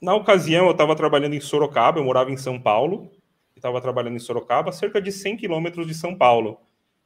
na 0.00 0.14
ocasião, 0.14 0.66
eu 0.66 0.72
estava 0.72 0.96
trabalhando 0.96 1.34
em 1.34 1.40
Sorocaba, 1.40 1.98
eu 1.98 2.04
morava 2.04 2.30
em 2.30 2.36
São 2.36 2.60
Paulo, 2.60 3.10
estava 3.54 3.80
trabalhando 3.80 4.16
em 4.16 4.20
Sorocaba, 4.20 4.72
cerca 4.72 5.00
de 5.00 5.12
100 5.12 5.36
quilômetros 5.36 5.86
de 5.86 5.94
São 5.94 6.14
Paulo. 6.14 6.58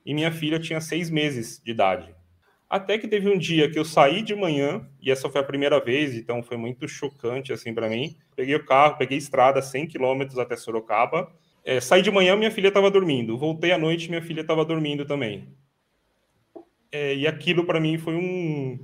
E 0.07 0.15
minha 0.15 0.31
filha 0.31 0.61
tinha 0.61 0.81
seis 0.81 1.11
meses 1.11 1.61
de 1.65 1.71
idade. 1.71 2.15
Até 2.69 2.99
que 2.99 3.07
teve 3.07 3.29
um 3.29 3.39
dia 3.39 3.71
que 3.71 3.79
eu 3.79 3.85
saí 3.85 4.23
de 4.23 4.35
manhã, 4.35 4.87
e 5.01 5.11
essa 5.11 5.29
foi 5.29 5.41
a 5.41 5.45
primeira 5.45 5.79
vez, 5.81 6.15
então 6.15 6.43
foi 6.43 6.57
muito 6.57 6.89
chocante 6.89 7.53
assim 7.53 7.75
para 7.75 7.89
mim. 7.89 8.17
Peguei 8.35 8.55
o 8.55 8.65
carro, 8.65 8.97
peguei 8.97 9.19
estrada 9.19 9.63
100 9.63 9.87
quilômetros 9.87 10.39
até 10.39 10.57
Sorocaba. 10.57 11.31
É, 11.65 11.81
saí 11.81 12.03
de 12.03 12.11
manhã, 12.11 12.37
minha 12.37 12.51
filha 12.51 12.69
estava 12.69 12.91
dormindo. 12.91 13.39
Voltei 13.39 13.73
à 13.73 13.79
noite, 13.79 14.09
minha 14.09 14.23
filha 14.23 14.41
estava 14.41 14.65
dormindo 14.65 15.05
também. 15.05 15.49
É, 16.91 17.15
e 17.15 17.27
aquilo 17.27 17.65
para 17.65 17.81
mim 17.81 17.99
foi 17.99 18.15
um. 18.15 18.79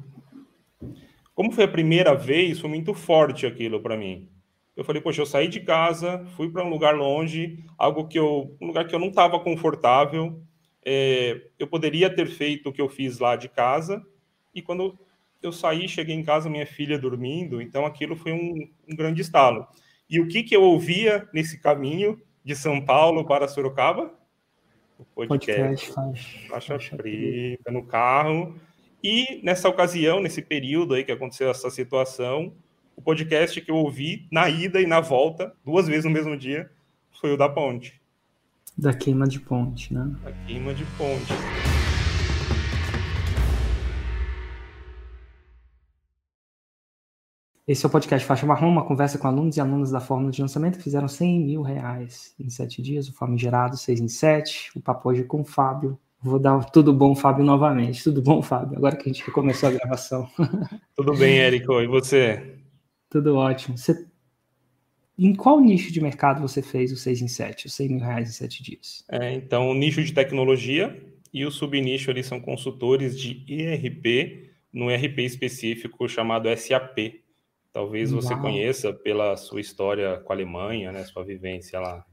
Como 1.40 1.52
foi 1.52 1.64
a 1.64 1.68
primeira 1.68 2.14
vez, 2.14 2.60
foi 2.60 2.68
muito 2.68 2.92
forte 2.92 3.46
aquilo 3.46 3.80
para 3.80 3.96
mim. 3.96 4.28
Eu 4.76 4.84
falei, 4.84 5.00
poxa, 5.00 5.22
eu 5.22 5.26
saí 5.26 5.48
de 5.48 5.60
casa, 5.60 6.22
fui 6.36 6.50
para 6.50 6.62
um 6.62 6.68
lugar 6.68 6.94
longe, 6.94 7.64
algo 7.78 8.06
que 8.06 8.18
eu, 8.18 8.54
um 8.60 8.66
lugar 8.66 8.86
que 8.86 8.94
eu 8.94 8.98
não 8.98 9.08
estava 9.08 9.40
confortável. 9.40 10.38
É, 10.84 11.40
eu 11.58 11.66
poderia 11.66 12.14
ter 12.14 12.26
feito 12.26 12.68
o 12.68 12.72
que 12.74 12.82
eu 12.82 12.90
fiz 12.90 13.18
lá 13.18 13.36
de 13.36 13.48
casa. 13.48 14.04
E 14.54 14.60
quando 14.60 14.98
eu 15.42 15.50
saí, 15.50 15.88
cheguei 15.88 16.14
em 16.14 16.22
casa, 16.22 16.50
minha 16.50 16.66
filha 16.66 16.98
dormindo. 16.98 17.62
Então 17.62 17.86
aquilo 17.86 18.14
foi 18.14 18.32
um, 18.32 18.68
um 18.86 18.94
grande 18.94 19.22
estalo. 19.22 19.66
E 20.10 20.20
o 20.20 20.28
que 20.28 20.42
que 20.42 20.54
eu 20.54 20.62
ouvia 20.62 21.26
nesse 21.32 21.58
caminho 21.58 22.20
de 22.44 22.54
São 22.54 22.84
Paulo 22.84 23.24
para 23.24 23.48
Sorocaba? 23.48 24.12
O 24.98 25.06
podcast, 25.06 25.90
podcast 25.90 25.94
faixa, 25.94 26.68
faixa 26.68 26.96
preta 26.98 27.70
no 27.70 27.86
carro. 27.86 28.60
E 29.02 29.40
nessa 29.42 29.66
ocasião, 29.66 30.20
nesse 30.20 30.42
período 30.42 30.92
aí 30.92 31.02
que 31.02 31.12
aconteceu 31.12 31.50
essa 31.50 31.70
situação, 31.70 32.52
o 32.94 33.00
podcast 33.00 33.58
que 33.58 33.70
eu 33.70 33.76
ouvi 33.76 34.26
na 34.30 34.46
ida 34.50 34.78
e 34.78 34.86
na 34.86 35.00
volta, 35.00 35.54
duas 35.64 35.86
vezes 35.86 36.04
no 36.04 36.10
mesmo 36.10 36.36
dia, 36.36 36.70
foi 37.18 37.32
o 37.32 37.36
da 37.36 37.48
ponte. 37.48 37.98
Da 38.76 38.92
queima 38.92 39.26
de 39.26 39.40
ponte, 39.40 39.94
né? 39.94 40.14
Da 40.22 40.32
queima 40.46 40.74
de 40.74 40.84
ponte. 40.98 41.32
Esse 47.66 47.86
é 47.86 47.88
o 47.88 47.90
podcast 47.90 48.26
Faixa 48.26 48.44
Marrom, 48.44 48.68
uma 48.68 48.84
conversa 48.84 49.16
com 49.16 49.28
alunos 49.28 49.56
e 49.56 49.60
alunas 49.60 49.90
da 49.90 50.00
Fórmula 50.00 50.30
de 50.30 50.42
Lançamento 50.42 50.76
que 50.76 50.84
fizeram 50.84 51.08
100 51.08 51.40
mil 51.40 51.62
reais 51.62 52.34
em 52.38 52.50
sete 52.50 52.82
dias, 52.82 53.08
o 53.08 53.14
Famigerado 53.14 53.78
6 53.78 54.00
em 54.00 54.08
7, 54.08 54.72
o 54.76 54.80
papo 54.80 55.08
hoje 55.08 55.24
com 55.24 55.40
o 55.40 55.44
Fábio. 55.44 55.98
Vou 56.22 56.38
dar 56.38 56.64
tudo 56.66 56.92
bom, 56.92 57.14
Fábio, 57.14 57.44
novamente. 57.44 58.04
Tudo 58.04 58.20
bom, 58.20 58.42
Fábio? 58.42 58.76
Agora 58.76 58.96
que 58.96 59.08
a 59.08 59.12
gente 59.12 59.28
começou 59.30 59.68
a 59.68 59.72
gravação. 59.72 60.28
Tudo 60.94 61.16
bem, 61.16 61.38
Érico. 61.38 61.80
E 61.80 61.86
você? 61.86 62.56
Tudo 63.08 63.36
ótimo. 63.36 63.78
Você... 63.78 64.06
Em 65.18 65.34
qual 65.34 65.60
nicho 65.60 65.92
de 65.92 66.00
mercado 66.00 66.40
você 66.40 66.60
fez 66.60 66.92
o 66.92 66.96
6 66.96 67.22
em 67.22 67.28
7, 67.28 67.66
os 67.66 67.74
100 67.74 67.88
mil 67.88 68.00
reais 68.00 68.28
em 68.28 68.32
7 68.32 68.62
dias? 68.62 69.04
É, 69.10 69.32
então, 69.32 69.70
o 69.70 69.74
nicho 69.74 70.02
de 70.02 70.12
tecnologia 70.12 71.02
e 71.32 71.46
o 71.46 71.50
subnicho 71.50 72.10
ali 72.10 72.22
são 72.22 72.40
consultores 72.40 73.18
de 73.18 73.44
ERP, 73.48 74.50
no 74.72 74.90
ERP 74.90 75.20
específico 75.20 76.08
chamado 76.08 76.48
SAP, 76.56 77.20
Talvez 77.72 78.10
você 78.10 78.32
Uau. 78.34 78.42
conheça 78.42 78.92
pela 78.92 79.36
sua 79.36 79.60
história 79.60 80.18
com 80.20 80.32
a 80.32 80.36
Alemanha, 80.36 80.90
né, 80.90 81.04
sua 81.04 81.24
vivência 81.24 81.78
lá. 81.78 82.04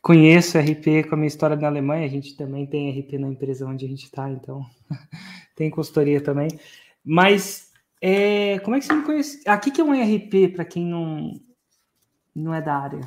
Conheço 0.00 0.58
RP 0.58 1.08
com 1.08 1.14
a 1.14 1.18
minha 1.18 1.28
história 1.28 1.56
na 1.56 1.66
Alemanha, 1.66 2.06
a 2.06 2.10
gente 2.10 2.36
também 2.36 2.66
tem 2.66 2.90
RP 2.98 3.18
na 3.18 3.28
empresa 3.28 3.66
onde 3.66 3.84
a 3.84 3.88
gente 3.88 4.04
está, 4.04 4.30
então 4.30 4.64
tem 5.56 5.70
consultoria 5.70 6.20
também. 6.20 6.48
Mas 7.04 7.72
é, 8.00 8.58
como 8.60 8.76
é 8.76 8.78
que 8.78 8.86
você 8.86 8.94
me 8.94 9.02
conhece? 9.02 9.42
Aqui 9.46 9.70
que 9.70 9.80
é 9.80 9.84
um 9.84 9.92
RP 9.92 10.54
para 10.54 10.64
quem 10.64 10.84
não, 10.84 11.32
não 12.34 12.54
é 12.54 12.62
da 12.62 12.74
área. 12.74 13.00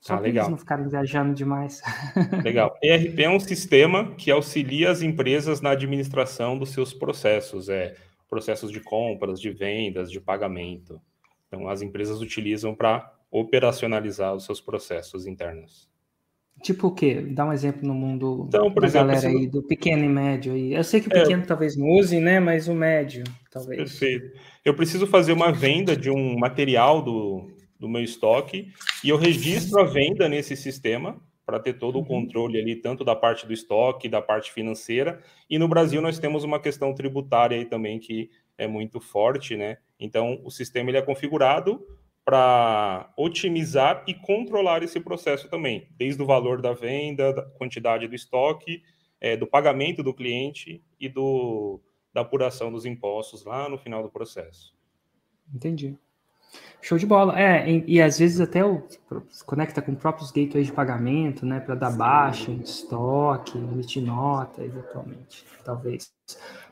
Só 0.00 0.14
ah, 0.14 0.18
para 0.18 0.28
eles 0.28 0.48
não 0.48 0.58
ficarem 0.58 0.86
viajando 0.86 1.32
demais. 1.32 1.80
Legal. 2.44 2.76
ERP 2.82 3.20
é 3.20 3.30
um 3.30 3.40
sistema 3.40 4.14
que 4.14 4.30
auxilia 4.30 4.90
as 4.90 5.00
empresas 5.00 5.62
na 5.62 5.70
administração 5.70 6.58
dos 6.58 6.70
seus 6.70 6.92
processos, 6.92 7.70
é 7.70 7.96
processos 8.28 8.70
de 8.70 8.80
compras, 8.80 9.40
de 9.40 9.50
vendas, 9.50 10.10
de 10.10 10.20
pagamento. 10.20 11.00
Então, 11.46 11.68
as 11.68 11.80
empresas 11.80 12.20
utilizam 12.20 12.74
para 12.74 13.14
operacionalizar 13.30 14.34
os 14.34 14.44
seus 14.44 14.60
processos 14.60 15.26
internos. 15.26 15.88
Tipo 16.64 16.86
o 16.86 16.94
quê? 16.94 17.20
Dá 17.20 17.44
um 17.44 17.52
exemplo 17.52 17.86
no 17.86 17.92
mundo 17.92 18.46
então, 18.48 18.70
da 18.72 18.86
exemplo, 18.86 19.08
galera 19.08 19.28
aí, 19.28 19.46
do 19.46 19.62
pequeno 19.62 20.02
e 20.02 20.08
médio 20.08 20.54
aí. 20.54 20.72
Eu 20.72 20.82
sei 20.82 20.98
que 20.98 21.08
o 21.08 21.14
é. 21.14 21.20
pequeno 21.20 21.42
é, 21.42 21.46
talvez 21.46 21.76
não 21.76 21.86
use, 21.90 22.18
né? 22.18 22.40
Mas 22.40 22.68
o 22.68 22.74
médio, 22.74 23.22
talvez. 23.50 23.76
Perfeito. 23.76 24.34
Eu 24.64 24.72
preciso 24.72 25.06
fazer 25.06 25.32
uma 25.32 25.52
venda 25.52 25.94
de 25.94 26.08
um 26.08 26.38
material 26.38 27.02
do, 27.02 27.50
do 27.78 27.86
meu 27.86 28.02
estoque 28.02 28.72
e 29.04 29.10
eu 29.10 29.18
registro 29.18 29.78
a 29.78 29.84
venda 29.84 30.26
nesse 30.26 30.56
sistema 30.56 31.20
para 31.44 31.60
ter 31.60 31.74
todo 31.74 31.96
o 31.96 31.98
uhum. 31.98 32.06
controle 32.06 32.58
ali, 32.58 32.76
tanto 32.76 33.04
da 33.04 33.14
parte 33.14 33.46
do 33.46 33.52
estoque, 33.52 34.08
da 34.08 34.22
parte 34.22 34.50
financeira. 34.50 35.20
E 35.50 35.58
no 35.58 35.68
Brasil 35.68 36.00
nós 36.00 36.18
temos 36.18 36.44
uma 36.44 36.58
questão 36.58 36.94
tributária 36.94 37.58
aí 37.58 37.66
também 37.66 37.98
que 37.98 38.30
é 38.56 38.66
muito 38.66 39.00
forte, 39.00 39.54
né? 39.54 39.76
Então, 40.00 40.40
o 40.42 40.50
sistema 40.50 40.88
ele 40.88 40.96
é 40.96 41.02
configurado 41.02 41.86
para 42.24 43.12
otimizar 43.16 44.02
e 44.06 44.14
controlar 44.14 44.82
esse 44.82 44.98
processo 44.98 45.48
também, 45.48 45.88
desde 45.96 46.22
o 46.22 46.26
valor 46.26 46.62
da 46.62 46.72
venda, 46.72 47.32
da 47.32 47.42
quantidade 47.42 48.08
do 48.08 48.14
estoque, 48.14 48.82
é, 49.20 49.36
do 49.36 49.46
pagamento 49.46 50.02
do 50.02 50.14
cliente 50.14 50.82
e 50.98 51.08
do, 51.08 51.80
da 52.12 52.22
apuração 52.22 52.72
dos 52.72 52.86
impostos 52.86 53.44
lá 53.44 53.68
no 53.68 53.76
final 53.76 54.02
do 54.02 54.10
processo. 54.10 54.74
Entendi. 55.52 55.98
Show 56.80 56.98
de 56.98 57.06
bola. 57.06 57.38
É, 57.38 57.68
e, 57.70 57.84
e, 57.86 58.02
às 58.02 58.18
vezes 58.18 58.40
até 58.40 58.64
o, 58.64 58.82
se 59.28 59.44
conecta 59.44 59.82
com 59.82 59.94
próprios 59.94 60.30
gateways 60.30 60.66
de 60.66 60.72
pagamento, 60.72 61.44
né, 61.44 61.60
para 61.60 61.74
dar 61.74 61.90
Sim. 61.90 61.98
baixa 61.98 62.50
em 62.50 62.60
estoque, 62.60 63.58
emitir 63.58 64.02
nota, 64.02 64.62
eventualmente, 64.62 65.44
talvez. 65.64 66.12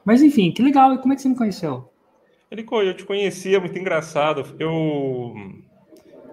Mas 0.05 0.23
enfim, 0.23 0.53
que 0.53 0.63
legal. 0.63 0.95
E 0.95 0.99
como 0.99 1.13
é 1.13 1.17
que 1.17 1.23
você 1.23 1.29
me 1.29 1.37
conheceu? 1.37 1.92
Erico, 2.53 2.83
eu 2.83 2.93
te 2.93 3.07
conhecia, 3.07 3.59
muito 3.59 3.79
engraçado. 3.79 4.55
Eu, 4.59 5.35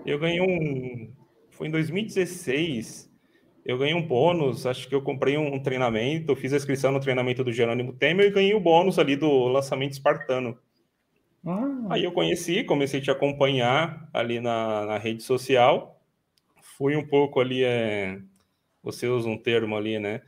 eu 0.06 0.20
ganhei 0.20 0.42
um. 0.42 1.14
Foi 1.50 1.70
em 1.70 1.72
2016. 1.72 3.10
Eu 3.66 3.78
ganhei 3.78 3.96
um 3.96 4.06
bônus. 4.06 4.66
Acho 4.66 4.90
que 4.90 4.94
eu 4.94 5.02
comprei 5.02 5.38
um 5.38 5.58
treinamento, 5.64 6.36
fiz 6.36 6.52
a 6.52 6.58
inscrição 6.58 6.92
no 6.92 7.00
treinamento 7.00 7.42
do 7.42 7.54
Jerônimo 7.54 7.94
Temer 7.94 8.26
e 8.26 8.32
ganhei 8.32 8.54
o 8.54 8.60
bônus 8.60 9.00
ali 9.00 9.16
do 9.16 9.48
lançamento 9.48 9.94
espartano. 9.94 10.58
Ah. 11.46 11.88
Aí 11.92 12.04
eu 12.04 12.12
conheci, 12.12 12.66
comecei 12.66 13.00
a 13.00 13.04
te 13.04 13.12
acompanhar 13.12 14.10
ali 14.14 14.42
na, 14.42 14.88
na 14.88 14.98
rede 14.98 15.24
social. 15.24 16.02
Fui 16.62 16.98
um 16.98 17.08
pouco 17.08 17.40
ali. 17.40 17.64
É... 17.64 18.20
Você 18.84 19.08
usa 19.08 19.30
um 19.30 19.38
termo 19.38 19.78
ali, 19.78 19.98
né? 19.98 20.22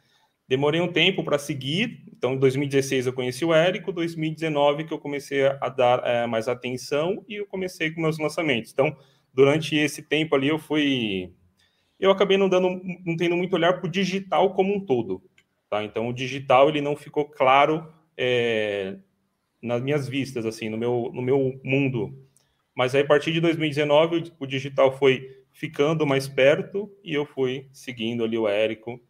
Demorei 0.48 0.80
um 0.80 0.92
tempo 0.92 1.22
para 1.22 1.38
seguir, 1.38 2.01
então, 2.22 2.36
em 2.36 2.38
2016 2.38 3.08
eu 3.08 3.14
conheci 3.14 3.44
o 3.44 3.52
Érico, 3.52 3.92
2019 3.92 4.84
que 4.84 4.94
eu 4.94 5.00
comecei 5.00 5.44
a 5.44 5.70
dar 5.70 6.06
é, 6.06 6.28
mais 6.28 6.48
atenção 6.48 7.26
e 7.28 7.34
eu 7.34 7.48
comecei 7.48 7.90
com 7.90 8.00
meus 8.00 8.20
lançamentos. 8.20 8.72
Então, 8.72 8.96
durante 9.34 9.76
esse 9.76 10.04
tempo 10.04 10.36
ali 10.36 10.50
eu 10.50 10.60
fui, 10.60 11.34
eu 12.00 12.12
acabei 12.12 12.38
não 12.38 12.48
dando, 12.48 12.80
não 13.04 13.18
tendo 13.18 13.36
muito 13.36 13.56
olhar 13.56 13.74
para 13.74 13.88
o 13.88 13.92
digital 13.92 14.54
como 14.54 14.72
um 14.72 14.86
todo, 14.86 15.24
tá? 15.68 15.84
Então, 15.84 16.10
o 16.10 16.14
digital 16.14 16.70
ele 16.70 16.80
não 16.80 16.96
ficou 16.96 17.26
claro 17.26 17.92
é, 18.16 18.98
nas 19.60 19.82
minhas 19.82 20.08
vistas, 20.08 20.46
assim, 20.46 20.70
no 20.70 20.78
meu, 20.78 21.10
no 21.12 21.24
meu 21.24 21.60
mundo. 21.64 22.16
Mas 22.76 22.94
aí, 22.94 23.02
a 23.02 23.08
partir 23.08 23.34
de 23.34 23.42
2019, 23.42 24.32
o 24.40 24.46
digital 24.46 24.96
foi 24.96 25.28
ficando 25.52 26.06
mais 26.06 26.28
perto 26.28 26.88
e 27.04 27.16
eu 27.16 27.26
fui 27.26 27.68
seguindo 27.74 28.24
ali 28.24 28.38
o 28.38 28.48
Érico. 28.48 29.02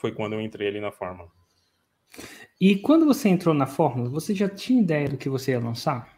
Foi 0.00 0.10
quando 0.10 0.32
eu 0.32 0.40
entrei 0.40 0.68
ali 0.68 0.80
na 0.80 0.90
Fórmula. 0.90 1.36
E 2.60 2.76
quando 2.76 3.04
você 3.04 3.28
entrou 3.28 3.54
na 3.54 3.66
Fórmula, 3.66 4.08
você 4.08 4.34
já 4.34 4.48
tinha 4.48 4.80
ideia 4.80 5.08
do 5.08 5.16
que 5.16 5.28
você 5.28 5.52
ia 5.52 5.60
lançar? 5.60 6.16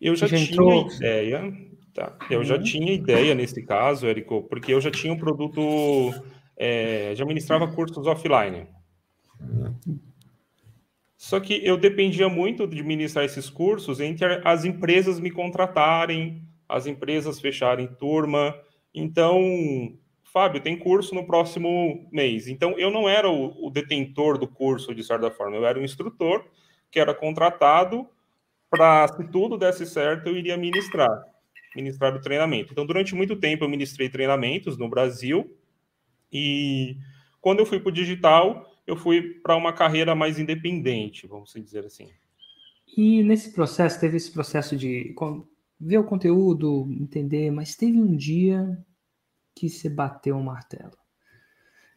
Eu 0.00 0.14
já, 0.14 0.26
já 0.26 0.36
tinha 0.36 0.50
entrou... 0.50 0.86
ideia, 0.88 1.54
tá? 1.94 2.16
Eu 2.30 2.40
uhum. 2.40 2.44
já 2.44 2.58
tinha 2.62 2.92
ideia 2.92 3.34
nesse 3.34 3.62
caso, 3.62 4.06
Érico, 4.06 4.42
porque 4.42 4.74
eu 4.74 4.80
já 4.80 4.90
tinha 4.90 5.12
um 5.12 5.18
produto, 5.18 5.60
é, 6.56 7.14
já 7.14 7.24
ministrava 7.24 7.72
cursos 7.72 8.06
offline. 8.06 8.66
Só 11.16 11.40
que 11.40 11.64
eu 11.64 11.78
dependia 11.78 12.28
muito 12.28 12.66
de 12.66 12.82
ministrar 12.82 13.24
esses 13.24 13.48
cursos 13.48 14.00
entre 14.00 14.40
as 14.44 14.64
empresas 14.64 15.20
me 15.20 15.30
contratarem, 15.30 16.42
as 16.68 16.86
empresas 16.86 17.40
fecharem 17.40 17.86
turma. 17.86 18.54
Então, 18.92 19.40
Fábio, 20.32 20.62
tem 20.62 20.78
curso 20.78 21.14
no 21.14 21.26
próximo 21.26 22.08
mês. 22.10 22.48
Então, 22.48 22.78
eu 22.78 22.90
não 22.90 23.06
era 23.06 23.28
o, 23.28 23.66
o 23.66 23.70
detentor 23.70 24.38
do 24.38 24.48
curso, 24.48 24.94
de 24.94 25.04
certa 25.04 25.30
forma, 25.30 25.56
eu 25.56 25.66
era 25.66 25.78
um 25.78 25.84
instrutor 25.84 26.46
que 26.90 26.98
era 26.98 27.14
contratado 27.14 28.08
para, 28.70 29.06
se 29.08 29.24
tudo 29.28 29.58
desse 29.58 29.84
certo, 29.84 30.28
eu 30.28 30.36
iria 30.36 30.56
ministrar, 30.56 31.10
ministrar 31.76 32.16
o 32.16 32.20
treinamento. 32.20 32.72
Então, 32.72 32.86
durante 32.86 33.14
muito 33.14 33.36
tempo, 33.36 33.62
eu 33.62 33.68
ministrei 33.68 34.08
treinamentos 34.08 34.78
no 34.78 34.88
Brasil 34.88 35.54
e 36.32 36.96
quando 37.38 37.58
eu 37.58 37.66
fui 37.66 37.78
para 37.78 37.90
o 37.90 37.92
digital, 37.92 38.74
eu 38.86 38.96
fui 38.96 39.34
para 39.42 39.54
uma 39.54 39.72
carreira 39.72 40.14
mais 40.14 40.38
independente, 40.38 41.26
vamos 41.26 41.52
dizer 41.52 41.84
assim. 41.84 42.08
E 42.96 43.22
nesse 43.22 43.52
processo, 43.52 44.00
teve 44.00 44.16
esse 44.16 44.30
processo 44.30 44.76
de 44.76 45.14
ver 45.78 45.98
o 45.98 46.04
conteúdo, 46.04 46.88
entender, 46.90 47.50
mas 47.50 47.76
teve 47.76 47.98
um 47.98 48.16
dia 48.16 48.78
que 49.54 49.68
você 49.68 49.88
bateu 49.88 50.36
o 50.36 50.44
martelo, 50.44 50.96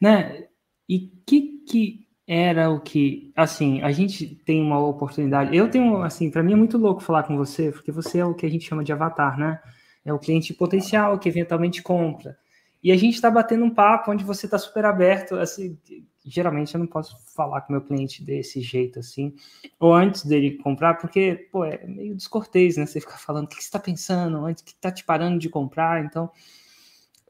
né? 0.02 0.48
E 0.88 1.00
que 1.26 1.64
que 1.68 2.06
era 2.28 2.70
o 2.72 2.80
que, 2.80 3.32
assim, 3.36 3.82
a 3.82 3.92
gente 3.92 4.26
tem 4.46 4.62
uma 4.62 4.80
oportunidade. 4.80 5.56
Eu 5.56 5.70
tenho, 5.70 6.02
assim, 6.02 6.32
para 6.32 6.42
mim 6.42 6.54
é 6.54 6.56
muito 6.56 6.78
louco 6.78 7.02
falar 7.02 7.24
com 7.24 7.38
você, 7.38 7.72
porque 7.72 7.92
você 7.92 8.20
é 8.20 8.26
o 8.26 8.34
que 8.34 8.46
a 8.46 8.50
gente 8.50 8.66
chama 8.68 8.84
de 8.84 8.92
avatar, 8.92 9.38
né? 9.38 9.62
É 10.04 10.12
o 10.12 10.20
cliente 10.20 10.54
potencial 10.54 11.20
que 11.20 11.30
eventualmente 11.30 11.84
compra. 11.84 12.38
E 12.84 12.92
a 12.92 12.98
gente 12.98 13.16
está 13.16 13.30
batendo 13.32 13.66
um 13.66 13.74
papo 13.74 14.12
onde 14.12 14.24
você 14.24 14.46
está 14.46 14.58
super 14.58 14.86
aberto, 14.86 15.36
assim, 15.36 15.78
geralmente 16.26 16.74
eu 16.74 16.80
não 16.80 16.88
posso 16.88 17.18
falar 17.36 17.62
com 17.62 17.74
meu 17.74 17.82
cliente 17.82 18.24
desse 18.24 18.62
jeito 18.62 19.00
assim, 19.00 19.34
ou 19.80 19.94
antes 19.94 20.24
dele 20.24 20.58
comprar, 20.58 20.96
porque, 20.96 21.48
pô, 21.52 21.64
é 21.66 21.86
meio 21.86 22.16
descortês, 22.16 22.78
né? 22.78 22.86
Você 22.86 23.00
ficar 23.00 23.18
falando 23.18 23.46
o 23.46 23.48
que 23.48 23.56
você 23.56 23.62
está 23.62 23.80
pensando, 23.80 24.46
antes 24.46 24.64
que 24.64 24.72
está 24.72 24.92
te 24.92 25.04
parando 25.04 25.40
de 25.40 25.50
comprar, 25.50 26.04
então 26.04 26.30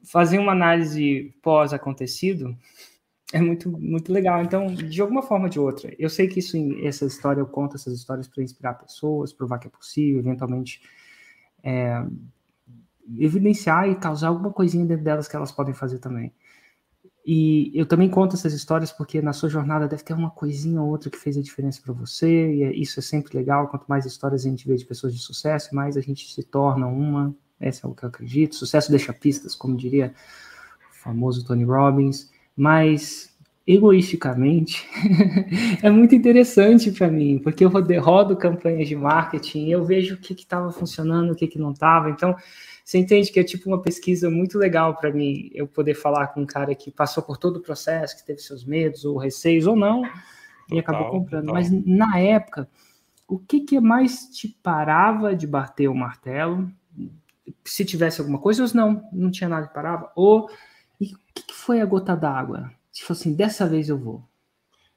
fazer 0.05 0.39
uma 0.39 0.51
análise 0.51 1.33
pós 1.41 1.73
acontecido 1.73 2.55
é 3.33 3.41
muito 3.41 3.69
muito 3.71 4.11
legal. 4.13 4.41
Então, 4.43 4.67
de 4.67 5.01
alguma 5.01 5.21
forma 5.21 5.45
ou 5.45 5.49
de 5.49 5.59
outra, 5.59 5.93
eu 5.99 6.09
sei 6.09 6.27
que 6.27 6.39
isso 6.39 6.57
essa 6.83 7.05
história 7.05 7.41
eu 7.41 7.47
conto 7.47 7.75
essas 7.75 7.93
histórias 7.93 8.27
para 8.27 8.43
inspirar 8.43 8.75
pessoas, 8.75 9.33
provar 9.33 9.59
que 9.59 9.67
é 9.67 9.69
possível, 9.69 10.19
eventualmente 10.19 10.81
é, 11.63 12.05
evidenciar 13.17 13.89
e 13.89 13.95
causar 13.95 14.29
alguma 14.29 14.51
coisinha 14.51 14.85
dentro 14.85 15.03
delas 15.03 15.27
que 15.27 15.35
elas 15.35 15.51
podem 15.51 15.73
fazer 15.73 15.99
também. 15.99 16.33
E 17.25 17.71
eu 17.73 17.87
também 17.87 18.07
conto 18.07 18.35
essas 18.35 18.53
histórias 18.53 18.91
porque 18.91 19.19
na 19.19 19.33
sua 19.33 19.49
jornada 19.49 19.87
deve 19.87 20.03
ter 20.03 20.13
uma 20.13 20.29
coisinha 20.29 20.79
ou 20.79 20.89
outra 20.89 21.09
que 21.09 21.17
fez 21.17 21.35
a 21.35 21.41
diferença 21.41 21.81
para 21.81 21.91
você, 21.91 22.53
e 22.53 22.63
é, 22.63 22.71
isso 22.75 22.99
é 22.99 23.03
sempre 23.03 23.35
legal. 23.35 23.67
Quanto 23.67 23.85
mais 23.87 24.05
histórias 24.05 24.45
a 24.45 24.49
gente 24.49 24.67
vê 24.67 24.75
de 24.75 24.85
pessoas 24.85 25.13
de 25.13 25.19
sucesso, 25.19 25.73
mais 25.73 25.97
a 25.97 26.01
gente 26.01 26.31
se 26.31 26.43
torna 26.43 26.85
uma. 26.85 27.35
Essa 27.59 27.87
é 27.87 27.89
o 27.89 27.93
que 27.93 28.03
eu 28.03 28.09
acredito. 28.09 28.55
Sucesso 28.55 28.89
deixa 28.89 29.13
pistas, 29.13 29.55
como 29.55 29.77
diria 29.77 30.13
o 30.91 30.95
famoso 31.03 31.45
Tony 31.45 31.63
Robbins. 31.63 32.29
Mas, 32.55 33.35
egoisticamente, 33.65 34.87
é 35.81 35.89
muito 35.89 36.15
interessante 36.15 36.91
para 36.91 37.09
mim, 37.09 37.39
porque 37.39 37.65
eu 37.65 37.69
rodo 38.01 38.35
campanhas 38.35 38.87
de 38.87 38.95
marketing 38.95 39.65
e 39.65 39.71
eu 39.71 39.83
vejo 39.83 40.15
o 40.15 40.17
que 40.17 40.33
estava 40.33 40.71
funcionando, 40.71 41.31
o 41.31 41.35
que, 41.35 41.47
que 41.47 41.59
não 41.59 41.71
estava. 41.71 42.09
Então, 42.09 42.35
você 42.85 42.99
entende 42.99 43.31
que 43.31 43.39
é 43.39 43.43
tipo 43.43 43.67
uma 43.67 43.81
pesquisa 43.81 44.29
muito 44.29 44.59
legal 44.59 44.95
para 44.95 45.11
mim, 45.11 45.49
eu 45.55 45.67
poder 45.67 45.95
falar 45.95 46.27
com 46.27 46.41
um 46.41 46.45
cara 46.45 46.75
que 46.75 46.91
passou 46.91 47.23
por 47.23 47.35
todo 47.35 47.57
o 47.57 47.61
processo, 47.61 48.15
que 48.15 48.23
teve 48.23 48.39
seus 48.39 48.63
medos 48.63 49.03
ou 49.03 49.17
receios 49.17 49.65
ou 49.65 49.75
não, 49.75 50.03
total, 50.03 50.21
e 50.71 50.79
acabou 50.79 51.09
comprando. 51.09 51.47
Total. 51.47 51.55
Mas 51.55 51.71
na 51.71 52.19
época, 52.19 52.69
o 53.27 53.39
que, 53.39 53.61
que 53.61 53.79
mais 53.79 54.29
te 54.29 54.47
parava 54.47 55.35
de 55.35 55.47
bater 55.47 55.87
o 55.87 55.95
martelo? 55.95 56.69
Se 57.63 57.85
tivesse 57.85 58.21
alguma 58.21 58.39
coisa, 58.39 58.63
ou 58.63 58.69
não, 58.73 59.07
não 59.11 59.31
tinha 59.31 59.49
nada 59.49 59.67
que 59.67 59.73
parava? 59.73 60.11
Ou 60.15 60.49
e 60.99 61.13
o 61.13 61.17
que, 61.33 61.53
foi 61.53 61.81
a 61.81 61.85
gota 61.85 62.15
d'água? 62.15 62.71
Tipo 62.91 63.11
assim, 63.13 63.35
dessa 63.35 63.67
vez 63.67 63.89
eu 63.89 63.97
vou. 63.97 64.23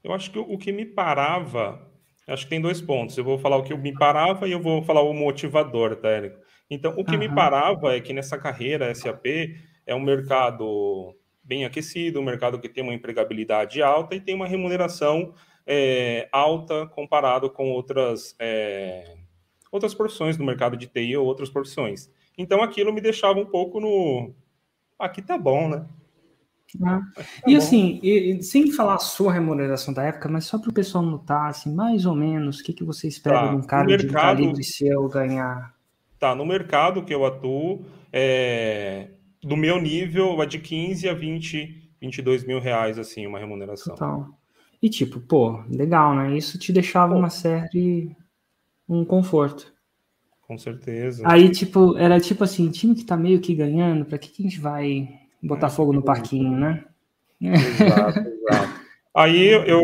Eu 0.03 0.12
acho 0.12 0.31
que 0.31 0.39
o 0.39 0.56
que 0.56 0.71
me 0.71 0.87
parava, 0.87 1.81
acho 2.27 2.45
que 2.45 2.50
tem 2.50 2.61
dois 2.61 2.81
pontos. 2.81 3.19
Eu 3.19 3.25
vou 3.25 3.39
falar 3.39 3.56
o 3.56 3.62
que 3.62 3.77
me 3.77 3.93
parava 3.93 4.47
e 4.47 4.53
eu 4.53 4.61
vou 4.61 4.83
falar 4.83 5.03
o 5.03 5.12
motivador, 5.12 5.97
tá, 5.97 6.09
Érico? 6.09 6.39
Então, 6.71 6.95
o 6.97 7.05
que 7.05 7.17
me 7.17 7.35
parava 7.35 7.97
é 7.97 8.00
que 8.00 8.12
nessa 8.12 8.37
carreira 8.37 8.95
SAP 8.95 9.27
é 9.87 9.95
um 9.95 10.00
mercado 10.00 11.17
bem 11.43 11.65
aquecido, 11.65 12.21
um 12.21 12.25
mercado 12.25 12.59
que 12.61 12.69
tem 12.69 12.85
uma 12.85 12.93
empregabilidade 12.93 13.83
alta 13.83 14.15
e 14.15 14.21
tem 14.21 14.35
uma 14.35 14.47
remuneração 14.47 15.33
é, 15.67 16.29
alta 16.31 16.87
comparado 16.87 17.50
com 17.50 17.71
outras, 17.71 18.37
é, 18.39 19.17
outras 19.73 19.95
profissões 19.95 20.37
no 20.37 20.45
mercado 20.45 20.77
de 20.77 20.87
TI 20.87 21.17
ou 21.17 21.27
outras 21.27 21.49
profissões. 21.49 22.11
Então, 22.38 22.62
aquilo 22.62 22.93
me 22.93 23.00
deixava 23.00 23.38
um 23.38 23.46
pouco 23.46 23.81
no. 23.81 24.32
Aqui 24.99 25.20
tá 25.20 25.37
bom, 25.37 25.69
né? 25.69 25.85
Ah. 26.82 27.00
Tá 27.14 27.25
e 27.46 27.52
bom. 27.52 27.58
assim, 27.58 28.00
e, 28.02 28.43
sem 28.43 28.70
falar 28.70 28.94
a 28.94 28.99
sua 28.99 29.32
remuneração 29.32 29.93
da 29.93 30.05
época, 30.05 30.29
mas 30.29 30.44
só 30.44 30.58
para 30.58 30.70
o 30.70 30.75
pessoal 30.75 31.05
notar, 31.05 31.50
assim, 31.50 31.75
mais 31.75 32.06
ou 32.06 32.14
menos, 32.14 32.61
o 32.61 32.64
que, 32.64 32.73
que 32.73 32.85
você 32.85 33.08
espera 33.08 33.40
tá. 33.40 33.49
de 33.49 33.56
um 33.56 33.62
cara 33.62 33.87
mercado... 33.87 34.06
de 34.06 34.14
calibre 34.14 34.64
seu 34.64 35.08
ganhar 35.08 35.76
Tá, 36.19 36.35
no 36.35 36.44
mercado 36.44 37.05
que 37.05 37.14
eu 37.14 37.25
atuo, 37.25 37.85
é, 38.12 39.11
do 39.40 39.56
meu 39.56 39.81
nível, 39.81 40.43
é 40.43 40.46
de 40.46 40.58
15 40.58 41.08
a 41.08 41.14
20, 41.14 41.93
22 42.00 42.44
mil 42.44 42.58
reais, 42.58 42.99
assim, 42.99 43.25
uma 43.26 43.38
remuneração. 43.38 43.94
Total. 43.94 44.26
E 44.82 44.88
tipo, 44.88 45.20
pô, 45.20 45.62
legal, 45.69 46.14
né? 46.17 46.37
Isso 46.37 46.58
te 46.58 46.73
deixava 46.73 47.12
pô. 47.12 47.20
uma 47.20 47.31
série, 47.31 48.17
um 48.88 49.05
conforto. 49.05 49.73
Com 50.49 50.56
certeza. 50.56 51.23
Aí, 51.27 51.50
tipo, 51.50 51.95
era 51.99 52.19
tipo 52.19 52.43
assim, 52.43 52.71
time 52.71 52.95
que 52.95 53.05
tá 53.05 53.19
meio 53.19 53.39
que 53.39 53.55
ganhando, 53.55 54.06
pra 54.06 54.17
que, 54.17 54.31
que 54.31 54.43
a 54.43 54.49
gente 54.49 54.59
vai 54.59 55.06
botar 55.43 55.67
é, 55.67 55.71
fogo 55.71 55.93
no 55.93 56.03
parquinho, 56.03 56.53
né? 56.53 56.85
Exato, 57.39 58.19
exato. 58.27 58.81
Aí 59.15 59.49
eu 59.49 59.83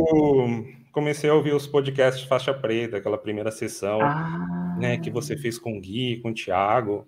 comecei 0.91 1.29
a 1.29 1.35
ouvir 1.35 1.55
os 1.55 1.67
podcasts 1.67 2.25
Faixa 2.25 2.55
Preta, 2.55 2.97
aquela 2.97 3.19
primeira 3.19 3.51
sessão, 3.51 4.01
ah. 4.01 4.77
né, 4.81 4.97
que 4.97 5.11
você 5.11 5.37
fez 5.37 5.59
com 5.59 5.77
o 5.77 5.81
Gui, 5.81 6.21
com 6.23 6.31
o 6.31 6.35
Thiago. 6.35 7.07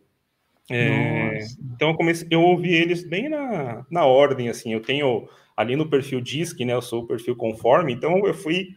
É, 0.71 1.39
então 1.73 1.91
eu 1.91 1.95
comecei, 1.95 2.29
eu 2.31 2.43
ouvi 2.43 2.75
eles 2.75 3.09
bem 3.09 3.29
na, 3.29 3.87
na 3.91 4.05
ordem, 4.05 4.51
assim, 4.51 4.73
eu 4.73 4.83
tenho 4.83 5.29
ali 5.57 5.77
no 5.77 5.89
perfil 5.89 6.21
DISC, 6.21 6.61
né, 6.65 6.75
eu 6.75 6.83
sou 6.83 7.05
o 7.05 7.07
perfil 7.07 7.37
conforme, 7.37 7.93
então 7.95 8.27
eu 8.27 8.35
fui 8.35 8.75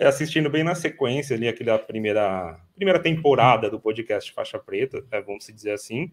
assistindo 0.00 0.50
bem 0.50 0.64
na 0.64 0.74
sequência 0.74 1.36
ali 1.36 1.46
aquela 1.48 1.78
primeira, 1.78 2.58
primeira 2.74 2.98
temporada 2.98 3.70
do 3.70 3.80
podcast 3.80 4.32
Faixa 4.32 4.58
Preta, 4.58 5.04
né, 5.10 5.20
vamos 5.20 5.46
dizer 5.46 5.72
assim, 5.72 6.10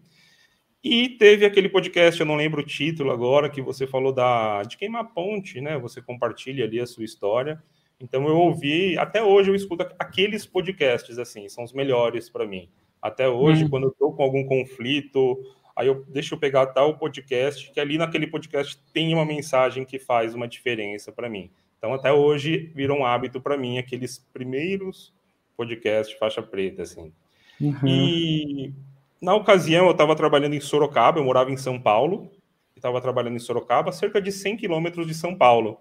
e 0.82 1.10
teve 1.10 1.44
aquele 1.44 1.68
podcast, 1.68 2.18
eu 2.18 2.26
não 2.26 2.36
lembro 2.36 2.62
o 2.62 2.66
título 2.66 3.10
agora, 3.10 3.50
que 3.50 3.60
você 3.60 3.86
falou 3.86 4.12
da 4.12 4.62
de 4.62 4.78
queimar 4.78 5.12
ponte, 5.12 5.60
né? 5.60 5.78
Você 5.78 6.00
compartilha 6.00 6.64
ali 6.64 6.80
a 6.80 6.86
sua 6.86 7.04
história. 7.04 7.62
Então 8.00 8.26
eu 8.26 8.38
ouvi, 8.38 8.96
até 8.96 9.22
hoje 9.22 9.50
eu 9.50 9.54
escuto 9.54 9.86
aqueles 9.98 10.46
podcasts 10.46 11.18
assim, 11.18 11.50
são 11.50 11.64
os 11.64 11.74
melhores 11.74 12.30
para 12.30 12.46
mim. 12.46 12.70
Até 13.00 13.28
hoje, 13.28 13.66
hum. 13.66 13.68
quando 13.68 13.84
eu 13.84 13.90
estou 13.90 14.14
com 14.14 14.22
algum 14.22 14.42
conflito, 14.46 15.38
aí 15.76 15.86
eu 15.86 16.02
deixo 16.08 16.34
eu 16.34 16.38
pegar 16.38 16.66
tal 16.68 16.96
podcast, 16.96 17.70
que 17.70 17.78
ali 17.78 17.98
naquele 17.98 18.26
podcast 18.26 18.82
tem 18.90 19.12
uma 19.12 19.26
mensagem 19.26 19.84
que 19.84 19.98
faz 19.98 20.34
uma 20.34 20.48
diferença 20.48 21.12
para 21.12 21.28
mim. 21.28 21.50
Então 21.80 21.94
até 21.94 22.12
hoje 22.12 22.70
virou 22.74 22.98
um 22.98 23.06
hábito 23.06 23.40
para 23.40 23.56
mim 23.56 23.78
aqueles 23.78 24.18
primeiros 24.18 25.14
podcasts 25.56 26.16
faixa 26.18 26.42
preta 26.42 26.82
assim. 26.82 27.10
Uhum. 27.58 27.74
E 27.86 28.72
na 29.20 29.34
ocasião 29.34 29.86
eu 29.86 29.92
estava 29.92 30.14
trabalhando 30.14 30.54
em 30.54 30.60
Sorocaba, 30.60 31.18
eu 31.18 31.24
morava 31.24 31.50
em 31.50 31.56
São 31.56 31.80
Paulo, 31.80 32.30
estava 32.76 33.00
trabalhando 33.00 33.36
em 33.36 33.40
Sorocaba, 33.40 33.92
cerca 33.92 34.20
de 34.20 34.30
100 34.30 34.58
quilômetros 34.58 35.06
de 35.06 35.14
São 35.14 35.34
Paulo 35.34 35.80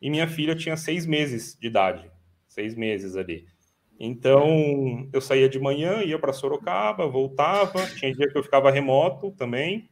e 0.00 0.08
minha 0.08 0.28
filha 0.28 0.54
tinha 0.54 0.76
seis 0.76 1.04
meses 1.04 1.58
de 1.60 1.66
idade, 1.66 2.08
seis 2.46 2.76
meses 2.76 3.16
ali. 3.16 3.44
Então, 3.98 5.06
eu 5.12 5.20
saía 5.20 5.46
de 5.46 5.58
manhã, 5.58 6.02
ia 6.02 6.18
para 6.18 6.32
Sorocaba, 6.32 7.06
voltava, 7.06 7.86
tinha 7.96 8.14
dia 8.14 8.28
que 8.28 8.38
eu 8.38 8.42
ficava 8.42 8.70
remoto 8.70 9.30
também, 9.32 9.89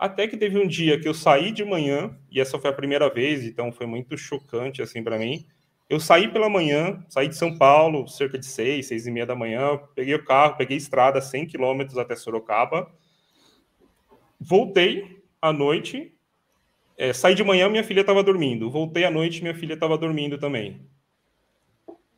até 0.00 0.26
que 0.26 0.34
teve 0.34 0.58
um 0.58 0.66
dia 0.66 0.98
que 0.98 1.06
eu 1.06 1.12
saí 1.12 1.52
de 1.52 1.62
manhã, 1.62 2.16
e 2.30 2.40
essa 2.40 2.58
foi 2.58 2.70
a 2.70 2.72
primeira 2.72 3.10
vez, 3.10 3.44
então 3.44 3.70
foi 3.70 3.84
muito 3.84 4.16
chocante 4.16 4.80
assim 4.80 5.04
para 5.04 5.18
mim. 5.18 5.46
Eu 5.90 6.00
saí 6.00 6.26
pela 6.26 6.48
manhã, 6.48 7.04
saí 7.06 7.28
de 7.28 7.36
São 7.36 7.58
Paulo, 7.58 8.08
cerca 8.08 8.38
de 8.38 8.46
seis, 8.46 8.86
seis 8.86 9.06
e 9.06 9.10
meia 9.10 9.26
da 9.26 9.34
manhã, 9.34 9.78
peguei 9.94 10.14
o 10.14 10.24
carro, 10.24 10.56
peguei 10.56 10.78
estrada 10.78 11.20
100 11.20 11.48
quilômetros 11.48 11.98
até 11.98 12.16
Sorocaba, 12.16 12.90
voltei 14.40 15.22
à 15.42 15.52
noite, 15.52 16.14
é, 16.96 17.12
saí 17.12 17.34
de 17.34 17.44
manhã, 17.44 17.68
minha 17.68 17.84
filha 17.84 18.00
estava 18.00 18.22
dormindo. 18.22 18.70
Voltei 18.70 19.04
à 19.04 19.10
noite, 19.10 19.42
minha 19.42 19.54
filha 19.54 19.74
estava 19.74 19.98
dormindo 19.98 20.38
também. 20.38 20.80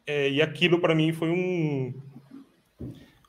É, 0.07 0.31
e 0.31 0.41
aquilo 0.41 0.79
para 0.81 0.95
mim 0.95 1.13
foi 1.13 1.31
um. 1.31 1.93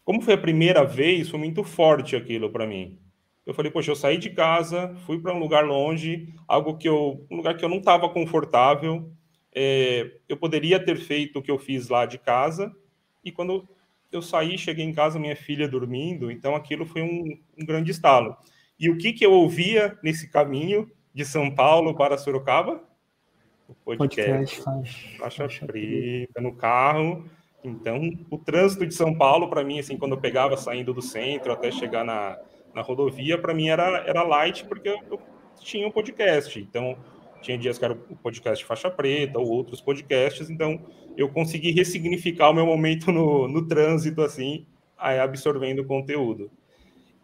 Como 0.05 0.21
foi 0.21 0.35
a 0.35 0.37
primeira 0.37 0.83
vez, 0.83 1.27
foi 1.27 1.39
muito 1.39 1.63
forte 1.63 2.15
aquilo 2.15 2.51
para 2.51 2.67
mim. 2.67 2.99
Eu 3.45 3.53
falei, 3.53 3.71
poxa, 3.71 3.91
eu 3.91 3.95
saí 3.95 4.17
de 4.17 4.29
casa, 4.29 4.95
fui 5.05 5.19
para 5.19 5.33
um 5.33 5.39
lugar 5.39 5.65
longe, 5.65 6.33
algo 6.47 6.77
que 6.77 6.87
eu, 6.87 7.25
um 7.29 7.35
lugar 7.35 7.57
que 7.57 7.65
eu 7.65 7.69
não 7.69 7.77
estava 7.77 8.09
confortável. 8.09 9.11
É, 9.53 10.19
eu 10.27 10.37
poderia 10.37 10.83
ter 10.83 10.97
feito 10.97 11.39
o 11.39 11.41
que 11.41 11.51
eu 11.51 11.59
fiz 11.59 11.89
lá 11.89 12.05
de 12.05 12.17
casa. 12.17 12.71
E 13.23 13.31
quando 13.31 13.67
eu 14.11 14.21
saí, 14.21 14.57
cheguei 14.57 14.85
em 14.85 14.93
casa, 14.93 15.19
minha 15.19 15.35
filha 15.35 15.67
dormindo. 15.67 16.31
Então 16.31 16.55
aquilo 16.55 16.85
foi 16.85 17.01
um, 17.01 17.37
um 17.59 17.65
grande 17.65 17.91
estalo. 17.91 18.35
E 18.79 18.89
o 18.89 18.97
que 18.97 19.13
que 19.13 19.25
eu 19.25 19.33
ouvia 19.33 19.97
nesse 20.01 20.29
caminho? 20.29 20.89
de 21.13 21.23
São 21.23 21.51
Paulo 21.51 21.95
para 21.95 22.17
Sorocaba? 22.17 22.83
O 23.67 23.75
podcast, 23.75 24.31
podcast 24.31 24.61
faixa, 25.17 25.37
faixa 25.43 25.65
preta 25.65 26.41
no 26.41 26.55
carro. 26.55 27.25
Então, 27.63 28.01
o 28.29 28.37
trânsito 28.37 28.85
de 28.85 28.93
São 28.93 29.15
Paulo, 29.15 29.49
para 29.49 29.63
mim, 29.63 29.79
assim, 29.79 29.97
quando 29.97 30.13
eu 30.13 30.19
pegava 30.19 30.57
saindo 30.57 30.93
do 30.93 31.01
centro 31.01 31.53
até 31.53 31.71
chegar 31.71 32.03
na, 32.03 32.37
na 32.73 32.81
rodovia, 32.81 33.37
para 33.37 33.53
mim 33.53 33.69
era, 33.69 34.03
era 34.07 34.23
light, 34.23 34.65
porque 34.65 34.89
eu, 34.89 35.19
tinha 35.59 35.87
um 35.87 35.91
podcast. 35.91 36.59
Então, 36.59 36.97
tinha 37.41 37.57
dias 37.57 37.77
que 37.77 37.85
era 37.85 37.93
o 37.93 38.15
podcast 38.15 38.63
Faixa 38.65 38.89
Preta 38.89 39.37
ou 39.39 39.47
outros 39.47 39.81
podcasts, 39.81 40.49
então 40.49 40.79
eu 41.17 41.29
consegui 41.29 41.71
ressignificar 41.71 42.49
o 42.49 42.53
meu 42.53 42.65
momento 42.65 43.11
no, 43.11 43.47
no 43.47 43.67
trânsito, 43.67 44.21
assim, 44.21 44.65
absorvendo 44.97 45.79
o 45.79 45.85
conteúdo. 45.85 46.49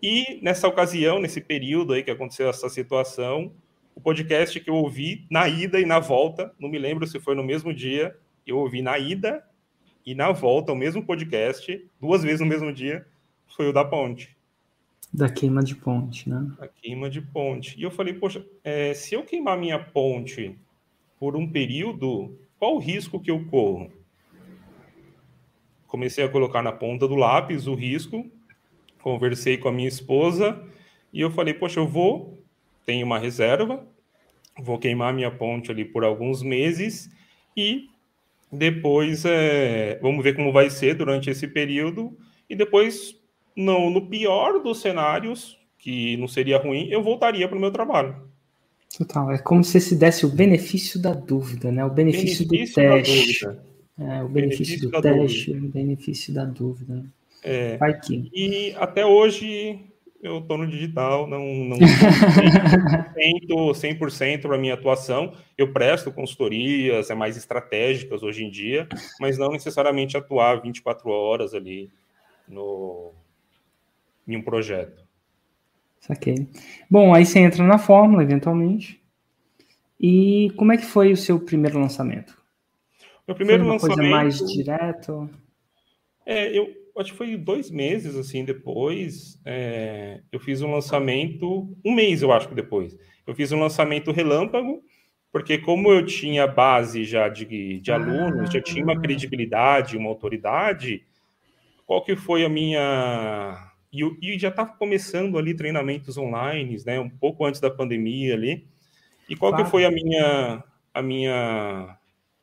E 0.01 0.39
nessa 0.41 0.67
ocasião, 0.67 1.19
nesse 1.19 1.41
período 1.41 1.93
aí 1.93 2.03
que 2.03 2.11
aconteceu 2.11 2.49
essa 2.49 2.69
situação, 2.69 3.51
o 3.95 4.01
podcast 4.01 4.59
que 4.59 4.69
eu 4.69 4.75
ouvi 4.75 5.25
na 5.29 5.47
ida 5.47 5.79
e 5.79 5.85
na 5.85 5.99
volta, 5.99 6.53
não 6.59 6.69
me 6.69 6.77
lembro 6.77 7.05
se 7.07 7.19
foi 7.19 7.35
no 7.35 7.43
mesmo 7.43 7.73
dia, 7.73 8.15
eu 8.45 8.57
ouvi 8.57 8.81
na 8.81 8.97
ida 8.97 9.43
e 10.05 10.15
na 10.15 10.31
volta 10.31 10.71
o 10.71 10.75
mesmo 10.75 11.05
podcast, 11.05 11.85
duas 11.99 12.23
vezes 12.23 12.39
no 12.39 12.45
mesmo 12.45 12.71
dia, 12.71 13.05
foi 13.47 13.67
o 13.67 13.73
da 13.73 13.83
ponte. 13.83 14.38
Da 15.11 15.29
queima 15.29 15.63
de 15.63 15.75
ponte, 15.75 16.29
né? 16.29 16.51
Da 16.59 16.67
queima 16.67 17.09
de 17.09 17.21
ponte. 17.21 17.79
E 17.79 17.83
eu 17.83 17.89
falei, 17.89 18.13
poxa, 18.13 18.45
é, 18.63 18.93
se 18.93 19.15
eu 19.15 19.23
queimar 19.23 19.57
minha 19.57 19.79
ponte 19.79 20.55
por 21.19 21.35
um 21.35 21.49
período, 21.49 22.37
qual 22.57 22.75
o 22.75 22.79
risco 22.79 23.19
que 23.19 23.31
eu 23.31 23.45
corro? 23.45 23.91
Comecei 25.87 26.23
a 26.23 26.29
colocar 26.29 26.61
na 26.61 26.71
ponta 26.71 27.07
do 27.07 27.15
lápis 27.15 27.65
o 27.65 27.73
risco, 27.73 28.29
conversei 29.01 29.57
com 29.57 29.67
a 29.67 29.71
minha 29.71 29.87
esposa 29.87 30.63
e 31.11 31.19
eu 31.21 31.31
falei, 31.31 31.53
poxa, 31.53 31.79
eu 31.79 31.87
vou, 31.87 32.43
tenho 32.85 33.05
uma 33.05 33.17
reserva, 33.17 33.83
vou 34.57 34.77
queimar 34.77 35.13
minha 35.13 35.31
ponte 35.31 35.71
ali 35.71 35.83
por 35.83 36.03
alguns 36.03 36.43
meses 36.43 37.09
e 37.57 37.87
depois 38.51 39.25
é, 39.25 39.99
vamos 40.01 40.23
ver 40.23 40.35
como 40.35 40.51
vai 40.51 40.69
ser 40.69 40.95
durante 40.95 41.29
esse 41.29 41.47
período 41.47 42.15
e 42.49 42.55
depois, 42.55 43.18
no, 43.55 43.89
no 43.89 44.07
pior 44.07 44.61
dos 44.61 44.81
cenários, 44.81 45.57
que 45.77 46.17
não 46.17 46.27
seria 46.27 46.57
ruim, 46.57 46.89
eu 46.89 47.01
voltaria 47.01 47.47
para 47.47 47.57
o 47.57 47.61
meu 47.61 47.71
trabalho. 47.71 48.15
Total, 48.97 49.31
é 49.31 49.37
como 49.37 49.63
se 49.63 49.79
se 49.79 49.95
desse 49.95 50.25
o 50.25 50.29
benefício 50.29 51.01
da 51.01 51.13
dúvida, 51.13 51.71
né? 51.71 51.85
O 51.85 51.89
benefício, 51.89 52.47
benefício 52.47 52.83
do 52.83 52.89
teste. 52.89 53.45
É, 53.45 54.23
o 54.23 54.29
benefício, 54.29 54.29
benefício 54.29 54.89
do 54.89 55.01
teste, 55.01 55.51
dúvida. 55.51 55.65
o 55.65 55.69
benefício 55.69 56.33
da 56.33 56.45
dúvida. 56.45 57.05
É, 57.43 57.77
Vai 57.77 57.99
que. 57.99 58.29
E 58.33 58.73
até 58.77 59.05
hoje 59.05 59.79
eu 60.21 60.39
estou 60.39 60.57
no 60.57 60.67
digital, 60.67 61.27
não, 61.27 61.45
não 61.45 61.77
100%, 61.77 64.09
100 64.09 64.39
para 64.39 64.57
minha 64.57 64.73
atuação. 64.73 65.33
Eu 65.57 65.71
presto 65.71 66.11
consultorias, 66.11 67.09
é 67.09 67.15
mais 67.15 67.37
estratégicas 67.37 68.21
hoje 68.21 68.43
em 68.43 68.49
dia, 68.49 68.85
mas 69.19 69.37
não 69.37 69.51
necessariamente 69.51 70.17
atuar 70.17 70.61
24 70.61 71.09
horas 71.09 71.53
ali 71.53 71.89
no, 72.47 73.13
em 74.29 74.37
um 74.37 74.41
projeto. 74.41 75.03
Saquei. 75.99 76.47
Bom, 76.89 77.13
aí 77.13 77.25
você 77.25 77.39
entra 77.39 77.63
na 77.63 77.77
fórmula, 77.77 78.23
eventualmente. 78.23 79.01
E 79.99 80.51
como 80.55 80.71
é 80.71 80.77
que 80.77 80.85
foi 80.85 81.11
o 81.11 81.17
seu 81.17 81.39
primeiro 81.39 81.79
lançamento? 81.79 82.37
Meu 83.27 83.35
primeiro 83.35 83.63
foi 83.63 83.67
uma 83.67 83.73
lançamento. 83.73 83.97
Coisa 83.97 84.09
mais 84.09 84.37
direto? 84.51 85.29
É, 86.25 86.57
eu, 86.57 86.73
acho 86.97 87.11
que 87.11 87.17
foi 87.17 87.35
dois 87.37 87.71
meses 87.71 88.15
assim 88.15 88.43
depois, 88.43 89.39
é, 89.45 90.21
eu 90.31 90.39
fiz 90.39 90.61
um 90.61 90.71
lançamento, 90.71 91.75
um 91.83 91.93
mês 91.93 92.21
eu 92.21 92.31
acho 92.31 92.49
que 92.49 92.55
depois, 92.55 92.97
eu 93.25 93.33
fiz 93.33 93.51
um 93.51 93.59
lançamento 93.59 94.11
relâmpago, 94.11 94.81
porque 95.31 95.57
como 95.57 95.91
eu 95.91 96.05
tinha 96.05 96.47
base 96.47 97.05
já 97.05 97.29
de, 97.29 97.79
de 97.79 97.91
alunos, 97.91 98.49
ah. 98.49 98.51
já 98.53 98.61
tinha 98.61 98.83
uma 98.83 98.93
ah. 98.93 98.99
credibilidade, 98.99 99.97
uma 99.97 100.09
autoridade, 100.09 101.03
qual 101.85 102.03
que 102.03 102.15
foi 102.15 102.43
a 102.43 102.49
minha... 102.49 103.68
E, 103.91 104.03
e 104.21 104.37
já 104.37 104.49
estava 104.49 104.73
começando 104.73 105.37
ali 105.37 105.53
treinamentos 105.53 106.17
online, 106.17 106.77
né, 106.85 106.99
um 106.99 107.09
pouco 107.09 107.45
antes 107.45 107.59
da 107.59 107.71
pandemia 107.71 108.33
ali, 108.35 108.67
e 109.27 109.35
qual 109.35 109.51
claro. 109.51 109.65
que 109.65 109.71
foi 109.71 109.85
a 109.85 109.91
minha, 109.91 110.63
a 110.93 111.01
minha, 111.01 111.97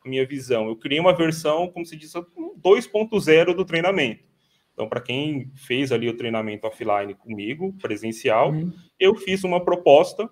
a 0.04 0.08
minha 0.08 0.26
visão? 0.26 0.68
Eu 0.68 0.76
criei 0.76 1.00
uma 1.00 1.14
versão, 1.14 1.68
como 1.68 1.84
se 1.84 1.96
diz, 1.96 2.12
2.0 2.12 3.54
do 3.54 3.64
treinamento. 3.64 4.24
Então, 4.72 4.88
para 4.88 5.00
quem 5.00 5.50
fez 5.54 5.90
ali 5.90 6.08
o 6.08 6.16
treinamento 6.16 6.66
offline 6.66 7.14
comigo, 7.14 7.72
presencial, 7.80 8.52
uhum. 8.52 8.72
eu 9.00 9.14
fiz 9.14 9.42
uma 9.42 9.64
proposta 9.64 10.28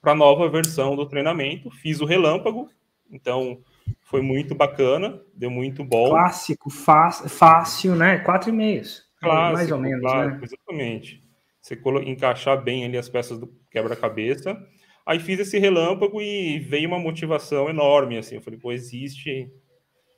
para 0.00 0.12
a 0.12 0.14
nova 0.14 0.48
versão 0.48 0.96
do 0.96 1.06
treinamento, 1.06 1.70
fiz 1.70 2.00
o 2.00 2.06
relâmpago, 2.06 2.70
então 3.10 3.60
foi 4.00 4.22
muito 4.22 4.54
bacana, 4.54 5.20
deu 5.34 5.50
muito 5.50 5.84
bom. 5.84 6.10
Clássico, 6.10 6.70
fácil, 6.70 7.94
né? 7.94 8.18
Quatro 8.18 8.48
e 8.48 8.52
meios. 8.52 9.07
Clássico, 9.20 9.56
mais 9.56 9.72
ou 9.72 9.78
menos, 9.78 10.00
clássico, 10.00 10.40
né? 10.40 10.44
Exatamente. 10.44 11.22
Você 11.60 11.78
encaixar 12.06 12.62
bem 12.62 12.84
ali 12.84 12.96
as 12.96 13.08
peças 13.08 13.38
do 13.38 13.52
quebra-cabeça. 13.70 14.56
Aí 15.04 15.18
fiz 15.18 15.40
esse 15.40 15.58
relâmpago 15.58 16.20
e 16.20 16.58
veio 16.58 16.88
uma 16.88 16.98
motivação 16.98 17.68
enorme, 17.68 18.18
assim. 18.18 18.36
Eu 18.36 18.42
falei, 18.42 18.58
pô, 18.58 18.72
existe 18.72 19.50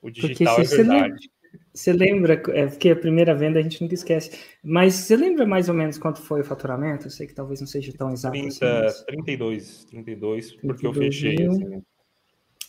o 0.02 0.10
digital, 0.10 0.56
Porque, 0.56 0.74
é 0.74 0.76
verdade. 0.76 1.30
Você 1.72 1.92
lembra, 1.92 2.42
é 2.48 2.66
porque 2.66 2.90
a 2.90 2.96
primeira 2.96 3.34
venda 3.34 3.58
a 3.58 3.62
gente 3.62 3.80
nunca 3.80 3.94
esquece, 3.94 4.38
mas 4.62 4.94
você 4.94 5.16
lembra 5.16 5.46
mais 5.46 5.68
ou 5.68 5.74
menos 5.74 5.98
quanto 5.98 6.20
foi 6.20 6.40
o 6.40 6.44
faturamento? 6.44 7.06
Eu 7.06 7.10
sei 7.10 7.26
que 7.26 7.34
talvez 7.34 7.60
não 7.60 7.66
seja 7.66 7.92
tão 7.92 8.10
exato 8.10 8.32
30, 8.32 8.48
assim. 8.48 8.84
Mas... 8.84 9.04
32, 9.04 9.84
32, 9.86 10.52
porque 10.56 10.86
eu 10.86 10.92
fechei. 10.92 11.46
Assim. 11.46 11.82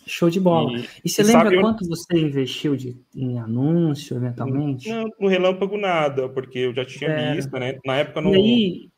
Show 0.05 0.29
de 0.29 0.39
bola. 0.39 0.77
E, 0.77 0.87
e 1.05 1.09
você 1.09 1.21
e 1.21 1.25
lembra 1.25 1.61
quanto 1.61 1.87
você 1.87 2.17
investiu 2.17 2.75
de, 2.75 2.97
em 3.15 3.39
anúncio, 3.39 4.17
eventualmente? 4.17 4.89
Não, 4.89 5.09
no 5.19 5.27
relâmpago 5.27 5.77
nada, 5.77 6.27
porque 6.27 6.59
eu 6.59 6.73
já 6.73 6.85
tinha 6.85 7.09
é. 7.09 7.35
visto, 7.35 7.51
né? 7.57 7.79
Na 7.85 7.97
época 7.97 8.21
não. 8.21 8.33
Aí, 8.33 8.89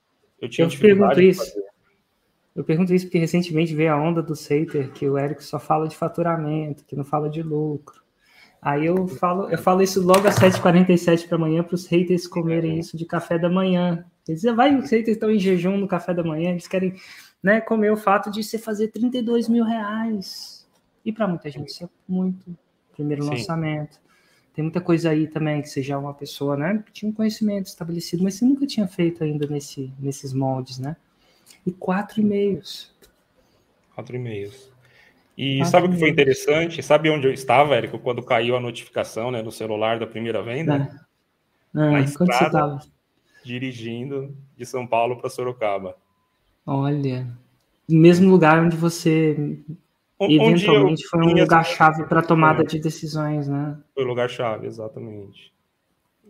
eu 0.41 0.49
tinha 0.49 0.67
eu 0.67 0.79
pergunto 0.79 1.21
isso. 1.21 1.63
Eu 2.55 2.63
pergunto 2.63 2.93
isso 2.93 3.05
porque 3.05 3.17
recentemente 3.17 3.73
veio 3.73 3.91
a 3.91 3.99
onda 3.99 4.21
do 4.21 4.33
hater 4.33 4.91
que 4.91 5.09
o 5.09 5.17
Érico 5.17 5.43
só 5.43 5.59
fala 5.59 5.87
de 5.87 5.95
faturamento, 5.95 6.85
que 6.85 6.95
não 6.95 7.03
fala 7.03 7.29
de 7.29 7.41
lucro. 7.41 8.03
Aí 8.61 8.85
eu 8.85 9.07
falo, 9.07 9.49
eu 9.49 9.57
falo 9.57 9.81
isso 9.81 10.01
logo 10.01 10.25
às 10.27 10.35
7h47 10.35 11.27
para 11.27 11.35
amanhã 11.35 11.63
para 11.63 11.75
os 11.75 11.85
haters 11.87 12.27
comerem 12.27 12.79
isso 12.79 12.95
de 12.95 13.05
café 13.05 13.37
da 13.37 13.49
manhã. 13.49 14.05
Eles 14.27 14.41
dizem, 14.41 14.55
vai, 14.55 14.73
os 14.77 14.89
haters 14.89 15.17
estão 15.17 15.29
em 15.29 15.39
jejum 15.39 15.75
no 15.77 15.87
café 15.87 16.13
da 16.13 16.23
manhã, 16.23 16.51
eles 16.51 16.67
querem 16.67 16.93
né, 17.41 17.59
comer 17.59 17.91
o 17.91 17.97
fato 17.97 18.31
de 18.31 18.41
você 18.41 18.57
fazer 18.57 18.87
32 18.87 19.49
mil 19.49 19.65
reais. 19.65 20.52
E 21.05 21.11
para 21.11 21.27
muita 21.27 21.49
gente 21.49 21.69
isso 21.69 21.83
é 21.83 21.89
muito. 22.07 22.55
Primeiro 22.93 23.23
Sim. 23.23 23.31
lançamento. 23.31 23.99
Tem 24.53 24.63
muita 24.63 24.79
coisa 24.79 25.09
aí 25.09 25.27
também 25.27 25.61
que 25.61 25.69
seja 25.69 25.97
uma 25.97 26.13
pessoa, 26.13 26.55
né, 26.55 26.83
que 26.85 26.91
tinha 26.91 27.09
um 27.09 27.13
conhecimento 27.13 27.65
estabelecido, 27.65 28.23
mas 28.23 28.35
você 28.35 28.45
nunca 28.45 28.67
tinha 28.67 28.87
feito 28.87 29.23
ainda 29.23 29.47
nesse, 29.47 29.91
nesses 29.99 30.31
moldes, 30.31 30.77
né? 30.77 30.95
E 31.65 31.71
quatro 31.71 32.21
e-mails. 32.21 32.93
Quatro 33.95 34.15
e-mails. 34.15 34.71
E 35.35 35.61
ah, 35.61 35.65
sabe 35.65 35.87
o 35.87 35.91
que 35.91 35.97
foi 35.97 36.09
interessante? 36.09 36.83
Sabe 36.83 37.09
onde 37.09 37.25
eu 37.25 37.33
estava, 37.33 37.75
Érico, 37.75 37.97
quando 37.97 38.21
caiu 38.21 38.55
a 38.55 38.59
notificação 38.59 39.31
né, 39.31 39.41
no 39.41 39.51
celular 39.51 39.97
da 39.97 40.05
primeira 40.05 40.43
venda? 40.43 41.03
É. 41.73 41.79
Na 41.79 42.01
estrada, 42.01 42.79
dirigindo 43.43 44.37
de 44.55 44.65
São 44.65 44.85
Paulo 44.85 45.17
para 45.17 45.29
Sorocaba. 45.29 45.97
Olha, 46.63 47.27
mesmo 47.89 48.29
lugar 48.29 48.63
onde 48.63 48.77
você 48.77 49.59
onde 50.19 50.35
eventualmente 50.35 51.07
foi 51.07 51.21
um 51.21 51.33
lugar-chave 51.33 52.05
para 52.05 52.21
tomada 52.21 52.63
é. 52.63 52.65
de 52.65 52.79
decisões, 52.79 53.47
né? 53.47 53.79
Foi 53.93 54.03
o 54.03 54.07
lugar-chave, 54.07 54.67
exatamente. 54.67 55.53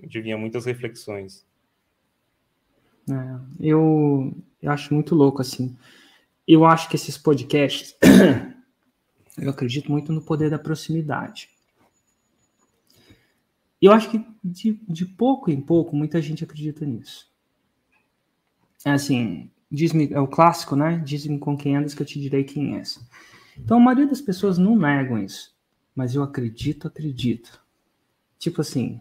Onde 0.02 0.22
vinha 0.22 0.38
muitas 0.38 0.66
reflexões. 0.66 1.46
É, 3.10 3.40
eu, 3.60 4.34
eu 4.62 4.72
acho 4.72 4.94
muito 4.94 5.13
louco, 5.13 5.42
assim. 5.42 5.78
Eu 6.48 6.66
acho 6.66 6.90
que 6.90 6.96
esses 6.96 7.18
podcasts 7.18 7.96
Eu 9.38 9.50
acredito 9.50 9.92
muito 9.92 10.12
no 10.12 10.22
poder 10.22 10.50
da 10.50 10.60
proximidade. 10.60 11.50
Eu 13.82 13.92
acho 13.92 14.10
que 14.10 14.25
de, 14.44 14.80
de 14.88 15.06
pouco 15.06 15.52
em 15.52 15.60
pouco 15.60 15.96
muita 15.96 16.22
gente 16.22 16.44
acredita 16.44 16.86
nisso. 16.86 17.32
É 18.86 18.92
assim, 18.92 19.50
diz-me, 19.72 20.12
é 20.13 20.20
o 20.20 20.28
clássico, 20.28 20.75
né? 20.75 21.02
Diz-me 21.04 21.40
com 21.40 21.58
quem 21.58 21.75
andas 21.75 21.94
que 21.94 22.02
eu 22.02 22.06
te 22.06 22.20
direi 22.20 22.44
quem 22.44 22.78
és. 22.78 23.00
Então 23.57 23.77
a 23.77 23.79
maioria 23.79 24.07
das 24.07 24.22
pessoas 24.22 24.57
não 24.57 24.77
negam 24.77 25.17
isso, 25.17 25.55
mas 25.95 26.15
eu 26.15 26.24
acredito, 26.24 26.88
acredito. 26.88 27.62
Tipo 28.38 28.62
assim, 28.62 29.00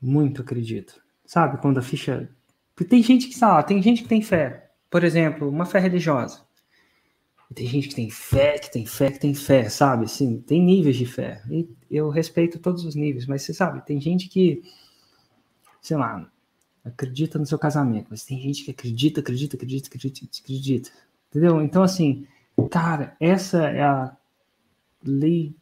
muito 0.00 0.42
acredito. 0.42 1.00
Sabe, 1.24 1.58
quando 1.58 1.78
a 1.78 1.82
ficha. 1.82 2.28
Porque 2.74 2.88
tem 2.88 3.02
gente 3.02 3.28
que, 3.28 3.34
sabe, 3.34 3.66
tem 3.68 3.82
gente 3.82 4.02
que 4.02 4.08
tem 4.08 4.22
fé. 4.22 4.70
Por 4.90 5.04
exemplo, 5.04 5.48
uma 5.48 5.64
fé 5.64 5.78
religiosa. 5.78 6.42
Tem 7.54 7.66
gente 7.66 7.88
que 7.88 7.94
tem 7.94 8.10
fé, 8.10 8.58
que 8.58 8.70
tem 8.72 8.86
fé, 8.86 9.10
que 9.10 9.20
tem 9.20 9.34
fé, 9.34 9.68
sabe? 9.68 10.06
Assim, 10.06 10.40
tem 10.40 10.62
níveis 10.62 10.96
de 10.96 11.06
fé. 11.06 11.42
E 11.50 11.68
eu 11.90 12.08
respeito 12.08 12.58
todos 12.58 12.84
os 12.84 12.94
níveis, 12.94 13.26
mas 13.26 13.42
você 13.42 13.52
sabe, 13.52 13.84
tem 13.84 14.00
gente 14.00 14.28
que, 14.28 14.62
sei 15.80 15.96
lá, 15.96 16.30
acredita 16.84 17.38
no 17.38 17.46
seu 17.46 17.58
casamento, 17.58 18.06
mas 18.10 18.24
tem 18.24 18.40
gente 18.40 18.64
que 18.64 18.70
acredita, 18.70 19.20
acredita, 19.20 19.56
acredita, 19.56 19.88
acredita, 19.88 20.26
acredita. 20.42 20.90
Entendeu? 21.30 21.62
Então, 21.62 21.82
assim, 21.82 22.26
cara, 22.70 23.16
essa 23.20 23.62
é 23.64 23.82
a 23.82 24.16
lei 25.04 25.54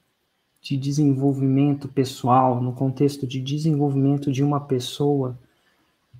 de 0.61 0.77
desenvolvimento 0.77 1.89
pessoal, 1.89 2.61
no 2.61 2.73
contexto 2.73 3.27
de 3.27 3.41
desenvolvimento 3.41 4.31
de 4.31 4.45
uma 4.45 4.61
pessoa 4.61 5.39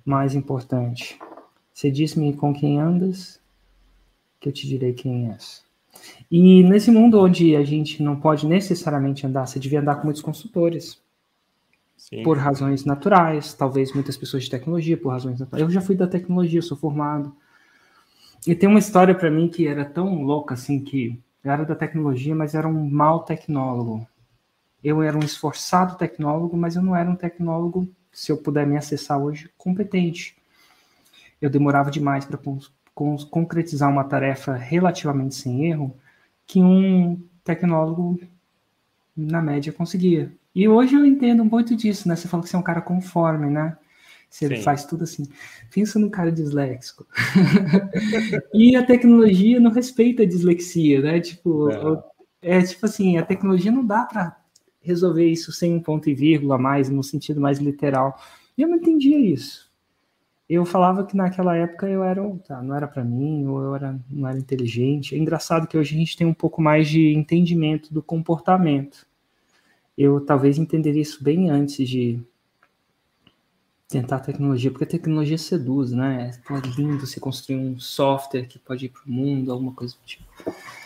mais 0.03 0.33
importante. 0.33 1.19
Você 1.73 1.91
disse-me 1.91 2.33
com 2.33 2.53
quem 2.53 2.79
andas, 2.79 3.39
que 4.39 4.49
eu 4.49 4.53
te 4.53 4.67
direi 4.67 4.93
quem 4.93 5.31
és. 5.31 5.63
E 6.29 6.63
nesse 6.63 6.89
mundo 6.89 7.19
onde 7.19 7.55
a 7.55 7.63
gente 7.63 8.01
não 8.01 8.19
pode 8.19 8.47
necessariamente 8.47 9.27
andar, 9.27 9.45
você 9.45 9.59
devia 9.59 9.79
andar 9.79 9.95
com 9.95 10.05
muitos 10.05 10.21
consultores. 10.21 10.99
Sim. 12.01 12.23
por 12.23 12.35
razões 12.35 12.83
naturais, 12.83 13.53
talvez 13.53 13.93
muitas 13.93 14.17
pessoas 14.17 14.43
de 14.43 14.49
tecnologia 14.49 14.97
por 14.97 15.09
razões 15.09 15.39
naturais. 15.39 15.61
Eu 15.61 15.69
já 15.69 15.79
fui 15.79 15.95
da 15.95 16.07
tecnologia, 16.07 16.59
sou 16.59 16.75
formado. 16.75 17.31
E 18.45 18.55
tem 18.55 18.67
uma 18.67 18.79
história 18.79 19.13
para 19.13 19.29
mim 19.29 19.47
que 19.47 19.67
era 19.67 19.85
tão 19.85 20.23
louca 20.23 20.55
assim 20.55 20.83
que 20.83 21.19
eu 21.43 21.51
era 21.51 21.65
da 21.65 21.75
tecnologia, 21.75 22.35
mas 22.35 22.55
era 22.55 22.67
um 22.67 22.89
mau 22.89 23.23
tecnólogo. 23.23 24.07
Eu 24.83 25.01
era 25.03 25.15
um 25.15 25.21
esforçado 25.21 25.97
tecnólogo, 25.97 26.57
mas 26.57 26.75
eu 26.75 26.81
não 26.81 26.95
era 26.95 27.09
um 27.09 27.15
tecnólogo, 27.15 27.87
se 28.11 28.31
eu 28.31 28.37
puder 28.37 28.65
me 28.65 28.77
acessar 28.77 29.19
hoje, 29.19 29.49
competente. 29.57 30.35
Eu 31.39 31.49
demorava 31.49 31.91
demais 31.91 32.25
para 32.25 32.39
concretizar 33.29 33.89
uma 33.89 34.03
tarefa 34.03 34.55
relativamente 34.55 35.35
sem 35.35 35.65
erro 35.67 35.95
que 36.45 36.61
um 36.61 37.21
tecnólogo, 37.43 38.19
na 39.15 39.41
média, 39.41 39.71
conseguia. 39.71 40.31
E 40.53 40.67
hoje 40.67 40.95
eu 40.95 41.05
entendo 41.05 41.45
muito 41.45 41.75
disso, 41.75 42.07
né? 42.07 42.15
Você 42.15 42.27
falou 42.27 42.43
que 42.43 42.49
você 42.49 42.55
é 42.55 42.59
um 42.59 42.63
cara 42.63 42.81
conforme, 42.81 43.49
né? 43.49 43.77
Se 44.31 44.45
ele 44.45 44.55
Sim. 44.55 44.63
faz 44.63 44.85
tudo 44.85 45.03
assim. 45.03 45.27
Pensa 45.75 45.99
num 45.99 46.09
cara 46.09 46.31
disléxico. 46.31 47.05
e 48.55 48.77
a 48.77 48.83
tecnologia 48.83 49.59
não 49.59 49.69
respeita 49.69 50.23
a 50.23 50.25
dislexia, 50.25 51.01
né? 51.01 51.19
Tipo, 51.19 51.69
é, 52.41 52.57
é 52.59 52.61
tipo 52.61 52.85
assim, 52.85 53.17
a 53.17 53.25
tecnologia 53.25 53.73
não 53.73 53.85
dá 53.85 54.05
para 54.05 54.37
resolver 54.79 55.25
isso 55.25 55.51
sem 55.51 55.75
um 55.75 55.81
ponto 55.81 56.09
e 56.09 56.15
vírgula 56.15 56.57
mais, 56.57 56.89
no 56.89 57.03
sentido 57.03 57.41
mais 57.41 57.59
literal. 57.59 58.17
E 58.57 58.61
eu 58.61 58.69
não 58.69 58.77
entendia 58.77 59.19
isso. 59.19 59.69
Eu 60.49 60.65
falava 60.65 61.05
que 61.05 61.15
naquela 61.15 61.55
época 61.57 61.89
eu 61.89 62.01
era, 62.01 62.21
tá, 62.47 62.63
não 62.63 62.73
era 62.73 62.87
para 62.87 63.03
mim, 63.03 63.45
ou 63.47 63.61
eu 63.61 63.75
era, 63.75 63.99
não 64.09 64.29
era 64.29 64.37
inteligente. 64.37 65.13
É 65.13 65.17
engraçado 65.17 65.67
que 65.67 65.77
hoje 65.77 65.93
a 65.93 65.99
gente 65.99 66.15
tem 66.15 66.25
um 66.25 66.33
pouco 66.33 66.61
mais 66.61 66.87
de 66.87 67.13
entendimento 67.13 67.93
do 67.93 68.01
comportamento. 68.01 69.05
Eu 69.97 70.21
talvez 70.21 70.57
entenderia 70.57 71.01
isso 71.01 71.21
bem 71.21 71.49
antes 71.49 71.85
de 71.87 72.17
tentar 73.91 74.15
a 74.15 74.19
tecnologia, 74.19 74.71
porque 74.71 74.85
a 74.85 74.87
tecnologia 74.87 75.37
seduz, 75.37 75.91
né? 75.91 76.31
É 76.49 76.67
lindo 76.77 77.05
você 77.05 77.19
construir 77.19 77.57
um 77.57 77.77
software 77.77 78.45
que 78.47 78.57
pode 78.57 78.85
ir 78.85 78.89
para 78.89 79.01
o 79.05 79.11
mundo, 79.11 79.51
alguma 79.51 79.73
coisa 79.73 79.93
do 79.93 80.05
tipo. 80.05 80.23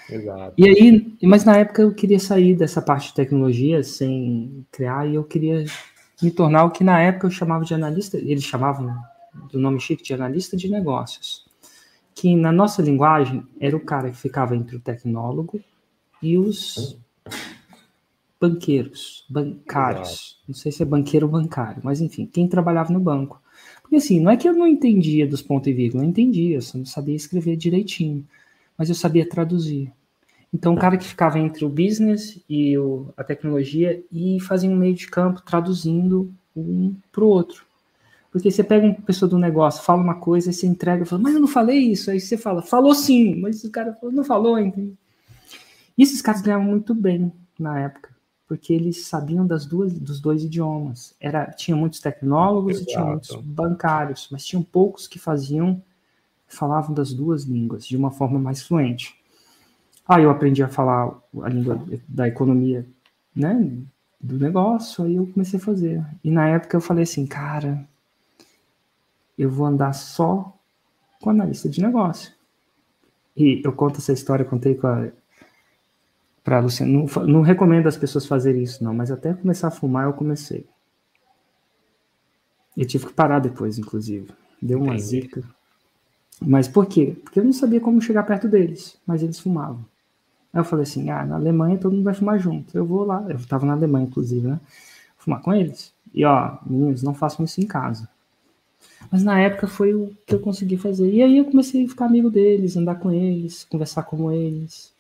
Exato. 0.10 0.54
E 0.58 0.68
aí, 0.68 1.16
mas 1.22 1.46
na 1.46 1.58
época 1.58 1.84
eu 1.84 1.94
queria 1.94 2.20
sair 2.20 2.56
dessa 2.56 2.82
parte 2.82 3.10
de 3.10 3.14
tecnologia 3.14 3.84
sem 3.84 4.66
criar, 4.72 5.08
e 5.08 5.16
eu 5.16 5.24
queria 5.24 5.64
me 6.22 6.32
tornar 6.32 6.66
o 6.66 6.72
que 6.72 6.84
na 6.84 7.00
época 7.00 7.28
eu 7.28 7.32
chamava 7.32 7.64
de 7.64 7.74
analista, 7.74 8.18
eles 8.18 8.44
chamavam 8.44 8.96
do 9.52 9.60
nome 9.60 9.80
chique 9.80 10.04
de 10.04 10.14
analista 10.14 10.58
de 10.58 10.68
negócios, 10.68 11.46
que 12.14 12.36
na 12.36 12.52
nossa 12.52 12.82
linguagem 12.82 13.46
era 13.60 13.76
o 13.76 13.80
cara 13.80 14.10
que 14.10 14.18
ficava 14.18 14.56
entre 14.56 14.76
o 14.76 14.80
tecnólogo 14.80 15.62
e 16.24 16.38
os 16.38 16.98
banqueiros, 18.48 19.26
bancários. 19.30 20.38
Não 20.48 20.54
sei 20.54 20.72
se 20.72 20.84
é 20.84 20.86
banqueiro 20.86 21.26
ou 21.26 21.32
bancário, 21.32 21.82
mas 21.84 22.02
enfim, 22.02 22.26
quem 22.26 22.48
trabalhava 22.48 22.94
no 22.94 23.00
banco. 23.00 23.42
Porque 23.82 23.96
assim, 23.98 24.20
não 24.20 24.32
é 24.32 24.38
que 24.38 24.48
eu 24.48 24.54
não 24.54 24.68
entendia 24.68 25.28
dos 25.28 25.42
pontos 25.42 25.68
e 25.68 25.74
vírgula, 25.74 26.04
eu 26.04 26.10
entendia, 26.10 26.58
eu 26.58 26.62
só 26.62 26.78
não 26.78 26.86
sabia 26.86 27.16
escrever 27.16 27.56
direitinho, 27.56 28.26
mas 28.78 28.90
eu 28.90 28.96
sabia 28.96 29.28
traduzir. 29.28 29.92
Então, 30.54 30.74
o 30.74 30.78
cara 30.78 30.98
que 30.98 31.06
ficava 31.06 31.38
entre 31.38 31.66
o 31.66 31.70
business 31.70 32.42
e 32.48 32.78
o, 32.78 33.14
a 33.18 33.24
tecnologia 33.24 34.02
e 34.12 34.40
fazia 34.40 34.70
um 34.70 34.76
meio 34.76 34.96
de 34.96 35.08
campo 35.08 35.42
traduzindo 35.42 36.34
um 36.56 36.96
para 37.12 37.24
o 37.24 37.28
outro. 37.28 37.66
Porque 38.32 38.50
você 38.50 38.64
pega 38.64 38.86
uma 38.86 38.96
pessoa 38.96 39.30
do 39.30 39.38
negócio, 39.38 39.84
fala 39.84 40.02
uma 40.02 40.16
coisa, 40.16 40.50
e 40.50 40.54
você 40.54 40.66
entrega 40.66 41.04
e 41.04 41.06
fala, 41.06 41.22
mas 41.22 41.34
eu 41.34 41.42
não 41.42 41.48
falei 41.48 41.80
isso. 41.80 42.10
Aí 42.10 42.20
você 42.20 42.38
fala, 42.38 42.62
falou 42.62 42.96
sim, 42.96 43.36
mas 43.36 43.64
o 43.66 43.72
cara 43.72 43.94
falou, 43.94 44.16
não 44.16 44.24
falou, 44.24 44.58
entende? 44.58 44.94
E 45.98 46.04
esses 46.04 46.22
caras 46.22 46.42
ganhavam 46.42 46.68
muito 46.68 46.94
bem 46.94 47.32
na 47.60 47.80
época 47.80 48.15
porque 48.48 48.74
eles 48.74 49.08
sabiam 49.08 49.46
das 49.46 49.66
duas, 49.66 49.94
dos 49.94 50.20
dois 50.20 50.44
idiomas. 50.44 51.16
Era, 51.20 51.48
tinha 51.48 51.76
muitos 51.76 52.00
tecnólogos 52.00 52.74
Exato. 52.74 52.90
e 52.90 52.94
tinha 52.94 53.06
muitos 53.06 53.36
bancários, 53.38 54.28
mas 54.32 54.46
tinham 54.46 54.62
poucos 54.62 55.08
que 55.08 55.18
faziam, 55.18 55.82
falavam 56.48 56.94
das 56.94 57.12
duas 57.12 57.44
línguas 57.44 57.86
de 57.86 57.98
uma 57.98 58.12
forma 58.12 58.38
mais 58.40 58.62
fluente. 58.62 59.20
Aí 60.08 60.24
eu 60.24 60.30
aprendi 60.30 60.62
a 60.62 60.68
falar 60.68 61.20
a 61.42 61.50
língua 61.50 61.84
da 62.08 62.28
economia, 62.28 62.86
né, 63.36 63.72
do 64.22 64.38
negócio, 64.38 65.04
aí 65.04 65.16
eu 65.16 65.26
comecei 65.28 65.60
a 65.60 65.64
fazer. 65.64 66.06
E 66.24 66.30
na 66.30 66.48
época 66.48 66.78
eu 66.78 66.82
falei 66.82 67.04
assim, 67.04 67.26
cara, 67.26 67.88
eu 69.38 69.50
vou 69.50 69.66
andar 69.66 69.94
só 69.94 70.56
com 71.20 71.32
analista 71.32 71.68
de 71.68 71.82
negócio. 71.82 72.32
E 73.36 73.62
eu 73.66 73.74
conto 73.74 73.98
essa 73.98 74.14
história, 74.14 74.46
contei 74.46 74.76
com 74.76 74.88
a 74.88 75.10
para 76.46 76.62
você. 76.62 76.86
Não, 76.86 77.08
não 77.26 77.42
recomendo 77.42 77.88
as 77.88 77.98
pessoas 77.98 78.28
fazerem 78.28 78.62
isso, 78.62 78.82
não, 78.84 78.94
mas 78.94 79.12
até 79.12 79.34
começar 79.34 79.68
a 79.68 79.72
fumar 79.72 80.06
eu 80.06 80.14
comecei. 80.14 80.66
Eu 82.78 82.86
tive 82.86 83.08
que 83.08 83.14
parar 83.14 83.40
depois, 83.40 83.80
inclusive. 83.80 84.30
Deu 84.62 84.78
uma 84.78 84.94
Entendi. 84.94 85.04
zica. 85.04 85.44
Mas 86.40 86.68
por 86.68 86.86
quê? 86.86 87.18
Porque 87.24 87.40
eu 87.40 87.44
não 87.44 87.54
sabia 87.54 87.82
como 87.82 88.02
chegar 88.02 88.24
perto 88.24 88.48
deles, 88.48 88.98
mas 89.08 89.24
eles 89.24 89.40
fumavam. 89.40 89.84
Aí 90.54 90.60
eu 90.60 90.66
falei 90.66 90.84
assim: 90.84 91.10
ah, 91.10 91.26
na 91.26 91.36
Alemanha 91.36 91.78
todo 91.80 91.94
mundo 91.94 92.04
vai 92.04 92.14
fumar 92.14 92.38
junto. 92.40 92.78
Eu 92.78 92.86
vou 92.86 93.06
lá. 93.06 93.26
Eu 93.28 93.38
estava 93.38 93.66
na 93.66 93.74
Alemanha, 93.74 94.06
inclusive, 94.06 94.48
né? 94.48 94.60
Fumar 95.18 95.42
com 95.42 95.54
eles. 95.54 95.94
E 96.14 96.24
ó, 96.26 96.58
meninos, 96.66 97.02
não 97.02 97.14
façam 97.14 97.44
isso 97.44 97.60
em 97.60 97.66
casa. 97.66 98.08
Mas 99.12 99.24
na 99.24 99.40
época 99.40 99.68
foi 99.68 99.94
o 99.96 100.16
que 100.28 100.36
eu 100.36 100.40
consegui 100.40 100.78
fazer. 100.78 101.12
E 101.12 101.24
aí 101.24 101.38
eu 101.38 101.46
comecei 101.46 101.86
a 101.86 101.90
ficar 101.90 102.06
amigo 102.06 102.30
deles, 102.30 102.78
andar 102.78 102.96
com 102.96 103.12
eles, 103.12 103.64
conversar 103.64 104.04
com 104.04 104.32
eles. 104.32 104.95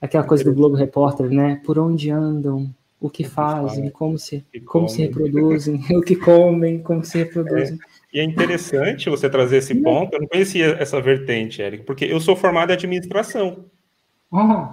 Aquela 0.00 0.24
coisa 0.24 0.42
do 0.44 0.54
Globo 0.54 0.76
Repórter, 0.76 1.30
né? 1.30 1.60
Por 1.64 1.78
onde 1.78 2.10
andam, 2.10 2.72
o 3.00 3.08
que 3.08 3.24
fazem, 3.24 3.88
como 3.90 4.18
se, 4.18 4.44
como 4.66 4.88
se 4.88 5.02
reproduzem, 5.02 5.82
o 5.96 6.02
que 6.02 6.16
comem, 6.16 6.82
como 6.82 7.04
se 7.04 7.18
reproduzem. 7.18 7.76
É, 7.76 8.16
e 8.16 8.20
é 8.20 8.24
interessante 8.24 9.08
você 9.08 9.28
trazer 9.28 9.58
esse 9.58 9.74
né? 9.74 9.82
ponto. 9.82 10.14
Eu 10.14 10.20
não 10.20 10.28
conhecia 10.28 10.76
essa 10.78 11.00
vertente, 11.00 11.62
Érico, 11.62 11.84
porque 11.84 12.04
eu 12.04 12.20
sou 12.20 12.36
formado 12.36 12.70
em 12.70 12.74
administração. 12.74 13.64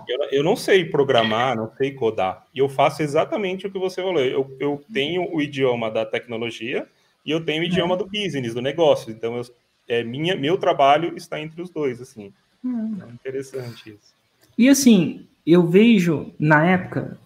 Eu, 0.07 0.19
eu, 0.31 0.43
não 0.43 0.55
sei 0.55 0.85
programar, 0.85 1.55
não 1.55 1.71
sei 1.77 1.91
codar. 1.91 2.45
E 2.53 2.59
eu 2.59 2.69
faço 2.69 3.01
exatamente 3.01 3.65
o 3.65 3.71
que 3.71 3.79
você 3.79 4.01
falou. 4.03 4.19
Eu, 4.19 4.55
eu 4.59 4.83
tenho 4.93 5.33
o 5.33 5.41
idioma 5.41 5.89
da 5.89 6.05
tecnologia 6.05 6.87
e 7.25 7.31
eu 7.31 7.43
tenho 7.43 7.63
o 7.63 7.65
idioma 7.65 7.93
uhum. 7.95 7.97
do 7.97 8.05
business, 8.05 8.53
do 8.53 8.61
negócio. 8.61 9.11
Então, 9.11 9.35
eu, 9.35 9.43
é, 9.87 10.03
minha, 10.03 10.35
meu 10.35 10.59
trabalho 10.59 11.17
está 11.17 11.41
entre 11.41 11.59
os 11.59 11.71
dois, 11.71 11.99
assim. 11.99 12.31
Uhum. 12.63 12.99
É 13.01 13.11
interessante 13.11 13.89
isso. 13.89 14.16
E 14.57 14.67
assim, 14.69 15.27
eu 15.45 15.67
vejo 15.67 16.33
na 16.39 16.65
época, 16.65 17.17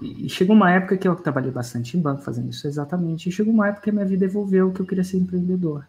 e 0.00 0.28
chegou 0.28 0.56
uma 0.56 0.70
época 0.70 0.96
que 0.96 1.06
eu 1.06 1.14
trabalhei 1.14 1.50
bastante 1.50 1.96
em 1.96 2.00
banco 2.00 2.22
fazendo 2.22 2.50
isso 2.50 2.66
exatamente, 2.66 3.28
e 3.28 3.32
chegou 3.32 3.54
uma 3.54 3.68
época 3.68 3.84
que 3.84 3.90
a 3.90 3.92
minha 3.92 4.04
vida 4.04 4.24
evolveu 4.24 4.72
que 4.72 4.80
eu 4.80 4.86
queria 4.86 5.04
ser 5.04 5.18
empreendedor. 5.18 5.86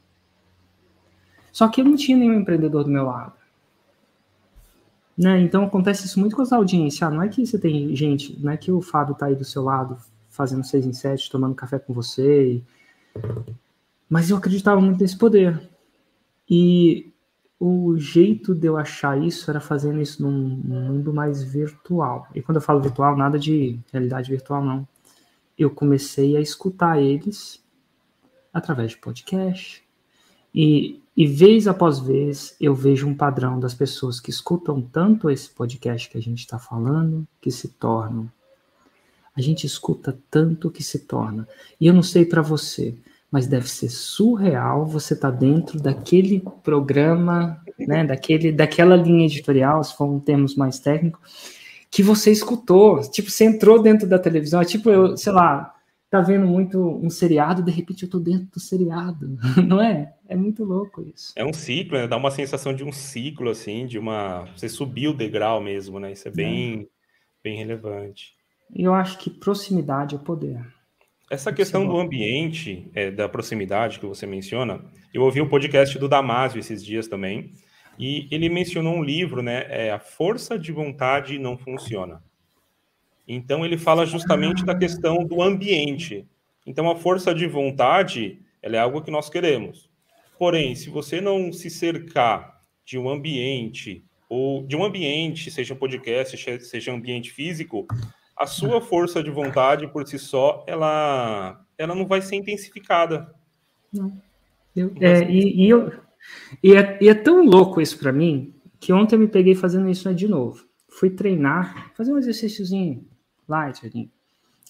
Só 1.51 1.67
que 1.67 1.81
eu 1.81 1.85
não 1.85 1.95
tinha 1.95 2.17
nenhum 2.17 2.39
empreendedor 2.39 2.83
do 2.83 2.89
meu 2.89 3.05
lado. 3.05 3.33
Né? 5.17 5.39
Então 5.41 5.63
acontece 5.63 6.05
isso 6.05 6.19
muito 6.19 6.35
com 6.35 6.41
as 6.41 6.51
audiências. 6.51 7.03
Ah, 7.03 7.11
não 7.11 7.21
é 7.21 7.29
que 7.29 7.45
você 7.45 7.59
tem 7.59 7.95
gente, 7.95 8.39
não 8.41 8.51
é 8.51 8.57
que 8.57 8.71
o 8.71 8.81
Fábio 8.81 9.13
tá 9.13 9.27
aí 9.27 9.35
do 9.35 9.45
seu 9.45 9.63
lado 9.63 9.97
fazendo 10.29 10.63
seis 10.63 10.85
em 10.85 10.93
sete, 10.93 11.29
tomando 11.29 11.53
café 11.53 11.77
com 11.77 11.93
você. 11.93 12.53
E... 12.53 12.63
Mas 14.09 14.31
eu 14.31 14.37
acreditava 14.37 14.81
muito 14.81 14.99
nesse 14.99 15.15
poder. 15.15 15.61
E 16.49 17.12
o 17.65 17.97
jeito 17.97 18.53
de 18.53 18.67
eu 18.67 18.75
achar 18.75 19.17
isso 19.17 19.49
era 19.49 19.61
fazendo 19.61 20.01
isso 20.01 20.21
num 20.21 20.31
mundo 20.31 21.13
mais 21.13 21.41
virtual. 21.41 22.27
E 22.35 22.41
quando 22.41 22.57
eu 22.57 22.61
falo 22.61 22.81
virtual, 22.81 23.15
nada 23.15 23.39
de 23.39 23.79
realidade 23.89 24.29
virtual, 24.29 24.61
não. 24.61 24.85
Eu 25.57 25.69
comecei 25.69 26.35
a 26.35 26.41
escutar 26.41 27.01
eles 27.01 27.63
através 28.53 28.91
de 28.91 28.97
podcast. 28.97 29.81
E, 30.53 31.01
e 31.15 31.25
vez 31.25 31.65
após 31.65 31.99
vez 31.99 32.53
eu 32.59 32.75
vejo 32.75 33.07
um 33.07 33.15
padrão 33.15 33.57
das 33.61 33.73
pessoas 33.73 34.19
que 34.19 34.29
escutam 34.29 34.81
tanto 34.81 35.29
esse 35.29 35.49
podcast 35.49 36.09
que 36.09 36.17
a 36.17 36.21
gente 36.21 36.39
está 36.39 36.59
falando, 36.59 37.25
que 37.39 37.49
se 37.49 37.69
tornam. 37.69 38.29
A 39.33 39.39
gente 39.39 39.65
escuta 39.65 40.19
tanto 40.29 40.69
que 40.69 40.83
se 40.83 40.99
torna. 40.99 41.47
E 41.79 41.87
eu 41.87 41.93
não 41.93 42.03
sei 42.03 42.25
para 42.25 42.41
você, 42.41 42.93
mas 43.33 43.47
deve 43.47 43.67
ser 43.67 43.89
surreal 43.89 44.85
você 44.85 45.15
estar 45.15 45.31
tá 45.31 45.35
dentro 45.35 45.81
daquele 45.81 46.39
programa, 46.61 47.59
né, 47.79 48.05
daquele, 48.05 48.51
daquela 48.51 48.95
linha 48.95 49.25
editorial, 49.25 49.83
se 49.83 49.97
for 49.97 50.05
um 50.05 50.19
termos 50.19 50.55
mais 50.55 50.77
técnico, 50.77 51.19
que 51.89 52.03
você 52.03 52.31
escutou, 52.31 53.01
tipo, 53.09 53.31
você 53.31 53.45
entrou 53.45 53.81
dentro 53.81 54.07
da 54.07 54.19
televisão, 54.19 54.61
é 54.61 54.65
tipo, 54.65 54.87
eu, 54.87 55.17
sei 55.17 55.33
lá, 55.33 55.73
tá 56.11 56.21
vendo 56.21 56.45
muito 56.45 56.77
um 56.79 57.09
seriado, 57.09 57.63
de 57.63 57.71
repente 57.71 58.03
eu 58.03 58.09
tô 58.09 58.19
dentro 58.19 58.45
do 58.53 58.59
seriado, 58.59 59.35
não 59.67 59.81
é? 59.81 60.13
É 60.29 60.35
muito 60.35 60.63
louco 60.63 61.01
isso. 61.01 61.33
É 61.35 61.43
um 61.43 61.53
ciclo, 61.53 61.97
né? 61.97 62.07
dá 62.07 62.17
uma 62.17 62.29
sensação 62.29 62.71
de 62.71 62.83
um 62.83 62.91
ciclo, 62.91 63.49
assim, 63.49 63.87
de 63.87 63.97
uma... 63.97 64.45
Você 64.55 64.69
subiu 64.69 65.09
o 65.09 65.17
degrau 65.17 65.59
mesmo, 65.59 65.99
né? 65.99 66.11
Isso 66.11 66.27
é 66.27 66.31
bem, 66.31 66.81
é. 66.81 66.85
bem 67.43 67.57
relevante. 67.57 68.35
Eu 68.75 68.93
acho 68.93 69.17
que 69.17 69.31
proximidade 69.31 70.13
é 70.13 70.19
poder. 70.19 70.63
Essa 71.33 71.51
questão 71.51 71.87
do 71.87 71.97
ambiente, 71.97 72.91
é, 72.93 73.09
da 73.09 73.27
proximidade 73.27 73.99
que 73.99 74.05
você 74.05 74.27
menciona, 74.27 74.85
eu 75.11 75.23
ouvi 75.23 75.41
o 75.41 75.45
um 75.45 75.49
podcast 75.49 75.97
do 75.97 76.07
Damásio 76.07 76.59
esses 76.59 76.85
dias 76.85 77.07
também, 77.07 77.49
e 77.97 78.27
ele 78.29 78.47
mencionou 78.49 78.93
um 78.93 79.03
livro, 79.03 79.41
né? 79.41 79.65
É 79.67 79.89
A 79.89 79.97
Força 79.97 80.59
de 80.59 80.71
Vontade 80.71 81.39
Não 81.39 81.57
Funciona. 81.57 82.23
Então 83.27 83.65
ele 83.65 83.79
fala 83.79 84.05
justamente 84.05 84.63
da 84.63 84.77
questão 84.77 85.25
do 85.25 85.41
ambiente. 85.41 86.23
Então, 86.67 86.87
a 86.87 86.95
força 86.95 87.33
de 87.33 87.47
vontade, 87.47 88.39
ela 88.61 88.75
é 88.75 88.79
algo 88.79 89.01
que 89.01 89.09
nós 89.09 89.27
queremos. 89.27 89.89
Porém, 90.37 90.75
se 90.75 90.91
você 90.91 91.19
não 91.19 91.51
se 91.51 91.67
cercar 91.67 92.61
de 92.85 92.95
um 92.95 93.09
ambiente, 93.09 94.05
ou 94.29 94.63
de 94.67 94.75
um 94.75 94.83
ambiente, 94.83 95.49
seja 95.49 95.73
podcast, 95.73 96.37
seja 96.59 96.93
ambiente 96.93 97.31
físico, 97.31 97.87
a 98.43 98.47
sua 98.47 98.81
força 98.81 99.23
de 99.23 99.29
vontade 99.29 99.87
por 99.87 100.07
si 100.07 100.19
só, 100.19 100.63
ela, 100.67 101.65
ela 101.77 101.95
não 101.95 102.05
vai 102.05 102.21
ser 102.21 102.35
intensificada. 102.35 103.33
Não. 103.91 104.11
Eu, 104.75 104.91
é, 104.99 105.23
e, 105.29 105.65
e, 105.65 105.69
eu, 105.69 105.91
e, 106.61 106.73
é, 106.73 106.97
e 107.01 107.07
é 107.07 107.13
tão 107.13 107.45
louco 107.45 107.79
isso 107.79 107.97
para 107.97 108.11
mim, 108.11 108.53
que 108.79 108.91
ontem 108.91 109.15
eu 109.15 109.19
me 109.19 109.27
peguei 109.27 109.55
fazendo 109.55 109.89
isso 109.89 110.07
né, 110.07 110.13
de 110.13 110.27
novo. 110.27 110.65
Fui 110.89 111.09
treinar, 111.09 111.91
fazer 111.95 112.11
um 112.11 112.17
exercíciozinho 112.17 113.05
light, 113.47 113.85
assim. 113.85 114.09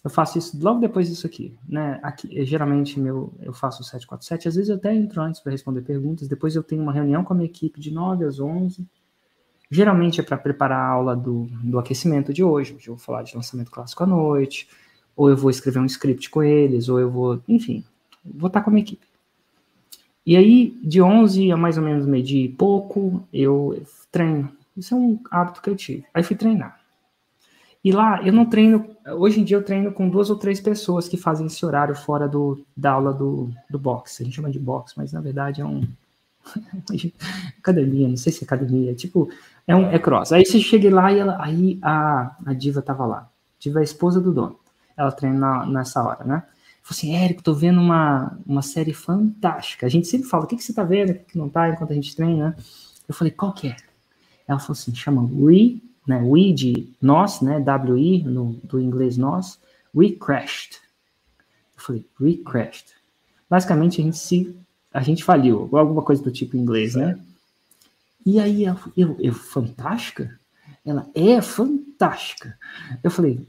Eu 0.03 0.09
faço 0.09 0.37
isso 0.37 0.59
logo 0.61 0.81
depois 0.81 1.07
disso 1.07 1.25
aqui, 1.25 1.55
né? 1.67 1.97
Aqui, 2.03 2.43
geralmente 2.45 2.99
meu, 2.99 3.33
eu 3.39 3.53
faço 3.53 3.81
o 3.81 3.85
747, 3.85 4.49
às 4.49 4.55
vezes 4.55 4.69
eu 4.69 4.75
até 4.75 4.93
entro 4.93 5.21
antes 5.21 5.39
para 5.39 5.53
responder 5.53 5.81
perguntas, 5.81 6.27
depois 6.27 6.55
eu 6.55 6.63
tenho 6.63 6.81
uma 6.81 6.91
reunião 6.91 7.23
com 7.23 7.31
a 7.31 7.35
minha 7.37 7.47
equipe 7.47 7.79
de 7.79 7.89
9 7.89 8.25
às 8.25 8.37
11. 8.37 8.85
Geralmente 9.73 10.21
é 10.21 10.23
para 10.23 10.37
preparar 10.37 10.77
a 10.77 10.87
aula 10.87 11.15
do, 11.15 11.47
do 11.63 11.79
aquecimento 11.79 12.31
de 12.31 12.43
hoje, 12.43 12.77
eu 12.85 12.93
vou 12.93 12.97
falar 12.97 13.23
de 13.23 13.35
lançamento 13.35 13.71
clássico 13.71 14.03
à 14.03 14.05
noite, 14.05 14.69
ou 15.15 15.31
eu 15.31 15.35
vou 15.35 15.49
escrever 15.49 15.79
um 15.79 15.85
script 15.87 16.29
com 16.29 16.43
eles, 16.43 16.89
ou 16.89 16.99
eu 16.99 17.09
vou, 17.09 17.41
enfim, 17.47 17.83
vou 18.23 18.49
estar 18.49 18.61
com 18.61 18.69
a 18.69 18.73
minha 18.73 18.83
equipe. 18.83 19.03
E 20.23 20.37
aí, 20.37 20.77
de 20.83 21.01
11 21.01 21.51
a 21.51 21.57
mais 21.57 21.75
ou 21.75 21.83
menos 21.83 22.05
meio-dia 22.05 22.45
e 22.45 22.49
pouco, 22.49 23.27
eu 23.33 23.81
treino. 24.11 24.47
Isso 24.77 24.93
é 24.93 24.97
um 24.97 25.19
hábito 25.31 25.59
que 25.59 25.71
eu 25.71 25.75
tive. 25.75 26.05
Aí 26.13 26.21
fui 26.21 26.35
treinar. 26.35 26.79
E 27.83 27.91
lá 27.91 28.21
eu 28.23 28.31
não 28.31 28.45
treino. 28.45 28.95
Hoje 29.17 29.41
em 29.41 29.43
dia 29.43 29.57
eu 29.57 29.63
treino 29.63 29.91
com 29.91 30.07
duas 30.07 30.29
ou 30.29 30.35
três 30.35 30.61
pessoas 30.61 31.09
que 31.09 31.17
fazem 31.17 31.47
esse 31.47 31.65
horário 31.65 31.95
fora 31.95 32.27
do, 32.27 32.63
da 32.77 32.91
aula 32.91 33.11
do, 33.11 33.49
do 33.67 33.79
boxe. 33.79 34.21
A 34.21 34.25
gente 34.25 34.35
chama 34.35 34.51
de 34.51 34.59
boxe, 34.59 34.93
mas 34.95 35.11
na 35.11 35.19
verdade 35.19 35.61
é 35.61 35.65
um. 35.65 35.81
academia, 37.57 38.07
não 38.07 38.17
sei 38.17 38.31
se 38.31 38.43
é 38.43 38.45
academia, 38.45 38.91
é 38.91 38.93
tipo, 38.93 39.29
é 39.67 39.75
um 39.75 39.89
é 39.89 39.99
cross. 39.99 40.31
Aí 40.31 40.45
você 40.45 40.59
chega 40.59 40.93
lá 40.93 41.11
e 41.11 41.19
ela, 41.19 41.37
aí 41.39 41.79
a, 41.81 42.35
a 42.45 42.53
diva 42.53 42.81
tava 42.81 43.05
lá. 43.05 43.29
Diva 43.59 43.79
é 43.79 43.81
a 43.81 43.83
esposa 43.83 44.19
do 44.19 44.33
dono. 44.33 44.59
Ela 44.95 45.11
treina 45.11 45.37
na, 45.37 45.65
nessa 45.65 46.03
hora, 46.03 46.23
né? 46.23 46.43
Falei 46.81 46.97
assim, 46.97 47.15
Érico, 47.15 47.43
tô 47.43 47.53
vendo 47.53 47.79
uma, 47.79 48.37
uma 48.45 48.61
série 48.61 48.93
fantástica. 48.93 49.85
A 49.85 49.89
gente 49.89 50.07
sempre 50.07 50.27
fala, 50.27 50.43
o 50.43 50.47
que, 50.47 50.57
que 50.57 50.63
você 50.63 50.73
tá 50.73 50.83
vendo, 50.83 51.11
o 51.11 51.15
que 51.15 51.37
não 51.37 51.47
tá, 51.47 51.69
enquanto 51.69 51.91
a 51.91 51.95
gente 51.95 52.13
treina? 52.13 52.57
Eu 53.07 53.15
falei, 53.15 53.31
qual 53.31 53.53
que 53.53 53.69
é? 53.69 53.77
Ela 54.45 54.59
falou 54.59 54.73
assim, 54.73 54.93
chama 54.93 55.21
We 55.21 55.79
né, 56.07 56.21
we 56.21 56.53
de 56.53 56.93
nós, 57.01 57.41
né, 57.41 57.57
WI 57.59 58.21
do 58.63 58.79
inglês 58.79 59.17
nós, 59.17 59.59
we 59.95 60.11
crashed. 60.11 60.79
Eu 61.75 61.81
falei, 61.81 62.05
we 62.19 62.37
crashed. 62.37 62.93
Basicamente 63.49 64.01
a 64.01 64.03
gente 64.03 64.17
se, 64.17 64.55
a 64.93 65.01
gente 65.01 65.23
faliu, 65.23 65.69
alguma 65.73 66.01
coisa 66.01 66.21
do 66.21 66.31
tipo 66.31 66.57
em 66.57 66.61
inglês, 66.61 66.95
né? 66.95 67.17
E 68.25 68.39
aí 68.39 68.65
eu, 68.65 68.75
eu, 68.95 69.17
eu 69.19 69.33
fantástica? 69.33 70.39
Ela 70.85 71.09
é 71.13 71.41
fantástica. 71.41 72.57
Eu 73.03 73.11
falei, 73.11 73.35
o 73.35 73.47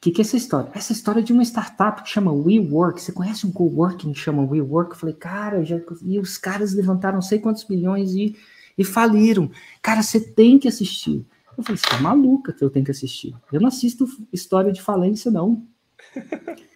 que, 0.00 0.10
que 0.10 0.20
é 0.20 0.24
essa 0.24 0.36
história? 0.36 0.70
Essa 0.74 0.92
história 0.92 1.20
é 1.20 1.22
de 1.22 1.32
uma 1.32 1.42
startup 1.42 2.02
que 2.02 2.08
chama 2.08 2.32
WeWork. 2.32 3.00
Você 3.00 3.12
conhece 3.12 3.46
um 3.46 3.52
coworking 3.52 4.12
que 4.12 4.18
chama 4.18 4.42
WeWork? 4.42 4.92
Eu 4.92 4.96
falei, 4.96 5.14
cara, 5.14 5.64
já, 5.64 5.78
e 6.02 6.18
os 6.18 6.38
caras 6.38 6.72
levantaram 6.72 7.16
não 7.16 7.22
sei 7.22 7.38
quantos 7.38 7.66
milhões 7.68 8.12
e, 8.14 8.36
e 8.78 8.84
faliram. 8.84 9.50
Cara, 9.82 10.02
você 10.02 10.20
tem 10.20 10.58
que 10.58 10.68
assistir. 10.68 11.26
Eu 11.56 11.62
falei, 11.62 11.78
você 11.78 11.94
é 11.94 12.00
maluca 12.00 12.52
que 12.52 12.64
eu 12.64 12.70
tenho 12.70 12.84
que 12.84 12.90
assistir. 12.90 13.34
Eu 13.52 13.60
não 13.60 13.68
assisto 13.68 14.08
história 14.32 14.72
de 14.72 14.80
falência, 14.80 15.30
não. 15.30 15.66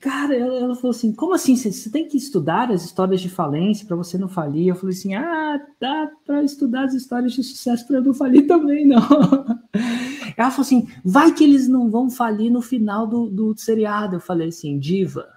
Cara, 0.00 0.36
ela, 0.36 0.60
ela, 0.60 0.76
falou 0.76 0.90
assim: 0.90 1.12
como 1.12 1.34
assim? 1.34 1.56
Você, 1.56 1.90
tem 1.90 2.06
que 2.06 2.16
estudar 2.16 2.70
as 2.70 2.84
histórias 2.84 3.20
de 3.20 3.28
falência 3.28 3.84
para 3.84 3.96
você 3.96 4.16
não 4.16 4.28
falir? 4.28 4.68
Eu 4.68 4.76
falei 4.76 4.94
assim: 4.94 5.14
ah, 5.14 5.60
dá 5.80 6.08
para 6.24 6.44
estudar 6.44 6.84
as 6.84 6.94
histórias 6.94 7.32
de 7.32 7.42
sucesso 7.42 7.84
para 7.86 7.96
eu 7.96 8.04
não 8.04 8.14
falir 8.14 8.46
também, 8.46 8.86
não. 8.86 9.00
Ela 10.36 10.50
falou 10.50 10.64
assim: 10.64 10.88
vai 11.04 11.34
que 11.34 11.42
eles 11.42 11.66
não 11.66 11.90
vão 11.90 12.08
falir 12.08 12.50
no 12.50 12.62
final 12.62 13.08
do, 13.08 13.28
do 13.28 13.56
seriado. 13.56 14.16
Eu 14.16 14.20
falei 14.20 14.48
assim: 14.48 14.78
diva, 14.78 15.28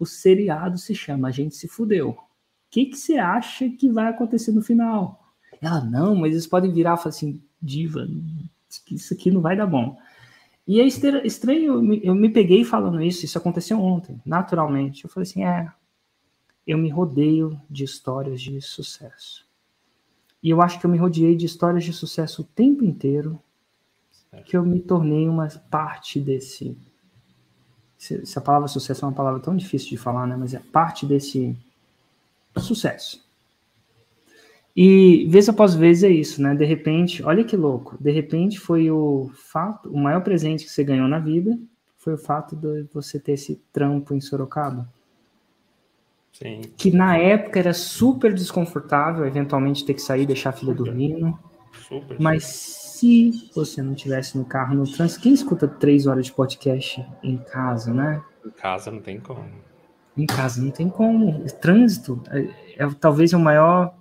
o 0.00 0.04
seriado 0.04 0.76
se 0.76 0.92
chama 0.92 1.28
A 1.28 1.30
Gente 1.30 1.54
Se 1.54 1.68
Fudeu. 1.68 2.10
O 2.10 2.16
que, 2.70 2.86
que 2.86 2.96
você 2.96 3.18
acha 3.18 3.68
que 3.68 3.88
vai 3.88 4.08
acontecer 4.08 4.50
no 4.50 4.62
final? 4.62 5.32
Ela, 5.62 5.80
não, 5.80 6.16
mas 6.16 6.32
eles 6.32 6.46
podem 6.46 6.72
virar 6.72 6.94
e 6.94 6.96
falar 6.96 7.10
assim: 7.10 7.40
diva, 7.62 8.08
isso 8.90 9.14
aqui 9.14 9.30
não 9.30 9.40
vai 9.40 9.56
dar 9.56 9.66
bom. 9.66 9.96
E 10.70 10.80
é 10.80 10.86
estranho, 10.86 12.00
eu 12.00 12.14
me 12.14 12.28
peguei 12.28 12.62
falando 12.62 13.02
isso, 13.02 13.24
isso 13.24 13.36
aconteceu 13.36 13.80
ontem, 13.80 14.22
naturalmente. 14.24 15.02
Eu 15.02 15.10
falei 15.10 15.28
assim: 15.28 15.42
é, 15.42 15.68
eu 16.64 16.78
me 16.78 16.88
rodeio 16.88 17.60
de 17.68 17.82
histórias 17.82 18.40
de 18.40 18.60
sucesso. 18.62 19.44
E 20.40 20.48
eu 20.48 20.62
acho 20.62 20.78
que 20.78 20.86
eu 20.86 20.90
me 20.90 20.96
rodeei 20.96 21.34
de 21.34 21.44
histórias 21.44 21.82
de 21.82 21.92
sucesso 21.92 22.42
o 22.42 22.44
tempo 22.44 22.84
inteiro, 22.84 23.42
que 24.46 24.56
eu 24.56 24.64
me 24.64 24.78
tornei 24.78 25.28
uma 25.28 25.48
parte 25.48 26.20
desse. 26.20 26.78
Se, 27.98 28.22
a 28.38 28.40
palavra 28.40 28.68
sucesso 28.68 29.04
é 29.04 29.08
uma 29.08 29.14
palavra 29.14 29.40
tão 29.40 29.56
difícil 29.56 29.88
de 29.88 29.96
falar, 29.96 30.24
né? 30.24 30.36
Mas 30.36 30.54
é 30.54 30.60
parte 30.60 31.04
desse 31.04 31.58
sucesso. 32.56 33.28
E 34.82 35.26
vez 35.28 35.46
após 35.46 35.74
vez 35.74 36.02
é 36.02 36.08
isso, 36.08 36.40
né? 36.40 36.54
De 36.54 36.64
repente, 36.64 37.22
olha 37.22 37.44
que 37.44 37.54
louco, 37.54 37.98
de 38.00 38.10
repente 38.10 38.58
foi 38.58 38.90
o 38.90 39.30
fato, 39.34 39.90
o 39.90 39.98
maior 39.98 40.22
presente 40.22 40.64
que 40.64 40.70
você 40.70 40.82
ganhou 40.82 41.06
na 41.06 41.18
vida 41.18 41.58
foi 41.98 42.14
o 42.14 42.16
fato 42.16 42.56
de 42.56 42.84
você 42.90 43.20
ter 43.20 43.32
esse 43.32 43.60
trampo 43.74 44.14
em 44.14 44.22
Sorocaba. 44.22 44.90
Sim. 46.32 46.62
Que 46.78 46.90
na 46.90 47.18
época 47.18 47.58
era 47.58 47.74
super 47.74 48.32
desconfortável, 48.32 49.26
eventualmente 49.26 49.84
ter 49.84 49.92
que 49.92 50.00
sair, 50.00 50.24
deixar 50.24 50.48
a 50.48 50.52
filha 50.54 50.72
super. 50.72 50.84
dormindo. 50.86 51.38
Super. 51.86 52.18
Mas 52.18 52.44
se 52.46 53.50
você 53.54 53.82
não 53.82 53.94
tivesse 53.94 54.38
no 54.38 54.46
carro, 54.46 54.74
no 54.74 54.90
trânsito, 54.90 55.20
quem 55.20 55.34
escuta 55.34 55.68
três 55.68 56.06
horas 56.06 56.24
de 56.24 56.32
podcast 56.32 57.06
em 57.22 57.36
casa, 57.36 57.92
né? 57.92 58.22
Em 58.46 58.50
casa 58.50 58.90
não 58.90 59.02
tem 59.02 59.20
como. 59.20 59.44
Em 60.16 60.24
casa 60.24 60.62
não 60.62 60.70
tem 60.70 60.88
como. 60.88 61.44
Trânsito 61.60 62.18
é, 62.30 62.48
é 62.78 62.88
talvez 62.98 63.34
o 63.34 63.38
maior 63.38 63.99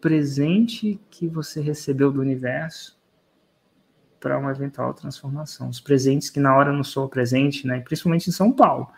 presente 0.00 1.00
que 1.10 1.28
você 1.28 1.60
recebeu 1.60 2.10
do 2.10 2.20
universo 2.20 2.98
para 4.18 4.38
uma 4.38 4.50
eventual 4.50 4.92
transformação. 4.92 5.68
Os 5.68 5.80
presentes 5.80 6.30
que 6.30 6.38
na 6.38 6.54
hora 6.54 6.72
não 6.72 6.84
sou 6.84 7.08
presente, 7.08 7.66
né? 7.66 7.80
Principalmente 7.80 8.28
em 8.28 8.32
São 8.32 8.52
Paulo. 8.52 8.88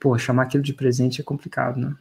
Pô, 0.00 0.16
chamar 0.18 0.44
aquilo 0.44 0.62
de 0.62 0.72
presente 0.72 1.20
é 1.20 1.24
complicado, 1.24 1.78
né? 1.78 1.94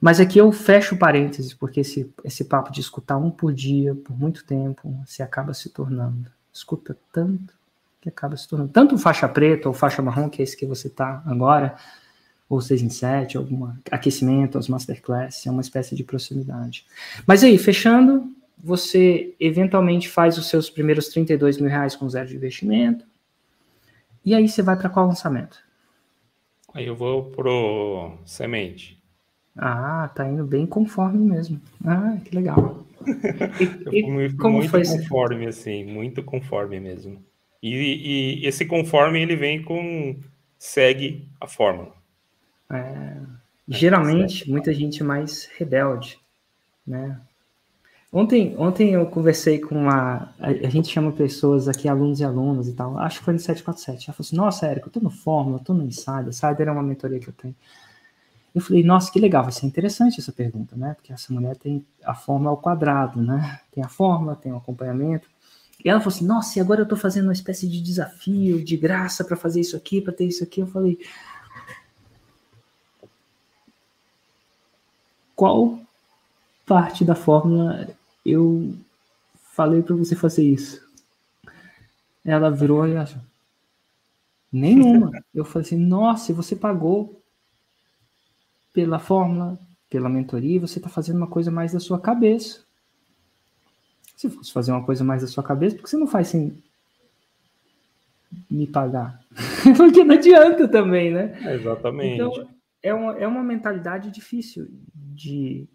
Mas 0.00 0.20
aqui 0.20 0.38
eu 0.38 0.50
fecho 0.52 0.96
parênteses, 0.96 1.52
porque 1.52 1.80
esse, 1.80 2.12
esse 2.24 2.44
papo 2.44 2.70
de 2.70 2.80
escutar 2.80 3.16
um 3.16 3.30
por 3.30 3.52
dia, 3.52 3.94
por 3.94 4.16
muito 4.16 4.44
tempo, 4.44 5.02
se 5.04 5.22
acaba 5.22 5.52
se 5.52 5.70
tornando. 5.70 6.30
Escuta 6.52 6.96
tanto 7.12 7.52
que 8.00 8.08
acaba 8.08 8.36
se 8.36 8.46
tornando. 8.48 8.70
Tanto 8.70 8.96
faixa 8.96 9.28
preta 9.28 9.68
ou 9.68 9.74
faixa 9.74 10.00
marrom, 10.00 10.30
que 10.30 10.40
é 10.40 10.44
esse 10.44 10.56
que 10.56 10.66
você 10.66 10.88
tá 10.88 11.22
agora, 11.26 11.76
ou 12.48 12.60
6 12.60 12.82
em 12.82 12.88
7, 12.88 13.36
algum 13.36 13.70
aquecimento, 13.90 14.56
as 14.56 14.68
masterclass, 14.68 15.46
é 15.46 15.50
uma 15.50 15.60
espécie 15.60 15.94
de 15.94 16.02
proximidade. 16.02 16.86
Mas 17.26 17.44
aí, 17.44 17.58
fechando, 17.58 18.32
você 18.56 19.34
eventualmente 19.38 20.08
faz 20.08 20.38
os 20.38 20.48
seus 20.48 20.70
primeiros 20.70 21.08
32 21.08 21.58
mil 21.58 21.68
reais 21.68 21.94
com 21.94 22.08
zero 22.08 22.28
de 22.28 22.36
investimento, 22.36 23.04
e 24.24 24.34
aí 24.34 24.48
você 24.48 24.62
vai 24.62 24.76
para 24.76 24.88
qual 24.88 25.06
lançamento? 25.06 25.58
Aí 26.74 26.86
eu 26.86 26.96
vou 26.96 27.30
pro 27.30 28.18
semente. 28.24 28.98
Ah, 29.56 30.10
tá 30.14 30.28
indo 30.28 30.44
bem 30.44 30.66
conforme 30.66 31.18
mesmo. 31.18 31.60
Ah, 31.84 32.16
que 32.24 32.34
legal. 32.34 32.84
E, 33.90 34.00
e 34.00 34.36
como 34.36 34.58
muito 34.58 34.68
foi 34.68 34.84
conforme, 34.84 35.46
esse? 35.46 35.60
assim, 35.60 35.84
muito 35.84 36.22
conforme 36.22 36.78
mesmo. 36.78 37.24
E, 37.62 38.40
e 38.42 38.46
esse 38.46 38.66
conforme 38.66 39.22
ele 39.22 39.34
vem 39.34 39.62
com 39.62 40.18
segue 40.58 41.26
a 41.40 41.46
fórmula. 41.46 41.94
É, 42.70 43.16
geralmente, 43.66 44.48
muita 44.50 44.72
gente 44.74 45.02
mais 45.02 45.48
rebelde, 45.56 46.18
né? 46.86 47.20
Ontem, 48.10 48.54
ontem 48.56 48.94
eu 48.94 49.04
conversei 49.06 49.58
com 49.58 49.74
uma. 49.74 50.32
A, 50.38 50.48
a, 50.48 50.70
gente 50.70 50.88
chama 50.88 51.12
pessoas 51.12 51.68
aqui, 51.68 51.86
alunos 51.86 52.20
e 52.20 52.24
alunas 52.24 52.66
e 52.66 52.72
tal. 52.72 52.98
Acho 52.98 53.18
que 53.18 53.24
foi 53.26 53.34
no 53.34 53.40
747. 53.40 54.08
Ela 54.08 54.14
falou 54.14 54.26
assim: 54.26 54.36
Nossa, 54.36 54.66
Érico, 54.66 54.88
eu 54.88 54.92
tô 54.92 55.00
no 55.00 55.10
Fórmula, 55.10 55.58
eu 55.58 55.64
tô 55.64 55.74
no 55.74 55.84
Insider. 55.84 56.28
Insider 56.28 56.68
é 56.68 56.72
uma 56.72 56.82
mentoria 56.82 57.20
que 57.20 57.28
eu 57.28 57.34
tenho. 57.34 57.54
Eu 58.54 58.62
falei: 58.62 58.82
Nossa, 58.82 59.12
que 59.12 59.20
legal, 59.20 59.42
vai 59.42 59.52
ser 59.52 59.66
interessante 59.66 60.20
essa 60.20 60.32
pergunta, 60.32 60.74
né? 60.74 60.94
Porque 60.94 61.12
essa 61.12 61.32
mulher 61.32 61.56
tem 61.56 61.84
a 62.02 62.14
fórmula 62.14 62.50
ao 62.50 62.56
quadrado, 62.56 63.20
né? 63.20 63.60
Tem 63.70 63.84
a 63.84 63.88
fórmula, 63.88 64.34
tem 64.34 64.52
o 64.52 64.56
acompanhamento. 64.56 65.28
E 65.84 65.90
ela 65.90 66.00
falou 66.00 66.14
assim: 66.14 66.26
Nossa, 66.26 66.58
e 66.58 66.62
agora 66.62 66.80
eu 66.80 66.88
tô 66.88 66.96
fazendo 66.96 67.24
uma 67.24 67.32
espécie 67.34 67.68
de 67.68 67.82
desafio, 67.82 68.64
de 68.64 68.76
graça 68.78 69.22
para 69.22 69.36
fazer 69.36 69.60
isso 69.60 69.76
aqui, 69.76 70.00
para 70.00 70.14
ter 70.14 70.24
isso 70.24 70.42
aqui. 70.42 70.60
Eu 70.60 70.66
falei: 70.66 70.98
qual 75.38 75.78
parte 76.66 77.04
da 77.04 77.14
fórmula 77.14 77.88
eu 78.26 78.74
falei 79.52 79.82
para 79.82 79.94
você 79.94 80.16
fazer 80.16 80.42
isso? 80.42 80.84
Ela 82.24 82.50
virou 82.50 82.88
e 82.88 82.96
achou. 82.96 83.22
Nenhuma. 84.52 85.12
Eu 85.32 85.44
falei 85.44 85.64
assim, 85.64 85.76
nossa, 85.76 86.32
você 86.32 86.56
pagou 86.56 87.22
pela 88.74 88.98
fórmula, 88.98 89.56
pela 89.88 90.08
mentoria, 90.08 90.58
você 90.58 90.80
está 90.80 90.88
fazendo 90.88 91.18
uma 91.18 91.28
coisa 91.28 91.50
mais 91.52 91.72
da 91.72 91.78
sua 91.78 92.00
cabeça. 92.00 92.64
Se 94.16 94.28
fosse 94.28 94.52
fazer 94.52 94.72
uma 94.72 94.84
coisa 94.84 95.04
mais 95.04 95.22
da 95.22 95.28
sua 95.28 95.44
cabeça, 95.44 95.76
por 95.76 95.84
que 95.84 95.90
você 95.90 95.96
não 95.96 96.08
faz 96.08 96.28
sem 96.28 96.60
me 98.50 98.66
pagar? 98.66 99.22
Porque 99.76 100.02
não 100.02 100.16
adianta 100.16 100.66
também, 100.66 101.12
né? 101.12 101.54
exatamente. 101.54 102.14
Então, 102.14 102.57
é 102.82 102.94
uma, 102.94 103.18
é 103.18 103.26
uma 103.26 103.42
mentalidade 103.42 104.10
difícil 104.10 104.68
de. 104.94 105.68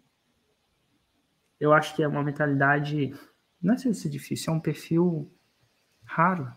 Eu 1.60 1.72
acho 1.72 1.94
que 1.94 2.02
é 2.02 2.08
uma 2.08 2.22
mentalidade. 2.22 3.14
Não 3.62 3.76
sei 3.76 3.94
se 3.94 4.08
é 4.08 4.10
difícil, 4.10 4.52
é 4.52 4.56
um 4.56 4.60
perfil 4.60 5.30
raro. 6.04 6.52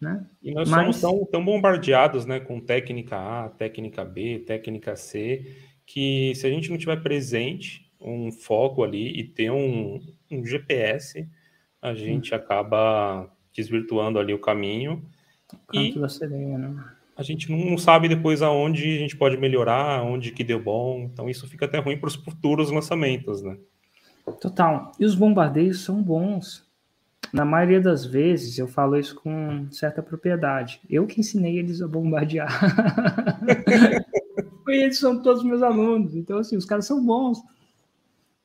Né? 0.00 0.26
E 0.42 0.52
nós 0.52 0.68
Mas... 0.68 0.96
somos 0.96 1.00
tão, 1.00 1.26
tão 1.30 1.44
bombardeados 1.44 2.24
né, 2.24 2.40
com 2.40 2.58
técnica 2.58 3.16
A, 3.16 3.50
técnica 3.50 4.02
B, 4.02 4.38
técnica 4.46 4.96
C, 4.96 5.54
que 5.84 6.34
se 6.34 6.46
a 6.46 6.50
gente 6.50 6.70
não 6.70 6.78
tiver 6.78 7.02
presente 7.02 7.92
um 8.00 8.32
foco 8.32 8.82
ali 8.82 9.20
e 9.20 9.24
ter 9.24 9.50
um, 9.50 10.00
um 10.30 10.44
GPS, 10.44 11.28
a 11.82 11.94
gente 11.94 12.32
hum. 12.32 12.36
acaba 12.36 13.30
desvirtuando 13.52 14.18
ali 14.18 14.32
o 14.32 14.38
caminho. 14.38 15.04
O 15.68 15.76
e 15.76 15.98
da 15.98 16.08
sereia, 16.08 16.56
né? 16.56 16.82
A 17.20 17.22
gente 17.22 17.52
não 17.52 17.76
sabe 17.76 18.08
depois 18.08 18.40
aonde 18.40 18.96
a 18.96 18.98
gente 18.98 19.14
pode 19.14 19.36
melhorar, 19.36 20.02
onde 20.02 20.32
que 20.32 20.42
deu 20.42 20.58
bom. 20.58 21.06
Então 21.12 21.28
isso 21.28 21.46
fica 21.46 21.66
até 21.66 21.78
ruim 21.78 21.98
para 21.98 22.08
os 22.08 22.14
futuros 22.14 22.70
lançamentos, 22.70 23.42
né? 23.42 23.58
Total. 24.40 24.90
E 24.98 25.04
os 25.04 25.14
bombardeios 25.14 25.84
são 25.84 26.02
bons. 26.02 26.66
Na 27.30 27.44
maioria 27.44 27.78
das 27.78 28.06
vezes, 28.06 28.56
eu 28.56 28.66
falo 28.66 28.96
isso 28.96 29.14
com 29.16 29.70
certa 29.70 30.02
propriedade. 30.02 30.80
Eu 30.88 31.06
que 31.06 31.20
ensinei 31.20 31.58
eles 31.58 31.82
a 31.82 31.86
bombardear. 31.86 32.48
e 34.66 34.72
eles 34.72 34.98
são 34.98 35.22
todos 35.22 35.44
meus 35.44 35.62
alunos. 35.62 36.16
Então, 36.16 36.38
assim, 36.38 36.56
os 36.56 36.64
caras 36.64 36.86
são 36.86 37.04
bons. 37.04 37.38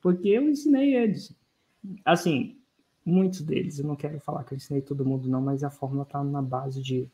Porque 0.02 0.28
eu 0.28 0.50
ensinei 0.50 0.94
eles. 0.94 1.34
Assim, 2.04 2.58
muitos 3.06 3.40
deles. 3.40 3.78
Eu 3.78 3.86
não 3.86 3.96
quero 3.96 4.20
falar 4.20 4.44
que 4.44 4.52
eu 4.52 4.56
ensinei 4.56 4.82
todo 4.82 5.06
mundo, 5.06 5.30
não, 5.30 5.40
mas 5.40 5.64
a 5.64 5.70
fórmula 5.70 6.02
está 6.02 6.22
na 6.22 6.42
base 6.42 6.82
de, 6.82 7.08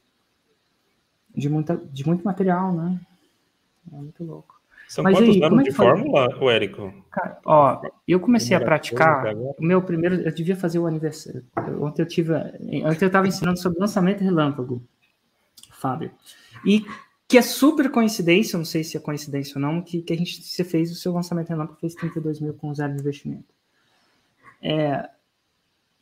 de, 1.34 1.48
muita, 1.48 1.76
de 1.76 2.06
muito 2.06 2.24
material, 2.24 2.72
né? 2.72 3.00
É 3.92 3.96
muito 3.96 4.24
louco. 4.24 4.60
São 4.88 5.02
Mas 5.02 5.16
quantos 5.16 5.36
aí, 5.36 5.42
anos 5.42 5.60
é 5.60 5.62
de 5.62 5.72
fórmula, 5.72 6.38
o 6.38 6.50
Érico? 6.50 6.92
Cara, 7.10 7.38
ó, 7.46 7.80
eu 8.06 8.20
comecei 8.20 8.54
a 8.54 8.60
praticar. 8.60 9.34
O 9.34 9.56
meu 9.60 9.80
primeiro, 9.80 10.16
eu 10.16 10.34
devia 10.34 10.54
fazer 10.54 10.78
o 10.78 10.86
aniversário. 10.86 11.44
Ontem 11.80 12.02
eu 12.02 12.06
tive, 12.06 12.34
ontem 12.34 13.04
eu 13.04 13.06
estava 13.06 13.26
ensinando 13.26 13.58
sobre 13.58 13.80
lançamento 13.80 14.22
relâmpago, 14.22 14.82
Fábio. 15.70 16.10
E 16.66 16.84
que 17.26 17.38
é 17.38 17.42
super 17.42 17.90
coincidência, 17.90 18.58
não 18.58 18.66
sei 18.66 18.84
se 18.84 18.94
é 18.94 19.00
coincidência 19.00 19.54
ou 19.56 19.62
não, 19.62 19.80
que, 19.80 20.02
que 20.02 20.12
a 20.12 20.16
gente 20.16 20.42
você 20.42 20.62
fez 20.62 20.92
o 20.92 20.94
seu 20.94 21.14
lançamento 21.14 21.48
relâmpago 21.48 21.80
fez 21.80 21.94
32 21.94 22.40
mil 22.40 22.52
com 22.52 22.74
zero 22.74 22.92
de 22.92 23.00
investimento. 23.00 23.54
É, 24.60 25.08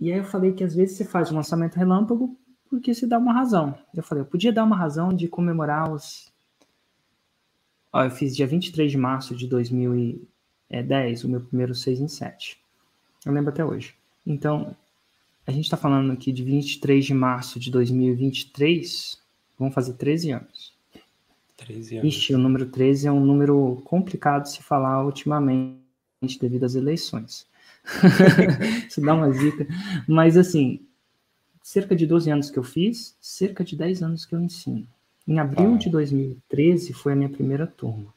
e 0.01 0.11
aí 0.11 0.19
eu 0.19 0.25
falei 0.25 0.53
que 0.53 0.64
às 0.64 0.75
vezes 0.75 0.97
você 0.97 1.05
faz 1.05 1.31
um 1.31 1.37
lançamento 1.37 1.77
relâmpago 1.77 2.37
porque 2.70 2.94
se 2.94 3.06
dá 3.06 3.18
uma 3.18 3.33
razão. 3.33 3.76
Eu 3.92 4.02
falei, 4.02 4.22
eu 4.22 4.26
podia 4.26 4.52
dar 4.52 4.64
uma 4.64 4.76
razão 4.76 5.12
de 5.12 5.26
comemorar 5.26 5.92
os 5.92 6.30
Ó, 7.92 8.04
eu 8.04 8.11
fiz 8.11 8.37
dia 8.37 8.46
23 8.46 8.90
de 8.90 8.96
março 8.96 9.35
de 9.35 9.48
2010, 9.48 11.24
o 11.24 11.28
meu 11.28 11.40
primeiro 11.40 11.74
6 11.74 12.00
em 12.00 12.09
7. 12.09 12.56
Eu 13.26 13.33
lembro 13.33 13.50
até 13.50 13.64
hoje. 13.64 13.94
Então, 14.24 14.76
a 15.46 15.50
gente 15.50 15.64
está 15.64 15.76
falando 15.76 16.12
aqui 16.12 16.30
de 16.30 16.44
23 16.44 17.04
de 17.04 17.14
março 17.14 17.59
de 17.59 17.70
2023, 17.70 19.20
vão 19.59 19.72
fazer 19.72 19.94
13 19.94 20.30
anos. 20.30 20.72
13 21.56 21.98
anos. 21.98 22.14
Ixi, 22.14 22.35
o 22.35 22.38
número 22.38 22.66
13 22.66 23.09
é 23.09 23.12
um 23.12 23.24
número 23.24 23.83
complicado 23.85 24.44
de 24.44 24.52
se 24.52 24.62
falar 24.62 25.04
ultimamente 25.04 25.80
devido 26.40 26.64
às 26.64 26.76
eleições. 26.76 27.46
Isso 28.88 29.00
dá 29.00 29.14
uma 29.14 29.33
zica. 29.33 29.66
Mas, 30.06 30.37
assim, 30.37 30.87
cerca 31.62 31.94
de 31.94 32.07
12 32.07 32.31
anos 32.31 32.51
que 32.51 32.59
eu 32.59 32.62
fiz, 32.62 33.16
cerca 33.20 33.62
de 33.64 33.77
10 33.77 34.03
anos 34.03 34.25
que 34.25 34.35
eu 34.35 34.40
ensino. 34.40 34.87
Em 35.27 35.38
abril 35.38 35.75
ah. 35.75 35.79
de 35.79 35.90
2013 35.90 36.92
foi 36.92 37.12
a 37.12 37.16
minha 37.16 37.29
primeira 37.29 37.66
turma. 37.66 38.14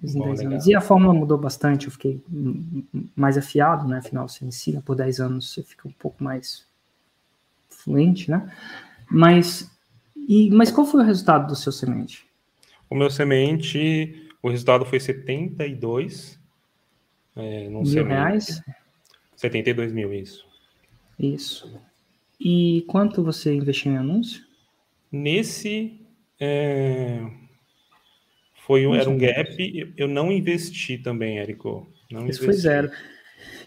Bom, 0.02 0.32
anos. 0.32 0.66
E 0.66 0.74
a 0.74 0.80
fórmula 0.80 1.14
mudou 1.14 1.38
bastante, 1.38 1.86
eu 1.86 1.92
fiquei 1.92 2.22
mais 3.14 3.38
afiado, 3.38 3.86
né? 3.86 3.98
Afinal, 3.98 4.28
você 4.28 4.44
ensina 4.44 4.82
por 4.82 4.96
10 4.96 5.20
anos, 5.20 5.52
você 5.52 5.62
fica 5.62 5.86
um 5.86 5.92
pouco 5.92 6.22
mais 6.22 6.66
fluente, 7.70 8.30
né? 8.30 8.52
Mas, 9.08 9.70
e, 10.28 10.50
mas 10.50 10.70
qual 10.70 10.86
foi 10.86 11.02
o 11.02 11.06
resultado 11.06 11.46
do 11.46 11.54
seu 11.54 11.70
semente? 11.70 12.26
O 12.90 12.96
meu 12.96 13.08
semente, 13.08 14.28
o 14.42 14.48
resultado 14.48 14.84
foi 14.84 14.98
72 14.98 16.40
é, 17.36 17.68
mil 17.68 17.86
semente. 17.86 18.08
reais? 18.08 18.62
72 19.36 19.92
mil, 19.92 20.12
isso. 20.12 20.46
Isso. 21.18 21.80
E 22.40 22.84
quanto 22.88 23.22
você 23.22 23.54
investiu 23.54 23.92
em 23.92 23.96
anúncio? 23.96 24.44
Nesse, 25.10 26.00
é, 26.40 27.24
foi 28.66 28.86
um, 28.86 28.94
era 28.94 29.10
um 29.10 29.18
gap, 29.18 29.94
eu 29.94 30.08
não 30.08 30.32
investi 30.32 30.96
também, 30.96 31.38
Érico. 31.38 31.86
Não 32.10 32.26
Isso 32.26 32.42
foi 32.42 32.54
zero. 32.54 32.90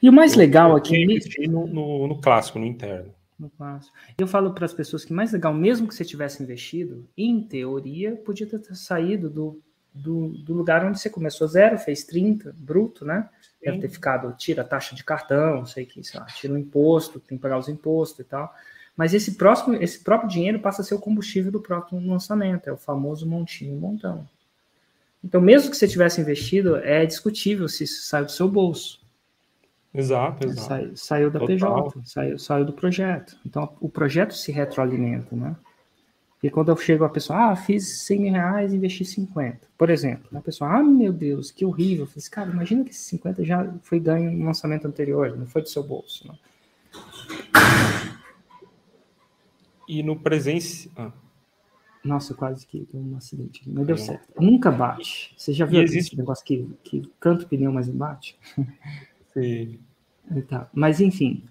E 0.02 0.10
o 0.10 0.14
mais 0.14 0.34
eu, 0.34 0.40
legal 0.40 0.76
aqui. 0.76 0.96
Eu 0.96 1.04
investi 1.04 1.48
no, 1.48 1.68
no, 1.68 2.08
no, 2.08 2.20
clássico, 2.20 2.58
no 2.58 2.66
interno. 2.66 3.14
No 3.38 3.48
clássico. 3.52 3.96
Eu 4.18 4.28
falo 4.28 4.54
para 4.54 4.66
as 4.66 4.74
pessoas 4.74 5.06
que 5.06 5.14
mais 5.14 5.32
legal, 5.32 5.54
mesmo 5.54 5.88
que 5.88 5.94
você 5.94 6.04
tivesse 6.04 6.42
investido, 6.42 7.08
em 7.16 7.42
teoria, 7.42 8.16
podia 8.16 8.48
ter 8.48 8.60
saído 8.74 9.30
do, 9.30 9.62
do, 9.94 10.30
do 10.30 10.54
lugar 10.56 10.84
onde 10.84 11.00
você 11.00 11.12
começou 11.12 11.48
zero, 11.48 11.78
fez 11.78 12.04
30, 12.04 12.56
bruto, 12.58 13.06
né? 13.06 13.30
Sim. 13.40 13.66
Deve 13.66 13.80
ter 13.80 13.90
ficado, 13.90 14.36
tira 14.36 14.64
a 14.64 14.66
taxa 14.66 14.96
de 14.96 15.04
cartão, 15.04 15.64
sei 15.64 15.86
que, 15.86 16.04
sei 16.04 16.20
lá, 16.20 16.26
tira 16.26 16.54
o 16.54 16.58
imposto, 16.58 17.20
tem 17.20 17.38
que 17.38 17.42
pagar 17.42 17.60
os 17.60 17.70
impostos 17.70 18.20
e 18.20 18.24
tal. 18.24 18.52
Mas 18.96 19.14
esse 19.14 19.36
próximo, 19.36 19.76
esse 19.76 20.04
próprio 20.04 20.28
dinheiro 20.28 20.60
passa 20.60 20.82
a 20.82 20.86
ser 20.86 20.96
o 20.96 21.00
combustível 21.00 21.52
do 21.52 21.62
próprio 21.62 22.00
lançamento, 22.00 22.68
é 22.68 22.74
o 22.74 22.78
famoso 22.78 23.30
montinho 23.30 23.80
montão. 23.80 24.28
Então, 25.28 25.42
mesmo 25.42 25.70
que 25.70 25.76
você 25.76 25.90
tivesse 25.90 26.22
investido, 26.22 26.78
é 26.78 27.06
discutível 27.06 27.68
se 27.68 27.84
isso 27.84 28.08
saiu 28.08 28.24
do 28.24 28.32
seu 28.32 28.48
bolso. 28.48 29.02
Exato, 29.94 30.48
exato. 30.48 30.68
Sai, 30.68 30.92
saiu 30.96 31.30
da 31.30 31.40
Total. 31.40 31.92
PJ, 31.92 32.02
saiu, 32.06 32.40
saiu 32.40 32.66
do 32.66 32.72
projeto. 32.72 33.38
Então, 33.46 33.76
o 33.82 33.90
projeto 33.90 34.34
se 34.34 34.54
retroalimenta, 34.54 35.36
né? 35.36 35.58
E 36.42 36.50
quando 36.50 36.70
eu 36.70 36.78
chego 36.78 37.04
a 37.04 37.10
pessoa, 37.10 37.52
ah, 37.52 37.56
fiz 37.58 38.06
100 38.06 38.20
mil 38.22 38.32
reais 38.32 38.74
investi 38.74 39.04
50. 39.04 39.68
Por 39.78 39.90
exemplo, 39.90 40.30
a 40.38 40.40
pessoa, 40.40 40.78
ah, 40.78 40.82
meu 40.84 41.12
Deus, 41.12 41.52
que 41.52 41.66
horrível. 41.66 42.04
Eu 42.04 42.08
falei, 42.08 42.20
assim, 42.20 42.32
cara, 42.32 42.50
imagina 42.50 42.86
que 42.86 42.92
esses 42.92 43.06
50 43.08 43.44
já 43.44 43.70
foi 43.82 44.00
ganho 44.00 44.32
no 44.32 44.46
lançamento 44.46 44.88
anterior, 44.88 45.36
não 45.38 45.46
foi 45.46 45.62
do 45.62 45.68
seu 45.68 45.84
bolso. 45.84 46.26
Não. 46.26 46.38
E 49.90 50.02
no 50.02 50.18
presencial. 50.18 50.94
Ah. 50.96 51.27
Nossa, 52.04 52.34
quase 52.34 52.66
que 52.66 52.88
deu 52.92 53.02
um 53.02 53.18
acidente 53.18 53.62
aqui, 53.62 53.72
mas 53.72 53.88
deu 53.88 53.98
certo. 53.98 54.28
Nunca 54.40 54.72
bate. 54.72 55.34
Você 55.38 55.54
já 55.54 55.66
viu 55.66 55.82
existe... 55.82 56.10
esse 56.10 56.18
negócio 56.18 56.46
que, 56.46 56.68
que 56.84 57.10
canta 57.20 57.44
o 57.44 57.48
pneu, 57.48 57.72
mas 57.72 57.88
não 57.88 57.96
bate? 57.96 58.38
Sim. 59.34 59.80
Tá. 60.48 60.70
Mas 60.74 61.00
enfim, 61.00 61.44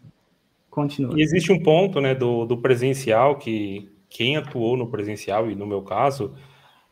continua. 0.70 1.18
E 1.18 1.22
existe 1.22 1.52
um 1.52 1.62
ponto 1.62 2.00
né, 2.00 2.14
do, 2.14 2.44
do 2.44 2.59
presencial 2.59 3.38
que 3.38 3.90
quem 4.09 4.37
atuou 4.37 4.76
no 4.76 4.88
presencial, 4.88 5.50
e 5.50 5.54
no 5.54 5.66
meu 5.66 5.82
caso, 5.82 6.35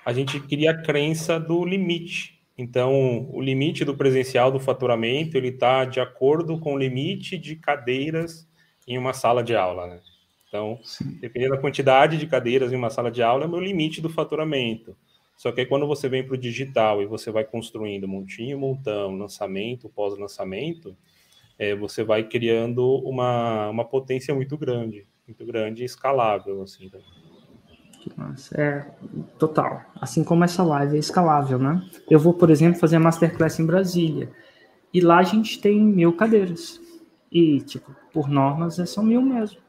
a 0.04 0.12
gente 0.12 0.40
cria 0.40 0.72
a 0.72 0.82
crença 0.82 1.38
do 1.38 1.64
limite. 1.64 2.34
Então, 2.56 3.28
o 3.32 3.40
limite 3.40 3.84
do 3.84 3.96
presencial 3.96 4.50
do 4.50 4.60
faturamento 4.60 5.36
ele 5.36 5.48
está 5.48 5.84
de 5.84 6.00
acordo 6.00 6.58
com 6.58 6.74
o 6.74 6.78
limite 6.78 7.36
de 7.36 7.56
cadeiras 7.56 8.48
em 8.86 8.96
uma 8.96 9.12
sala 9.12 9.42
de 9.42 9.56
aula, 9.56 9.86
né? 9.86 10.00
Então, 10.54 10.78
Sim. 10.84 11.18
dependendo 11.20 11.56
da 11.56 11.60
quantidade 11.60 12.16
de 12.16 12.28
cadeiras 12.28 12.72
em 12.72 12.76
uma 12.76 12.88
sala 12.88 13.10
de 13.10 13.20
aula, 13.20 13.42
é 13.42 13.46
o 13.48 13.50
meu 13.50 13.58
limite 13.58 14.00
do 14.00 14.08
faturamento. 14.08 14.96
Só 15.36 15.50
que 15.50 15.62
aí, 15.62 15.66
quando 15.66 15.84
você 15.84 16.08
vem 16.08 16.24
para 16.24 16.34
o 16.34 16.38
digital 16.38 17.02
e 17.02 17.06
você 17.06 17.32
vai 17.32 17.42
construindo 17.42 18.06
montinho, 18.06 18.56
montão, 18.56 19.16
lançamento, 19.16 19.88
pós-lançamento, 19.88 20.96
é, 21.58 21.74
você 21.74 22.04
vai 22.04 22.22
criando 22.22 22.86
uma, 22.98 23.68
uma 23.68 23.84
potência 23.84 24.32
muito 24.32 24.56
grande, 24.56 25.04
muito 25.26 25.44
grande 25.44 25.82
e 25.82 25.86
escalável. 25.86 26.62
Assim, 26.62 26.88
né? 26.92 27.00
Nossa, 28.16 28.56
é 28.56 28.86
total. 29.40 29.82
Assim 30.00 30.22
como 30.22 30.44
essa 30.44 30.62
live 30.62 30.94
é 30.94 31.00
escalável, 31.00 31.58
né? 31.58 31.84
Eu 32.08 32.20
vou, 32.20 32.32
por 32.32 32.48
exemplo, 32.48 32.78
fazer 32.78 32.94
a 32.94 33.00
Masterclass 33.00 33.58
em 33.58 33.66
Brasília. 33.66 34.30
E 34.92 35.00
lá 35.00 35.18
a 35.18 35.24
gente 35.24 35.60
tem 35.60 35.80
mil 35.80 36.12
cadeiras. 36.12 36.80
E, 37.32 37.60
tipo, 37.62 37.92
por 38.12 38.28
normas, 38.28 38.78
é 38.78 38.86
são 38.86 39.02
mil 39.02 39.20
mesmo. 39.20 39.63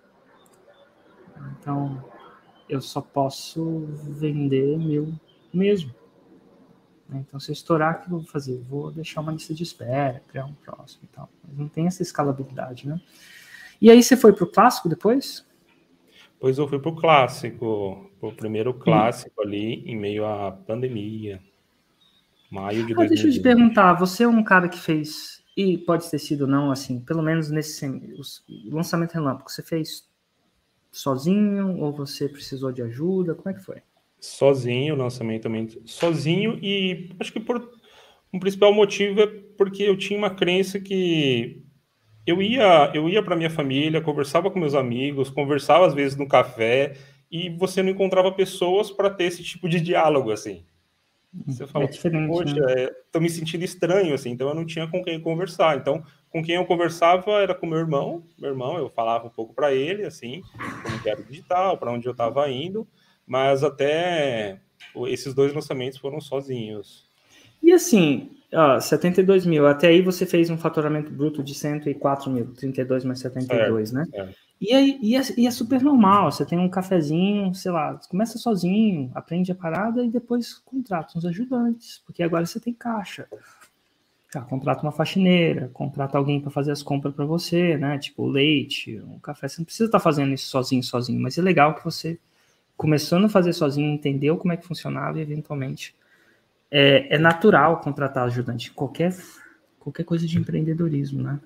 Então, 1.60 2.04
eu 2.70 2.82
só 2.82 3.02
posso 3.02 3.86
vender 4.20 4.78
mil 4.78 5.14
mesmo. 5.54 5.94
Então, 7.14 7.40
se 7.40 7.52
eu 7.52 7.54
estourar, 7.54 7.96
o 7.96 8.00
que 8.00 8.06
eu 8.08 8.18
vou 8.18 8.24
fazer? 8.24 8.58
vou 8.68 8.92
deixar 8.92 9.22
uma 9.22 9.32
lista 9.32 9.54
de 9.54 9.64
espera, 9.64 10.24
criar 10.28 10.46
um 10.46 10.54
próximo 10.54 11.04
e 11.04 11.16
tal. 11.16 11.30
Mas 11.48 11.58
não 11.58 11.68
tem 11.68 11.86
essa 11.86 12.02
escalabilidade, 12.02 12.88
né? 12.88 13.00
E 13.80 13.92
aí 13.92 14.02
você 14.02 14.18
foi 14.18 14.34
para 14.34 14.44
o 14.44 14.52
clássico 14.52 14.90
depois? 14.90 15.46
Pois 16.40 16.58
eu 16.58 16.68
fui 16.68 16.80
para 16.80 16.90
o 16.90 16.96
clássico, 16.96 18.10
o 18.22 18.32
primeiro 18.32 18.74
clássico 18.74 19.42
ali 19.42 19.84
em 19.86 19.96
meio 19.96 20.26
à 20.26 20.52
pandemia, 20.52 21.42
maio 22.50 22.86
de 22.86 22.94
ah, 22.94 22.98
2020. 22.98 23.10
Deixa 23.10 23.28
eu 23.28 23.34
te 23.34 23.42
perguntar, 23.42 23.94
você 23.94 24.24
é 24.24 24.28
um 24.28 24.44
cara 24.44 24.68
que 24.68 24.80
fez, 24.80 25.44
e 25.56 25.78
pode 25.78 26.10
ter 26.10 26.20
sido 26.20 26.48
não, 26.48 26.72
assim, 26.72 27.00
pelo 27.00 27.22
menos 27.22 27.50
nesse 27.50 27.88
o 27.88 28.76
lançamento 28.76 29.14
relâmpago, 29.14 29.50
você 29.50 29.64
fez 29.64 30.08
sozinho 30.96 31.82
ou 31.82 31.92
você 31.92 32.30
precisou 32.30 32.72
de 32.72 32.82
ajuda? 32.82 33.36
Como 33.36 33.50
é 33.50 33.54
que 33.54 33.64
foi? 33.66 33.82
Sozinho, 34.18 34.96
lançamento 34.96 35.44
também 35.44 35.68
sozinho 35.86 36.58
e 36.62 37.10
acho 37.20 37.34
que 37.34 37.40
por 37.40 37.70
um 38.32 38.40
principal 38.40 38.74
motivo 38.74 39.22
é 39.22 39.28
porque 39.58 39.84
eu 39.84 39.98
tinha 39.98 40.18
uma 40.18 40.30
crença 40.30 40.80
que 40.80 41.62
eu 42.26 42.42
ia 42.42 42.92
eu 42.94 43.10
ia 43.10 43.22
para 43.22 43.36
minha 43.36 43.50
família, 43.50 44.02
conversava 44.02 44.50
com 44.50 44.58
meus 44.58 44.74
amigos, 44.74 45.30
conversava 45.30 45.86
às 45.86 45.94
vezes 45.94 46.18
no 46.18 46.30
café 46.30 46.96
e 47.30 47.50
você 47.50 47.84
não 47.84 47.90
encontrava 47.90 48.32
pessoas 48.32 48.90
para 48.90 49.10
ter 49.10 49.26
esse 49.26 49.44
tipo 49.44 49.68
de 49.68 49.82
diálogo 49.82 50.32
assim. 50.32 50.64
Você 51.46 51.68
fala, 51.68 51.84
é 51.86 52.28
poxa, 52.28 52.56
né? 52.56 52.90
tô 53.12 53.20
me 53.20 53.30
sentindo 53.30 53.66
estranho 53.66 54.14
assim, 54.14 54.30
então 54.30 54.48
eu 54.48 54.56
não 54.56 54.66
tinha 54.66 54.88
com 54.88 55.04
quem 55.04 55.20
conversar. 55.20 55.78
Então 55.78 56.02
com 56.36 56.44
quem 56.44 56.56
eu 56.56 56.66
conversava 56.66 57.32
era 57.42 57.56
com 57.56 57.66
meu 57.66 57.80
irmão. 57.80 58.22
Meu 58.38 58.50
irmão, 58.50 58.78
eu 58.78 58.90
falava 58.90 59.26
um 59.26 59.30
pouco 59.30 59.54
para 59.54 59.74
ele, 59.74 60.04
assim, 60.04 60.42
como 60.84 61.02
que 61.02 61.10
era 61.10 61.22
o 61.22 61.24
digital, 61.24 61.78
para 61.78 61.90
onde 61.90 62.06
eu 62.06 62.12
estava 62.12 62.52
indo, 62.52 62.86
mas 63.26 63.64
até 63.64 64.60
esses 65.08 65.34
dois 65.34 65.54
lançamentos 65.54 65.98
foram 65.98 66.20
sozinhos. 66.20 67.06
E 67.64 67.72
assim, 67.72 68.32
ó, 68.54 68.78
72 68.82 69.46
mil, 69.46 69.66
até 69.66 69.88
aí 69.88 70.02
você 70.02 70.26
fez 70.26 70.50
um 70.50 70.58
faturamento 70.58 71.10
bruto 71.10 71.42
de 71.42 71.56
104 71.56 72.30
mil, 72.30 72.54
32 72.54 73.06
mais 73.06 73.20
72, 73.20 73.92
certo, 73.92 73.98
né? 73.98 74.06
Certo. 74.12 74.36
E, 74.60 74.74
aí, 74.74 75.00
e, 75.02 75.16
é, 75.16 75.22
e 75.38 75.48
é 75.48 75.52
super 75.52 75.82
normal, 75.82 76.34
você 76.34 76.46
tem 76.46 76.60
um 76.60 76.68
cafezinho, 76.68 77.56
sei 77.56 77.72
lá, 77.72 77.98
começa 78.10 78.38
sozinho, 78.38 79.10
aprende 79.16 79.54
a 79.54 79.56
parada 79.56 80.04
e 80.04 80.10
depois 80.10 80.54
contrata 80.54 81.18
uns 81.18 81.26
ajudantes, 81.26 82.02
porque 82.06 82.22
agora 82.22 82.46
você 82.46 82.60
tem 82.60 82.74
caixa. 82.74 83.26
Tá, 84.36 84.42
contrata 84.42 84.84
uma 84.84 84.92
faxineira, 84.92 85.70
contrata 85.74 86.18
alguém 86.18 86.42
para 86.42 86.52
fazer 86.52 86.74
as 86.74 86.84
compras 86.84 87.16
para 87.16 87.24
você, 87.24 87.78
né? 87.78 87.98
Tipo 87.98 88.28
leite, 88.28 89.02
um 89.08 89.18
café. 89.18 89.48
Você 89.48 89.62
não 89.62 89.66
precisa 89.66 89.86
estar 89.86 89.98
tá 89.98 90.04
fazendo 90.04 90.34
isso 90.34 90.50
sozinho, 90.50 90.84
sozinho, 90.84 91.22
mas 91.22 91.38
é 91.38 91.42
legal 91.42 91.74
que 91.74 91.82
você, 91.82 92.20
começando 92.76 93.24
a 93.24 93.30
fazer 93.30 93.54
sozinho, 93.54 93.90
entendeu 93.90 94.36
como 94.36 94.52
é 94.52 94.58
que 94.58 94.68
funcionava 94.68 95.20
e 95.20 95.22
eventualmente 95.22 95.96
é, 96.70 97.16
é 97.16 97.18
natural 97.18 97.80
contratar 97.80 98.26
ajudante. 98.26 98.72
Qualquer, 98.72 99.16
qualquer 99.80 100.04
coisa 100.04 100.28
de 100.28 100.38
empreendedorismo, 100.38 101.24
né? 101.24 101.40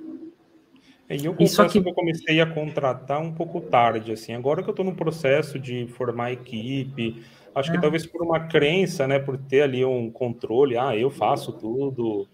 É, 1.08 1.16
e 1.16 1.26
eu 1.26 1.36
confesso 1.36 1.66
que... 1.66 1.80
que 1.80 1.90
eu 1.90 1.94
comecei 1.94 2.42
a 2.42 2.48
contratar 2.48 3.22
um 3.22 3.32
pouco 3.32 3.62
tarde, 3.62 4.14
assim. 4.14 4.34
Agora 4.34 4.64
que 4.64 4.70
eu 4.70 4.74
estou 4.74 4.86
no 4.86 4.96
processo 4.96 5.60
de 5.60 5.86
formar 5.90 6.32
equipe, 6.32 7.24
acho 7.54 7.70
é. 7.70 7.76
que 7.76 7.82
talvez 7.82 8.08
por 8.08 8.24
uma 8.24 8.48
crença, 8.48 9.08
né, 9.08 9.20
por 9.20 9.38
ter 9.38 9.62
ali 9.62 9.86
um 9.86 10.10
controle, 10.10 10.76
ah, 10.76 10.98
eu 10.98 11.12
faço 11.12 11.52
tudo, 11.52 12.28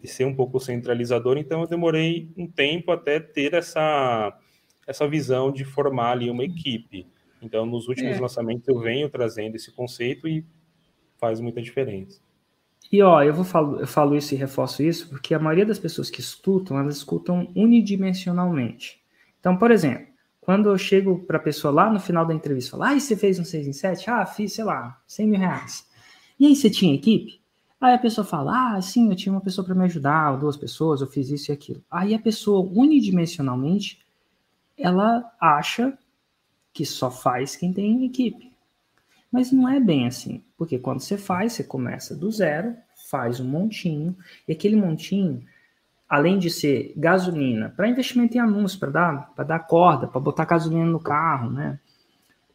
de 0.00 0.08
ser 0.08 0.24
um 0.24 0.34
pouco 0.34 0.58
centralizador, 0.58 1.38
então 1.38 1.60
eu 1.60 1.66
demorei 1.66 2.30
um 2.36 2.46
tempo 2.46 2.90
até 2.90 3.20
ter 3.20 3.54
essa, 3.54 4.36
essa 4.86 5.06
visão 5.06 5.52
de 5.52 5.64
formar 5.64 6.12
ali 6.12 6.30
uma 6.30 6.44
equipe. 6.44 7.06
Então, 7.40 7.64
nos 7.66 7.86
últimos 7.86 8.16
é. 8.16 8.20
lançamentos 8.20 8.66
eu 8.66 8.80
venho 8.80 9.08
trazendo 9.08 9.54
esse 9.54 9.70
conceito 9.70 10.26
e 10.26 10.44
faz 11.18 11.40
muita 11.40 11.62
diferença. 11.62 12.20
E 12.90 13.02
ó, 13.02 13.22
eu 13.22 13.34
vou 13.34 13.44
falo, 13.44 13.80
eu 13.80 13.86
falo 13.86 14.16
isso 14.16 14.34
e 14.34 14.36
reforço 14.36 14.82
isso 14.82 15.08
porque 15.08 15.34
a 15.34 15.38
maioria 15.38 15.66
das 15.66 15.78
pessoas 15.78 16.08
que 16.08 16.20
escutam, 16.20 16.78
elas 16.78 16.96
escutam 16.96 17.52
unidimensionalmente. 17.54 19.00
Então, 19.40 19.56
por 19.56 19.70
exemplo, 19.70 20.06
quando 20.40 20.68
eu 20.68 20.78
chego 20.78 21.24
para 21.24 21.38
a 21.38 21.42
pessoa 21.42 21.74
lá 21.74 21.92
no 21.92 21.98
final 21.98 22.24
da 22.24 22.32
entrevista, 22.32 22.72
falar, 22.72 22.90
ah, 22.90 23.00
você 23.00 23.16
fez 23.16 23.38
um 23.38 23.44
6 23.44 23.66
em 23.66 23.72
7? 23.72 24.08
Ah, 24.08 24.24
fiz, 24.24 24.52
sei 24.52 24.64
lá, 24.64 25.00
100 25.06 25.26
mil 25.26 25.40
reais. 25.40 25.84
E 26.38 26.46
aí, 26.46 26.54
você 26.54 26.70
tinha 26.70 26.94
equipe? 26.94 27.40
Aí 27.86 27.94
a 27.94 27.98
pessoa 27.98 28.24
fala, 28.24 28.74
ah, 28.74 28.82
sim, 28.82 29.10
eu 29.10 29.14
tinha 29.14 29.32
uma 29.32 29.40
pessoa 29.40 29.64
para 29.64 29.72
me 29.72 29.84
ajudar, 29.84 30.36
duas 30.38 30.56
pessoas, 30.56 31.00
eu 31.00 31.06
fiz 31.06 31.30
isso 31.30 31.52
e 31.52 31.54
aquilo. 31.54 31.80
Aí 31.88 32.16
a 32.16 32.18
pessoa, 32.18 32.68
unidimensionalmente, 32.68 34.04
ela 34.76 35.32
acha 35.40 35.96
que 36.72 36.84
só 36.84 37.12
faz 37.12 37.54
quem 37.54 37.72
tem 37.72 38.04
equipe. 38.04 38.52
Mas 39.30 39.52
não 39.52 39.68
é 39.68 39.78
bem 39.78 40.04
assim, 40.04 40.42
porque 40.58 40.80
quando 40.80 40.98
você 40.98 41.16
faz, 41.16 41.52
você 41.52 41.62
começa 41.62 42.16
do 42.16 42.28
zero, 42.28 42.74
faz 43.08 43.38
um 43.38 43.48
montinho, 43.48 44.16
e 44.48 44.52
aquele 44.52 44.74
montinho, 44.74 45.44
além 46.08 46.40
de 46.40 46.50
ser 46.50 46.92
gasolina, 46.96 47.68
para 47.68 47.88
investimento 47.88 48.36
em 48.36 48.40
anúncios, 48.40 48.80
para 48.80 48.90
dar, 48.90 49.32
dar 49.46 49.60
corda, 49.60 50.08
para 50.08 50.20
botar 50.20 50.44
gasolina 50.44 50.86
no 50.86 50.98
carro, 50.98 51.52
né? 51.52 51.78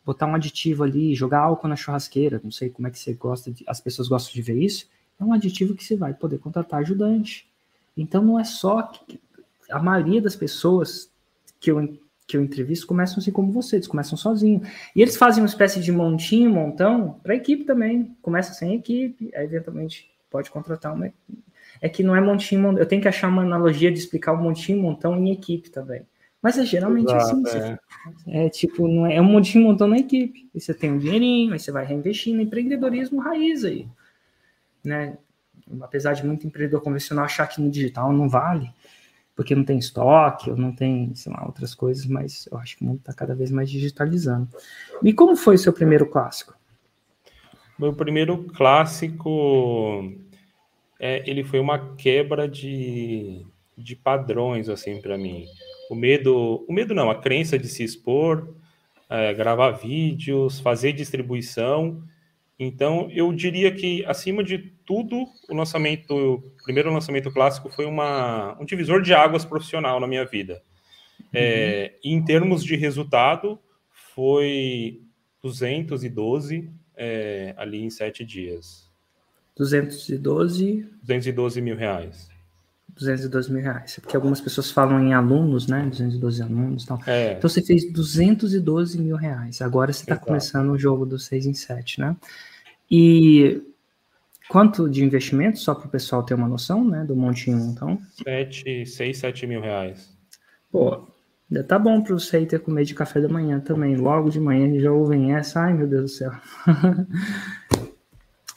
Botar 0.05 0.25
um 0.25 0.35
aditivo 0.35 0.83
ali, 0.83 1.15
jogar 1.15 1.39
álcool 1.39 1.69
na 1.69 1.77
churrasqueira, 1.77 2.41
não 2.43 2.51
sei 2.51 2.69
como 2.69 2.89
é 2.89 2.91
que 2.91 2.99
você 2.99 3.13
gosta, 3.13 3.49
de, 3.49 3.63
as 3.65 3.79
pessoas 3.79 4.09
gostam 4.09 4.33
de 4.33 4.41
ver 4.41 4.61
isso 4.61 4.89
é 5.21 5.23
um 5.25 5.33
aditivo 5.33 5.75
que 5.75 5.83
você 5.83 5.95
vai 5.95 6.13
poder 6.13 6.39
contratar 6.39 6.79
ajudante. 6.79 7.47
Então 7.95 8.23
não 8.23 8.39
é 8.39 8.43
só 8.43 8.81
que 8.81 9.19
a 9.69 9.79
maioria 9.79 10.21
das 10.21 10.35
pessoas 10.35 11.11
que 11.59 11.69
eu, 11.69 11.97
que 12.27 12.35
eu 12.35 12.41
entrevisto 12.41 12.87
começam 12.87 13.19
assim 13.19 13.31
como 13.31 13.51
você, 13.51 13.75
eles 13.75 13.87
começam 13.87 14.17
sozinhos. 14.17 14.67
E 14.95 15.01
eles 15.01 15.15
fazem 15.15 15.43
uma 15.43 15.47
espécie 15.47 15.79
de 15.79 15.91
montinho, 15.91 16.49
montão, 16.49 17.19
para 17.21 17.33
a 17.33 17.35
equipe 17.37 17.63
também. 17.63 18.15
Começa 18.21 18.53
sem 18.53 18.73
equipe, 18.73 19.31
aí 19.35 19.45
eventualmente 19.45 20.09
pode 20.29 20.49
contratar 20.49 20.93
uma. 20.93 21.13
É 21.79 21.87
que 21.87 22.03
não 22.03 22.15
é 22.15 22.21
montinho, 22.21 22.77
eu 22.77 22.85
tenho 22.85 23.01
que 23.01 23.07
achar 23.07 23.27
uma 23.27 23.43
analogia 23.43 23.91
de 23.91 23.99
explicar 23.99 24.33
o 24.33 24.41
montinho, 24.41 24.81
montão 24.81 25.15
em 25.15 25.31
equipe 25.31 25.69
também. 25.69 26.01
Mas 26.41 26.57
é 26.57 26.65
geralmente 26.65 27.13
Exato, 27.13 27.47
assim. 27.47 27.77
É. 28.27 28.45
é. 28.45 28.49
tipo, 28.49 28.87
não 28.87 29.05
é, 29.05 29.17
é 29.17 29.21
um 29.21 29.25
montinho 29.25 29.63
montão 29.63 29.87
na 29.87 29.99
equipe. 29.99 30.49
E 30.53 30.59
você 30.59 30.73
tem 30.73 30.91
um 30.91 30.97
dinheirinho, 30.97 31.53
aí 31.53 31.59
você 31.59 31.71
vai 31.71 31.85
reinvestindo. 31.85 32.41
Empreendedorismo 32.41 33.19
raiz 33.19 33.63
aí 33.63 33.87
né? 34.83 35.17
Apesar 35.81 36.13
de 36.13 36.25
muito 36.25 36.45
empreendedor 36.45 36.81
convencional 36.81 37.25
achar 37.25 37.47
que 37.47 37.61
no 37.61 37.69
digital 37.69 38.11
não 38.11 38.27
vale, 38.27 38.69
porque 39.35 39.55
não 39.55 39.63
tem 39.63 39.77
estoque, 39.77 40.49
ou 40.49 40.57
não 40.57 40.71
tem, 40.71 41.13
sei 41.15 41.31
lá, 41.31 41.45
outras 41.45 41.73
coisas, 41.73 42.05
mas 42.05 42.47
eu 42.51 42.57
acho 42.57 42.77
que 42.77 42.83
o 42.83 42.87
mundo 42.87 42.99
está 42.99 43.13
cada 43.13 43.33
vez 43.33 43.51
mais 43.51 43.69
digitalizando. 43.69 44.47
E 45.03 45.13
como 45.13 45.35
foi 45.35 45.55
o 45.55 45.59
seu 45.59 45.71
primeiro 45.71 46.05
clássico? 46.05 46.55
Meu 47.79 47.93
primeiro 47.93 48.43
clássico, 48.43 50.13
é, 50.99 51.27
ele 51.27 51.43
foi 51.43 51.59
uma 51.59 51.95
quebra 51.95 52.47
de, 52.47 53.45
de 53.75 53.95
padrões, 53.95 54.69
assim, 54.69 55.01
para 55.01 55.17
mim. 55.17 55.45
O 55.89 55.95
medo, 55.95 56.63
o 56.67 56.73
medo 56.73 56.93
não, 56.93 57.09
a 57.09 57.19
crença 57.19 57.57
de 57.57 57.67
se 57.67 57.83
expor, 57.83 58.53
é, 59.09 59.33
gravar 59.33 59.71
vídeos, 59.71 60.59
fazer 60.59 60.93
distribuição, 60.93 62.03
então, 62.57 63.09
eu 63.11 63.33
diria 63.33 63.71
que, 63.73 64.05
acima 64.05 64.43
de 64.43 64.57
tudo, 64.85 65.25
o 65.49 65.55
lançamento, 65.55 66.11
o 66.13 66.41
primeiro 66.63 66.93
lançamento 66.93 67.31
clássico 67.31 67.69
foi 67.69 67.85
uma, 67.85 68.55
um 68.61 68.65
divisor 68.65 69.01
de 69.01 69.13
águas 69.13 69.43
profissional 69.43 69.99
na 69.99 70.07
minha 70.07 70.25
vida. 70.25 70.61
Uhum. 71.19 71.27
É, 71.33 71.93
em 72.03 72.23
termos 72.23 72.63
de 72.63 72.75
resultado, 72.75 73.59
foi 74.13 75.01
212 75.41 76.69
é, 76.95 77.53
ali 77.57 77.83
em 77.83 77.89
sete 77.89 78.23
dias. 78.23 78.89
212? 79.57 80.87
212 81.01 81.61
mil 81.61 81.75
reais. 81.75 82.29
212 82.95 83.51
mil 83.51 83.61
reais. 83.61 83.97
Porque 84.01 84.15
algumas 84.15 84.41
pessoas 84.41 84.71
falam 84.71 84.99
em 84.99 85.13
alunos, 85.13 85.67
né? 85.67 85.85
212 85.89 86.41
alunos 86.41 86.83
e 86.83 86.87
tal. 86.87 86.99
É. 87.07 87.33
Então 87.33 87.49
você 87.49 87.61
fez 87.61 87.91
212 87.91 88.99
mil 88.99 89.15
reais. 89.15 89.61
Agora 89.61 89.91
você 89.91 90.03
está 90.03 90.17
começando 90.17 90.71
o 90.71 90.77
jogo 90.77 91.05
do 91.05 91.17
6 91.17 91.45
em 91.45 91.53
7, 91.53 91.99
né? 91.99 92.15
E 92.89 93.61
quanto 94.49 94.89
de 94.89 95.03
investimento, 95.03 95.57
só 95.59 95.73
para 95.73 95.87
o 95.87 95.89
pessoal 95.89 96.23
ter 96.23 96.33
uma 96.33 96.47
noção, 96.47 96.83
né, 96.83 97.05
do 97.05 97.15
montinho 97.15 97.57
então? 97.57 97.97
7, 98.21 98.85
6, 98.85 99.17
7 99.17 99.47
mil 99.47 99.61
reais. 99.61 100.13
Pô, 100.69 101.07
ainda 101.49 101.63
tá 101.63 101.79
bom 101.79 102.01
para 102.01 102.13
você 102.13 102.45
ter 102.45 102.59
comer 102.59 102.83
de 102.83 102.93
café 102.93 103.21
da 103.21 103.29
manhã 103.29 103.61
também. 103.61 103.95
Logo 103.95 104.29
de 104.29 104.41
manhã 104.41 104.77
já 104.77 104.91
ouvem 104.91 105.33
essa, 105.33 105.61
ai 105.61 105.73
meu 105.73 105.87
Deus 105.87 106.03
do 106.03 106.09
céu. 106.09 106.31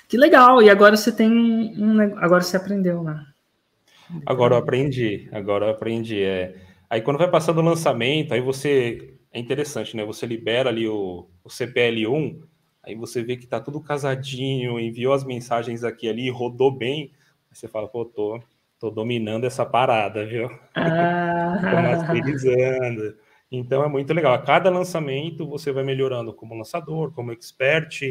que 0.09 0.16
legal, 0.16 0.61
e 0.61 0.68
agora 0.68 0.97
você 0.97 1.12
tem 1.12 1.30
um, 1.30 2.01
agora 2.18 2.43
você 2.43 2.57
aprendeu, 2.57 3.05
né? 3.05 3.24
Agora 4.26 4.55
eu 4.55 4.59
aprendi, 4.59 5.28
agora 5.32 5.66
eu 5.66 5.70
aprendi. 5.70 6.22
É... 6.22 6.55
Aí 6.88 7.00
quando 7.00 7.18
vai 7.18 7.30
passando 7.30 7.59
o 7.59 7.64
lançamento, 7.64 8.32
aí 8.34 8.40
você. 8.40 9.11
É 9.32 9.40
interessante, 9.40 9.96
né? 9.96 10.05
Você 10.05 10.26
libera 10.26 10.70
ali 10.70 10.86
o, 10.88 11.28
o 11.42 11.48
CPL1, 11.48 12.40
Aí 12.84 12.94
você 12.94 13.22
vê 13.22 13.36
que 13.36 13.46
tá 13.46 13.59
tudo 13.59 13.80
casadinho, 13.80 14.78
enviou 14.78 15.14
as 15.14 15.24
mensagens 15.24 15.82
aqui 15.82 16.09
ali, 16.09 16.28
rodou 16.30 16.70
bem. 16.70 17.11
Aí 17.50 17.57
você 17.57 17.66
fala, 17.66 17.88
pô, 17.88 18.05
tô, 18.05 18.40
Tô 18.84 18.90
dominando 18.90 19.44
essa 19.44 19.64
parada, 19.64 20.26
viu? 20.26 20.50
Ah. 20.74 21.57
Tô 21.70 21.76
masterizando. 21.76 23.16
Então 23.50 23.82
é 23.82 23.88
muito 23.88 24.12
legal. 24.12 24.34
A 24.34 24.42
cada 24.42 24.68
lançamento 24.68 25.48
você 25.48 25.72
vai 25.72 25.82
melhorando 25.82 26.34
como 26.34 26.55
lançador, 26.55 27.11
como 27.12 27.32
expert, 27.32 28.02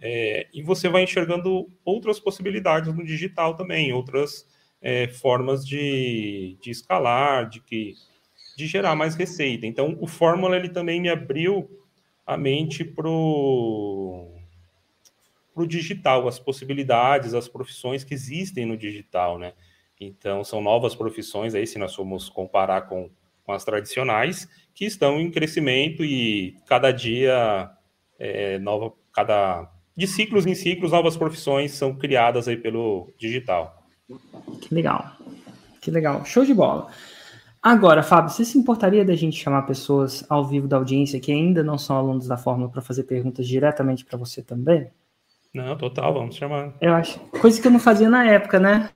é, 0.00 0.46
e 0.54 0.62
você 0.62 0.88
vai 0.88 1.02
enxergando 1.02 1.70
outras 1.84 2.18
possibilidades 2.18 2.94
no 2.94 3.04
digital 3.04 3.54
também, 3.54 3.92
outras 3.92 4.46
é, 4.84 5.08
formas 5.08 5.66
de, 5.66 6.58
de 6.60 6.70
escalar, 6.70 7.48
de 7.48 7.60
que 7.60 7.94
de 8.54 8.66
gerar 8.66 8.94
mais 8.94 9.16
receita. 9.16 9.66
Então 9.66 9.96
o 9.98 10.06
Fórmula 10.06 10.54
ele 10.54 10.68
também 10.68 11.00
me 11.00 11.08
abriu 11.08 11.68
a 12.26 12.36
mente 12.36 12.84
pro 12.84 14.30
pro 15.54 15.66
digital, 15.66 16.26
as 16.26 16.38
possibilidades, 16.38 17.32
as 17.32 17.48
profissões 17.48 18.02
que 18.02 18.12
existem 18.12 18.66
no 18.66 18.76
digital, 18.76 19.38
né? 19.38 19.54
Então 19.98 20.44
são 20.44 20.60
novas 20.60 20.94
profissões 20.94 21.54
aí 21.54 21.66
se 21.66 21.78
nós 21.78 21.94
formos 21.94 22.28
comparar 22.28 22.82
com, 22.82 23.08
com 23.44 23.52
as 23.52 23.64
tradicionais 23.64 24.48
que 24.74 24.84
estão 24.84 25.20
em 25.20 25.30
crescimento 25.30 26.04
e 26.04 26.56
cada 26.66 26.90
dia 26.90 27.70
é, 28.18 28.58
nova, 28.58 28.92
cada 29.12 29.70
de 29.96 30.08
ciclos 30.08 30.44
em 30.44 30.54
ciclos 30.54 30.90
novas 30.90 31.16
profissões 31.16 31.72
são 31.72 31.94
criadas 31.94 32.48
aí 32.48 32.56
pelo 32.56 33.12
digital. 33.16 33.83
Que 34.60 34.74
legal, 34.74 35.16
que 35.80 35.90
legal, 35.90 36.24
show 36.24 36.44
de 36.44 36.54
bola. 36.54 36.90
Agora, 37.62 38.02
Fábio, 38.02 38.30
você 38.30 38.44
se 38.44 38.58
importaria 38.58 39.04
da 39.04 39.14
gente 39.14 39.42
chamar 39.42 39.62
pessoas 39.62 40.22
ao 40.28 40.44
vivo 40.44 40.68
da 40.68 40.76
audiência 40.76 41.18
que 41.18 41.32
ainda 41.32 41.64
não 41.64 41.78
são 41.78 41.96
alunos 41.96 42.26
da 42.26 42.36
Fórmula 42.36 42.70
para 42.70 42.82
fazer 42.82 43.04
perguntas 43.04 43.48
diretamente 43.48 44.04
para 44.04 44.18
você 44.18 44.42
também? 44.42 44.90
Não, 45.54 45.74
total, 45.76 46.12
vamos 46.12 46.36
chamar. 46.36 46.74
Eu 46.80 46.92
acho. 46.92 47.18
Coisa 47.40 47.62
que 47.62 47.66
eu 47.66 47.72
não 47.72 47.78
fazia 47.78 48.10
na 48.10 48.26
época, 48.26 48.60
né? 48.60 48.90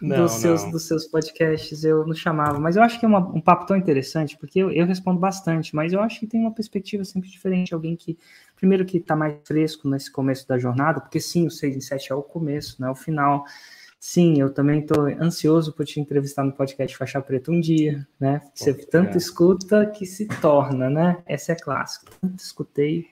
Não, 0.00 0.22
dos, 0.22 0.32
seus, 0.32 0.62
não. 0.64 0.70
dos 0.70 0.86
seus 0.86 1.06
podcasts 1.06 1.84
eu 1.84 2.06
não 2.06 2.14
chamava, 2.14 2.58
mas 2.58 2.76
eu 2.76 2.82
acho 2.82 2.98
que 2.98 3.04
é 3.04 3.08
uma, 3.08 3.18
um 3.18 3.40
papo 3.40 3.66
tão 3.66 3.76
interessante, 3.76 4.36
porque 4.38 4.60
eu, 4.60 4.70
eu, 4.70 4.86
respondo 4.86 5.18
bastante, 5.18 5.74
mas 5.74 5.92
eu 5.92 6.00
acho 6.00 6.20
que 6.20 6.26
tem 6.26 6.40
uma 6.40 6.54
perspectiva 6.54 7.04
sempre 7.04 7.28
diferente, 7.28 7.74
alguém 7.74 7.96
que, 7.96 8.16
primeiro 8.56 8.84
que 8.84 8.98
está 8.98 9.16
mais 9.16 9.36
fresco 9.44 9.88
nesse 9.88 10.10
começo 10.10 10.46
da 10.46 10.56
jornada, 10.56 11.00
porque 11.00 11.20
sim, 11.20 11.46
o 11.46 11.50
6 11.50 11.76
em 11.76 11.80
7 11.80 12.12
é 12.12 12.14
o 12.14 12.22
começo, 12.22 12.80
não 12.80 12.88
é 12.88 12.90
o 12.92 12.94
final, 12.94 13.44
sim, 13.98 14.40
eu 14.40 14.52
também 14.52 14.80
estou 14.80 15.06
ansioso 15.20 15.72
por 15.72 15.84
te 15.84 16.00
entrevistar 16.00 16.44
no 16.44 16.52
podcast 16.52 16.96
Faixa 16.96 17.20
Preta 17.20 17.50
um 17.50 17.60
dia, 17.60 18.06
né, 18.18 18.40
você 18.54 18.74
Pô, 18.74 18.86
tanto 18.90 19.14
é. 19.14 19.18
escuta 19.18 19.86
que 19.86 20.06
se 20.06 20.26
torna, 20.40 20.88
né, 20.88 21.22
essa 21.26 21.52
é 21.52 21.54
clássica, 21.54 22.10
tanto 22.20 22.42
escutei 22.42 23.06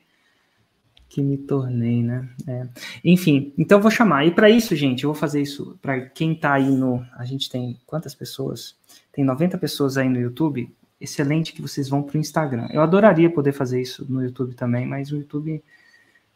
que 1.09 1.23
me 1.23 1.39
tornei, 1.39 2.03
né? 2.03 2.29
É. 2.47 2.69
Enfim, 3.03 3.55
então 3.57 3.79
eu 3.79 3.83
vou 3.83 3.91
chamar. 3.91 4.27
E 4.27 4.31
para 4.31 4.51
isso, 4.51 4.77
gente, 4.77 5.05
eu 5.05 5.13
vou 5.13 5.19
fazer 5.19 5.41
isso 5.41 5.79
para 5.81 6.01
quem 6.01 6.33
está 6.33 6.53
aí 6.53 6.69
no. 6.69 7.03
A 7.17 7.25
gente 7.25 7.49
tem 7.49 7.79
quantas 7.87 8.15
pessoas? 8.15 8.77
Tem 9.13 9.25
90 9.25 9.57
pessoas 9.57 9.97
aí 9.97 10.11
no 10.11 10.21
YouTube. 10.21 10.71
Excelente 11.01 11.53
que 11.53 11.63
vocês 11.63 11.89
vão 11.89 12.03
para 12.03 12.17
o 12.17 12.21
Instagram. 12.21 12.69
Eu 12.71 12.83
adoraria 12.83 13.31
poder 13.31 13.53
fazer 13.53 13.81
isso 13.81 14.05
no 14.09 14.23
YouTube 14.23 14.55
também, 14.55 14.87
mas 14.87 15.11
o 15.11 15.17
YouTube, 15.17 15.63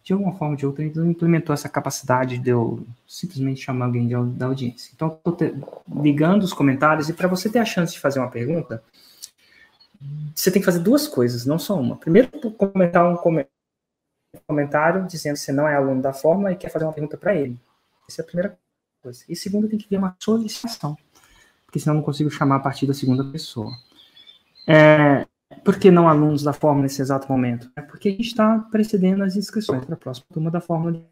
de 0.02 0.12
alguma 0.12 0.32
forma 0.32 0.54
ou 0.54 0.56
de 0.56 0.66
outra, 0.66 0.84
não 0.94 1.10
implementou 1.10 1.52
essa 1.52 1.68
capacidade 1.68 2.38
de 2.38 2.50
eu 2.50 2.84
simplesmente 3.06 3.60
chamar 3.60 3.86
alguém 3.86 4.06
de, 4.06 4.14
da 4.36 4.46
audiência. 4.46 4.90
Então, 4.94 5.18
estou 5.24 5.36
ligando 6.02 6.42
os 6.42 6.52
comentários 6.52 7.08
e 7.08 7.12
para 7.12 7.28
você 7.28 7.48
ter 7.48 7.58
a 7.58 7.64
chance 7.64 7.92
de 7.92 8.00
fazer 8.00 8.18
uma 8.18 8.30
pergunta, 8.30 8.82
você 10.34 10.50
tem 10.50 10.62
que 10.62 10.66
fazer 10.66 10.78
duas 10.78 11.06
coisas, 11.06 11.44
não 11.44 11.58
só 11.58 11.78
uma. 11.78 11.96
Primeiro, 11.96 12.28
comentar 12.52 13.06
um 13.06 13.16
comentário 13.16 13.50
comentário 14.46 15.06
dizendo 15.06 15.34
que 15.34 15.40
você 15.40 15.52
não 15.52 15.66
é 15.66 15.74
aluno 15.74 16.02
da 16.02 16.12
forma 16.12 16.52
e 16.52 16.56
quer 16.56 16.70
fazer 16.70 16.84
uma 16.84 16.92
pergunta 16.92 17.16
para 17.16 17.34
ele. 17.34 17.58
Essa 18.08 18.22
é 18.22 18.24
a 18.24 18.26
primeira 18.26 18.58
coisa. 19.02 19.24
E 19.28 19.34
segundo, 19.34 19.68
tem 19.68 19.78
que 19.78 19.88
vir 19.88 19.96
uma 19.96 20.16
solicitação, 20.18 20.96
porque 21.64 21.78
senão 21.78 21.94
eu 21.94 21.98
não 21.98 22.04
consigo 22.04 22.30
chamar 22.30 22.56
a 22.56 22.60
partir 22.60 22.86
da 22.86 22.94
segunda 22.94 23.24
pessoa. 23.24 23.70
É, 24.66 25.26
por 25.64 25.78
que 25.78 25.90
não 25.90 26.08
alunos 26.08 26.42
da 26.42 26.52
forma 26.52 26.82
nesse 26.82 27.02
exato 27.02 27.30
momento? 27.30 27.70
É 27.76 27.82
porque 27.82 28.08
a 28.08 28.12
gente 28.12 28.26
está 28.26 28.58
precedendo 28.70 29.24
as 29.24 29.36
inscrições 29.36 29.84
para 29.84 29.94
a 29.94 29.98
próxima 29.98 30.26
turma 30.32 30.50
da 30.50 30.60
forma 30.60 30.92
de 30.92 31.02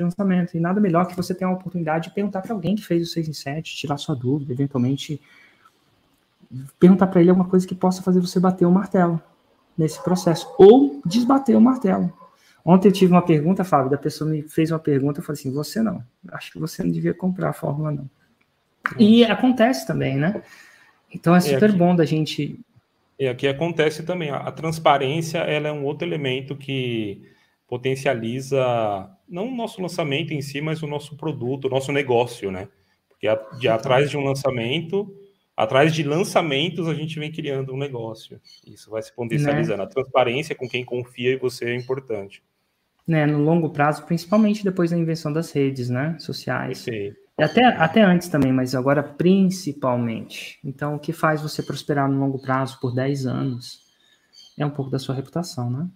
lançamento. 0.00 0.56
E 0.56 0.60
nada 0.60 0.80
melhor 0.80 1.06
que 1.06 1.16
você 1.16 1.34
ter 1.34 1.44
a 1.44 1.50
oportunidade 1.50 2.08
de 2.08 2.14
perguntar 2.14 2.42
para 2.42 2.54
alguém 2.54 2.74
que 2.74 2.84
fez 2.84 3.02
o 3.08 3.12
6 3.12 3.28
em 3.28 3.32
7, 3.32 3.76
tirar 3.76 3.96
sua 3.98 4.14
dúvida, 4.14 4.52
eventualmente 4.52 5.20
perguntar 6.78 7.06
para 7.08 7.20
ele 7.20 7.30
alguma 7.30 7.48
coisa 7.48 7.66
que 7.66 7.74
possa 7.74 8.02
fazer 8.02 8.20
você 8.20 8.40
bater 8.40 8.64
o 8.64 8.70
martelo 8.70 9.20
nesse 9.76 10.02
processo, 10.02 10.52
ou 10.58 11.00
desbater 11.04 11.56
o 11.56 11.60
martelo. 11.60 12.12
Ontem 12.64 12.88
eu 12.88 12.92
tive 12.92 13.12
uma 13.12 13.22
pergunta, 13.22 13.64
Fábio, 13.64 13.90
da 13.90 13.98
pessoa 13.98 14.28
me 14.28 14.42
fez 14.42 14.70
uma 14.70 14.78
pergunta, 14.78 15.20
eu 15.20 15.24
falei 15.24 15.38
assim, 15.38 15.52
você 15.52 15.80
não, 15.80 16.02
acho 16.32 16.52
que 16.52 16.58
você 16.58 16.82
não 16.82 16.90
devia 16.90 17.14
comprar 17.14 17.50
a 17.50 17.52
Fórmula 17.52 17.92
não. 17.92 18.10
E 18.98 19.24
acontece 19.24 19.86
também, 19.86 20.16
né? 20.16 20.42
Então 21.14 21.34
é 21.34 21.40
super 21.40 21.70
aqui, 21.70 21.78
bom 21.78 21.94
da 21.94 22.04
gente... 22.04 22.60
E 23.18 23.26
aqui 23.26 23.48
acontece 23.48 24.04
também, 24.04 24.30
a, 24.30 24.50
transparência, 24.52 25.38
ela 25.38 25.68
é 25.68 25.72
um 25.72 25.84
outro 25.84 26.06
elemento 26.06 26.56
que 26.56 27.22
potencializa, 27.66 28.60
não 29.28 29.48
o 29.48 29.54
nosso 29.54 29.82
lançamento 29.82 30.32
em 30.32 30.40
si, 30.40 30.60
mas 30.60 30.82
o 30.82 30.86
nosso 30.86 31.16
produto, 31.16 31.66
o 31.66 31.70
nosso 31.70 31.90
negócio, 31.90 32.50
né? 32.50 32.68
Porque 33.08 33.26
a, 33.26 33.34
de 33.58 33.68
atrás 33.68 34.08
de 34.08 34.16
um 34.16 34.22
lançamento, 34.22 35.12
atrás 35.56 35.92
de 35.92 36.04
lançamentos, 36.04 36.86
a 36.86 36.94
gente 36.94 37.18
vem 37.18 37.32
criando 37.32 37.74
um 37.74 37.76
negócio. 37.76 38.40
Isso 38.64 38.90
vai 38.90 39.02
se 39.02 39.12
potencializando. 39.12 39.78
Né? 39.78 39.84
A 39.84 39.88
transparência 39.88 40.54
com 40.54 40.68
quem 40.68 40.84
confia 40.84 41.34
em 41.34 41.38
você 41.38 41.70
é 41.70 41.74
importante 41.74 42.42
né, 43.08 43.24
no 43.24 43.42
longo 43.42 43.70
prazo, 43.70 44.04
principalmente 44.04 44.62
depois 44.62 44.90
da 44.90 44.98
invenção 44.98 45.32
das 45.32 45.50
redes, 45.50 45.88
né, 45.88 46.14
sociais. 46.18 46.78
Sim. 46.78 47.14
Até, 47.38 47.64
até 47.66 48.02
antes 48.02 48.28
também, 48.28 48.52
mas 48.52 48.74
agora 48.74 49.00
principalmente. 49.00 50.58
Então, 50.64 50.96
o 50.96 50.98
que 50.98 51.12
faz 51.12 51.40
você 51.40 51.62
prosperar 51.62 52.10
no 52.10 52.18
longo 52.18 52.40
prazo 52.40 52.80
por 52.80 52.92
10 52.92 53.26
anos 53.26 53.86
é 54.58 54.66
um 54.66 54.70
pouco 54.70 54.90
da 54.90 54.98
sua 54.98 55.14
reputação, 55.14 55.70
né? 55.70 55.88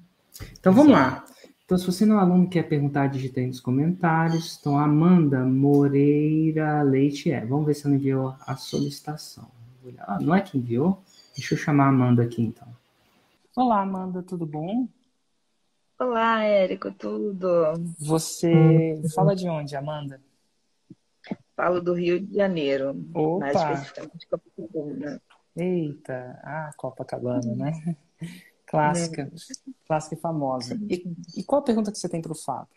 Então, 0.53 0.73
vamos 0.73 0.93
lá. 0.93 1.25
Então, 1.65 1.77
se 1.77 1.85
você 1.85 2.07
não 2.07 2.19
é 2.19 2.21
aluno 2.21 2.49
quer 2.49 2.69
perguntar, 2.69 3.09
digite 3.09 3.41
aí 3.41 3.47
nos 3.47 3.59
comentários. 3.59 4.57
Então, 4.61 4.79
Amanda 4.79 5.45
Moreira 5.45 6.83
Leite 6.83 7.33
é. 7.33 7.45
Vamos 7.45 7.67
ver 7.67 7.75
se 7.75 7.87
ela 7.87 7.97
enviou 7.97 8.37
a 8.47 8.57
solicitação. 8.57 9.51
Ah, 9.99 10.21
não 10.21 10.35
é 10.35 10.41
que 10.41 10.57
enviou? 10.57 11.03
Deixa 11.37 11.55
eu 11.55 11.59
chamar 11.59 11.87
a 11.87 11.89
Amanda 11.89 12.23
aqui, 12.23 12.41
então. 12.41 12.69
Olá, 13.57 13.81
Amanda, 13.81 14.23
tudo 14.23 14.47
bom? 14.47 14.87
Olá, 15.99 16.45
Érico, 16.45 16.93
tudo? 16.93 17.73
Você 17.99 19.03
fala 19.15 19.35
de 19.35 19.49
onde, 19.49 19.75
Amanda? 19.75 20.21
Falo 21.57 21.81
do 21.81 21.93
Rio 21.93 22.21
de 22.21 22.35
Janeiro, 22.35 22.91
Opa. 23.15 23.39
mais 23.41 23.57
especificamente 23.57 24.27
Copacabana. 24.27 25.23
Eita, 25.55 26.41
ah, 26.43 26.71
Copacabana, 26.77 27.55
né? 27.55 27.97
Clássica, 28.67 29.23
é. 29.23 29.73
clássica 29.87 30.15
e 30.15 30.19
famosa. 30.19 30.81
E, 30.89 31.05
e, 31.37 31.45
qual 31.45 31.61
a 31.61 31.65
pergunta 31.65 31.93
que 31.93 31.99
você 31.99 32.09
tem 32.09 32.23
para 32.23 32.33
o 32.33 32.35
Fábio? 32.35 32.75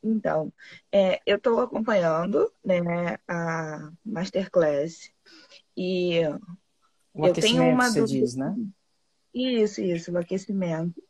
Então, 0.00 0.52
é, 0.92 1.20
eu 1.26 1.36
estou 1.36 1.58
acompanhando 1.58 2.48
né, 2.64 3.18
a 3.26 3.90
Masterclass 4.04 5.10
e 5.76 6.20
o 7.12 7.26
eu 7.26 7.32
tenho 7.32 7.64
uma 7.64 7.90
você 7.90 8.00
dúvida... 8.00 8.20
diz, 8.20 8.36
né? 8.36 8.56
Isso, 9.34 9.80
isso, 9.80 10.12
o 10.12 10.18
aquecimento. 10.18 11.02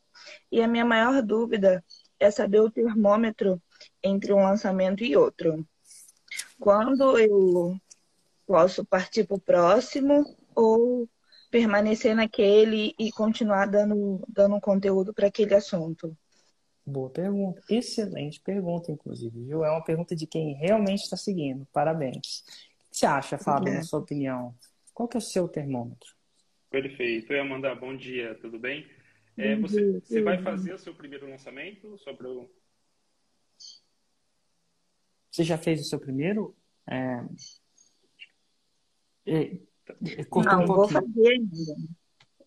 E 0.51 0.62
a 0.62 0.68
minha 0.68 0.85
maior 0.85 1.22
dúvida 1.22 1.85
é 2.18 2.30
saber 2.30 2.61
o 2.61 2.70
termômetro 2.70 3.61
entre 4.03 4.33
um 4.33 4.43
lançamento 4.43 5.05
e 5.05 5.16
outro. 5.16 5.66
Quando 6.63 7.19
eu 7.19 7.77
posso 8.47 8.85
partir 8.85 9.25
para 9.25 9.37
o 9.37 9.41
próximo 9.41 10.25
ou 10.55 11.09
permanecer 11.51 12.15
naquele 12.15 12.95
e 12.97 13.11
continuar 13.11 13.67
dando, 13.67 14.25
dando 14.29 14.61
conteúdo 14.61 15.13
para 15.13 15.27
aquele 15.27 15.57
assunto? 15.57 16.17
Boa 16.87 17.11
pergunta. 17.11 17.61
Excelente 17.69 18.41
pergunta, 18.41 18.93
inclusive, 18.93 19.43
viu? 19.43 19.65
É 19.65 19.71
uma 19.73 19.83
pergunta 19.83 20.15
de 20.15 20.25
quem 20.25 20.55
realmente 20.55 21.03
está 21.03 21.17
seguindo. 21.17 21.67
Parabéns. 21.73 22.45
O 22.87 22.91
que 22.93 22.99
você 22.99 23.07
acha, 23.07 23.37
Fábio, 23.37 23.73
é. 23.73 23.79
na 23.79 23.83
sua 23.83 23.99
opinião? 23.99 24.55
Qual 24.95 25.09
que 25.09 25.17
é 25.17 25.19
o 25.19 25.21
seu 25.21 25.49
termômetro? 25.49 26.15
Perfeito. 26.71 27.33
Oi, 27.33 27.41
Amanda, 27.41 27.75
bom 27.75 27.97
dia, 27.97 28.37
tudo 28.37 28.57
bem? 28.57 28.87
É, 29.37 29.57
você, 29.57 29.99
você 29.99 30.23
vai 30.23 30.41
fazer 30.41 30.75
o 30.75 30.79
seu 30.79 30.95
primeiro 30.95 31.29
lançamento 31.29 31.99
sobre 31.99 32.29
o... 32.29 32.49
Você 35.33 35.45
já 35.45 35.57
fez 35.57 35.80
o 35.80 35.85
seu 35.85 35.99
primeiro? 35.99 36.55
É... 36.87 37.24
É... 39.26 39.59
Não, 40.45 40.62
um 40.62 40.66
vou 40.66 40.89
fazer 40.89 41.28
ainda. 41.28 41.57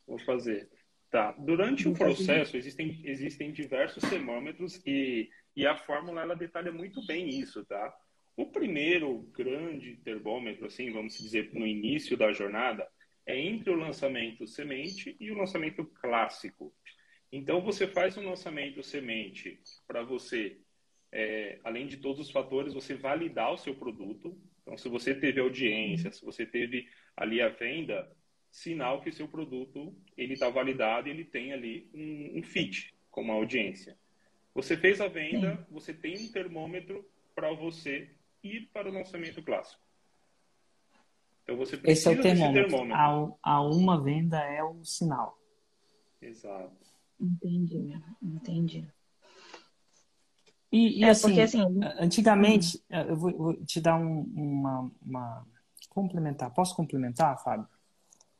Vou 0.07 0.19
fazer. 0.19 0.69
Tá. 1.09 1.31
Durante 1.31 1.87
o 1.87 1.93
processo 1.93 2.55
existem, 2.55 3.01
existem 3.03 3.51
diversos 3.51 4.07
termômetros 4.07 4.81
e, 4.85 5.29
e 5.55 5.65
a 5.65 5.75
fórmula 5.75 6.21
ela 6.21 6.35
detalha 6.35 6.71
muito 6.71 7.03
bem 7.07 7.27
isso, 7.29 7.65
tá? 7.65 7.93
O 8.37 8.45
primeiro 8.47 9.19
grande 9.33 9.95
termômetro, 10.03 10.67
assim, 10.67 10.91
vamos 10.91 11.17
dizer, 11.17 11.51
no 11.53 11.65
início 11.65 12.15
da 12.17 12.33
jornada, 12.33 12.87
é 13.25 13.39
entre 13.39 13.71
o 13.71 13.75
lançamento 13.75 14.45
semente 14.45 15.15
e 15.19 15.31
o 15.31 15.37
lançamento 15.37 15.85
clássico. 15.85 16.73
Então, 17.31 17.61
você 17.61 17.87
faz 17.87 18.17
um 18.17 18.27
lançamento 18.27 18.83
semente 18.83 19.59
para 19.87 20.03
você 20.03 20.59
é, 21.15 21.59
além 21.63 21.87
de 21.87 21.95
todos 21.95 22.19
os 22.19 22.29
fatores, 22.29 22.73
você 22.73 22.93
validar 22.93 23.53
o 23.53 23.57
seu 23.57 23.73
produto. 23.73 24.37
Então, 24.61 24.77
se 24.77 24.89
você 24.89 25.15
teve 25.15 25.39
audiência, 25.39 26.11
se 26.11 26.23
você 26.25 26.45
teve 26.45 26.89
ali 27.15 27.41
a 27.41 27.47
venda, 27.47 28.11
sinal 28.51 29.01
que 29.01 29.13
seu 29.13 29.25
produto 29.25 29.95
ele 30.17 30.33
está 30.33 30.49
validado 30.49 31.07
e 31.07 31.11
ele 31.11 31.23
tem 31.23 31.53
ali 31.53 31.89
um, 31.93 32.39
um 32.39 32.43
fit 32.43 32.93
com 33.09 33.31
a 33.31 33.35
audiência. 33.35 33.97
Você 34.53 34.75
fez 34.75 34.99
a 34.99 35.07
venda, 35.07 35.55
Sim. 35.55 35.65
você 35.71 35.93
tem 35.93 36.17
um 36.17 36.31
termômetro 36.31 37.09
para 37.33 37.53
você 37.53 38.09
ir 38.43 38.69
para 38.73 38.89
o 38.89 38.93
lançamento 38.93 39.41
clássico. 39.41 39.81
Então 41.43 41.55
você 41.55 41.77
precisa 41.77 42.11
Esse 42.11 42.17
é 42.17 42.19
o 42.19 42.21
termômetro. 42.21 42.69
termômetro. 42.69 43.37
A, 43.41 43.53
a 43.53 43.61
uma 43.61 44.03
venda 44.03 44.39
é 44.43 44.61
o 44.61 44.83
sinal. 44.83 45.39
Exato. 46.21 46.75
Entendi, 47.19 47.93
entendi. 48.21 48.85
E, 50.71 50.99
e 50.99 51.03
é 51.03 51.09
assim, 51.09 51.27
porque, 51.27 51.41
assim, 51.41 51.61
antigamente, 51.99 52.83
hum. 52.89 52.95
eu 52.95 53.15
vou, 53.15 53.37
vou, 53.37 53.65
te 53.65 53.79
dar 53.79 53.95
um, 53.97 54.21
uma, 54.35 54.91
uma, 55.01 55.47
complementar. 55.89 56.53
Posso 56.53 56.75
complementar, 56.75 57.41
Fábio? 57.41 57.67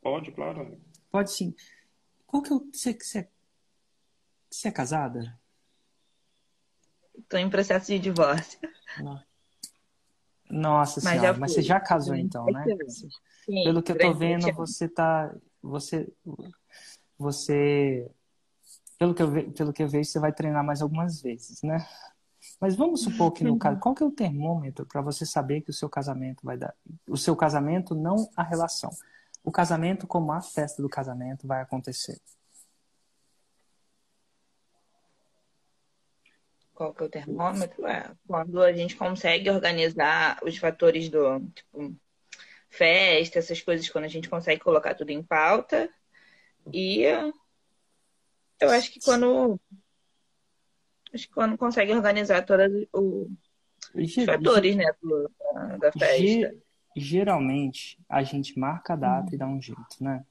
Pode, 0.02 0.30
claro. 0.32 0.78
Pode 1.10 1.32
sim. 1.32 1.54
Qual 2.26 2.42
que 2.42 2.52
é 2.52 2.56
o. 2.56 2.68
Você, 2.72 2.92
você, 2.92 3.28
você 4.50 4.68
é 4.68 4.72
casada? 4.72 5.38
Estou 7.16 7.40
em 7.40 7.48
processo 7.48 7.86
de 7.86 7.98
divórcio. 7.98 8.58
Nossa 10.48 11.00
mas 11.02 11.20
senhora, 11.20 11.38
mas 11.38 11.52
você 11.52 11.62
já 11.62 11.80
casou 11.80 12.14
então, 12.14 12.44
né? 12.46 12.64
Sim, 13.44 13.64
Pelo 13.64 13.82
que 13.82 13.92
eu 13.92 13.98
tô 13.98 14.14
vendo, 14.14 14.52
você 14.52 14.88
tá. 14.88 15.34
Você. 15.62 16.12
Você. 17.18 18.10
Pelo 18.98 19.14
que, 19.14 19.22
eu 19.22 19.30
ve, 19.30 19.50
pelo 19.50 19.72
que 19.72 19.82
eu 19.82 19.88
vejo, 19.88 20.08
você 20.08 20.18
vai 20.18 20.32
treinar 20.32 20.64
mais 20.64 20.80
algumas 20.80 21.20
vezes, 21.20 21.62
né? 21.62 21.86
Mas 22.60 22.74
vamos 22.74 23.02
supor 23.02 23.32
que 23.32 23.44
no 23.44 23.58
caso, 23.58 23.78
qual 23.78 23.94
que 23.94 24.02
é 24.02 24.06
o 24.06 24.10
termômetro 24.10 24.86
para 24.86 25.02
você 25.02 25.26
saber 25.26 25.60
que 25.60 25.70
o 25.70 25.74
seu 25.74 25.88
casamento 25.88 26.44
vai 26.44 26.56
dar? 26.56 26.74
O 27.06 27.16
seu 27.16 27.36
casamento, 27.36 27.94
não 27.94 28.30
a 28.34 28.42
relação. 28.42 28.90
O 29.44 29.52
casamento, 29.52 30.06
como 30.06 30.32
a 30.32 30.40
festa 30.40 30.80
do 30.82 30.88
casamento, 30.88 31.46
vai 31.46 31.60
acontecer. 31.60 32.20
Qual 36.74 36.92
que 36.92 37.02
é 37.02 37.06
o 37.06 37.08
termômetro? 37.08 37.86
É 37.86 38.10
quando 38.26 38.62
a 38.62 38.72
gente 38.72 38.96
consegue 38.96 39.50
organizar 39.50 40.38
os 40.42 40.56
fatores 40.58 41.08
do 41.08 41.40
tipo 41.54 41.94
festa, 42.68 43.38
essas 43.38 43.60
coisas, 43.62 43.88
quando 43.88 44.04
a 44.04 44.08
gente 44.08 44.28
consegue 44.28 44.60
colocar 44.62 44.94
tudo 44.94 45.10
em 45.10 45.22
pauta. 45.22 45.88
E 46.72 47.02
eu 48.60 48.70
acho 48.70 48.92
que 48.92 49.00
quando 49.00 49.60
acho 51.16 51.26
que 51.28 51.34
quando 51.34 51.58
consegue 51.58 51.92
organizar 51.92 52.44
todos 52.44 52.70
os 52.92 54.14
fatores, 54.24 54.76
né, 54.76 54.84
do, 55.02 55.30
da, 55.80 55.92
festa. 55.92 56.54
Geralmente, 56.96 57.98
a 58.08 58.22
gente 58.22 58.58
marca 58.58 58.94
a 58.94 58.96
data 58.96 59.34
e 59.34 59.38
dá 59.38 59.46
um 59.46 59.60
jeito, 59.60 59.82
né? 60.00 60.24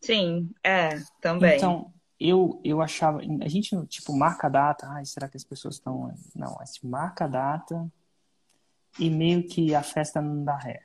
Sim, 0.00 0.50
é, 0.62 1.00
também. 1.20 1.56
Então, 1.56 1.92
eu, 2.18 2.60
eu 2.64 2.82
achava, 2.82 3.20
a 3.20 3.48
gente, 3.48 3.76
tipo, 3.86 4.12
marca 4.12 4.48
a 4.48 4.50
data, 4.50 4.88
ai, 4.88 5.04
será 5.04 5.28
que 5.28 5.36
as 5.36 5.44
pessoas 5.44 5.76
estão... 5.76 6.12
Não, 6.34 6.58
a 6.60 6.64
gente 6.64 6.84
marca 6.86 7.26
a 7.26 7.28
data 7.28 7.92
e 8.98 9.08
meio 9.08 9.46
que 9.46 9.74
a 9.74 9.82
festa 9.82 10.20
não 10.20 10.44
dá 10.44 10.56
ré. 10.56 10.82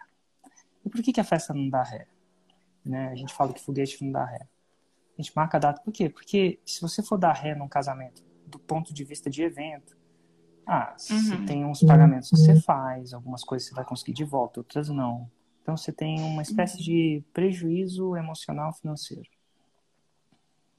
E 0.86 0.90
por 0.90 1.02
que, 1.02 1.12
que 1.12 1.22
a 1.22 1.24
festa 1.24 1.54
não 1.54 1.68
dá 1.68 1.84
ré? 1.84 2.08
Né? 2.86 3.10
A 3.10 3.16
gente 3.16 3.34
fala 3.34 3.52
que 3.52 3.62
foguete 3.62 4.04
não 4.04 4.12
dá 4.12 4.26
ré. 4.26 4.48
A 5.18 5.22
gente 5.22 5.36
marca 5.36 5.58
a 5.58 5.60
data 5.60 5.82
por 5.82 5.92
quê? 5.92 6.08
Porque 6.10 6.60
se 6.66 6.82
você 6.82 7.04
for 7.04 7.18
dar 7.18 7.34
ré 7.34 7.54
num 7.56 7.68
casamento 7.68 8.29
do 8.50 8.60
ponto 8.60 8.94
de 8.94 9.04
vista 9.04 9.30
de 9.30 9.44
evento. 9.44 9.98
Ah, 10.66 10.96
uhum. 11.10 11.46
tem 11.46 11.66
uns 11.66 11.82
pagamentos 11.82 12.30
que 12.30 12.38
você 12.38 12.62
faz, 12.62 13.14
algumas 13.14 13.44
coisas 13.44 13.68
você 13.68 13.74
vai 13.74 13.86
conseguir 13.86 14.14
de 14.14 14.24
volta, 14.24 14.60
outras 14.60 14.90
não. 14.90 15.30
Então 15.62 15.76
você 15.76 15.92
tem 15.92 16.22
uma 16.22 16.42
espécie 16.42 16.78
uhum. 16.78 16.84
de 16.84 17.24
prejuízo 17.34 18.16
emocional 18.16 18.72
financeiro. 18.74 19.30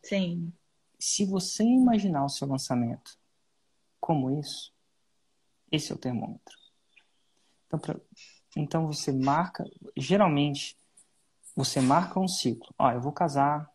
Sim. 0.02 0.52
Se 0.98 1.24
você 1.24 1.64
imaginar 1.64 2.24
o 2.24 2.28
seu 2.28 2.46
lançamento 2.46 3.18
como 4.00 4.30
isso, 4.38 4.72
esse 5.70 5.92
é 5.92 5.94
o 5.94 5.98
termômetro. 5.98 6.56
Então, 7.66 7.78
pra, 7.78 7.96
então 8.56 8.86
você 8.86 9.12
marca, 9.12 9.64
geralmente, 9.96 10.76
você 11.54 11.80
marca 11.80 12.18
um 12.18 12.28
ciclo. 12.28 12.72
Ó, 12.78 12.90
eu 12.90 13.00
vou 13.00 13.12
casar 13.12 13.70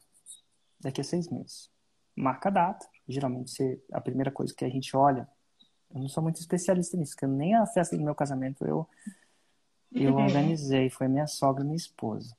daqui 0.79 1.01
a 1.01 1.03
seis 1.03 1.29
meses. 1.29 1.69
Marca 2.15 2.49
a 2.49 2.51
data, 2.51 2.87
geralmente 3.07 3.51
você, 3.51 3.81
a 3.91 4.01
primeira 4.01 4.31
coisa 4.31 4.53
que 4.53 4.65
a 4.65 4.69
gente 4.69 4.95
olha, 4.95 5.27
eu 5.93 6.01
não 6.01 6.07
sou 6.07 6.21
muito 6.23 6.39
especialista 6.39 6.97
nisso, 6.97 7.13
porque 7.13 7.27
nem 7.27 7.55
a 7.55 7.65
festa 7.65 7.95
do 7.95 8.03
meu 8.03 8.15
casamento 8.15 8.65
eu, 8.65 8.87
eu 9.91 10.13
uhum. 10.13 10.23
organizei, 10.25 10.89
foi 10.89 11.07
minha 11.07 11.27
sogra 11.27 11.63
e 11.63 11.65
minha 11.65 11.77
esposa. 11.77 12.35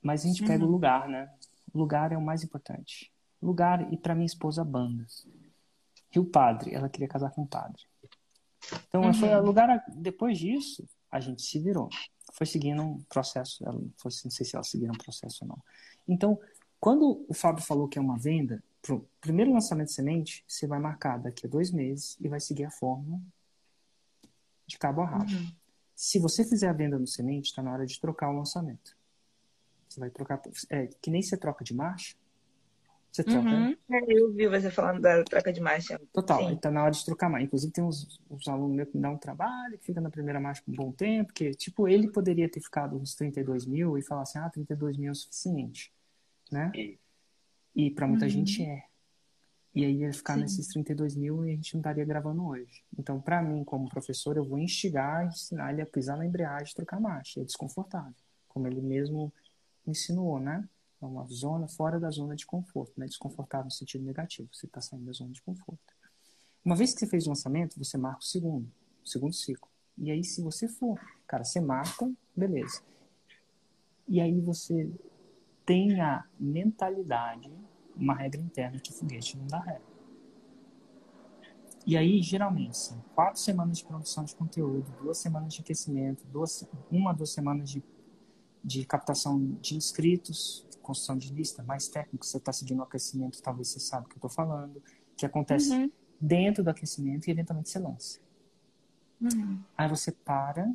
Mas 0.00 0.24
a 0.24 0.28
gente 0.28 0.44
pega 0.44 0.62
uhum. 0.62 0.70
o 0.70 0.72
lugar, 0.72 1.08
né? 1.08 1.30
O 1.72 1.78
lugar 1.78 2.12
é 2.12 2.16
o 2.16 2.22
mais 2.22 2.42
importante. 2.42 3.12
Lugar 3.42 3.92
e 3.92 3.96
para 3.96 4.14
minha 4.14 4.26
esposa, 4.26 4.64
banda. 4.64 5.04
E 6.14 6.18
o 6.18 6.24
padre, 6.24 6.74
ela 6.74 6.88
queria 6.88 7.08
casar 7.08 7.30
com 7.30 7.42
o 7.42 7.46
padre. 7.46 7.82
Então, 8.88 9.02
uhum. 9.02 9.14
foi 9.14 9.28
o 9.34 9.42
lugar. 9.42 9.84
Depois 9.88 10.38
disso, 10.38 10.88
a 11.10 11.20
gente 11.20 11.42
se 11.42 11.58
virou. 11.58 11.88
Foi 12.32 12.46
seguindo 12.46 12.82
um 12.82 13.02
processo. 13.02 13.64
Ela, 13.66 13.80
foi, 13.96 14.10
não 14.24 14.30
sei 14.30 14.46
se 14.46 14.54
ela 14.54 14.64
seguiu 14.64 14.90
um 14.90 14.96
processo 14.96 15.44
ou 15.44 15.48
não. 15.48 15.58
Então, 16.06 16.38
quando 16.80 17.24
o 17.28 17.34
Fábio 17.34 17.62
falou 17.62 17.88
que 17.88 17.98
é 17.98 18.02
uma 18.02 18.18
venda, 18.18 18.62
pro 18.88 19.06
primeiro 19.20 19.52
lançamento 19.52 19.88
de 19.88 19.92
semente, 19.92 20.42
você 20.48 20.66
vai 20.66 20.78
marcar 20.78 21.18
daqui 21.18 21.46
a 21.46 21.48
dois 21.48 21.70
meses 21.70 22.16
e 22.20 22.26
vai 22.26 22.40
seguir 22.40 22.64
a 22.64 22.70
fórmula 22.70 23.20
de 24.66 24.78
cabo 24.78 25.02
a 25.02 25.06
rabo. 25.06 25.30
Uhum. 25.30 25.52
Se 25.94 26.18
você 26.18 26.42
fizer 26.42 26.68
a 26.68 26.72
venda 26.72 26.98
no 26.98 27.06
semente, 27.06 27.50
está 27.50 27.62
na 27.62 27.72
hora 27.72 27.84
de 27.84 28.00
trocar 28.00 28.30
o 28.30 28.36
lançamento. 28.36 28.96
Você 29.88 30.00
vai 30.00 30.10
trocar. 30.10 30.40
É 30.70 30.86
que 31.02 31.10
nem 31.10 31.20
você 31.20 31.36
troca 31.36 31.62
de 31.62 31.74
marcha. 31.74 32.16
Você 33.12 33.24
troca. 33.24 33.48
Uhum. 33.48 33.76
É, 33.90 34.04
eu 34.08 34.32
vi 34.32 34.48
você 34.48 34.70
falando 34.70 35.00
da 35.00 35.22
troca 35.24 35.52
de 35.52 35.60
marcha. 35.60 36.00
Total, 36.12 36.52
está 36.52 36.70
na 36.70 36.82
hora 36.82 36.92
de 36.92 37.04
trocar 37.04 37.28
mais. 37.28 37.44
Inclusive, 37.44 37.72
tem 37.72 37.84
uns, 37.84 38.20
uns 38.30 38.48
alunos 38.48 38.76
meus 38.76 38.88
que 38.88 38.96
me 38.96 39.02
dão 39.02 39.14
um 39.14 39.18
trabalho, 39.18 39.78
que 39.78 39.84
fica 39.84 40.00
na 40.00 40.10
primeira 40.10 40.40
marcha 40.40 40.62
por 40.62 40.72
um 40.72 40.76
bom 40.76 40.92
tempo, 40.92 41.32
que, 41.32 41.50
tipo, 41.50 41.88
ele 41.88 42.10
poderia 42.10 42.48
ter 42.48 42.60
ficado 42.60 42.96
uns 42.96 43.14
32 43.14 43.66
mil 43.66 43.98
e 43.98 44.02
falar 44.02 44.22
assim: 44.22 44.38
ah, 44.38 44.48
32 44.48 44.96
mil 44.96 45.08
é 45.08 45.12
o 45.12 45.14
suficiente. 45.14 45.92
Né? 46.50 46.70
E 46.74 46.98
e 47.78 47.92
para 47.92 48.08
muita 48.08 48.24
uhum. 48.24 48.30
gente 48.30 48.64
é. 48.64 48.82
E 49.72 49.84
aí 49.84 49.98
ia 49.98 50.12
ficar 50.12 50.34
Sim. 50.34 50.40
nesses 50.40 50.66
32 50.66 51.14
mil 51.14 51.46
e 51.46 51.52
a 51.52 51.54
gente 51.54 51.74
não 51.74 51.80
estaria 51.80 52.04
gravando 52.04 52.44
hoje. 52.44 52.82
Então, 52.98 53.20
para 53.20 53.40
mim, 53.40 53.62
como 53.62 53.88
professor, 53.88 54.36
eu 54.36 54.44
vou 54.44 54.58
instigar, 54.58 55.28
ensinar 55.28 55.72
ele 55.72 55.82
a 55.82 55.86
pisar 55.86 56.18
na 56.18 56.26
embreagem 56.26 56.72
e 56.72 56.74
trocar 56.74 56.98
marcha. 56.98 57.40
É 57.40 57.44
desconfortável, 57.44 58.16
como 58.48 58.66
ele 58.66 58.80
mesmo 58.80 59.32
ensinou, 59.86 60.40
né? 60.40 60.68
É 61.00 61.06
uma 61.06 61.24
zona 61.26 61.68
fora 61.68 62.00
da 62.00 62.10
zona 62.10 62.34
de 62.34 62.44
conforto, 62.44 62.98
né? 62.98 63.06
Desconfortável 63.06 63.66
no 63.66 63.70
sentido 63.70 64.04
negativo. 64.04 64.48
Você 64.52 64.66
está 64.66 64.80
saindo 64.80 65.04
da 65.04 65.12
zona 65.12 65.30
de 65.30 65.40
conforto. 65.40 65.94
Uma 66.64 66.74
vez 66.74 66.92
que 66.92 66.98
você 66.98 67.06
fez 67.06 67.26
o 67.26 67.28
lançamento, 67.28 67.78
você 67.78 67.96
marca 67.96 68.18
o 68.18 68.24
segundo, 68.24 68.68
o 69.04 69.08
segundo 69.08 69.32
ciclo. 69.32 69.70
E 69.96 70.10
aí, 70.10 70.24
se 70.24 70.42
você 70.42 70.66
for, 70.66 70.98
cara, 71.28 71.44
você 71.44 71.60
marca, 71.60 72.10
beleza. 72.34 72.82
E 74.08 74.20
aí 74.20 74.40
você 74.40 74.90
tem 75.68 76.00
a 76.00 76.24
mentalidade 76.40 77.52
uma 77.94 78.14
regra 78.14 78.40
interna 78.40 78.80
que 78.80 78.90
foguete 78.90 79.36
não 79.36 79.46
dá 79.46 79.60
ré. 79.60 79.82
E 81.84 81.94
aí, 81.94 82.22
geralmente, 82.22 82.78
são 82.78 82.98
quatro 83.14 83.38
semanas 83.38 83.76
de 83.76 83.84
produção 83.84 84.24
de 84.24 84.34
conteúdo, 84.34 84.90
duas 85.02 85.18
semanas 85.18 85.52
de 85.52 85.60
aquecimento, 85.60 86.24
duas, 86.28 86.66
uma, 86.90 87.12
duas 87.12 87.32
semanas 87.34 87.68
de, 87.68 87.84
de 88.64 88.86
captação 88.86 89.38
de 89.60 89.76
inscritos, 89.76 90.66
construção 90.80 91.18
de 91.18 91.34
lista, 91.34 91.62
mais 91.62 91.86
técnico, 91.86 92.24
você 92.24 92.38
está 92.38 92.50
seguindo 92.50 92.78
o 92.78 92.82
aquecimento, 92.84 93.42
talvez 93.42 93.68
você 93.68 93.80
saiba 93.80 94.06
o 94.06 94.08
que 94.08 94.14
eu 94.14 94.18
estou 94.18 94.30
falando, 94.30 94.82
que 95.18 95.26
acontece 95.26 95.70
uhum. 95.70 95.90
dentro 96.18 96.64
do 96.64 96.70
aquecimento 96.70 97.28
e 97.28 97.30
eventualmente 97.30 97.68
você 97.68 97.78
lança. 97.78 98.20
Uhum. 99.20 99.60
Aí 99.76 99.86
você 99.86 100.12
para 100.12 100.66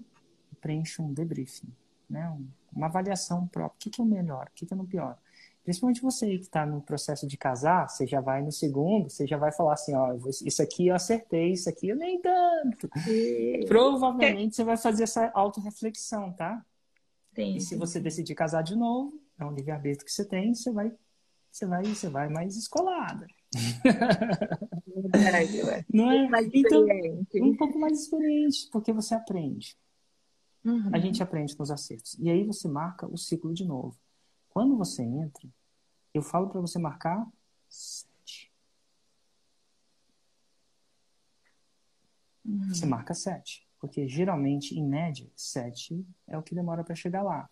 e 0.51 0.55
preenche 0.55 1.01
um 1.01 1.11
debriefing, 1.11 1.73
né? 2.07 2.29
Uma 2.75 2.87
avaliação 2.87 3.47
própria. 3.47 3.75
O 3.75 3.79
que, 3.79 3.89
que 3.89 4.01
é 4.01 4.03
o 4.03 4.07
melhor? 4.07 4.47
O 4.47 4.55
que, 4.55 4.65
que 4.65 4.73
é 4.73 4.77
o 4.77 4.83
pior? 4.85 5.17
Principalmente 5.63 6.01
você 6.01 6.27
que 6.37 6.43
está 6.43 6.65
no 6.65 6.81
processo 6.81 7.25
de 7.25 7.37
casar, 7.37 7.89
você 7.89 8.05
já 8.05 8.19
vai 8.19 8.41
no 8.41 8.51
segundo, 8.51 9.09
você 9.09 9.25
já 9.25 9.37
vai 9.37 9.51
falar 9.51 9.73
assim, 9.73 9.95
ó, 9.95 10.13
isso 10.45 10.61
aqui 10.61 10.87
eu 10.87 10.95
acertei, 10.95 11.53
isso 11.53 11.69
aqui 11.69 11.87
eu 11.87 11.95
nem 11.95 12.19
tanto. 12.19 12.89
Provavelmente 13.65 14.57
você 14.57 14.63
vai 14.63 14.75
fazer 14.75 15.03
essa 15.03 15.31
autorreflexão, 15.33 16.33
tá? 16.33 16.65
Sim. 17.33 17.55
E 17.55 17.61
se 17.61 17.77
você 17.77 17.99
decidir 17.99 18.35
casar 18.35 18.61
de 18.61 18.75
novo, 18.75 19.17
é 19.39 19.45
um 19.45 19.53
livre-arbítrio 19.53 20.05
que 20.05 20.11
você 20.11 20.25
tem, 20.25 20.53
você 20.53 20.69
vai, 20.69 20.91
você 21.49 21.65
vai, 21.65 21.83
você 21.83 22.09
vai 22.09 22.27
mais 22.27 22.57
escolada. 22.57 23.25
Verdade, 25.15 25.85
Não 25.93 26.11
é? 26.11 26.27
Mais 26.27 26.49
então, 26.53 26.85
um 27.35 27.55
pouco 27.55 27.79
mais 27.79 28.01
experiente, 28.01 28.67
porque 28.71 28.91
você 28.91 29.15
aprende. 29.15 29.77
Uhum. 30.65 30.89
A 30.93 30.99
gente 30.99 31.21
aprende 31.21 31.55
com 31.55 31.63
os 31.63 31.71
acertos. 31.71 32.17
E 32.19 32.29
aí 32.29 32.43
você 32.45 32.67
marca 32.67 33.07
o 33.07 33.17
ciclo 33.17 33.53
de 33.53 33.65
novo. 33.65 33.97
Quando 34.49 34.77
você 34.77 35.03
entra, 35.03 35.47
eu 36.13 36.21
falo 36.21 36.49
para 36.49 36.61
você 36.61 36.79
marcar 36.79 37.27
sete. 37.67 38.13
uhum. 42.45 42.67
você 42.69 42.85
marca 42.85 43.13
7. 43.13 43.67
Porque 43.79 44.07
geralmente, 44.07 44.77
em 44.77 44.85
média, 44.85 45.29
7 45.35 46.05
é 46.27 46.37
o 46.37 46.43
que 46.43 46.55
demora 46.55 46.83
para 46.83 46.95
chegar 46.95 47.21
lá. 47.21 47.49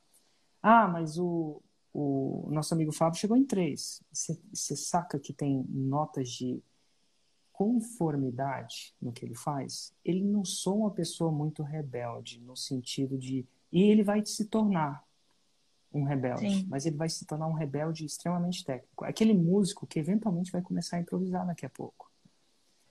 Ah, 0.61 0.87
mas 0.87 1.17
o, 1.17 1.61
o 1.93 2.47
nosso 2.51 2.73
amigo 2.73 2.91
Fábio 2.91 3.19
chegou 3.19 3.35
em 3.35 3.45
3. 3.45 4.01
Você 4.11 4.75
saca 4.75 5.19
que 5.19 5.33
tem 5.33 5.65
notas 5.67 6.29
de 6.29 6.63
conformidade 7.61 8.95
no 8.99 9.11
que 9.11 9.23
ele 9.23 9.35
faz? 9.35 9.93
Ele 10.03 10.23
não 10.23 10.43
sou 10.43 10.79
uma 10.79 10.89
pessoa 10.89 11.31
muito 11.31 11.61
rebelde, 11.61 12.41
no 12.41 12.57
sentido 12.57 13.19
de. 13.19 13.45
E 13.71 13.83
ele 13.83 14.03
vai 14.03 14.25
se 14.25 14.45
tornar 14.45 15.05
um 15.93 16.03
rebelde, 16.03 16.49
Sim. 16.49 16.65
mas 16.67 16.87
ele 16.87 16.95
vai 16.97 17.07
se 17.07 17.23
tornar 17.23 17.45
um 17.45 17.53
rebelde 17.53 18.03
extremamente 18.03 18.65
técnico. 18.65 19.05
Aquele 19.05 19.35
músico 19.35 19.85
que 19.85 19.99
eventualmente 19.99 20.51
vai 20.51 20.63
começar 20.63 20.97
a 20.97 21.01
improvisar 21.01 21.45
daqui 21.45 21.63
a 21.63 21.69
pouco, 21.69 22.11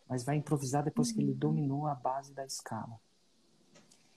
mas 0.09 0.23
vai 0.23 0.37
improvisar 0.37 0.85
depois 0.85 1.09
uhum. 1.09 1.15
que 1.15 1.21
ele 1.21 1.33
uhum. 1.33 1.39
dominou 1.39 1.87
a 1.89 1.95
base 1.97 2.33
da 2.33 2.47
escala. 2.47 3.01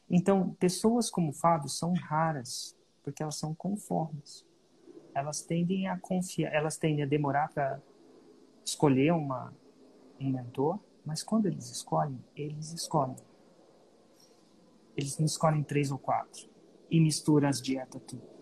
Então, 0.08 0.54
pessoas 0.60 1.10
como 1.10 1.32
o 1.32 1.34
Fábio 1.34 1.68
são 1.68 1.94
raras, 1.94 2.78
porque 3.02 3.24
elas 3.24 3.38
são 3.38 3.56
conformes. 3.56 4.46
Elas 5.16 5.42
tendem 5.42 5.88
a 5.88 5.98
confiar, 5.98 6.54
elas 6.54 6.78
tendem 6.78 7.04
a 7.04 7.08
demorar 7.08 7.52
para 7.52 7.82
escolher 8.64 9.14
uma, 9.14 9.52
um 10.20 10.30
mentor, 10.30 10.80
mas 11.06 11.24
quando 11.24 11.48
eles 11.48 11.70
escolhem, 11.70 12.24
eles 12.36 12.72
escolhem. 12.72 13.16
Eles 14.96 15.18
não 15.18 15.26
escolhem 15.26 15.64
três 15.64 15.92
ou 15.92 15.98
quatro 15.98 16.50
e 16.90 17.00
misturam 17.00 17.50
as 17.50 17.62
dietas 17.62 18.02
tudo. 18.08 18.34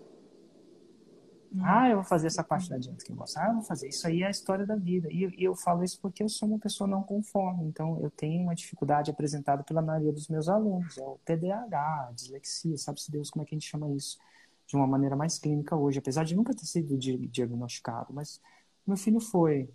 Hum. 1.54 1.62
Ah, 1.64 1.90
eu 1.90 1.98
vou 1.98 2.06
fazer 2.06 2.28
essa 2.28 2.44
parte 2.44 2.70
da 2.70 2.78
dieta 2.78 3.04
que 3.04 3.12
eu 3.12 3.16
gosto. 3.16 3.38
Ah, 3.38 3.48
eu 3.50 3.56
vou 3.56 3.64
fazer. 3.64 3.90
Isso 3.90 4.08
aí 4.08 4.24
é 4.24 4.28
a 4.28 4.30
história 4.30 4.66
da 4.66 4.76
vida. 4.76 5.10
E, 5.12 5.26
e, 5.38 5.44
eu 5.44 5.54
falo 5.54 5.84
isso 5.84 6.00
porque 6.02 6.24
eu 6.24 6.30
sou 6.30 6.48
uma 6.48 6.60
pessoa 6.60 6.88
não 6.88 7.04
conforme. 7.04 7.66
Então, 7.66 8.00
eu 8.02 8.10
tenho 8.10 8.42
uma 8.44 8.56
dificuldade 8.56 9.12
apresentada 9.12 9.62
pela 9.64 9.82
maioria 9.82 10.14
dos 10.14 10.30
meus 10.30 10.48
alunos. 10.48 10.98
É 10.98 11.04
o 11.04 11.20
TDAH, 11.26 12.08
a 12.10 12.12
dislexia, 12.14 12.78
sabe-se 12.78 13.12
Deus 13.12 13.30
como 13.30 13.44
é 13.44 13.46
que 13.46 13.54
a 13.54 13.58
gente 13.58 13.70
chama 13.70 13.90
isso. 13.92 14.18
De 14.66 14.76
uma 14.78 14.88
maneira 14.88 15.16
mais 15.16 15.38
clínica 15.38 15.76
hoje. 15.76 16.00
Apesar 16.00 16.24
de 16.24 16.36
nunca 16.36 16.54
ter 16.54 16.66
sido 16.66 16.98
diagnosticado. 16.98 18.14
Mas 18.14 18.40
meu 18.88 18.96
filho 18.96 19.20
foi. 19.20 19.70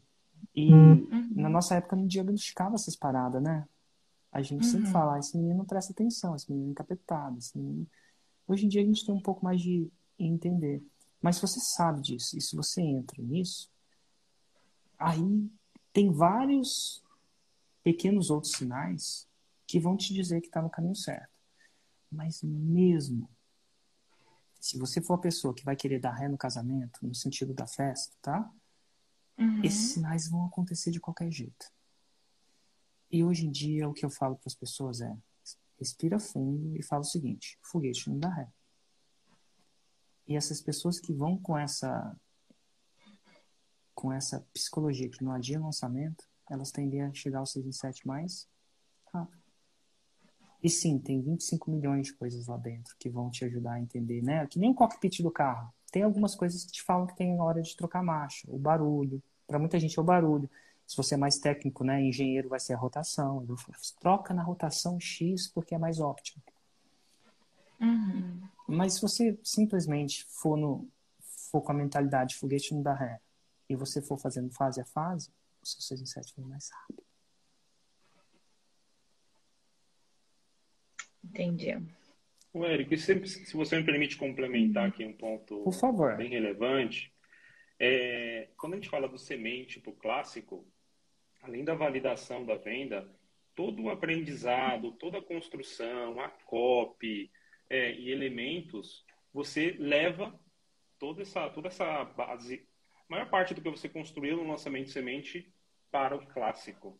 E 0.54 0.72
uhum. 0.72 1.28
na 1.34 1.48
nossa 1.48 1.74
época 1.74 1.96
não 1.96 2.06
diagnosticava 2.06 2.74
essas 2.74 2.96
paradas, 2.96 3.42
né? 3.42 3.66
A 4.32 4.42
gente 4.42 4.64
uhum. 4.64 4.70
sempre 4.70 4.90
fala, 4.90 5.18
esse 5.18 5.36
menino 5.36 5.58
não 5.58 5.64
presta 5.64 5.92
atenção, 5.92 6.34
esse 6.34 6.50
menino 6.50 6.68
é 6.68 6.70
encapetado. 6.72 7.38
Esse 7.38 7.56
menino... 7.56 7.86
Hoje 8.46 8.66
em 8.66 8.68
dia 8.68 8.82
a 8.82 8.84
gente 8.84 9.04
tem 9.04 9.14
um 9.14 9.20
pouco 9.20 9.44
mais 9.44 9.60
de 9.60 9.90
entender. 10.18 10.82
Mas 11.20 11.36
se 11.36 11.42
você 11.42 11.60
sabe 11.60 12.00
disso 12.00 12.36
e 12.36 12.40
se 12.40 12.54
você 12.54 12.80
entra 12.80 13.20
nisso, 13.22 13.70
aí 14.98 15.50
tem 15.92 16.12
vários 16.12 17.02
pequenos 17.82 18.30
outros 18.30 18.52
sinais 18.52 19.28
que 19.66 19.80
vão 19.80 19.96
te 19.96 20.14
dizer 20.14 20.40
que 20.40 20.46
está 20.46 20.62
no 20.62 20.70
caminho 20.70 20.94
certo. 20.94 21.30
Mas 22.10 22.42
mesmo 22.42 23.28
se 24.60 24.78
você 24.78 25.00
for 25.00 25.14
a 25.14 25.18
pessoa 25.18 25.54
que 25.54 25.64
vai 25.64 25.76
querer 25.76 26.00
dar 26.00 26.12
ré 26.12 26.28
no 26.28 26.36
casamento, 26.36 27.06
no 27.06 27.14
sentido 27.14 27.54
da 27.54 27.66
festa, 27.66 28.16
tá? 28.20 28.50
Uhum. 29.38 29.62
Esses 29.62 29.92
sinais 29.92 30.28
vão 30.28 30.46
acontecer 30.46 30.90
de 30.90 31.00
qualquer 31.00 31.30
jeito. 31.30 31.70
E 33.10 33.22
hoje 33.22 33.46
em 33.46 33.50
dia 33.50 33.88
o 33.88 33.92
que 33.92 34.04
eu 34.04 34.10
falo 34.10 34.36
para 34.36 34.48
as 34.48 34.54
pessoas 34.54 35.00
é: 35.00 35.16
respira 35.78 36.18
fundo 36.18 36.76
e 36.76 36.82
fala 36.82 37.02
o 37.02 37.04
seguinte: 37.04 37.58
foguete 37.62 38.08
não 38.08 38.18
dá 38.18 38.28
ré. 38.28 38.48
E 40.26 40.36
essas 40.36 40.60
pessoas 40.60 40.98
que 40.98 41.12
vão 41.12 41.38
com 41.38 41.56
essa 41.56 42.16
com 43.94 44.12
essa 44.12 44.46
psicologia 44.52 45.08
que 45.08 45.24
não 45.24 45.32
adia 45.32 45.58
lançamento, 45.58 46.28
elas 46.50 46.70
tendem 46.70 47.02
a 47.02 47.14
chegar 47.14 47.38
aos 47.38 47.52
6 47.52 47.66
em 47.66 47.72
7 47.72 48.06
mais 48.06 48.46
rápido. 49.10 49.42
E 50.62 50.68
sim, 50.68 50.98
tem 50.98 51.22
25 51.22 51.70
milhões 51.70 52.08
de 52.08 52.14
coisas 52.14 52.46
lá 52.46 52.58
dentro 52.58 52.94
que 52.98 53.08
vão 53.08 53.30
te 53.30 53.44
ajudar 53.44 53.74
a 53.74 53.80
entender, 53.80 54.22
né? 54.22 54.46
Que 54.46 54.58
nem 54.58 54.70
o 54.70 54.74
cockpit 54.74 55.22
do 55.22 55.30
carro. 55.30 55.72
Tem 55.90 56.02
algumas 56.02 56.34
coisas 56.34 56.64
que 56.64 56.72
te 56.72 56.82
falam 56.82 57.06
que 57.06 57.16
tem 57.16 57.40
hora 57.40 57.62
de 57.62 57.76
trocar 57.76 58.02
marcha, 58.02 58.46
o 58.50 58.58
barulho. 58.58 59.22
Para 59.46 59.58
muita 59.58 59.78
gente 59.78 59.98
é 59.98 60.02
o 60.02 60.04
barulho. 60.04 60.50
Se 60.86 60.96
você 60.96 61.14
é 61.14 61.18
mais 61.18 61.38
técnico, 61.38 61.84
né, 61.84 62.00
engenheiro, 62.00 62.48
vai 62.48 62.60
ser 62.60 62.74
a 62.74 62.78
rotação. 62.78 63.44
Troca 64.00 64.32
na 64.34 64.42
rotação 64.42 65.00
X 65.00 65.48
porque 65.48 65.74
é 65.74 65.78
mais 65.78 66.00
óptimo. 66.00 66.42
Uhum. 67.80 68.40
Mas 68.68 68.94
se 68.94 69.02
você 69.02 69.38
simplesmente 69.42 70.24
for, 70.28 70.56
no, 70.56 70.88
for 71.50 71.60
com 71.60 71.72
a 71.72 71.74
mentalidade 71.74 72.36
foguete 72.36 72.74
não 72.74 72.82
dá 72.82 72.94
ré, 72.94 73.20
e 73.68 73.74
você 73.74 74.00
for 74.00 74.18
fazendo 74.18 74.50
fase 74.50 74.80
a 74.80 74.84
fase, 74.84 75.30
o 75.62 75.66
seu 75.66 75.80
6 75.80 76.00
em 76.00 76.06
7 76.06 76.34
vai 76.36 76.46
mais 76.46 76.70
rápido. 76.70 77.02
Entendi. 81.24 81.76
O 82.56 82.64
Érico, 82.64 82.96
se, 82.96 83.26
se 83.26 83.54
você 83.54 83.76
me 83.76 83.84
permite 83.84 84.16
complementar 84.16 84.88
aqui 84.88 85.04
um 85.04 85.12
ponto 85.12 85.62
bem 86.16 86.30
relevante, 86.30 87.12
é, 87.78 88.48
quando 88.56 88.72
a 88.72 88.76
gente 88.76 88.88
fala 88.88 89.06
do 89.06 89.18
semente 89.18 89.78
para 89.78 89.90
o 89.90 89.96
clássico, 89.96 90.66
além 91.42 91.62
da 91.62 91.74
validação 91.74 92.46
da 92.46 92.56
venda, 92.56 93.06
todo 93.54 93.82
o 93.82 93.90
aprendizado, 93.90 94.92
toda 94.92 95.18
a 95.18 95.22
construção, 95.22 96.18
a 96.18 96.30
copy, 96.30 97.30
é, 97.68 97.92
e 97.92 98.10
elementos, 98.10 99.04
você 99.34 99.76
leva 99.78 100.34
toda 100.98 101.20
essa, 101.20 101.50
toda 101.50 101.68
essa 101.68 102.04
base, 102.04 102.66
a 102.94 103.04
maior 103.10 103.28
parte 103.28 103.52
do 103.52 103.60
que 103.60 103.68
você 103.68 103.86
construiu 103.86 104.38
no 104.38 104.48
lançamento 104.48 104.86
de 104.86 104.92
semente 104.92 105.52
para 105.90 106.16
o 106.16 106.26
clássico. 106.26 106.98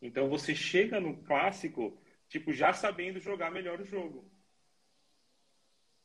Então 0.00 0.28
você 0.28 0.54
chega 0.54 1.00
no 1.00 1.16
clássico, 1.24 2.00
tipo, 2.28 2.52
já 2.52 2.72
sabendo 2.72 3.18
jogar 3.18 3.50
melhor 3.50 3.80
o 3.80 3.84
jogo. 3.84 4.30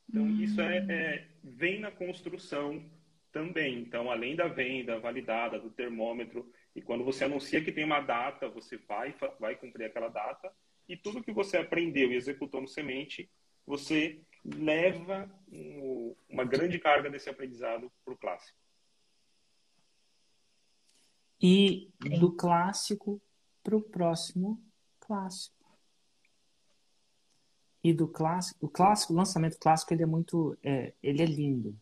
Então 0.10 0.24
hum. 0.24 0.42
isso 0.42 0.62
é, 0.62 0.78
é, 0.90 1.28
vem 1.44 1.80
na 1.80 1.92
construção 1.92 2.84
também. 3.32 3.80
Então, 3.80 4.10
além 4.10 4.36
da 4.36 4.48
venda 4.48 5.00
validada, 5.00 5.60
do 5.60 5.70
termômetro, 5.70 6.52
e 6.76 6.82
quando 6.82 7.04
você 7.04 7.26
anuncia 7.26 7.64
que 7.64 7.72
tem 7.72 7.84
uma 7.84 8.02
data, 8.02 8.50
você 8.50 8.78
vai, 8.78 9.16
vai 9.40 9.56
cumprir 9.56 9.86
aquela 9.86 10.10
data, 10.10 10.52
e 10.88 10.96
tudo 10.96 11.24
que 11.24 11.32
você 11.32 11.58
aprendeu 11.58 12.12
e 12.12 12.16
executou 12.16 12.62
no 12.62 12.68
semente, 12.68 13.30
você 13.66 14.22
leva 14.46 15.30
uma 16.30 16.46
grande 16.46 16.80
carga 16.80 17.10
desse 17.10 17.30
aprendizado 17.30 17.92
para 18.06 18.14
o 18.14 18.18
clássico. 18.18 18.58
E 21.42 21.92
do 22.20 22.36
clássico 22.36 23.22
para 23.62 23.76
o 23.76 23.82
próximo 23.82 24.64
clássico. 25.00 25.57
E 27.88 27.94
do 27.94 28.06
clássico, 28.06 28.66
o 28.66 28.70
clássico, 28.70 29.14
o 29.14 29.16
lançamento 29.16 29.58
clássico, 29.58 29.94
ele 29.94 30.04
é 30.04 30.06
muito, 30.06 30.58
é, 30.62 30.94
ele 31.02 31.22
é 31.22 31.26
lindo. 31.26 31.74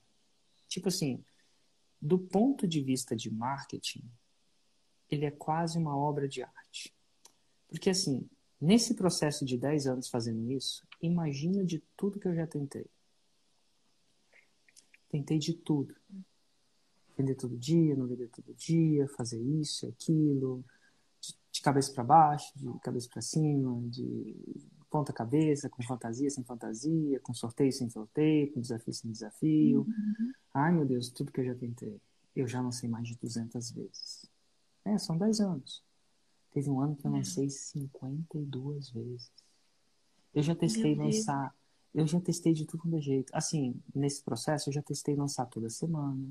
Tipo 0.67 0.89
assim, 0.89 1.25
do 1.99 2.19
ponto 2.19 2.67
de 2.67 2.79
vista 2.79 3.15
de 3.15 3.33
marketing, 3.33 4.03
ele 5.09 5.25
é 5.25 5.31
quase 5.31 5.79
uma 5.79 5.97
obra 5.97 6.27
de 6.27 6.43
arte. 6.43 6.93
Porque 7.67 7.89
assim, 7.89 8.29
nesse 8.61 8.93
processo 8.93 9.43
de 9.43 9.57
10 9.57 9.87
anos 9.87 10.07
fazendo 10.07 10.51
isso, 10.51 10.87
imagina 11.01 11.65
de 11.65 11.79
tudo 11.97 12.19
que 12.19 12.27
eu 12.27 12.35
já 12.35 12.45
tentei. 12.45 12.85
Tentei 15.09 15.39
de 15.39 15.53
tudo. 15.53 15.95
Vender 17.17 17.33
todo 17.33 17.57
dia, 17.57 17.95
não 17.95 18.05
vender 18.05 18.29
todo 18.29 18.53
dia, 18.53 19.07
fazer 19.07 19.41
isso, 19.41 19.87
aquilo, 19.87 20.63
de, 21.19 21.33
de 21.51 21.61
cabeça 21.63 21.91
para 21.91 22.03
baixo, 22.03 22.53
de 22.55 22.79
cabeça 22.81 23.09
para 23.09 23.23
cima, 23.23 23.81
de 23.89 24.35
ponta 24.95 25.11
cabeça, 25.11 25.69
com 25.69 25.83
fantasia 25.83 26.29
sem 26.29 26.41
fantasia, 26.41 27.19
com 27.19 27.33
sorteio 27.33 27.69
sem 27.73 27.89
sorteio, 27.89 28.53
com 28.53 28.61
desafio 28.61 28.93
sem 28.93 29.11
desafio. 29.11 29.81
Uhum. 29.81 30.31
Ai, 30.53 30.71
meu 30.71 30.85
Deus, 30.85 31.09
tudo 31.09 31.33
que 31.33 31.41
eu 31.41 31.45
já 31.45 31.53
tentei. 31.53 31.99
Eu 32.33 32.47
já 32.47 32.61
lancei 32.61 32.87
mais 32.87 33.05
de 33.05 33.17
200 33.17 33.71
vezes. 33.71 34.31
É, 34.85 34.97
são 34.97 35.17
10 35.17 35.41
anos. 35.41 35.83
Teve 36.53 36.69
um 36.69 36.79
ano 36.79 36.95
que 36.95 37.05
eu 37.05 37.11
uhum. 37.11 37.17
lancei 37.17 37.49
52 37.49 38.91
vezes. 38.91 39.29
Eu 40.33 40.41
já 40.41 40.55
testei 40.55 40.95
lançar. 40.95 41.53
Eu 41.93 42.07
já 42.07 42.21
testei 42.21 42.53
de 42.53 42.63
tudo 42.63 42.89
do 42.89 43.01
jeito. 43.01 43.35
Assim, 43.35 43.75
nesse 43.93 44.23
processo, 44.23 44.69
eu 44.69 44.73
já 44.73 44.81
testei 44.81 45.13
lançar 45.13 45.45
toda 45.47 45.69
semana. 45.69 46.25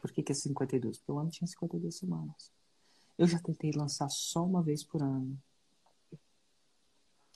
Por 0.00 0.10
que, 0.10 0.22
que 0.22 0.32
é 0.32 0.34
52? 0.34 0.96
Porque 0.96 1.12
o 1.12 1.18
ano 1.18 1.28
tinha 1.28 1.46
52 1.46 1.94
semanas. 1.94 2.50
Eu 3.18 3.26
já 3.26 3.38
tentei 3.38 3.72
lançar 3.72 4.08
só 4.08 4.42
uma 4.42 4.62
vez 4.62 4.82
por 4.82 5.02
ano. 5.02 5.38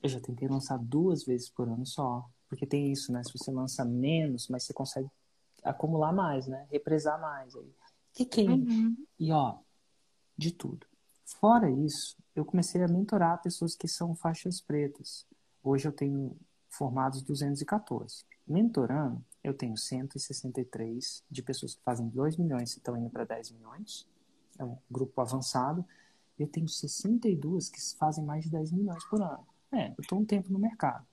Eu 0.07 0.11
já 0.11 0.20
tentei 0.20 0.46
lançar 0.46 0.78
duas 0.78 1.24
vezes 1.24 1.48
por 1.48 1.68
ano 1.68 1.84
só. 1.84 2.28
Porque 2.48 2.64
tem 2.64 2.92
isso, 2.92 3.12
né? 3.12 3.22
Se 3.24 3.36
você 3.36 3.50
lança 3.50 3.84
menos, 3.84 4.48
mas 4.48 4.62
você 4.62 4.72
consegue 4.72 5.11
acumular 5.64 6.12
mais, 6.12 6.46
né? 6.46 6.64
Represar 6.70 7.20
mais. 7.20 7.57
Aí. 7.57 7.74
Que 8.12 8.24
que 8.24 8.40
é? 8.42 8.50
Uhum. 8.50 8.96
E 9.18 9.32
ó, 9.32 9.59
de 10.38 10.52
tudo. 10.52 10.86
Fora 11.24 11.68
isso, 11.68 12.16
eu 12.36 12.44
comecei 12.44 12.80
a 12.84 12.88
mentorar 12.88 13.42
pessoas 13.42 13.74
que 13.74 13.88
são 13.88 14.14
faixas 14.14 14.61
pretas. 14.61 15.26
Hoje 15.61 15.88
eu 15.88 15.92
tenho 15.92 16.36
formados 16.68 17.20
214. 17.22 18.24
Mentorando, 18.46 19.24
eu 19.42 19.52
tenho 19.52 19.76
163 19.76 21.24
de 21.28 21.42
pessoas 21.42 21.74
que 21.74 21.82
fazem 21.82 22.09
2 22.09 22.36
milhões 22.36 22.74
e 22.74 22.78
estão 22.78 22.96
indo 22.96 23.11
para 23.11 23.24
10 23.24 23.50
milhões. 23.50 24.07
É 24.57 24.64
um 24.64 24.78
grupo 24.88 25.20
avançado. 25.20 25.84
Eu 26.38 26.46
tenho 26.46 26.68
62 26.68 27.68
que 27.68 27.80
fazem 27.96 28.24
mais 28.24 28.44
de 28.44 28.50
10 28.50 28.70
milhões 28.70 29.04
por 29.07 29.20
ano. 29.20 29.44
É, 29.76 29.88
eu 29.90 30.00
estou 30.00 30.18
um 30.18 30.24
tempo 30.24 30.50
no 30.50 30.58
mercado. 30.58 31.06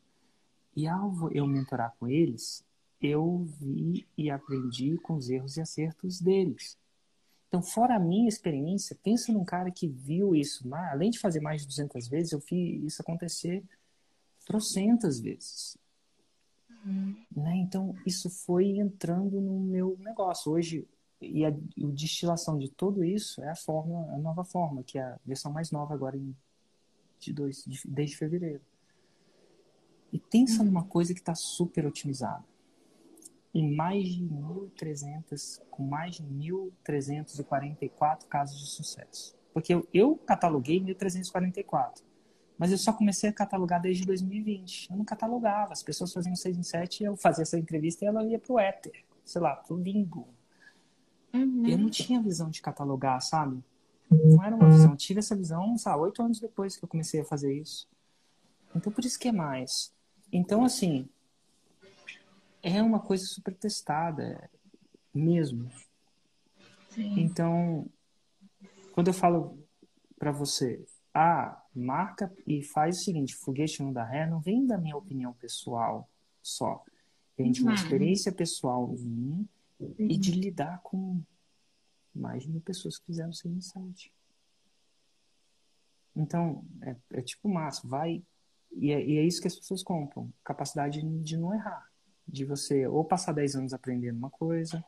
E 0.75 0.87
ao 0.87 1.29
eu 1.31 1.45
mentorar 1.45 1.93
com 1.99 2.07
eles, 2.07 2.63
eu 3.01 3.45
vi 3.59 4.07
e 4.17 4.31
aprendi 4.31 4.97
com 4.97 5.15
os 5.15 5.29
erros 5.29 5.57
e 5.57 5.61
acertos 5.61 6.21
deles. 6.21 6.77
Então, 7.47 7.61
fora 7.61 7.95
a 7.95 7.99
minha 7.99 8.27
experiência, 8.27 8.97
pensa 9.03 9.31
num 9.31 9.43
cara 9.43 9.69
que 9.69 9.87
viu 9.87 10.33
isso, 10.33 10.67
além 10.73 11.11
de 11.11 11.19
fazer 11.19 11.39
mais 11.39 11.61
de 11.61 11.67
200 11.67 12.07
vezes, 12.07 12.31
eu 12.31 12.39
vi 12.39 12.83
isso 12.85 13.01
acontecer 13.01 13.63
trocentas 14.45 15.19
vezes. 15.19 15.77
Uhum. 16.85 17.15
Né? 17.35 17.57
Então, 17.57 17.95
isso 18.05 18.29
foi 18.29 18.77
entrando 18.79 19.39
no 19.39 19.59
meu 19.59 19.95
negócio. 19.99 20.51
Hoje, 20.51 20.87
e 21.21 21.45
a, 21.45 21.49
a 21.49 21.53
destilação 21.91 22.57
de 22.57 22.69
tudo 22.69 23.03
isso 23.03 23.43
é 23.43 23.49
a 23.49 23.55
forma, 23.55 24.11
a 24.13 24.17
nova 24.17 24.43
forma, 24.43 24.81
que 24.81 24.97
é 24.97 25.03
a 25.03 25.19
versão 25.25 25.51
mais 25.51 25.69
nova 25.69 25.93
agora 25.93 26.17
em, 26.17 26.35
de 27.25 27.33
dois, 27.33 27.63
de, 27.65 27.81
desde 27.87 28.17
fevereiro. 28.17 28.61
E 30.11 30.19
pensa 30.19 30.59
uhum. 30.59 30.65
numa 30.65 30.83
coisa 30.83 31.13
que 31.13 31.19
está 31.19 31.33
super 31.33 31.85
otimizada. 31.85 32.43
Em 33.53 33.75
mais 33.75 34.07
de 34.07 34.23
1.300, 34.23 35.61
com 35.69 35.83
mais 35.83 36.15
de 36.15 36.23
1.344 36.23 38.27
casos 38.27 38.59
de 38.59 38.67
sucesso. 38.67 39.35
Porque 39.53 39.73
eu, 39.73 39.87
eu 39.93 40.15
cataloguei 40.17 40.79
1.344. 40.79 42.01
Mas 42.57 42.71
eu 42.71 42.77
só 42.77 42.93
comecei 42.93 43.29
a 43.29 43.33
catalogar 43.33 43.81
desde 43.81 44.05
2020. 44.05 44.91
Eu 44.91 44.97
não 44.97 45.05
catalogava. 45.05 45.73
As 45.73 45.83
pessoas 45.83 46.13
faziam 46.13 46.35
6 46.35 46.57
em 46.57 46.63
7, 46.63 47.03
eu 47.03 47.17
fazia 47.17 47.43
essa 47.43 47.57
entrevista 47.57 48.05
e 48.05 48.07
ela 48.07 48.23
ia 48.23 48.39
pro 48.39 48.59
éter, 48.59 49.03
sei 49.25 49.41
lá, 49.41 49.55
pro 49.55 49.75
limbo. 49.75 50.27
Uhum. 51.33 51.67
Eu 51.67 51.77
não 51.77 51.89
tinha 51.89 52.21
visão 52.21 52.49
de 52.49 52.61
catalogar, 52.61 53.19
sabe? 53.21 53.63
Não 54.09 54.43
era 54.43 54.55
uma 54.55 54.69
visão. 54.69 54.91
Eu 54.91 54.97
tive 54.97 55.19
essa 55.19 55.35
visão, 55.35 55.77
sabe, 55.77 56.01
oito 56.03 56.21
anos 56.21 56.39
depois 56.39 56.77
que 56.77 56.83
eu 56.83 56.89
comecei 56.89 57.21
a 57.21 57.25
fazer 57.25 57.53
isso. 57.53 57.87
Então, 58.75 58.91
por 58.91 59.03
isso 59.03 59.19
que 59.19 59.27
é 59.27 59.31
mais. 59.31 59.93
Então, 60.31 60.63
assim, 60.63 61.07
é 62.61 62.81
uma 62.81 62.99
coisa 62.99 63.25
super 63.25 63.53
testada, 63.55 64.49
mesmo. 65.13 65.69
Sim. 66.89 67.19
Então, 67.19 67.87
quando 68.93 69.07
eu 69.07 69.13
falo 69.13 69.59
para 70.17 70.31
você, 70.31 70.83
ah, 71.13 71.61
marca 71.75 72.31
e 72.47 72.63
faz 72.63 72.99
o 72.99 73.03
seguinte: 73.03 73.35
foguete 73.35 73.83
não 73.83 73.93
dá 73.93 74.03
ré, 74.03 74.25
não 74.25 74.39
vem 74.39 74.65
da 74.65 74.77
minha 74.77 74.97
opinião 74.97 75.33
pessoal 75.33 76.09
só. 76.41 76.83
Vem 77.37 77.51
de 77.51 77.61
uma 77.61 77.71
uhum. 77.71 77.75
experiência 77.75 78.31
pessoal 78.31 78.87
minha 78.87 79.43
e 79.97 80.17
de 80.17 80.31
lidar 80.31 80.79
com 80.81 81.21
mais 82.13 82.43
de 82.43 82.49
mil 82.49 82.61
pessoas 82.61 82.97
que 82.97 83.05
fizeram 83.05 83.33
sem 83.33 83.51
insight. 83.51 84.13
Então, 86.15 86.63
é, 86.81 86.95
é 87.11 87.21
tipo 87.21 87.49
massa, 87.49 87.87
vai. 87.87 88.23
E 88.71 88.91
é, 88.91 89.05
e 89.05 89.17
é, 89.17 89.23
isso 89.23 89.41
que 89.41 89.47
as 89.47 89.55
pessoas 89.55 89.83
compram: 89.83 90.31
capacidade 90.43 91.01
de 91.01 91.37
não 91.37 91.53
errar. 91.53 91.91
De 92.27 92.45
você 92.45 92.87
ou 92.87 93.03
passar 93.03 93.33
10 93.33 93.55
anos 93.55 93.73
aprendendo 93.73 94.17
uma 94.17 94.29
coisa, 94.29 94.83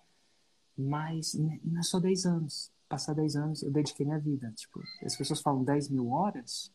mas 0.78 1.34
não 1.34 1.80
é 1.80 1.84
só 1.84 2.00
10 2.00 2.26
anos 2.26 2.72
passar 2.88 3.14
10 3.14 3.36
anos, 3.36 3.64
eu 3.64 3.72
dediquei 3.72 4.06
minha 4.06 4.20
vida. 4.20 4.52
Tipo, 4.56 4.82
as 5.04 5.16
pessoas 5.16 5.42
falam 5.42 5.64
10 5.64 5.90
mil 5.90 6.10
horas, 6.10 6.72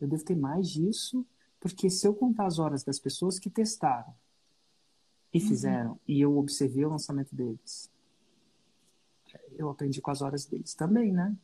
eu 0.00 0.08
devo 0.08 0.24
ter 0.24 0.36
mais 0.36 0.68
disso, 0.68 1.26
porque 1.60 1.90
se 1.90 2.06
eu 2.06 2.14
contar 2.14 2.46
as 2.46 2.58
horas 2.58 2.84
das 2.84 2.98
pessoas 2.98 3.38
que 3.38 3.50
testaram 3.50 4.14
e 5.32 5.40
uhum. 5.40 5.48
fizeram, 5.48 5.90
uhum. 5.92 5.98
e 6.06 6.20
eu 6.20 6.36
observei 6.38 6.84
o 6.84 6.90
lançamento 6.90 7.34
deles, 7.34 7.90
eu 9.58 9.68
aprendi 9.68 10.00
com 10.00 10.10
as 10.10 10.22
horas 10.22 10.46
deles 10.46 10.72
também, 10.74 11.12
né? 11.12 11.36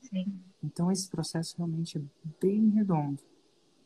Sim. 0.00 0.40
Então 0.62 0.90
esse 0.90 1.08
processo 1.10 1.56
realmente 1.56 1.98
é 1.98 2.02
bem 2.40 2.68
redondo. 2.70 3.22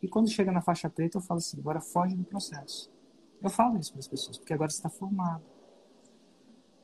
E 0.02 0.08
quando 0.08 0.30
chega 0.30 0.52
na 0.52 0.60
faixa 0.60 0.88
preta, 0.88 1.18
eu 1.18 1.22
falo 1.22 1.38
assim: 1.38 1.58
agora 1.58 1.80
foge 1.80 2.14
do 2.14 2.24
processo. 2.24 2.90
Eu 3.42 3.50
falo 3.50 3.78
isso 3.78 3.92
para 3.92 4.00
as 4.00 4.08
pessoas, 4.08 4.38
porque 4.38 4.52
agora 4.52 4.70
você 4.70 4.76
está 4.76 4.90
formado. 4.90 5.42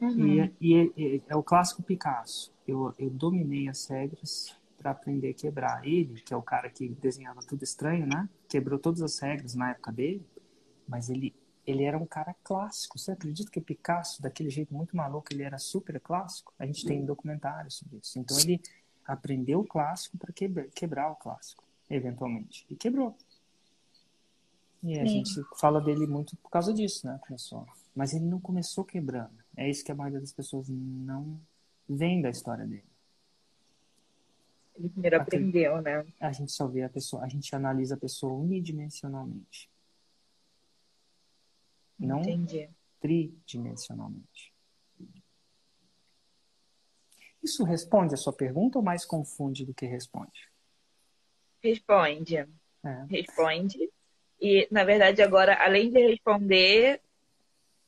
Uhum. 0.00 0.26
E, 0.26 0.54
e, 0.60 0.92
e, 0.96 1.22
é 1.28 1.36
o 1.36 1.42
clássico 1.42 1.82
Picasso. 1.82 2.52
Eu, 2.66 2.92
eu 2.98 3.10
dominei 3.10 3.68
as 3.68 3.86
regras 3.86 4.54
para 4.76 4.90
aprender 4.90 5.30
a 5.30 5.34
quebrar. 5.34 5.86
Ele, 5.86 6.20
que 6.20 6.32
é 6.32 6.36
o 6.36 6.42
cara 6.42 6.68
que 6.70 6.88
desenhava 6.88 7.40
tudo 7.40 7.62
estranho, 7.62 8.06
né? 8.06 8.28
Quebrou 8.48 8.78
todas 8.78 9.02
as 9.02 9.18
regras 9.18 9.54
na 9.54 9.70
época 9.70 9.92
dele, 9.92 10.26
mas 10.88 11.08
ele, 11.08 11.34
ele 11.66 11.82
era 11.82 11.98
um 11.98 12.06
cara 12.06 12.34
clássico. 12.44 12.98
Você 12.98 13.10
acredita 13.10 13.50
que 13.50 13.58
o 13.58 13.62
Picasso, 13.62 14.22
daquele 14.22 14.48
jeito 14.48 14.72
muito 14.72 14.96
maluco, 14.96 15.26
ele 15.32 15.42
era 15.42 15.58
super 15.58 16.00
clássico? 16.00 16.54
A 16.58 16.64
gente 16.64 16.86
tem 16.86 17.04
documentários 17.04 17.74
sobre 17.74 17.98
isso. 17.98 18.18
Então 18.18 18.38
ele 18.38 18.60
aprendeu 19.04 19.60
o 19.60 19.66
clássico 19.66 20.16
para 20.16 20.32
quebrar, 20.32 20.66
quebrar 20.68 21.10
o 21.10 21.16
clássico, 21.16 21.64
eventualmente. 21.90 22.64
E 22.70 22.76
quebrou. 22.76 23.16
E 24.82 24.98
a 24.98 25.06
Sim. 25.06 25.24
gente 25.24 25.42
fala 25.58 25.80
dele 25.80 26.06
muito 26.06 26.36
por 26.36 26.50
causa 26.50 26.72
disso, 26.72 27.06
né, 27.06 27.18
pessoal? 27.26 27.66
Mas 27.94 28.14
ele 28.14 28.24
não 28.24 28.38
começou 28.38 28.84
quebrando. 28.84 29.36
É 29.56 29.68
isso 29.68 29.84
que 29.84 29.90
a 29.90 29.94
maioria 29.94 30.20
das 30.20 30.32
pessoas 30.32 30.68
não 30.68 31.40
vem 31.88 32.22
da 32.22 32.30
história 32.30 32.64
dele. 32.64 32.84
Ele 34.76 34.90
primeiro 34.90 35.16
aprendeu, 35.16 35.80
né? 35.80 36.06
A 36.20 36.30
gente 36.30 36.52
só 36.52 36.66
vê 36.68 36.82
a 36.82 36.88
pessoa, 36.88 37.24
a 37.24 37.28
gente 37.28 37.54
analisa 37.56 37.94
a 37.94 37.98
pessoa 37.98 38.34
unidimensionalmente. 38.34 39.70
Não 41.98 42.20
Entendi. 42.20 42.68
tridimensionalmente. 43.00 44.54
Isso 47.42 47.64
responde 47.64 48.14
a 48.14 48.16
sua 48.16 48.32
pergunta 48.32 48.78
ou 48.78 48.84
mais 48.84 49.04
confunde 49.04 49.64
do 49.64 49.72
que 49.72 49.86
responde? 49.86 50.50
Responde. 51.62 52.36
É. 52.36 53.04
Responde. 53.08 53.90
E, 54.40 54.66
na 54.70 54.84
verdade, 54.84 55.22
agora, 55.22 55.56
além 55.64 55.90
de 55.90 56.08
responder, 56.08 57.00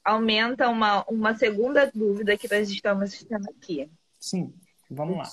aumenta 0.04 0.68
uma, 0.68 1.04
uma 1.04 1.36
segunda 1.36 1.90
dúvida 1.92 2.38
que 2.38 2.48
nós 2.48 2.70
estamos 2.70 3.22
tendo 3.24 3.48
aqui. 3.50 3.90
Sim, 4.18 4.54
vamos 4.90 5.18
lá. 5.18 5.24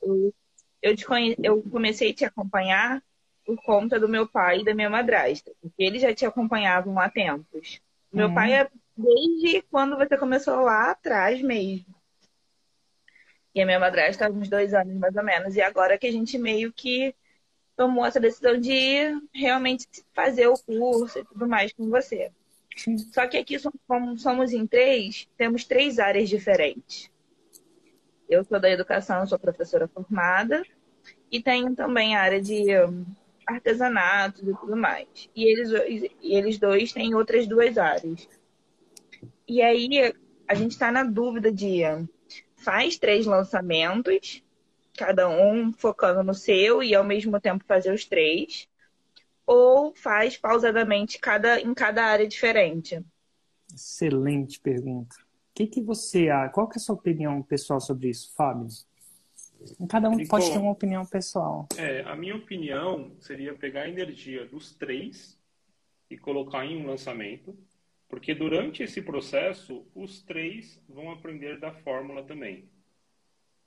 Eu, 0.00 0.34
eu, 0.80 0.96
te 0.96 1.04
conhe... 1.04 1.34
eu 1.42 1.62
comecei 1.62 2.10
a 2.10 2.14
te 2.14 2.24
acompanhar 2.24 3.02
por 3.44 3.56
conta 3.62 3.98
do 3.98 4.08
meu 4.08 4.28
pai 4.28 4.60
e 4.60 4.64
da 4.64 4.74
minha 4.74 4.88
madrasta, 4.88 5.52
porque 5.60 5.82
eles 5.82 6.02
já 6.02 6.14
te 6.14 6.24
acompanhavam 6.24 6.98
há 6.98 7.10
tempos. 7.10 7.80
Meu 8.14 8.32
pai 8.32 8.50
uhum. 8.50 8.56
é 8.56 8.70
desde 8.96 9.62
quando 9.62 9.96
você 9.96 10.16
começou 10.16 10.60
lá 10.60 10.92
atrás 10.92 11.42
mesmo. 11.42 11.92
E 13.54 13.60
a 13.60 13.66
minha 13.66 13.78
madrasta 13.78 14.26
há 14.26 14.30
uns 14.30 14.48
dois 14.48 14.72
anos 14.72 14.94
mais 14.96 15.16
ou 15.16 15.24
menos. 15.24 15.56
E 15.56 15.60
agora 15.60 15.98
que 15.98 16.06
a 16.06 16.12
gente 16.12 16.38
meio 16.38 16.72
que 16.72 17.14
tomou 17.76 18.06
essa 18.06 18.20
decisão 18.20 18.58
de 18.58 19.20
realmente 19.32 19.86
fazer 20.12 20.46
o 20.46 20.58
curso 20.58 21.18
e 21.18 21.24
tudo 21.24 21.48
mais 21.48 21.72
com 21.72 21.88
você. 21.88 22.30
Só 23.12 23.26
que 23.26 23.36
aqui, 23.36 23.56
como 23.86 24.16
somos 24.18 24.52
em 24.52 24.66
três, 24.66 25.28
temos 25.36 25.64
três 25.64 25.98
áreas 25.98 26.28
diferentes. 26.28 27.10
Eu 28.28 28.44
sou 28.44 28.58
da 28.60 28.70
educação, 28.70 29.26
sou 29.26 29.38
professora 29.38 29.86
formada, 29.86 30.64
e 31.30 31.42
tenho 31.42 31.74
também 31.74 32.16
a 32.16 32.22
área 32.22 32.40
de 32.40 32.66
artesanato 33.46 34.48
e 34.48 34.54
tudo 34.54 34.76
mais. 34.76 35.08
E 35.34 35.44
eles, 35.44 35.70
e 36.22 36.34
eles 36.34 36.58
dois 36.58 36.92
têm 36.92 37.14
outras 37.14 37.46
duas 37.46 37.78
áreas. 37.78 38.28
E 39.46 39.60
aí 39.62 40.14
a 40.48 40.54
gente 40.54 40.72
está 40.72 40.90
na 40.90 41.04
dúvida 41.04 41.52
de 41.52 41.82
faz 42.56 42.96
três 42.96 43.26
lançamentos, 43.26 44.42
cada 44.96 45.28
um 45.28 45.72
focando 45.72 46.22
no 46.22 46.34
seu 46.34 46.82
e 46.82 46.94
ao 46.94 47.04
mesmo 47.04 47.40
tempo 47.40 47.64
fazer 47.66 47.92
os 47.92 48.04
três, 48.04 48.68
ou 49.46 49.94
faz 49.94 50.36
pausadamente 50.36 51.18
cada, 51.18 51.60
em 51.60 51.74
cada 51.74 52.04
área 52.04 52.26
diferente? 52.26 53.04
Excelente 53.72 54.58
pergunta. 54.60 55.16
O 55.16 55.54
que, 55.54 55.66
que 55.66 55.82
você 55.82 56.28
acha? 56.28 56.52
Qual 56.52 56.68
que 56.68 56.78
é 56.78 56.80
a 56.80 56.82
sua 56.82 56.94
opinião 56.94 57.42
pessoal 57.42 57.80
sobre 57.80 58.08
isso, 58.08 58.32
Fábio? 58.34 58.66
Cada 59.88 60.08
um 60.10 60.26
pode 60.26 60.50
ter 60.50 60.58
uma 60.58 60.72
opinião 60.72 61.06
pessoal. 61.06 61.66
É, 61.76 62.02
a 62.02 62.14
minha 62.14 62.36
opinião 62.36 63.16
seria 63.20 63.54
pegar 63.54 63.82
a 63.82 63.88
energia 63.88 64.46
dos 64.46 64.74
três 64.74 65.40
e 66.10 66.18
colocar 66.18 66.66
em 66.66 66.76
um 66.76 66.86
lançamento, 66.86 67.56
porque 68.08 68.34
durante 68.34 68.82
esse 68.82 69.00
processo 69.00 69.86
os 69.94 70.22
três 70.22 70.80
vão 70.88 71.10
aprender 71.10 71.58
da 71.58 71.72
fórmula 71.72 72.22
também. 72.22 72.68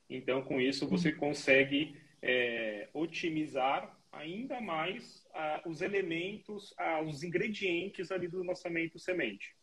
Então, 0.10 0.42
com 0.42 0.62
isso, 0.62 0.88
você 0.88 1.12
consegue 1.12 1.98
é, 2.22 2.90
otimizar 2.94 3.98
ainda 4.12 4.60
mais 4.62 5.26
ah, 5.34 5.62
os 5.66 5.82
elementos, 5.82 6.74
ah, 6.78 7.02
os 7.02 7.24
ingredientes 7.24 8.12
ali 8.12 8.28
do 8.28 8.44
lançamento 8.44 8.98
semente. 8.98 9.56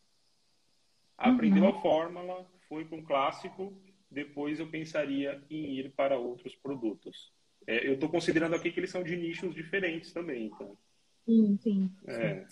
Aprendeu 1.16 1.64
uhum. 1.64 1.70
a 1.70 1.80
fórmula, 1.80 2.46
foi 2.68 2.84
para 2.84 2.98
um 2.98 3.04
clássico, 3.04 3.72
depois 4.14 4.60
eu 4.60 4.70
pensaria 4.70 5.42
em 5.50 5.78
ir 5.78 5.92
para 5.92 6.16
outros 6.16 6.54
produtos. 6.54 7.32
É, 7.66 7.86
eu 7.86 7.94
estou 7.94 8.08
considerando 8.08 8.54
aqui 8.54 8.70
que 8.70 8.80
eles 8.80 8.90
são 8.90 9.02
de 9.02 9.16
nichos 9.16 9.54
diferentes 9.54 10.12
também. 10.12 10.46
Então. 10.46 10.78
Sim, 11.26 11.58
sim. 11.60 11.90
É. 12.06 12.46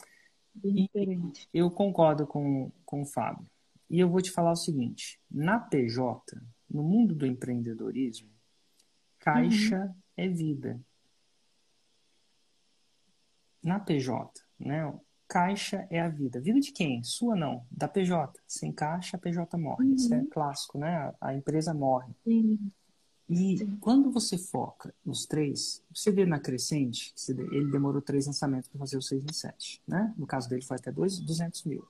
diferente. 0.55 1.49
Eu 1.55 1.71
concordo 1.71 2.27
com, 2.27 2.71
com 2.85 3.03
o 3.03 3.07
Fábio. 3.07 3.47
E 3.89 4.01
eu 4.01 4.09
vou 4.09 4.21
te 4.21 4.31
falar 4.31 4.53
o 4.53 4.57
seguinte: 4.57 5.21
na 5.31 5.59
PJ, 5.59 6.21
no 6.69 6.83
mundo 6.83 7.15
do 7.15 7.27
empreendedorismo, 7.27 8.31
caixa 9.19 9.85
uhum. 9.85 9.95
é 10.17 10.29
vida. 10.29 10.81
Na 13.63 13.79
PJ, 13.79 14.29
né? 14.59 14.93
Caixa 15.33 15.87
é 15.89 15.99
a 15.99 16.11
vida. 16.11 16.39
Vida 16.39 16.61
de 16.61 16.73
quem? 16.73 17.03
Sua 17.03 17.35
não, 17.35 17.65
da 17.71 17.89
PJ. 17.89 18.39
Sem 18.47 18.71
caixa, 18.71 19.17
a 19.17 19.19
PJ 19.19 19.57
morre. 19.57 19.87
Uhum. 19.87 19.95
Isso 19.95 20.13
é 20.13 20.23
clássico, 20.27 20.77
né? 20.77 21.11
A 21.19 21.33
empresa 21.33 21.73
morre. 21.73 22.13
Sim. 22.23 22.59
E 23.31 23.57
Sim. 23.57 23.79
quando 23.81 24.11
você 24.11 24.37
foca 24.37 24.95
nos 25.03 25.25
três, 25.25 25.83
você 25.91 26.11
vê 26.11 26.27
na 26.27 26.39
crescente, 26.39 27.15
ele 27.51 27.71
demorou 27.71 28.03
três 28.03 28.27
lançamentos 28.27 28.69
para 28.69 28.79
fazer 28.79 28.99
o 28.99 29.01
6 29.01 29.25
em 29.25 29.33
7, 29.33 29.81
né? 29.89 30.13
No 30.19 30.27
caso 30.27 30.51
dele 30.51 30.61
foi 30.61 30.77
até 30.77 30.93
dois, 30.93 31.19
200 31.19 31.65
mil. 31.65 31.83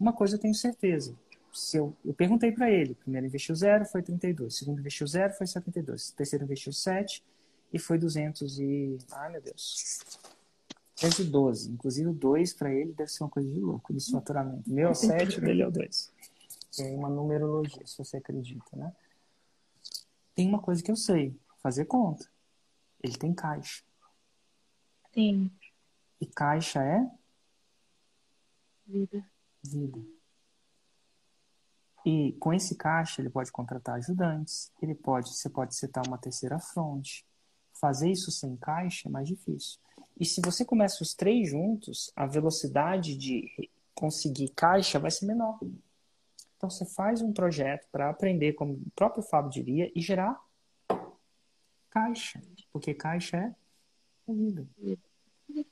Uma 0.00 0.14
coisa 0.14 0.36
eu 0.36 0.40
tenho 0.40 0.54
certeza, 0.54 1.14
se 1.52 1.76
eu, 1.76 1.94
eu 2.02 2.14
perguntei 2.14 2.52
para 2.52 2.70
ele, 2.70 2.94
primeiro 2.94 3.26
investiu 3.26 3.54
zero, 3.54 3.84
foi 3.84 4.02
32, 4.02 4.56
segundo 4.56 4.78
investiu 4.78 5.06
zero, 5.06 5.34
foi 5.34 5.46
72, 5.46 6.12
terceiro 6.12 6.46
investiu 6.46 6.72
7 6.72 7.22
e 7.70 7.78
foi 7.78 7.98
200 7.98 8.58
e... 8.60 8.96
Ai, 9.12 9.32
meu 9.32 9.42
Deus. 9.42 10.18
212. 11.00 11.70
Inclusive 11.70 12.08
o 12.08 12.12
2 12.12 12.52
para 12.54 12.72
ele 12.72 12.92
deve 12.92 13.10
ser 13.10 13.22
uma 13.22 13.30
coisa 13.30 13.48
de 13.48 13.60
louco 13.60 13.92
de 13.92 14.10
faturamento. 14.10 14.68
Meu 14.70 14.90
é 14.90 14.94
7, 14.94 15.38
o 15.38 15.40
dele 15.40 15.62
é 15.62 15.68
o 15.68 15.70
2. 15.70 16.12
É 16.80 16.94
uma 16.94 17.08
numerologia, 17.08 17.86
se 17.86 17.96
você 17.96 18.16
acredita, 18.16 18.76
né? 18.76 18.94
Tem 20.34 20.48
uma 20.48 20.60
coisa 20.60 20.82
que 20.82 20.90
eu 20.90 20.96
sei, 20.96 21.38
fazer 21.62 21.84
conta. 21.86 22.28
Ele 23.02 23.16
tem 23.16 23.32
caixa. 23.32 23.82
Sim. 25.12 25.50
E 26.20 26.26
caixa 26.26 26.82
é? 26.82 27.10
Vida. 28.86 29.24
Vida. 29.62 29.98
E 32.04 32.32
com 32.40 32.52
esse 32.52 32.76
caixa 32.76 33.20
ele 33.20 33.30
pode 33.30 33.52
contratar 33.52 33.96
ajudantes, 33.96 34.72
ele 34.80 34.94
pode, 34.94 35.28
você 35.28 35.50
pode 35.50 35.74
setar 35.74 36.06
uma 36.06 36.18
terceira 36.18 36.58
fronte. 36.58 37.26
Fazer 37.74 38.10
isso 38.10 38.30
sem 38.30 38.56
caixa 38.56 39.08
é 39.08 39.12
mais 39.12 39.28
difícil. 39.28 39.78
E 40.18 40.24
se 40.24 40.40
você 40.40 40.64
começa 40.64 41.02
os 41.02 41.14
três 41.14 41.48
juntos, 41.50 42.10
a 42.16 42.26
velocidade 42.26 43.16
de 43.16 43.70
conseguir 43.94 44.48
caixa 44.50 44.98
vai 44.98 45.10
ser 45.10 45.26
menor. 45.26 45.58
Então 46.56 46.68
você 46.68 46.84
faz 46.84 47.22
um 47.22 47.32
projeto 47.32 47.86
para 47.92 48.10
aprender, 48.10 48.54
como 48.54 48.72
o 48.74 48.90
próprio 48.96 49.22
Fábio 49.22 49.50
diria, 49.50 49.92
e 49.94 50.00
gerar 50.00 50.42
caixa. 51.88 52.42
Porque 52.72 52.92
caixa 52.92 53.36
é 53.36 54.32
vida. 54.32 54.68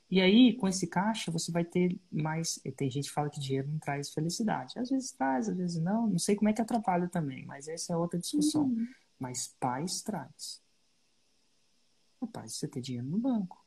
E 0.09 0.21
aí, 0.21 0.55
com 0.55 0.67
esse 0.67 0.87
caixa, 0.87 1.29
você 1.29 1.51
vai 1.51 1.63
ter 1.63 1.99
mais. 2.11 2.59
Tem 2.75 2.89
gente 2.89 3.09
que 3.09 3.13
fala 3.13 3.29
que 3.29 3.39
dinheiro 3.39 3.67
não 3.69 3.79
traz 3.79 4.09
felicidade. 4.11 4.79
Às 4.79 4.89
vezes 4.89 5.11
traz, 5.11 5.49
às 5.49 5.57
vezes 5.57 5.81
não. 5.81 6.07
Não 6.07 6.17
sei 6.17 6.35
como 6.35 6.49
é 6.49 6.53
que 6.53 6.61
atrapalha 6.61 7.07
também, 7.07 7.45
mas 7.45 7.67
essa 7.67 7.93
é 7.93 7.97
outra 7.97 8.19
discussão. 8.19 8.63
Uhum. 8.63 8.87
Mas 9.19 9.55
paz 9.59 10.01
traz. 10.01 10.61
A 12.21 12.27
paz 12.27 12.53
de 12.53 12.57
você 12.57 12.67
ter 12.67 12.81
dinheiro 12.81 13.07
no 13.07 13.19
banco. 13.19 13.66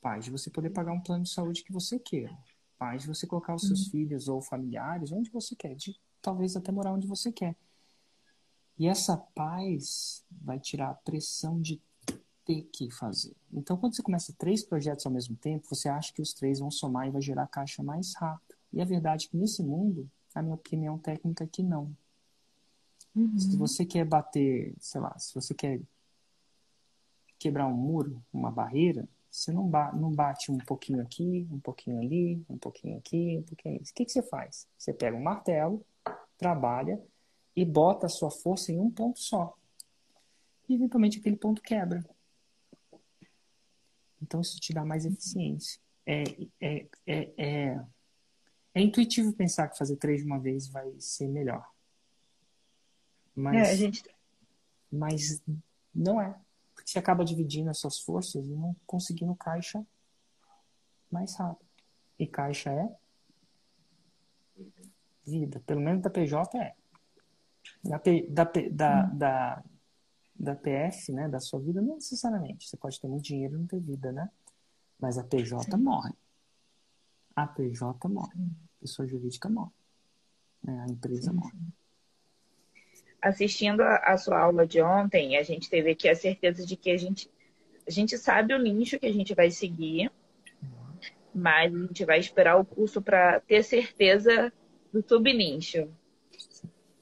Paz 0.00 0.24
de 0.24 0.30
você 0.30 0.50
poder 0.50 0.70
pagar 0.70 0.92
um 0.92 1.00
plano 1.00 1.24
de 1.24 1.30
saúde 1.30 1.64
que 1.64 1.72
você 1.72 1.98
queira. 1.98 2.36
Paz 2.78 3.02
de 3.02 3.08
você 3.08 3.26
colocar 3.26 3.54
os 3.54 3.66
seus 3.66 3.84
uhum. 3.86 3.90
filhos 3.90 4.28
ou 4.28 4.40
familiares 4.40 5.10
onde 5.10 5.30
você 5.30 5.56
quer. 5.56 5.74
De 5.74 5.98
talvez 6.22 6.56
até 6.56 6.70
morar 6.70 6.92
onde 6.92 7.06
você 7.06 7.32
quer. 7.32 7.56
E 8.78 8.86
essa 8.86 9.16
paz 9.16 10.24
vai 10.30 10.60
tirar 10.60 10.90
a 10.90 10.94
pressão 10.94 11.60
de 11.60 11.80
ter 12.44 12.62
que 12.72 12.90
fazer. 12.90 13.34
Então, 13.52 13.76
quando 13.76 13.94
você 13.94 14.02
começa 14.02 14.32
três 14.38 14.62
projetos 14.62 15.04
ao 15.04 15.12
mesmo 15.12 15.36
tempo, 15.36 15.66
você 15.68 15.88
acha 15.88 16.12
que 16.12 16.22
os 16.22 16.32
três 16.32 16.60
vão 16.60 16.70
somar 16.70 17.06
e 17.06 17.10
vai 17.10 17.20
gerar 17.20 17.46
caixa 17.48 17.82
mais 17.82 18.14
rápido. 18.14 18.56
E 18.72 18.80
a 18.80 18.84
verdade 18.84 19.26
é 19.26 19.28
que 19.28 19.36
nesse 19.36 19.62
mundo, 19.62 20.08
a 20.34 20.42
minha 20.42 20.54
opinião 20.54 20.96
técnica 20.98 21.44
é 21.44 21.46
que 21.46 21.62
não. 21.62 21.94
Uhum. 23.14 23.38
Se 23.38 23.56
você 23.56 23.84
quer 23.84 24.04
bater, 24.04 24.74
sei 24.78 25.00
lá, 25.00 25.18
se 25.18 25.34
você 25.34 25.52
quer 25.52 25.80
quebrar 27.38 27.66
um 27.66 27.74
muro, 27.74 28.22
uma 28.32 28.50
barreira, 28.50 29.08
você 29.30 29.52
não, 29.52 29.68
ba 29.68 29.92
não 29.92 30.10
bate 30.10 30.50
um 30.50 30.58
pouquinho 30.58 31.02
aqui, 31.02 31.46
um 31.50 31.60
pouquinho 31.60 31.98
ali, 31.98 32.44
um 32.48 32.58
pouquinho 32.58 32.98
aqui, 32.98 33.38
um 33.38 33.42
pouquinho 33.42 33.74
ali. 33.76 33.84
O 33.84 33.94
que, 33.94 34.04
que 34.04 34.12
você 34.12 34.22
faz? 34.22 34.66
Você 34.76 34.92
pega 34.92 35.16
um 35.16 35.22
martelo, 35.22 35.84
trabalha 36.36 37.00
e 37.54 37.64
bota 37.64 38.06
a 38.06 38.08
sua 38.08 38.30
força 38.30 38.72
em 38.72 38.78
um 38.78 38.90
ponto 38.90 39.18
só. 39.18 39.56
E 40.68 40.74
eventualmente 40.74 41.18
aquele 41.18 41.36
ponto 41.36 41.60
quebra. 41.60 42.04
Então 44.22 44.40
isso 44.40 44.58
te 44.60 44.72
dá 44.72 44.84
mais 44.84 45.04
eficiência. 45.04 45.80
É, 46.06 46.22
é, 46.60 46.86
é, 47.06 47.32
é, 47.36 47.80
é 48.74 48.80
intuitivo 48.80 49.32
pensar 49.32 49.68
que 49.68 49.78
fazer 49.78 49.96
três 49.96 50.20
de 50.20 50.26
uma 50.26 50.38
vez 50.38 50.68
vai 50.68 50.90
ser 50.98 51.28
melhor. 51.28 51.68
Mas, 53.34 53.68
é, 53.68 53.76
gente... 53.76 54.02
mas 54.90 55.42
não 55.94 56.20
é. 56.20 56.34
Você 56.88 56.98
acaba 56.98 57.22
dividindo 57.22 57.68
as 57.68 57.78
suas 57.78 57.98
forças 57.98 58.46
e 58.46 58.54
não 58.54 58.74
conseguindo 58.86 59.34
caixa 59.34 59.86
mais 61.10 61.36
rápido. 61.36 61.68
E 62.18 62.26
caixa 62.26 62.72
é 62.72 62.96
vida. 65.22 65.60
Pelo 65.66 65.82
menos 65.82 66.00
da 66.00 66.08
PJ 66.08 66.56
é. 66.56 66.74
Da, 67.84 68.00
da, 68.30 68.44
da, 68.72 69.04
hum. 69.04 69.18
da, 69.18 69.64
da 70.34 70.54
PF, 70.56 71.12
né, 71.12 71.28
da 71.28 71.38
sua 71.40 71.60
vida, 71.60 71.82
não 71.82 71.96
necessariamente. 71.96 72.66
Você 72.66 72.78
pode 72.78 72.98
ter 72.98 73.06
muito 73.06 73.24
dinheiro 73.24 73.56
e 73.56 73.58
não 73.58 73.66
ter 73.66 73.80
vida, 73.80 74.10
né? 74.10 74.30
Mas 74.98 75.18
a 75.18 75.24
PJ 75.24 75.70
Sim. 75.70 75.76
morre. 75.76 76.14
A 77.36 77.46
PJ 77.46 78.08
morre. 78.08 78.32
A 78.32 78.80
pessoa 78.80 79.06
jurídica 79.06 79.50
morre. 79.50 79.74
Né? 80.62 80.80
A 80.80 80.90
empresa 80.90 81.32
Sim. 81.32 81.36
morre. 81.36 81.58
Assistindo 83.20 83.82
a, 83.82 84.16
sua 84.16 84.38
aula 84.38 84.66
de 84.66 84.80
ontem, 84.80 85.36
a 85.36 85.42
gente 85.42 85.68
teve 85.68 85.90
aqui 85.90 86.08
a 86.08 86.14
certeza 86.14 86.64
de 86.64 86.76
que 86.76 86.90
a 86.90 86.96
gente, 86.96 87.28
a 87.86 87.90
gente 87.90 88.16
sabe 88.16 88.54
o 88.54 88.58
nicho 88.58 88.98
que 88.98 89.06
a 89.06 89.12
gente 89.12 89.34
vai 89.34 89.50
seguir, 89.50 90.10
mas 91.34 91.74
a 91.74 91.78
gente 91.78 92.04
vai 92.04 92.18
esperar 92.18 92.56
o 92.56 92.64
curso 92.64 93.02
para 93.02 93.40
ter 93.40 93.62
certeza 93.64 94.52
do 94.92 95.02
subnicho 95.06 95.88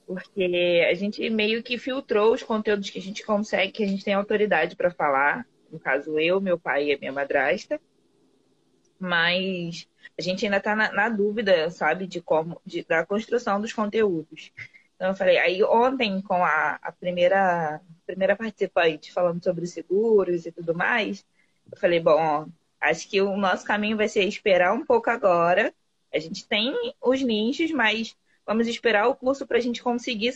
porque 0.07 0.87
a 0.89 0.93
gente 0.93 1.29
meio 1.29 1.61
que 1.61 1.77
filtrou 1.77 2.33
os 2.33 2.41
conteúdos 2.41 2.89
que 2.89 2.97
a 2.97 3.01
gente 3.01 3.25
consegue, 3.25 3.73
que 3.73 3.83
a 3.83 3.87
gente 3.87 4.05
tem 4.05 4.13
autoridade 4.13 4.73
para 4.73 4.89
falar. 4.89 5.45
No 5.69 5.77
caso, 5.77 6.17
eu, 6.17 6.39
meu 6.39 6.57
pai 6.57 6.85
e 6.85 6.93
a 6.93 6.97
minha 6.97 7.11
madrasta. 7.11 7.79
Mas 8.97 9.85
a 10.17 10.21
gente 10.21 10.45
ainda 10.45 10.57
está 10.57 10.73
na, 10.73 10.93
na, 10.93 11.09
dúvida, 11.09 11.69
sabe, 11.69 12.07
de 12.07 12.21
como, 12.21 12.59
de, 12.65 12.85
da 12.85 13.05
construção 13.05 13.59
dos 13.59 13.73
conteúdos. 13.73 14.53
Então 14.97 15.09
eu 15.09 15.15
falei, 15.15 15.37
aí 15.37 15.63
ontem 15.63 16.21
com 16.21 16.43
a, 16.43 16.77
a 16.81 16.91
primeira, 16.91 17.79
primeira 18.05 18.35
participante 18.35 19.13
falando 19.13 19.41
sobre 19.41 19.65
seguros 19.65 20.45
e 20.45 20.51
tudo 20.51 20.75
mais, 20.75 21.25
eu 21.71 21.77
falei, 21.79 22.01
bom, 22.01 22.47
acho 22.81 23.09
que 23.09 23.21
o 23.21 23.37
nosso 23.37 23.65
caminho 23.65 23.95
vai 23.95 24.09
ser 24.09 24.25
esperar 24.25 24.73
um 24.73 24.85
pouco 24.85 25.09
agora. 25.09 25.73
A 26.13 26.19
gente 26.19 26.47
tem 26.47 26.73
os 27.01 27.21
nichos, 27.21 27.71
mas 27.71 28.17
Vamos 28.47 28.65
esperar 28.65 29.09
o 29.09 29.15
curso 29.15 29.45
para 29.45 29.57
a 29.57 29.61
gente 29.61 29.83
conseguir 29.83 30.33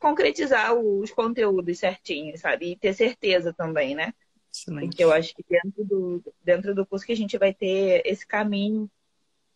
concretizar 0.00 0.74
os 0.74 1.12
conteúdos 1.12 1.78
certinhos, 1.78 2.40
sabe? 2.40 2.72
E 2.72 2.76
ter 2.76 2.92
certeza 2.92 3.52
também, 3.52 3.94
né? 3.94 4.12
Excelente. 4.52 4.88
Porque 4.88 5.04
eu 5.04 5.12
acho 5.12 5.32
que 5.36 5.44
dentro 5.48 5.84
do, 5.84 6.34
dentro 6.42 6.74
do 6.74 6.84
curso 6.84 7.06
que 7.06 7.12
a 7.12 7.16
gente 7.16 7.38
vai 7.38 7.54
ter 7.54 8.02
esse 8.04 8.26
caminho, 8.26 8.90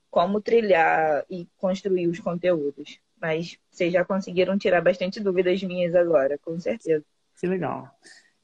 como 0.09 0.41
trilhar 0.41 1.27
e 1.29 1.49
construir 1.57 2.07
os 2.07 2.21
conteúdos. 2.21 3.01
Mas 3.25 3.59
vocês 3.71 3.91
já 3.91 4.05
conseguiram 4.05 4.59
tirar 4.59 4.83
bastante 4.83 5.19
dúvidas 5.19 5.63
minhas 5.63 5.95
agora, 5.95 6.39
com 6.39 6.61
certeza. 6.61 7.05
Que 7.41 7.47
legal. 7.47 7.89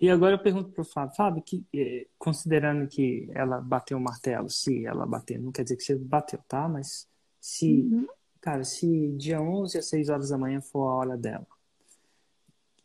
E 0.00 0.08
agora 0.08 0.36
eu 0.36 0.38
pergunto 0.38 0.70
para 0.70 0.80
o 0.80 0.84
Fábio, 0.84 1.14
Fábio, 1.14 1.42
que, 1.42 1.62
eh, 1.74 2.06
considerando 2.18 2.88
que 2.88 3.28
ela 3.34 3.60
bateu 3.60 3.98
o 3.98 4.00
martelo, 4.00 4.48
se 4.48 4.86
ela 4.86 5.04
bater, 5.04 5.38
não 5.38 5.52
quer 5.52 5.64
dizer 5.64 5.76
que 5.76 5.82
você 5.82 5.94
bateu, 5.96 6.40
tá? 6.48 6.66
Mas 6.66 7.06
se 7.38 7.82
uhum. 7.82 8.06
Cara, 8.40 8.64
se 8.64 9.08
dia 9.18 9.40
11 9.40 9.78
às 9.78 9.86
6 9.86 10.08
horas 10.08 10.30
da 10.30 10.38
manhã 10.38 10.60
for 10.62 10.88
a 10.88 10.94
hora 10.94 11.16
dela 11.16 11.46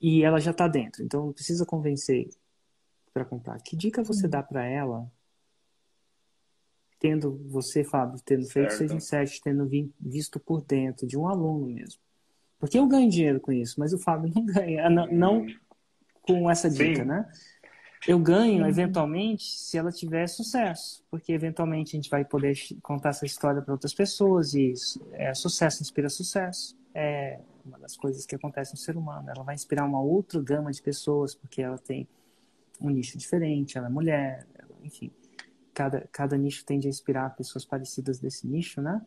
e 0.02 0.22
ela 0.24 0.40
já 0.40 0.54
tá 0.54 0.68
dentro, 0.68 1.02
então 1.02 1.28
não 1.28 1.34
precisa 1.34 1.66
convencer 1.66 2.30
para 3.14 3.24
comprar. 3.24 3.62
Que 3.62 3.76
dica 3.76 4.04
você 4.04 4.28
dá 4.28 4.44
para 4.44 4.66
ela, 4.66 5.10
tendo 7.00 7.40
você, 7.50 7.84
Fábio, 7.84 8.20
tendo 8.24 8.46
feito 8.46 8.74
6 8.74 8.92
em 8.92 9.00
7, 9.00 9.42
tendo 9.42 9.70
visto 10.00 10.40
por 10.40 10.62
dentro 10.62 11.06
de 11.06 11.18
um 11.18 11.28
aluno 11.28 11.68
mesmo? 11.68 12.00
Porque 12.60 12.80
eu 12.80 12.88
ganho 12.88 13.10
dinheiro 13.10 13.40
com 13.40 13.52
isso, 13.52 13.80
mas 13.80 13.94
o 13.94 14.00
Fábio 14.00 14.32
não 14.34 14.44
ganha, 14.46 14.90
não, 14.90 15.08
não 15.08 15.46
com 16.22 16.50
essa 16.50 16.70
dica, 16.70 17.02
Sim. 17.02 17.08
né? 17.08 17.30
eu 18.08 18.20
ganho 18.20 18.62
uhum. 18.62 18.70
eventualmente 18.70 19.44
se 19.44 19.78
ela 19.78 19.92
tiver 19.92 20.28
sucesso, 20.28 21.04
porque 21.10 21.32
eventualmente 21.32 21.96
a 21.96 21.98
gente 21.98 22.10
vai 22.10 22.24
poder 22.24 22.56
contar 22.82 23.10
essa 23.10 23.26
história 23.26 23.62
para 23.62 23.74
outras 23.74 23.94
pessoas 23.94 24.54
e 24.54 24.72
isso, 24.72 25.02
é, 25.14 25.34
sucesso 25.34 25.82
inspira 25.82 26.10
sucesso. 26.10 26.78
É 26.94 27.40
uma 27.66 27.80
das 27.80 27.98
coisas 27.98 28.26
que 28.26 28.36
acontece 28.36 28.74
no 28.74 28.78
ser 28.78 28.96
humano. 28.96 29.30
Ela 29.30 29.44
vai 29.44 29.56
inspirar 29.56 29.86
uma 29.86 30.00
outra 30.00 30.42
gama 30.42 30.72
de 30.72 30.82
pessoas 30.82 31.34
porque 31.34 31.62
ela 31.62 31.78
tem 31.78 32.08
um 32.80 32.90
nicho 32.90 33.18
diferente, 33.18 33.78
ela 33.78 33.88
é 33.88 33.90
mulher, 33.90 34.46
ela, 34.56 34.70
enfim. 34.84 35.12
Cada, 35.76 36.08
cada 36.10 36.38
nicho 36.38 36.66
tende 36.66 36.88
a 36.88 36.90
inspirar 36.90 37.36
pessoas 37.36 37.66
parecidas 37.66 38.18
desse 38.18 38.48
nicho, 38.48 38.82
né? 38.82 39.06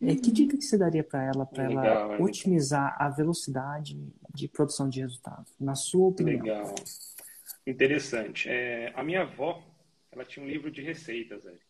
Uhum. 0.00 0.16
Que 0.16 0.32
dica 0.32 0.56
que 0.56 0.64
você 0.64 0.76
daria 0.76 1.04
para 1.04 1.22
ela, 1.22 1.44
para 1.44 1.64
ela 1.64 1.86
é 1.86 2.22
otimizar 2.22 2.96
a 2.98 3.10
velocidade 3.10 3.98
de 4.34 4.48
produção 4.48 4.88
de 4.88 5.00
resultado, 5.00 5.46
na 5.60 5.74
sua 5.74 6.08
opinião? 6.08 6.42
Legal. 6.42 6.74
Interessante. 7.66 8.48
É, 8.48 8.90
a 8.94 9.02
minha 9.02 9.22
avó, 9.22 9.62
ela 10.10 10.24
tinha 10.24 10.44
um 10.44 10.48
livro 10.48 10.70
de 10.70 10.80
receitas, 10.80 11.44
velho. 11.44 11.60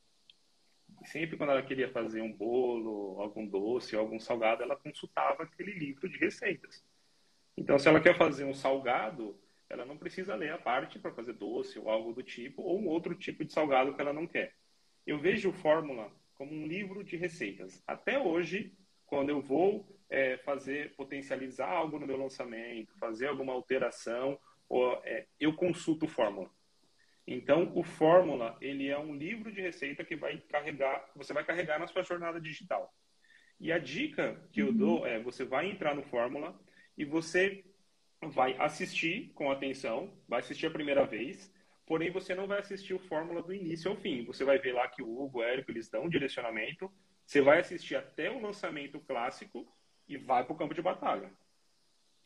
E 1.02 1.08
sempre 1.08 1.36
quando 1.36 1.50
ela 1.50 1.62
queria 1.62 1.90
fazer 1.90 2.20
um 2.20 2.32
bolo, 2.32 3.20
algum 3.20 3.44
doce, 3.44 3.96
algum 3.96 4.20
salgado, 4.20 4.62
ela 4.62 4.76
consultava 4.76 5.42
aquele 5.42 5.72
livro 5.72 6.08
de 6.08 6.16
receitas. 6.16 6.84
Então, 7.56 7.78
se 7.78 7.88
ela 7.88 8.00
quer 8.00 8.16
fazer 8.16 8.44
um 8.44 8.54
salgado, 8.54 9.36
ela 9.68 9.84
não 9.84 9.96
precisa 9.96 10.34
ler 10.34 10.52
a 10.52 10.58
parte 10.58 10.98
para 10.98 11.12
fazer 11.12 11.32
doce 11.34 11.78
ou 11.78 11.90
algo 11.90 12.12
do 12.12 12.22
tipo, 12.22 12.62
ou 12.62 12.80
um 12.80 12.88
outro 12.88 13.14
tipo 13.14 13.44
de 13.44 13.52
salgado 13.52 13.94
que 13.94 14.00
ela 14.00 14.12
não 14.12 14.26
quer. 14.26 14.54
Eu 15.06 15.18
vejo 15.18 15.52
Fórmula 15.52 16.10
como 16.34 16.52
um 16.52 16.66
livro 16.66 17.02
de 17.02 17.16
receitas. 17.16 17.82
Até 17.86 18.18
hoje, 18.18 18.72
quando 19.06 19.30
eu 19.30 19.40
vou 19.40 19.86
é, 20.10 20.36
fazer, 20.38 20.94
potencializar 20.94 21.68
algo 21.68 21.98
no 21.98 22.06
meu 22.06 22.16
lançamento, 22.16 22.96
fazer 22.98 23.26
alguma 23.26 23.52
alteração, 23.52 24.38
ou, 24.68 25.00
é, 25.04 25.26
eu 25.38 25.54
consulto 25.54 26.06
Fórmula. 26.06 26.50
Então, 27.26 27.72
o 27.74 27.82
Fórmula, 27.82 28.56
ele 28.60 28.88
é 28.88 28.98
um 28.98 29.14
livro 29.14 29.52
de 29.52 29.60
receita 29.60 30.04
que 30.04 30.14
vai 30.14 30.38
carregar, 30.38 31.10
você 31.16 31.32
vai 31.32 31.44
carregar 31.44 31.78
na 31.78 31.88
sua 31.88 32.02
jornada 32.02 32.40
digital. 32.40 32.92
E 33.58 33.72
a 33.72 33.78
dica 33.78 34.40
que 34.52 34.60
eu 34.60 34.72
dou 34.72 35.00
uhum. 35.00 35.06
é, 35.06 35.18
você 35.18 35.44
vai 35.44 35.68
entrar 35.68 35.94
no 35.94 36.04
Fórmula 36.04 36.58
e 36.96 37.04
você 37.04 37.64
vai 38.22 38.56
assistir 38.58 39.32
com 39.34 39.50
atenção, 39.50 40.12
vai 40.28 40.40
assistir 40.40 40.66
a 40.66 40.70
primeira 40.70 41.04
vez, 41.04 41.52
porém 41.86 42.10
você 42.10 42.34
não 42.34 42.46
vai 42.46 42.60
assistir 42.60 42.94
o 42.94 42.98
Fórmula 42.98 43.42
do 43.42 43.52
início 43.52 43.90
ao 43.90 43.96
fim. 43.96 44.24
Você 44.24 44.44
vai 44.44 44.58
ver 44.58 44.72
lá 44.72 44.88
que 44.88 45.02
o 45.02 45.20
Hugo, 45.20 45.38
o 45.38 45.42
Érico, 45.42 45.70
eles 45.70 45.88
dão 45.88 46.04
um 46.04 46.08
direcionamento, 46.08 46.90
você 47.24 47.40
vai 47.40 47.58
assistir 47.60 47.96
até 47.96 48.30
o 48.30 48.40
lançamento 48.40 49.00
clássico 49.00 49.66
e 50.08 50.16
vai 50.16 50.44
para 50.44 50.52
o 50.52 50.56
campo 50.56 50.74
de 50.74 50.82
batalha. 50.82 51.30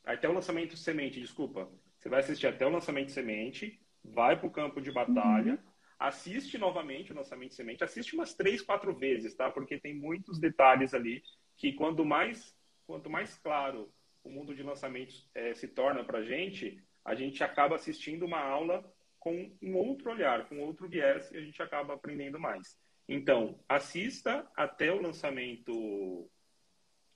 Até 0.05 0.29
o 0.29 0.33
lançamento 0.33 0.77
semente, 0.77 1.21
desculpa. 1.21 1.71
Você 1.99 2.09
vai 2.09 2.21
assistir 2.21 2.47
até 2.47 2.67
o 2.67 2.71
lançamento 2.71 3.11
semente, 3.11 3.81
vai 4.03 4.39
para 4.39 4.47
o 4.47 4.51
campo 4.51 4.81
de 4.81 4.91
batalha, 4.91 5.53
uhum. 5.53 5.59
assiste 5.99 6.57
novamente 6.57 7.13
o 7.13 7.17
lançamento 7.17 7.55
semente, 7.55 7.85
assiste 7.85 8.15
umas 8.15 8.35
três, 8.35 8.63
quatro 8.63 8.95
vezes, 8.95 9.35
tá? 9.35 9.51
Porque 9.51 9.79
tem 9.79 9.95
muitos 9.95 10.39
detalhes 10.39 10.95
ali 10.95 11.23
que 11.57 11.73
quanto 11.73 12.05
mais, 12.05 12.57
quanto 12.87 13.11
mais 13.11 13.37
claro 13.39 13.93
o 14.23 14.31
mundo 14.31 14.55
de 14.55 14.63
lançamentos 14.63 15.29
é, 15.35 15.55
se 15.55 15.69
torna 15.69 16.05
para 16.05 16.19
a 16.19 16.25
gente, 16.25 16.83
a 17.05 17.15
gente 17.15 17.43
acaba 17.43 17.77
assistindo 17.77 18.25
uma 18.25 18.41
aula 18.41 18.85
com 19.19 19.55
um 19.63 19.77
outro 19.77 20.11
olhar, 20.11 20.49
com 20.49 20.61
outro 20.61 20.89
viés, 20.89 21.31
e 21.31 21.37
a 21.37 21.43
gente 21.43 21.63
acaba 21.63 21.95
aprendendo 21.95 22.39
mais. 22.39 22.79
Então, 23.09 23.59
assista 23.69 24.49
até 24.57 24.93
o 24.93 25.03
lançamento, 25.03 26.31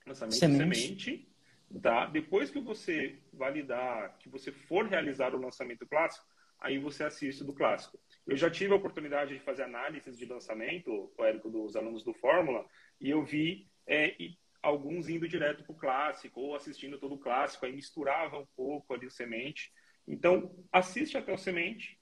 lançamento 0.07 0.35
semente. 0.35 0.59
semente, 0.59 1.29
tá? 1.81 2.07
Depois 2.07 2.51
que 2.51 2.61
você 2.61 3.19
validar, 3.33 4.19
que 4.19 4.29
você 4.29 4.51
for 4.51 4.87
realizar 4.87 5.35
o 5.35 5.41
lançamento 5.41 5.87
clássico, 5.87 6.27
aí 6.61 6.79
você 6.79 7.05
assiste 7.05 7.45
do 7.45 7.55
clássico. 7.55 7.99
Eu 8.27 8.37
já 8.37 8.51
tive 8.51 8.73
a 8.73 8.77
oportunidade 8.77 9.35
de 9.35 9.41
fazer 9.41 9.63
análises 9.63 10.19
de 10.19 10.27
lançamento, 10.27 11.13
o 11.17 11.25
Érico, 11.25 11.51
dos 11.51 11.77
alunos 11.77 12.03
do 12.03 12.13
Fórmula, 12.13 12.67
e 13.01 13.11
eu 13.11 13.23
vi 13.23 13.71
é, 13.87 14.17
alguns 14.65 15.09
indo 15.11 15.29
direto 15.29 15.63
para 15.63 15.73
o 15.73 15.77
clássico 15.77 16.41
ou 16.41 16.57
assistindo 16.57 16.99
todo 16.99 17.15
o 17.15 17.19
clássico, 17.19 17.67
aí 17.67 17.73
misturava 17.73 18.39
um 18.39 18.47
pouco 18.57 18.95
ali 18.95 19.07
o 19.07 19.11
semente. 19.11 19.71
Então, 20.09 20.57
assiste 20.73 21.19
até 21.19 21.33
o 21.33 21.39
semente, 21.39 22.01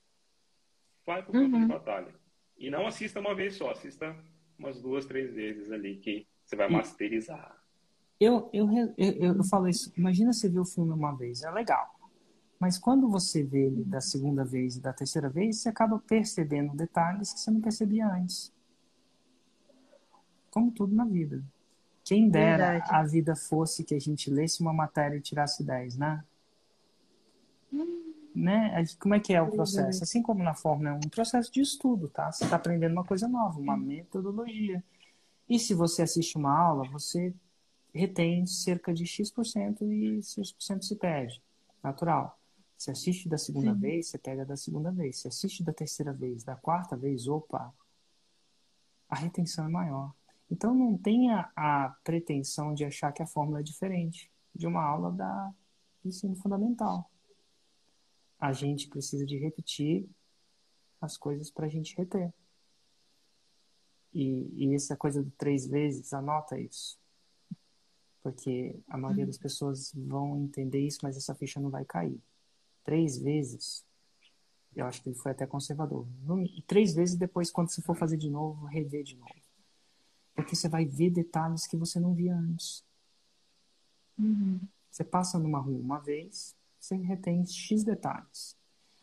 vai 1.05 1.23
para 1.23 1.31
o 1.31 1.33
campo 1.33 1.57
uhum. 1.57 1.63
de 1.63 1.67
batalha. 1.67 2.15
E 2.57 2.71
não 2.71 2.87
assista 2.87 3.19
uma 3.19 3.35
vez 3.35 3.57
só, 3.57 3.73
assista 3.73 4.17
umas 4.57 4.81
duas, 4.81 5.05
três 5.05 5.35
vezes 5.35 5.73
ali 5.73 5.97
que 5.97 6.27
você 6.45 6.55
vai 6.55 6.69
masterizar. 6.71 7.61
Eu, 8.21 8.49
eu, 8.53 8.69
eu, 8.97 9.37
eu 9.37 9.45
falo 9.45 9.69
isso, 9.69 9.93
imagina 9.97 10.33
você 10.33 10.49
ver 10.49 10.61
o 10.61 10.65
filme 10.65 10.93
uma 10.93 11.17
vez, 11.17 11.43
é 11.43 11.51
legal. 11.51 11.99
Mas 12.61 12.79
quando 12.79 13.09
você 13.09 13.43
vê 13.43 13.67
ele 13.67 13.83
da 13.83 14.01
segunda 14.01 14.45
vez 14.45 14.77
e 14.77 14.81
da 14.81 14.93
terceira 14.93 15.29
vez, 15.29 15.59
você 15.59 15.69
acaba 15.69 15.99
percebendo 15.99 16.77
detalhes 16.77 17.33
que 17.33 17.41
você 17.41 17.51
não 17.51 17.61
percebia 17.61 18.07
antes. 18.07 18.55
Como 20.49 20.71
tudo 20.71 20.95
na 20.95 21.05
vida. 21.05 21.43
Quem 22.05 22.29
dera 22.29 22.73
Verdade. 22.73 22.95
a 22.95 23.03
vida 23.05 23.37
fosse 23.37 23.85
que 23.85 23.95
a 23.95 24.01
gente 24.01 24.31
lesse 24.31 24.61
uma 24.61 24.73
matéria 24.73 25.17
e 25.17 25.21
tirasse 25.21 25.63
10, 25.63 25.97
né? 25.97 26.25
Hum. 27.73 28.13
Né? 28.35 28.85
Como 28.99 29.15
é 29.15 29.21
que 29.21 29.33
é 29.35 29.43
o 29.43 29.51
processo? 29.51 30.03
Assim 30.03 30.23
como 30.23 30.43
na 30.43 30.55
Fórmula 30.55 30.91
é 30.91 30.93
um 30.95 31.01
processo 31.01 31.53
de 31.53 31.61
estudo, 31.61 32.09
tá? 32.09 32.33
Você 32.33 32.45
está 32.45 32.57
aprendendo 32.57 32.93
uma 32.93 33.05
coisa 33.05 33.29
nova, 33.29 33.59
uma 33.61 33.77
metodologia. 33.77 34.83
E 35.49 35.59
se 35.59 35.75
você 35.75 36.03
assiste 36.03 36.37
uma 36.37 36.59
aula, 36.59 36.89
você 36.89 37.35
retém 37.95 38.47
cerca 38.47 38.93
de 38.93 39.05
X% 39.07 39.83
e 39.83 40.23
X% 40.23 40.83
se 40.83 40.97
perde. 40.97 41.43
Natural. 41.83 42.39
Se 42.79 42.91
assiste 42.91 43.29
da 43.29 43.39
segunda 43.39 43.75
Sim. 43.75 43.79
vez, 43.79 44.09
você 44.09 44.19
pega 44.19 44.45
da 44.45 44.57
segunda 44.57 44.91
vez. 44.91 45.19
Se 45.19 45.29
assiste 45.29 45.63
da 45.63 45.73
terceira 45.73 46.13
vez, 46.13 46.43
da 46.43 46.57
quarta 46.57 46.97
vez, 46.97 47.29
opa, 47.29 47.73
a 49.09 49.17
retenção 49.17 49.67
é 49.67 49.69
maior. 49.69 50.13
Então 50.53 50.75
não 50.75 50.99
tenha 50.99 51.51
a 51.57 51.97
pretensão 52.05 52.75
de 52.75 52.85
achar 52.85 53.11
que 53.11 53.23
a 53.23 53.27
fórmula 53.27 53.61
é 53.61 53.63
diferente 53.63 54.31
de 54.55 54.67
uma 54.67 54.85
aula 54.85 55.11
da 55.11 55.55
ensino 56.05 56.37
fundamental. 56.37 57.11
A 58.39 58.53
gente 58.53 58.87
precisa 58.87 59.25
de 59.25 59.39
repetir 59.39 60.07
as 61.01 61.17
coisas 61.17 61.51
para 61.51 61.65
a 61.65 61.69
gente 61.71 61.97
reter. 61.97 62.31
E, 64.13 64.47
e 64.55 64.75
essa 64.75 64.95
coisa 64.95 65.25
de 65.25 65.31
três 65.31 65.67
vezes, 65.67 66.13
anota 66.13 66.61
isso. 66.61 67.01
Porque 68.23 68.79
a 68.89 68.99
maioria 68.99 69.25
das 69.25 69.39
pessoas 69.39 69.91
vão 69.95 70.37
entender 70.37 70.81
isso, 70.81 70.99
mas 71.03 71.17
essa 71.17 71.35
ficha 71.35 71.61
não 71.61 71.71
vai 71.71 71.87
cair. 71.87 72.21
Três 72.85 73.17
vezes, 73.17 73.87
eu 74.77 74.85
acho 74.85 75.03
que 75.03 75.09
ele 75.09 75.17
foi 75.17 75.33
até 75.33 75.47
conservador. 75.47 76.07
E 76.55 76.61
três 76.61 76.95
vezes 76.95 77.17
depois, 77.17 77.51
quando 77.51 77.71
você 77.71 77.81
for 77.81 77.97
fazer 77.97 78.19
de 78.19 78.29
novo, 78.29 78.67
rever 78.67 79.03
de 79.03 79.17
novo. 79.17 79.42
Porque 80.35 80.57
você 80.57 80.69
vai 80.69 80.85
ver 80.85 81.11
detalhes 81.11 81.67
que 81.67 81.77
você 81.77 82.01
não 82.01 82.15
via 82.15 82.35
antes. 82.35 82.85
Uhum. 84.19 84.61
Você 84.91 85.05
passa 85.05 85.39
numa 85.39 85.59
rua 85.59 85.79
uma 85.79 85.99
vez, 85.99 86.57
você 86.79 86.97
retém 86.97 87.45
X 87.47 87.83
detalhes. 87.85 88.57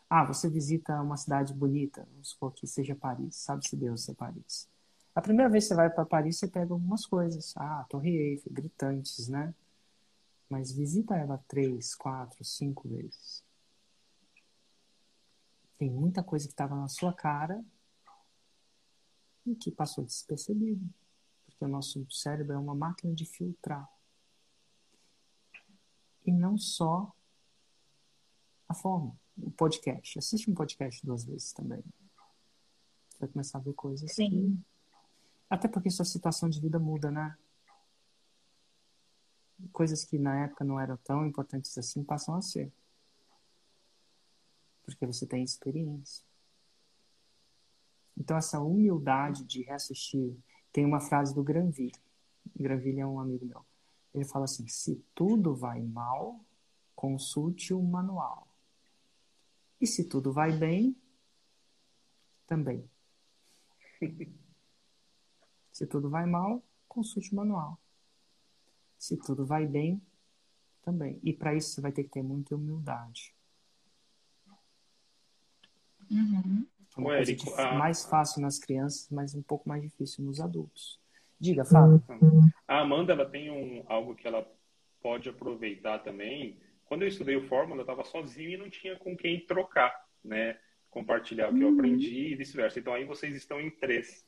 Ah, 0.09 0.23
você 0.23 0.49
visita 0.49 1.01
uma 1.01 1.17
cidade 1.17 1.53
bonita, 1.53 2.07
vamos 2.11 2.29
supor 2.29 2.51
que 2.51 2.65
seja 2.65 2.95
Paris, 2.95 3.35
sabe-se 3.35 3.75
Deus 3.75 4.03
se 4.03 4.11
é 4.11 4.13
Paris. 4.13 4.67
A 5.13 5.21
primeira 5.21 5.49
vez 5.49 5.65
que 5.65 5.69
você 5.69 5.75
vai 5.75 5.89
para 5.89 6.05
Paris, 6.05 6.37
você 6.37 6.47
pega 6.47 6.73
algumas 6.73 7.05
coisas. 7.05 7.53
Ah, 7.57 7.85
Torre 7.89 8.15
Eiffel, 8.15 8.53
gritantes, 8.53 9.27
né? 9.27 9.53
Mas 10.49 10.71
visita 10.71 11.15
ela 11.15 11.37
três, 11.47 11.93
quatro, 11.95 12.43
cinco 12.43 12.87
vezes. 12.87 13.43
Tem 15.77 15.89
muita 15.89 16.23
coisa 16.23 16.45
que 16.45 16.53
estava 16.53 16.75
na 16.75 16.87
sua 16.87 17.13
cara 17.13 17.63
e 19.45 19.55
que 19.55 19.71
passou 19.71 20.03
despercebido 20.03 20.87
que 21.59 21.65
o 21.65 21.67
nosso 21.67 22.09
cérebro 22.09 22.53
é 22.53 22.57
uma 22.57 22.73
máquina 22.73 23.13
de 23.13 23.25
filtrar. 23.25 23.87
E 26.25 26.31
não 26.31 26.57
só 26.57 27.13
a 28.67 28.73
forma, 28.73 29.19
o 29.37 29.51
podcast. 29.51 30.17
Assiste 30.17 30.49
um 30.49 30.53
podcast 30.53 31.05
duas 31.05 31.25
vezes 31.25 31.51
também. 31.51 31.83
Você 33.09 33.19
vai 33.19 33.29
começar 33.29 33.57
a 33.57 33.61
ver 33.61 33.73
coisas 33.73 34.13
Sim. 34.13 34.29
Que... 34.29 34.63
Até 35.49 35.67
porque 35.67 35.89
sua 35.89 36.05
situação 36.05 36.49
de 36.49 36.61
vida 36.61 36.79
muda, 36.79 37.11
né? 37.11 37.37
Coisas 39.73 40.05
que 40.05 40.17
na 40.17 40.45
época 40.45 40.63
não 40.63 40.79
eram 40.79 40.95
tão 40.97 41.25
importantes 41.27 41.77
assim 41.77 42.03
passam 42.05 42.35
a 42.35 42.41
ser. 42.41 42.71
Porque 44.83 45.05
você 45.05 45.25
tem 45.25 45.43
experiência. 45.43 46.23
Então, 48.17 48.37
essa 48.37 48.61
humildade 48.61 49.43
de 49.43 49.63
reassistir 49.63 50.37
tem 50.71 50.85
uma 50.85 50.99
frase 50.99 51.33
do 51.33 51.43
Granville. 51.43 51.95
Granville 52.55 52.99
é 52.99 53.05
um 53.05 53.19
amigo 53.19 53.45
meu. 53.45 53.65
Ele 54.13 54.25
fala 54.25 54.45
assim: 54.45 54.67
se 54.67 55.03
tudo 55.13 55.55
vai 55.55 55.81
mal, 55.81 56.43
consulte 56.95 57.73
o 57.73 57.81
manual. 57.81 58.47
E 59.79 59.87
se 59.87 60.03
tudo 60.03 60.33
vai 60.33 60.51
bem, 60.51 60.95
também. 62.45 62.89
se 65.71 65.87
tudo 65.87 66.09
vai 66.09 66.25
mal, 66.25 66.63
consulte 66.87 67.31
o 67.31 67.35
manual. 67.35 67.79
Se 68.97 69.15
tudo 69.15 69.45
vai 69.45 69.65
bem, 69.65 70.01
também. 70.81 71.19
E 71.23 71.31
para 71.31 71.55
isso 71.55 71.69
você 71.69 71.81
vai 71.81 71.91
ter 71.91 72.03
que 72.03 72.09
ter 72.09 72.23
muita 72.23 72.55
humildade. 72.55 73.33
Uhum. 76.11 76.65
Uma 76.97 77.15
coisa 77.15 77.31
Érico, 77.31 77.53
a... 77.55 77.73
mais 77.73 78.05
fácil 78.05 78.41
nas 78.41 78.59
crianças, 78.59 79.09
mas 79.11 79.35
um 79.35 79.41
pouco 79.41 79.67
mais 79.67 79.81
difícil 79.81 80.23
nos 80.23 80.39
adultos. 80.39 80.99
Diga, 81.39 81.63
Fábio. 81.63 82.03
A 82.67 82.79
Amanda 82.81 83.13
ela 83.13 83.25
tem 83.25 83.49
um, 83.49 83.83
algo 83.87 84.13
que 84.13 84.27
ela 84.27 84.45
pode 85.01 85.29
aproveitar 85.29 85.99
também. 85.99 86.59
Quando 86.85 87.03
eu 87.03 87.07
estudei 87.07 87.35
o 87.35 87.47
Fórmula, 87.47 87.79
eu 87.79 87.83
estava 87.83 88.03
sozinho 88.03 88.51
e 88.51 88.57
não 88.57 88.69
tinha 88.69 88.95
com 88.97 89.15
quem 89.15 89.39
trocar, 89.45 89.93
né? 90.23 90.57
Compartilhar 90.89 91.49
o 91.49 91.55
que 91.55 91.61
eu 91.61 91.69
uhum. 91.69 91.75
aprendi 91.75 92.31
e 92.31 92.35
vice-versa. 92.35 92.79
Então 92.79 92.93
aí 92.93 93.05
vocês 93.05 93.35
estão 93.35 93.61
em 93.61 93.69
três. 93.69 94.25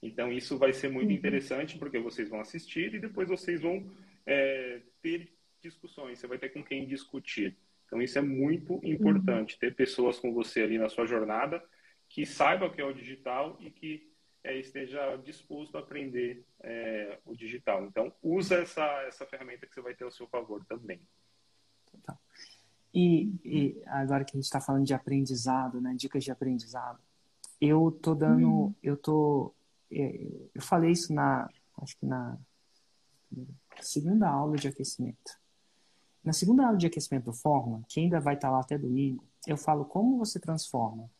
Então 0.00 0.30
isso 0.30 0.56
vai 0.58 0.72
ser 0.72 0.88
muito 0.88 1.10
uhum. 1.10 1.16
interessante 1.16 1.78
porque 1.78 1.98
vocês 1.98 2.28
vão 2.28 2.40
assistir 2.40 2.94
e 2.94 3.00
depois 3.00 3.28
vocês 3.28 3.62
vão 3.62 3.90
é, 4.26 4.80
ter 5.02 5.32
discussões. 5.60 6.18
Você 6.18 6.26
vai 6.26 6.38
ter 6.38 6.50
com 6.50 6.62
quem 6.62 6.86
discutir. 6.86 7.56
Então 7.86 8.00
isso 8.00 8.18
é 8.18 8.22
muito 8.22 8.80
importante, 8.84 9.54
uhum. 9.54 9.60
ter 9.60 9.74
pessoas 9.74 10.20
com 10.20 10.32
você 10.32 10.62
ali 10.62 10.78
na 10.78 10.88
sua 10.88 11.06
jornada 11.06 11.60
que 12.14 12.24
saibam 12.24 12.68
o 12.68 12.70
que 12.70 12.80
é 12.80 12.84
o 12.84 12.94
digital 12.94 13.56
e 13.58 13.72
que 13.72 14.08
é, 14.44 14.56
esteja 14.56 15.16
disposto 15.16 15.76
a 15.76 15.80
aprender 15.80 16.46
é, 16.60 17.18
o 17.24 17.34
digital. 17.34 17.84
Então 17.86 18.14
usa 18.22 18.54
essa, 18.54 18.84
essa 19.08 19.26
ferramenta 19.26 19.66
que 19.66 19.74
você 19.74 19.82
vai 19.82 19.96
ter 19.96 20.04
ao 20.04 20.12
seu 20.12 20.28
favor 20.28 20.64
também. 20.64 21.00
Total. 21.90 22.16
E, 22.94 23.34
e 23.44 23.82
agora 23.86 24.24
que 24.24 24.30
a 24.30 24.36
gente 24.36 24.44
está 24.44 24.60
falando 24.60 24.86
de 24.86 24.94
aprendizado, 24.94 25.80
né, 25.80 25.92
dicas 25.96 26.22
de 26.22 26.30
aprendizado, 26.30 27.00
eu 27.60 27.90
tô 27.90 28.14
dando, 28.14 28.48
uhum. 28.48 28.74
eu 28.80 28.96
tô, 28.96 29.52
é, 29.90 30.28
eu 30.54 30.62
falei 30.62 30.92
isso 30.92 31.12
na, 31.12 31.50
acho 31.82 31.98
que 31.98 32.06
na 32.06 32.38
segunda 33.80 34.28
aula 34.28 34.56
de 34.56 34.68
aquecimento. 34.68 35.36
Na 36.22 36.32
segunda 36.32 36.64
aula 36.64 36.78
de 36.78 36.86
aquecimento 36.86 37.24
do 37.24 37.32
Fórmula, 37.32 37.82
que 37.88 37.98
ainda 37.98 38.20
vai 38.20 38.34
estar 38.36 38.50
tá 38.50 38.54
lá 38.54 38.60
até 38.60 38.78
domingo, 38.78 39.26
eu 39.48 39.56
falo 39.56 39.84
como 39.84 40.16
você 40.16 40.38
transforma 40.38 41.10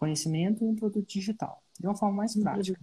conhecimento 0.00 0.64
em 0.64 0.74
produto 0.74 1.06
digital, 1.06 1.62
de 1.78 1.86
uma 1.86 1.94
forma 1.94 2.16
mais 2.16 2.34
prática. 2.34 2.80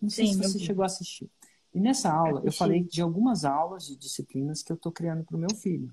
Não 0.00 0.08
sei 0.08 0.28
Sim, 0.28 0.34
se 0.34 0.38
você 0.38 0.58
chegou 0.60 0.84
a 0.84 0.86
assistir. 0.86 1.28
E 1.74 1.80
nessa 1.80 2.12
aula, 2.12 2.40
eu 2.44 2.52
falei 2.52 2.84
de 2.84 3.02
algumas 3.02 3.44
aulas 3.44 3.84
de 3.88 3.96
disciplinas 3.96 4.62
que 4.62 4.70
eu 4.70 4.76
estou 4.76 4.92
criando 4.92 5.24
para 5.24 5.36
o 5.36 5.40
meu 5.40 5.52
filho. 5.56 5.92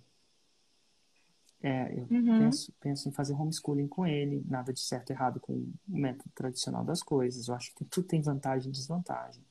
É, 1.64 2.00
eu 2.00 2.08
uhum. 2.12 2.40
penso, 2.40 2.74
penso 2.80 3.10
em 3.10 3.12
fazer 3.12 3.34
homeschooling 3.34 3.88
com 3.88 4.06
ele, 4.06 4.44
nada 4.48 4.72
de 4.72 4.80
certo 4.80 5.10
e 5.10 5.14
errado 5.14 5.40
com 5.40 5.54
o 5.54 5.74
método 5.88 6.30
tradicional 6.36 6.86
das 6.86 7.02
coisas. 7.02 7.48
Eu 7.48 7.56
acho 7.56 7.74
que 7.74 7.84
tudo 7.86 8.08
tem 8.08 8.22
vantagem 8.22 8.70
e 8.70 8.72
desvantagem. 8.72 9.44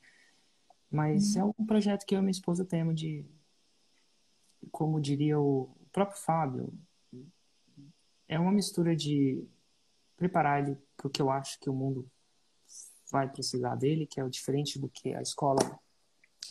Mas 0.89 1.35
uhum. 1.35 1.41
é 1.41 1.61
um 1.61 1.65
projeto 1.65 2.05
que 2.05 2.15
eu 2.15 2.19
e 2.19 2.21
minha 2.21 2.31
esposa 2.31 2.63
temos 2.63 2.95
de, 2.95 3.25
como 4.71 5.01
diria 5.01 5.37
o 5.37 5.69
próprio 5.91 6.17
Fábio, 6.17 6.73
é 8.29 8.39
uma 8.39 8.53
mistura 8.53 8.95
de 8.95 9.45
preparar 10.21 10.61
ele 10.61 10.77
para 10.95 11.07
o 11.07 11.09
que 11.09 11.19
eu 11.19 11.31
acho 11.31 11.59
que 11.59 11.67
o 11.67 11.73
mundo 11.73 12.07
vai 13.11 13.27
precisar 13.27 13.73
dele, 13.73 14.05
que 14.05 14.19
é 14.19 14.23
o 14.23 14.29
diferente 14.29 14.77
do 14.77 14.87
que 14.87 15.15
a 15.15 15.21
escola 15.21 15.79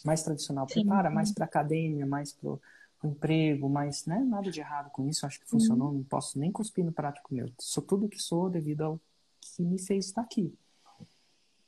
mais 0.05 0.25
tradicional 0.25 0.67
prepara, 0.67 1.09
mais 1.09 1.31
para 1.31 1.45
academia, 1.45 2.05
mais 2.05 2.33
para 2.33 2.51
o 2.51 2.61
emprego, 3.05 3.69
mas 3.69 4.07
né, 4.07 4.19
nada 4.19 4.51
de 4.51 4.59
errado 4.59 4.91
com 4.91 5.09
isso, 5.09 5.25
acho 5.25 5.39
que 5.39 5.49
funcionou, 5.49 5.91
uhum. 5.91 5.99
não 5.99 6.03
posso 6.03 6.37
nem 6.37 6.51
cuspir 6.51 6.85
no 6.85 6.91
prático 6.91 7.33
meu. 7.33 7.49
Sou 7.61 7.81
tudo 7.81 8.09
que 8.09 8.19
sou 8.19 8.51
devido 8.51 8.83
ao 8.83 9.01
que 9.41 9.63
me 9.63 9.79
fez 9.79 10.07
estar 10.07 10.23
aqui. 10.23 10.53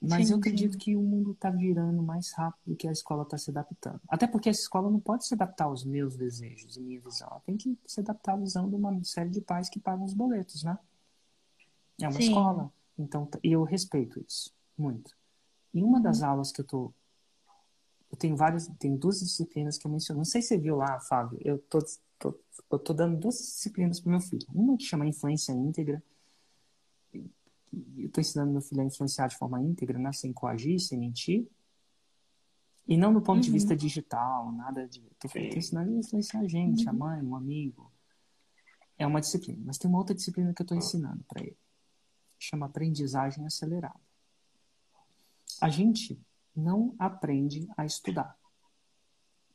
Mas 0.00 0.26
sim, 0.26 0.32
eu 0.32 0.38
acredito 0.40 0.72
sim. 0.72 0.78
que 0.78 0.96
o 0.96 1.02
mundo 1.02 1.30
está 1.30 1.50
virando 1.50 2.02
mais 2.02 2.32
rápido 2.32 2.72
do 2.72 2.74
que 2.74 2.88
a 2.88 2.92
escola 2.92 3.22
está 3.22 3.38
se 3.38 3.50
adaptando. 3.50 4.00
Até 4.08 4.26
porque 4.26 4.48
essa 4.48 4.62
escola 4.62 4.90
não 4.90 4.98
pode 4.98 5.24
se 5.24 5.34
adaptar 5.34 5.66
aos 5.66 5.84
meus 5.84 6.16
desejos 6.16 6.76
e 6.76 6.80
minha 6.80 7.00
visão. 7.00 7.28
Ela 7.30 7.40
tem 7.46 7.56
que 7.56 7.78
se 7.86 8.00
adaptar 8.00 8.32
à 8.32 8.36
visão 8.36 8.68
de 8.68 8.74
uma 8.74 9.04
série 9.04 9.30
de 9.30 9.40
pais 9.40 9.68
que 9.68 9.78
pagam 9.78 10.04
os 10.04 10.12
boletos, 10.12 10.64
né? 10.64 10.76
É 12.04 12.08
uma 12.08 12.20
sim. 12.20 12.28
escola. 12.28 12.72
Então, 12.98 13.28
eu 13.42 13.62
respeito 13.62 14.22
isso 14.26 14.52
muito. 14.76 15.16
E 15.72 15.82
uma 15.82 16.00
das 16.00 16.20
uhum. 16.20 16.28
aulas 16.28 16.52
que 16.52 16.60
eu 16.60 16.66
tô 16.66 16.92
eu 18.12 18.18
tenho 18.18 18.36
várias, 18.36 18.68
tem 18.78 18.94
duas 18.94 19.20
disciplinas 19.20 19.78
que 19.78 19.86
eu 19.86 19.90
menciono. 19.90 20.18
Não 20.18 20.24
sei 20.26 20.42
se 20.42 20.48
você 20.48 20.58
viu 20.58 20.76
lá, 20.76 21.00
Fábio. 21.00 21.38
Eu 21.42 21.58
tô, 21.58 21.78
tô, 22.18 22.38
eu 22.70 22.78
tô 22.78 22.92
dando 22.92 23.18
duas 23.18 23.38
disciplinas 23.38 23.98
para 23.98 24.10
meu 24.10 24.20
filho. 24.20 24.46
Uma 24.54 24.76
que 24.76 24.84
chama 24.84 25.06
Influência 25.06 25.50
Íntegra. 25.52 26.02
Eu 27.14 28.06
estou 28.06 28.20
ensinando 28.20 28.52
meu 28.52 28.60
filho 28.60 28.82
a 28.82 28.84
influenciar 28.84 29.28
de 29.28 29.36
forma 29.38 29.62
íntegra, 29.62 29.98
né? 29.98 30.12
sem 30.12 30.30
coagir, 30.30 30.78
sem 30.78 30.98
mentir. 30.98 31.48
E 32.86 32.98
não 32.98 33.14
do 33.14 33.22
ponto 33.22 33.36
uhum. 33.36 33.40
de 33.40 33.50
vista 33.50 33.74
digital, 33.74 34.52
nada 34.52 34.86
de. 34.86 35.02
Estou 35.24 35.40
ensinando 35.40 35.90
a 35.92 35.98
influenciar 35.98 36.40
a 36.40 36.48
gente, 36.48 36.84
uhum. 36.84 36.90
a 36.90 36.92
mãe, 36.92 37.22
um 37.22 37.34
amigo. 37.34 37.90
É 38.98 39.06
uma 39.06 39.20
disciplina. 39.20 39.62
Mas 39.64 39.78
tem 39.78 39.88
uma 39.88 39.98
outra 39.98 40.14
disciplina 40.14 40.52
que 40.52 40.60
eu 40.60 40.64
estou 40.64 40.76
ensinando 40.76 41.24
para 41.26 41.42
ele. 41.42 41.56
Chama 42.44 42.66
aprendizagem 42.66 43.46
acelerada. 43.46 44.00
A 45.60 45.68
gente 45.68 46.20
não 46.56 46.92
aprende 46.98 47.68
a 47.76 47.86
estudar. 47.86 48.36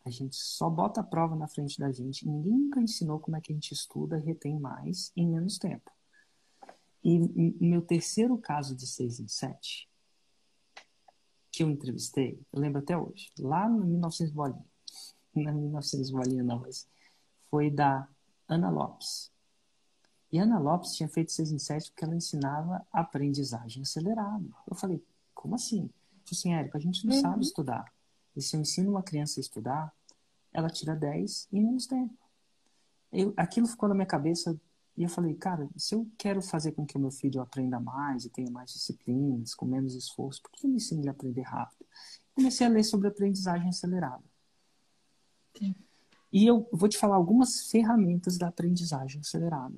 A 0.06 0.10
gente 0.10 0.38
só 0.38 0.70
bota 0.70 1.02
a 1.02 1.04
prova 1.04 1.36
na 1.36 1.50
frente 1.50 1.78
da 1.78 1.92
gente. 1.92 2.26
Ninguém 2.26 2.58
nunca 2.58 2.80
ensinou 2.80 3.20
como 3.20 3.36
é 3.36 3.42
que 3.42 3.52
a 3.52 3.56
gente 3.56 3.74
estuda 3.74 4.18
retém 4.18 4.58
mais 4.58 5.12
em 5.18 5.28
menos 5.28 5.58
tempo. 5.58 5.92
E 7.04 7.20
meu 7.60 7.82
terceiro 7.82 8.38
caso 8.38 8.74
de 8.74 8.88
6 8.88 9.20
em 9.20 9.28
7, 9.28 9.90
que 11.52 11.64
eu 11.64 11.70
entrevistei, 11.70 12.42
eu 12.54 12.60
lembro 12.62 12.80
até 12.80 12.98
hoje, 12.98 13.34
lá 13.38 13.68
no 13.68 13.86
1900 13.86 14.34
bolinha. 14.34 14.66
Não 15.36 15.50
é 15.50 15.52
1900 15.54 16.10
bolinha 16.10 16.44
não, 16.44 16.62
mas 16.62 16.88
foi 17.50 17.70
da 17.70 18.08
Ana 18.48 18.70
Lopes. 18.70 19.30
E 20.32 20.38
Ana 20.40 20.60
Lopes 20.60 20.94
tinha 20.94 21.08
feito 21.08 21.32
6 21.32 21.52
em 21.52 21.60
7 21.60 21.92
porque 21.92 22.04
ela 22.04 22.16
ensinava 22.16 22.86
aprendizagem 22.92 23.82
acelerada. 23.82 24.46
Eu 24.70 24.76
falei, 24.76 25.04
como 25.34 25.56
assim? 25.56 25.90
Tipo 26.26 26.32
assim, 26.32 26.54
Érico, 26.54 26.76
a 26.76 26.80
gente 26.80 27.06
não 27.06 27.16
uhum. 27.16 27.22
sabe 27.22 27.44
estudar. 27.44 27.86
E 28.36 28.42
se 28.42 28.56
eu 28.56 28.62
ensino 28.62 28.92
uma 28.92 29.02
criança 29.02 29.40
a 29.40 29.42
estudar, 29.42 29.94
ela 30.52 30.70
tira 30.70 30.96
10 30.96 31.48
em 31.52 31.64
menos 31.64 31.88
tempo. 31.88 32.14
Eu, 33.12 33.34
aquilo 33.38 33.68
ficou 33.68 33.88
na 33.88 33.96
minha 33.96 34.06
cabeça 34.06 34.60
e 34.98 35.04
eu 35.04 35.10
falei, 35.10 35.36
cara, 35.36 35.70
se 35.78 35.96
eu 35.96 36.10
quero 36.18 36.42
fazer 36.42 36.72
com 36.74 36.86
que 36.86 36.98
o 36.98 37.00
meu 37.00 37.12
filho 37.12 37.40
aprenda 37.40 37.80
mais 37.80 38.26
e 38.26 38.30
tenha 38.30 38.52
mais 38.52 38.74
disciplinas, 38.74 39.54
com 39.54 39.66
menos 39.66 39.94
esforço, 39.94 40.42
por 40.42 40.52
que 40.52 40.66
eu 40.66 40.70
me 40.70 40.78
ensino 40.78 41.02
ele 41.02 41.10
a 41.10 41.12
aprender 41.12 41.44
rápido? 41.44 41.86
Comecei 42.34 42.66
a 42.66 42.70
ler 42.70 42.84
sobre 42.84 43.08
aprendizagem 43.08 43.70
acelerada. 43.70 44.24
Sim. 45.58 45.76
E 46.34 46.46
eu 46.46 46.68
vou 46.74 46.90
te 46.90 46.98
falar 46.98 47.16
algumas 47.16 47.70
ferramentas 47.70 48.38
da 48.38 48.48
aprendizagem 48.48 49.22
acelerada. 49.22 49.76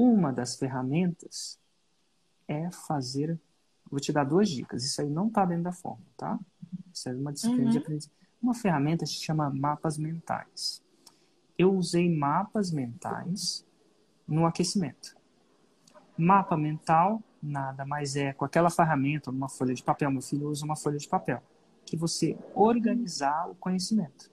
Uma 0.00 0.32
das 0.32 0.56
ferramentas 0.56 1.58
é 2.48 2.70
fazer 2.70 3.38
Vou 3.90 3.98
te 3.98 4.12
dar 4.12 4.24
duas 4.24 4.48
dicas. 4.48 4.84
Isso 4.84 5.00
aí 5.00 5.10
não 5.10 5.26
está 5.26 5.44
dentro 5.44 5.64
da 5.64 5.72
fórmula, 5.72 6.06
tá? 6.16 6.38
Isso 6.94 7.08
é 7.08 7.12
uma 7.12 7.32
disciplina 7.32 7.64
uhum. 7.64 7.70
de 7.70 7.78
aprendizagem. 7.78 8.16
Uma 8.40 8.54
ferramenta 8.54 9.04
se 9.04 9.14
chama 9.14 9.50
mapas 9.50 9.98
mentais. 9.98 10.82
Eu 11.58 11.74
usei 11.74 12.08
mapas 12.08 12.70
mentais 12.70 13.66
no 14.26 14.46
aquecimento. 14.46 15.16
Mapa 16.16 16.56
mental 16.56 17.20
nada 17.42 17.84
mais 17.86 18.16
é 18.16 18.32
com 18.34 18.44
aquela 18.44 18.70
ferramenta, 18.70 19.30
uma 19.30 19.48
folha 19.48 19.74
de 19.74 19.82
papel. 19.82 20.10
Meu 20.10 20.22
filho 20.22 20.48
usa 20.48 20.64
uma 20.64 20.76
folha 20.76 20.98
de 20.98 21.08
papel. 21.08 21.42
Que 21.84 21.96
você 21.96 22.38
organizar 22.54 23.50
o 23.50 23.54
conhecimento. 23.56 24.30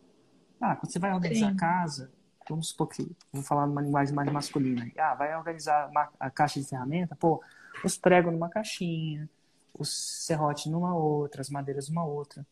Ah, 0.61 0.75
quando 0.75 0.91
você 0.91 0.99
vai 0.99 1.13
organizar 1.13 1.49
Sim. 1.49 1.55
a 1.55 1.57
casa, 1.57 2.11
vamos 2.49 2.69
supor 2.69 2.87
que, 2.87 3.09
vamos 3.31 3.47
falar 3.47 3.67
numa 3.67 3.81
linguagem 3.81 4.13
mais 4.13 4.31
masculina. 4.31 4.89
Ah, 4.97 5.15
vai 5.15 5.35
organizar 5.35 5.91
a 6.19 6.29
caixa 6.29 6.59
de 6.59 6.67
ferramenta, 6.67 7.15
pô, 7.15 7.43
os 7.83 7.97
pregos 7.97 8.31
numa 8.31 8.49
caixinha, 8.49 9.29
os 9.73 10.25
serrotes 10.25 10.65
numa 10.67 10.95
outra, 10.95 11.41
as 11.41 11.49
madeiras 11.49 11.89
numa 11.89 12.05
outra. 12.05 12.45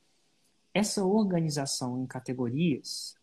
Essa 0.73 1.03
organização 1.03 1.99
em 2.01 2.05
categorias 2.05 3.17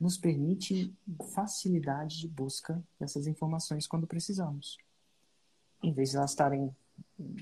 nos 0.00 0.16
permite 0.16 0.94
facilidade 1.34 2.20
de 2.20 2.28
busca 2.28 2.82
dessas 2.98 3.26
informações 3.26 3.86
quando 3.86 4.06
precisamos, 4.06 4.78
em 5.82 5.92
vez 5.92 6.10
de 6.10 6.16
elas 6.16 6.30
estarem 6.30 6.74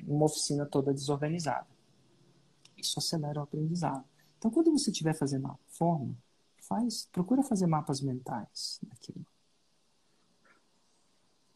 uma 0.06 0.24
oficina 0.24 0.66
toda 0.66 0.92
desorganizada. 0.92 1.66
Isso 2.76 2.98
acelera 2.98 3.40
o 3.40 3.42
aprendizado. 3.44 4.04
Então, 4.38 4.50
quando 4.50 4.70
você 4.72 4.90
estiver 4.90 5.14
fazendo 5.14 5.44
uma 5.44 5.58
forma, 5.68 6.16
faz, 6.68 7.08
procura 7.10 7.42
fazer 7.42 7.66
mapas 7.66 8.00
mentais 8.00 8.78
daquilo. 8.82 9.24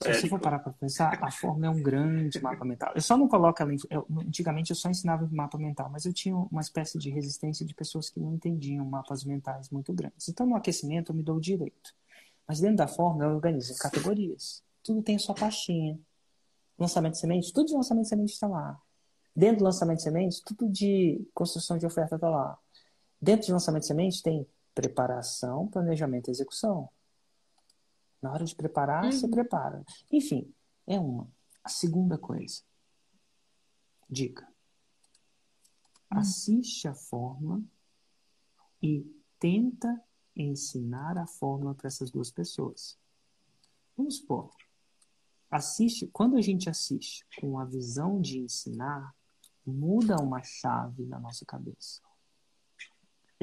Se 0.03 0.15
você 0.15 0.29
for 0.29 0.41
parar 0.41 0.59
para 0.59 0.73
pensar, 0.73 1.23
a 1.23 1.31
forma 1.31 1.67
é 1.67 1.71
um 1.71 1.81
grande 1.81 2.43
mapa 2.43 2.65
mental. 2.65 2.93
Eu 2.95 3.01
só 3.01 3.17
não 3.17 3.29
coloco 3.29 3.63
ela. 3.63 3.73
Em, 3.73 3.77
eu, 3.89 4.05
antigamente 4.27 4.71
eu 4.71 4.77
só 4.77 4.91
ensinava 4.91 5.29
mapa 5.31 5.57
mental, 5.57 5.89
mas 5.91 6.05
eu 6.05 6.13
tinha 6.13 6.37
uma 6.37 6.61
espécie 6.61 6.99
de 6.99 7.09
resistência 7.09 7.65
de 7.65 7.73
pessoas 7.73 8.11
que 8.11 8.19
não 8.19 8.35
entendiam 8.35 8.85
mapas 8.85 9.25
mentais 9.25 9.71
muito 9.71 9.93
grandes. 9.93 10.29
Então 10.29 10.45
no 10.45 10.57
aquecimento 10.57 11.13
eu 11.13 11.17
me 11.17 11.23
dou 11.23 11.37
o 11.37 11.41
direito. 11.41 11.95
Mas 12.49 12.61
dentro 12.61 12.79
da 12.79 12.89
forma 12.89 13.25
eu 13.25 13.31
organizo 13.31 13.77
categorias. 13.79 14.65
Tudo 14.83 15.03
tem 15.03 15.17
a 15.17 15.19
sua 15.19 15.35
pastinha. 15.35 15.99
Lançamento 16.77 17.13
de 17.13 17.21
sementes, 17.21 17.53
tudo 17.53 17.69
de 17.69 17.75
lançamento 17.75 18.05
de 18.05 18.09
sementes 18.09 18.35
está 18.35 18.49
lá. 18.49 18.81
Dentro 19.35 19.59
do 19.59 19.65
lançamento 19.65 19.99
de 19.99 20.03
sementes, 20.03 20.41
tudo 20.41 20.69
de 20.69 21.25
construção 21.33 21.79
de 21.79 21.87
oferta 21.87 22.17
está 22.17 22.29
lá. 22.29 22.59
Dentro 23.21 23.47
de 23.47 23.53
lançamento 23.53 23.83
de 23.83 23.87
sementes 23.87 24.21
tem 24.21 24.47
preparação, 24.75 25.69
planejamento 25.69 26.29
e 26.29 26.31
execução. 26.31 26.89
Na 28.21 28.33
hora 28.33 28.45
de 28.45 28.55
preparar, 28.55 29.05
uhum. 29.05 29.13
você 29.13 29.29
prepara. 29.29 29.85
Enfim, 30.11 30.53
é 30.87 30.99
uma. 30.99 31.29
A 31.65 31.69
segunda 31.69 32.17
coisa. 32.19 32.63
Dica. 34.09 34.47
Uhum. 36.11 36.19
Assiste 36.19 36.87
a 36.87 36.95
fórmula 36.95 37.63
e 38.83 39.05
tenta 39.39 40.01
ensinar 40.37 41.19
a 41.19 41.27
fórmula 41.27 41.75
para 41.75 41.89
essas 41.89 42.11
duas 42.11 42.31
pessoas. 42.31 42.99
Vamos 43.97 44.17
supor, 44.17 44.51
assiste, 45.51 46.07
quando 46.07 46.37
a 46.37 46.41
gente 46.41 46.71
assiste 46.71 47.27
com 47.39 47.59
a 47.59 47.65
visão 47.65 48.21
de 48.21 48.39
ensinar, 48.39 49.15
muda 49.65 50.17
uma 50.17 50.43
chave 50.43 51.05
na 51.05 51.21
nossa 51.21 51.45
cabeça. 51.45 52.01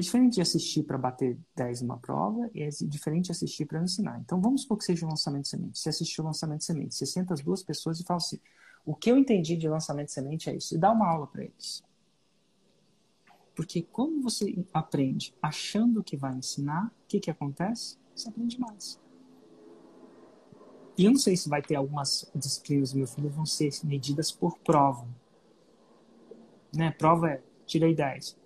É 0.00 0.02
diferente 0.02 0.36
de 0.36 0.40
assistir 0.40 0.82
para 0.84 0.96
bater 0.96 1.38
10 1.54 1.82
numa 1.82 1.98
prova 1.98 2.48
e 2.54 2.62
é 2.62 2.68
diferente 2.70 3.26
de 3.26 3.32
assistir 3.32 3.66
para 3.66 3.82
ensinar. 3.82 4.18
Então, 4.18 4.40
vamos 4.40 4.62
supor 4.62 4.78
que 4.78 4.84
seja 4.84 5.04
um 5.04 5.10
lançamento 5.10 5.42
de 5.42 5.48
semente. 5.48 5.78
Você 5.78 5.90
assistiu 5.90 6.24
o 6.24 6.26
lançamento 6.26 6.60
de 6.60 6.64
semente, 6.64 6.94
você 6.94 7.04
senta 7.04 7.34
as 7.34 7.42
duas 7.42 7.62
pessoas 7.62 8.00
e 8.00 8.04
fala 8.04 8.16
assim: 8.16 8.40
o 8.82 8.94
que 8.94 9.10
eu 9.10 9.18
entendi 9.18 9.58
de 9.58 9.68
lançamento 9.68 10.06
de 10.06 10.12
semente 10.14 10.48
é 10.48 10.56
isso, 10.56 10.74
e 10.74 10.78
dá 10.78 10.90
uma 10.90 11.06
aula 11.06 11.26
para 11.26 11.44
eles. 11.44 11.82
Porque 13.54 13.82
quando 13.82 14.22
você 14.22 14.64
aprende 14.72 15.34
achando 15.42 16.02
que 16.02 16.16
vai 16.16 16.34
ensinar, 16.34 16.86
o 16.86 17.06
que, 17.06 17.20
que 17.20 17.30
acontece? 17.30 17.98
Você 18.16 18.30
aprende 18.30 18.58
mais. 18.58 18.98
E 20.96 21.04
eu 21.04 21.10
não 21.10 21.18
sei 21.18 21.36
se 21.36 21.46
vai 21.46 21.60
ter 21.60 21.74
algumas 21.74 22.24
disciplinas 22.34 22.94
meu 22.94 23.06
filho 23.06 23.28
vão 23.28 23.44
ser 23.44 23.70
medidas 23.84 24.32
por 24.32 24.56
prova. 24.60 25.06
Né? 26.74 26.90
Prova 26.90 27.32
é, 27.32 27.42
tirei 27.66 27.94
10 27.94 28.40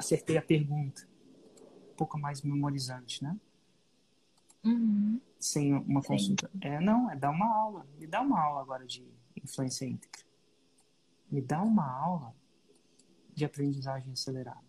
acertei 0.00 0.36
a 0.36 0.42
pergunta. 0.42 1.06
Um 1.92 1.94
pouco 1.94 2.18
mais 2.18 2.42
memorizante, 2.42 3.22
né? 3.22 3.38
Uhum. 4.64 5.20
Sem 5.38 5.74
uma 5.74 6.02
consulta. 6.02 6.50
É, 6.60 6.80
não, 6.80 7.10
é 7.10 7.16
dar 7.16 7.30
uma 7.30 7.46
aula. 7.46 7.86
Me 7.98 8.06
dá 8.06 8.20
uma 8.20 8.40
aula 8.40 8.60
agora 8.60 8.86
de 8.86 9.06
influência 9.36 9.84
íntegra. 9.84 10.22
Me 11.30 11.40
dá 11.40 11.62
uma 11.62 11.88
aula 11.88 12.34
de 13.32 13.44
aprendizagem 13.44 14.12
acelerada. 14.12 14.68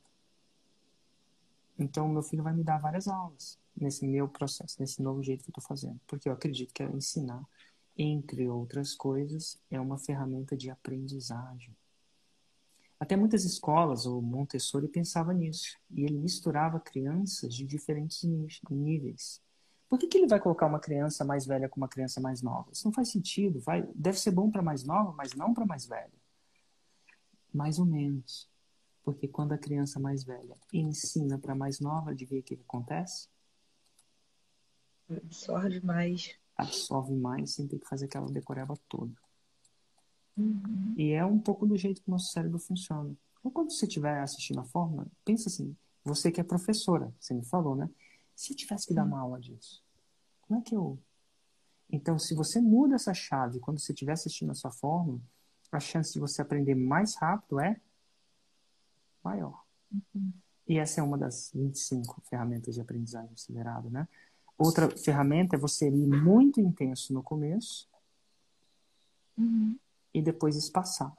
Então, 1.78 2.08
meu 2.08 2.22
filho 2.22 2.44
vai 2.44 2.54
me 2.54 2.64
dar 2.64 2.78
várias 2.78 3.08
aulas 3.08 3.60
nesse 3.76 4.06
meu 4.08 4.28
processo, 4.28 4.78
nesse 4.80 5.02
novo 5.02 5.24
jeito 5.24 5.44
que 5.44 5.50
eu 5.50 5.54
estou 5.54 5.64
fazendo. 5.64 6.00
Porque 6.06 6.30
eu 6.30 6.34
acredito 6.34 6.74
que 6.74 6.84
ensinar, 6.84 7.44
entre 7.98 8.48
outras 8.48 8.94
coisas, 8.94 9.60
é 9.70 9.80
uma 9.80 9.98
ferramenta 9.98 10.56
de 10.56 10.70
aprendizagem. 10.70 11.76
Até 13.02 13.16
muitas 13.16 13.44
escolas, 13.44 14.06
o 14.06 14.22
Montessori 14.22 14.88
pensava 14.88 15.34
nisso. 15.34 15.76
E 15.90 16.04
ele 16.04 16.20
misturava 16.20 16.80
crianças 16.80 17.52
de 17.52 17.66
diferentes 17.66 18.22
níveis. 18.70 19.42
Por 19.90 19.98
que, 19.98 20.06
que 20.06 20.20
ele 20.20 20.28
vai 20.28 20.40
colocar 20.40 20.68
uma 20.68 20.80
criança 20.80 21.26
mais 21.26 21.44
velha 21.44 21.68
com 21.68 21.78
uma 21.78 21.88
criança 21.88 22.22
mais 22.22 22.44
nova? 22.44 22.70
Isso 22.72 22.86
não 22.86 22.94
faz 22.94 23.10
sentido. 23.10 23.60
Vai, 23.60 23.82
deve 23.96 24.20
ser 24.20 24.30
bom 24.30 24.52
para 24.52 24.62
mais 24.62 24.84
nova, 24.84 25.12
mas 25.18 25.34
não 25.34 25.52
para 25.52 25.66
mais 25.66 25.88
velha. 25.88 26.14
Mais 27.52 27.80
ou 27.80 27.88
menos. 27.88 28.48
Porque 29.04 29.28
quando 29.28 29.54
a 29.54 29.58
criança 29.58 30.00
mais 30.00 30.24
velha 30.24 30.56
ensina 30.72 31.40
para 31.40 31.56
mais 31.56 31.80
nova, 31.80 32.12
adivinha 32.12 32.42
o 32.42 32.44
que, 32.44 32.56
que 32.56 32.62
acontece? 32.62 33.28
Absorve 35.10 35.84
mais. 35.84 36.36
Absorve 36.56 37.16
mais 37.16 37.56
sem 37.56 37.68
ter 37.68 37.80
que 37.80 37.88
fazer 37.88 38.06
aquela 38.06 38.28
decoreba 38.28 38.76
toda. 38.88 39.12
Uhum. 40.38 40.94
E 40.98 41.12
é 41.12 41.26
um 41.26 41.40
pouco 41.40 41.66
do 41.66 41.78
jeito 41.78 42.02
que 42.02 42.08
o 42.08 42.12
nosso 42.12 42.32
cérebro 42.32 42.60
funciona. 42.60 43.16
Então, 43.40 43.52
quando 43.52 43.72
você 43.72 43.86
estiver 43.86 44.20
assistindo 44.20 44.60
a 44.60 44.64
fórmula, 44.64 45.08
pensa 45.26 45.50
assim, 45.50 45.76
você 46.04 46.32
que 46.32 46.40
é 46.40 46.44
professora, 46.44 47.14
você 47.20 47.34
me 47.34 47.44
falou, 47.46 47.76
né? 47.76 47.90
Se 48.36 48.54
eu 48.54 48.58
tivesse 48.58 48.88
que 48.88 48.94
dar 48.94 49.06
uma 49.06 49.20
aula 49.20 49.40
disso, 49.40 49.84
como 50.42 50.60
é 50.60 50.64
que 50.64 50.76
eu... 50.76 50.98
Então, 51.92 52.18
se 52.18 52.34
você 52.34 52.62
muda 52.62 52.96
essa 52.96 53.14
chave 53.14 53.60
quando 53.60 53.80
você 53.80 53.92
estiver 53.92 54.14
assistindo 54.14 54.52
a 54.52 54.56
sua 54.56 54.72
fórmula, 54.72 55.20
a 55.72 55.80
chance 55.80 56.14
de 56.14 56.20
você 56.20 56.42
aprender 56.42 56.76
mais 56.76 57.16
rápido 57.16 57.60
é 57.60 57.80
maior. 59.24 59.64
Uhum. 59.92 60.32
E 60.68 60.78
essa 60.78 61.02
é 61.02 61.04
uma 61.04 61.18
das 61.18 61.52
25 61.54 62.22
ferramentas 62.30 62.76
de 62.76 62.82
aprendizagem 62.82 63.34
acelerada, 63.34 63.90
né? 63.90 64.08
Outra 64.58 64.90
ferramenta 64.90 65.56
é 65.56 65.60
você 65.60 65.90
ir 65.90 66.08
muito 66.08 66.62
intenso 66.62 67.14
no 67.14 67.22
começo, 67.22 67.90
Uhum 69.38 69.78
e 70.14 70.22
depois 70.22 70.56
espaçar. 70.56 71.14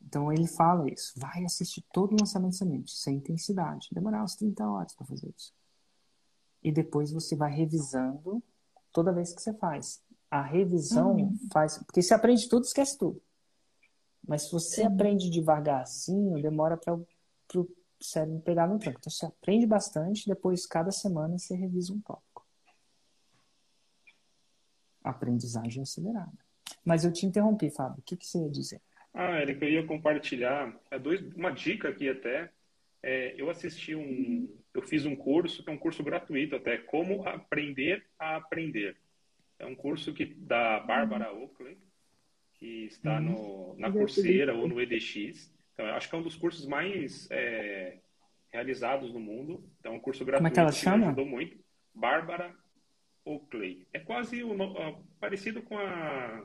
Então 0.00 0.32
ele 0.32 0.46
fala 0.46 0.90
isso. 0.92 1.12
Vai 1.16 1.44
assistir 1.44 1.82
todo 1.92 2.12
o 2.12 2.16
lançamento 2.20 2.52
de 2.52 2.58
semente, 2.58 2.92
sem 2.92 3.16
intensidade. 3.16 3.88
Demorar 3.92 4.18
umas 4.18 4.36
30 4.36 4.68
horas 4.68 4.94
para 4.94 5.06
fazer 5.06 5.32
isso. 5.36 5.54
E 6.62 6.70
depois 6.70 7.10
você 7.12 7.34
vai 7.34 7.52
revisando 7.52 8.42
toda 8.92 9.12
vez 9.12 9.34
que 9.34 9.40
você 9.40 9.54
faz. 9.54 10.02
A 10.30 10.42
revisão 10.42 11.16
uhum. 11.16 11.36
faz. 11.52 11.78
Porque 11.78 12.02
se 12.02 12.12
aprende 12.12 12.48
tudo, 12.48 12.64
esquece 12.64 12.98
tudo. 12.98 13.22
Mas 14.26 14.42
se 14.42 14.52
você 14.52 14.82
Sim. 14.82 14.86
aprende 14.86 15.30
devagarzinho, 15.30 16.40
demora 16.40 16.76
para 16.76 16.94
o 16.94 17.68
cérebro 18.00 18.40
pegar 18.40 18.68
no 18.68 18.78
tranco. 18.78 18.98
Então 19.00 19.10
você 19.10 19.26
aprende 19.26 19.66
bastante, 19.66 20.28
depois 20.28 20.66
cada 20.66 20.90
semana 20.90 21.38
você 21.38 21.54
revisa 21.54 21.92
um 21.92 22.00
tópico 22.00 22.31
aprendizagem 25.04 25.82
acelerada. 25.82 26.32
Mas 26.84 27.04
eu 27.04 27.12
te 27.12 27.26
interrompi, 27.26 27.70
Fábio. 27.70 27.98
O 27.98 28.02
que, 28.02 28.16
que 28.16 28.26
você 28.26 28.38
ia 28.38 28.50
dizer? 28.50 28.80
Ah, 29.14 29.36
Érica, 29.38 29.64
eu 29.64 29.72
ia 29.72 29.86
compartilhar 29.86 30.74
é 30.90 30.98
dois, 30.98 31.20
uma 31.34 31.50
dica 31.50 31.88
aqui 31.88 32.08
até. 32.08 32.50
É, 33.02 33.34
eu 33.36 33.50
assisti 33.50 33.94
um, 33.94 34.48
eu 34.72 34.82
fiz 34.82 35.04
um 35.04 35.14
curso, 35.14 35.62
que 35.62 35.70
é 35.70 35.72
um 35.72 35.78
curso 35.78 36.02
gratuito 36.02 36.56
até, 36.56 36.78
como 36.78 37.26
aprender 37.26 38.04
a 38.18 38.36
aprender. 38.36 38.96
É 39.58 39.66
um 39.66 39.74
curso 39.74 40.12
que 40.12 40.24
da 40.24 40.80
Bárbara 40.80 41.32
Oakley, 41.32 41.78
que 42.54 42.86
está 42.86 43.20
no, 43.20 43.76
na 43.76 43.90
Coursera 43.90 44.54
ou 44.54 44.68
no 44.68 44.80
EDX. 44.80 45.52
Então, 45.72 45.86
eu 45.86 45.94
acho 45.94 46.08
que 46.08 46.14
é 46.14 46.18
um 46.18 46.22
dos 46.22 46.36
cursos 46.36 46.66
mais 46.66 47.28
é, 47.30 47.98
realizados 48.52 49.12
no 49.12 49.20
mundo. 49.20 49.68
Então, 49.78 49.92
é 49.92 49.96
um 49.96 50.00
curso 50.00 50.24
gratuito. 50.24 50.38
Como 50.38 50.48
é 50.48 50.50
que 50.50 50.60
ela 50.60 50.72
chama? 50.72 50.96
me 50.98 51.04
ajudou 51.06 51.26
muito. 51.26 51.58
Bárbara 51.94 52.54
Oakley. 53.24 53.86
É 53.92 53.98
quase 53.98 54.42
o, 54.42 54.54
parecido 55.20 55.62
com 55.62 55.78
a 55.78 56.44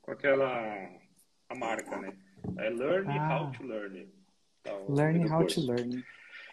com 0.00 0.10
aquela 0.10 0.90
a 1.48 1.54
marca, 1.54 1.98
né? 2.00 2.16
É 2.58 2.70
Learn 2.70 3.08
Ah. 3.10 3.40
How 3.40 3.52
to 3.52 3.62
Learn. 3.64 4.08
Tá, 4.62 4.72
Learn 4.88 5.28
how 5.28 5.46
to 5.46 5.60
learn. 5.60 6.04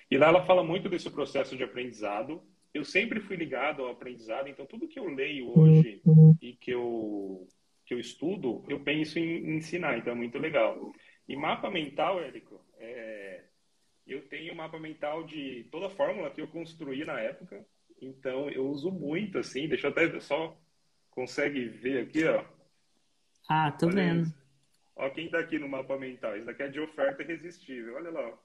E 0.10 0.18
lá 0.18 0.28
ela 0.28 0.46
fala 0.46 0.64
muito 0.64 0.90
desse 0.90 1.10
processo 1.10 1.56
de 1.56 1.64
aprendizado. 1.64 2.42
Eu 2.74 2.84
sempre 2.84 3.20
fui 3.20 3.36
ligado 3.36 3.84
ao 3.84 3.92
aprendizado, 3.92 4.48
então 4.48 4.66
tudo 4.66 4.88
que 4.88 5.00
eu 5.00 5.08
leio 5.08 5.58
hoje 5.58 6.02
e 6.42 6.54
que 6.54 6.72
eu 6.72 7.48
que 7.86 7.96
eu 7.96 8.00
estudo, 8.00 8.64
eu 8.70 8.82
penso 8.82 9.18
em 9.18 9.58
ensinar, 9.58 9.98
então 9.98 10.14
é 10.14 10.16
muito 10.16 10.38
legal. 10.38 10.94
E 11.28 11.36
mapa 11.36 11.72
mental, 11.72 12.22
Érico, 12.22 12.64
é, 12.78 13.46
eu 14.06 14.22
tenho 14.28 14.56
mapa 14.56 14.78
mental 14.78 15.24
de 15.24 15.68
toda 15.72 15.88
a 15.88 15.90
fórmula 15.90 16.30
que 16.30 16.40
eu 16.40 16.48
construí 16.48 17.04
na 17.04 17.20
época, 17.20 17.66
então 18.02 18.50
eu 18.50 18.68
uso 18.68 18.92
muito, 18.92 19.38
assim, 19.38 19.68
deixa 19.68 19.88
eu 19.88 19.92
até 19.92 20.20
só 20.20 20.58
consegue 21.10 21.68
ver 21.68 22.04
aqui, 22.04 22.24
ó. 22.26 22.46
Ah, 23.50 23.72
tô 23.72 23.88
Olha 23.88 23.96
vendo. 23.96 24.24
isso. 24.24 24.40
Ó 24.96 25.10
quem 25.10 25.30
tá 25.30 25.40
aqui 25.40 25.58
no 25.58 25.68
mapa 25.70 25.98
mental, 25.98 26.36
isso 26.36 26.46
daqui 26.46 26.64
é 26.64 26.68
de 26.68 26.80
oferta 26.80 27.24
irresistível, 27.24 27.96
olha 27.96 28.12
lá. 28.12 28.30
ó. 28.30 28.38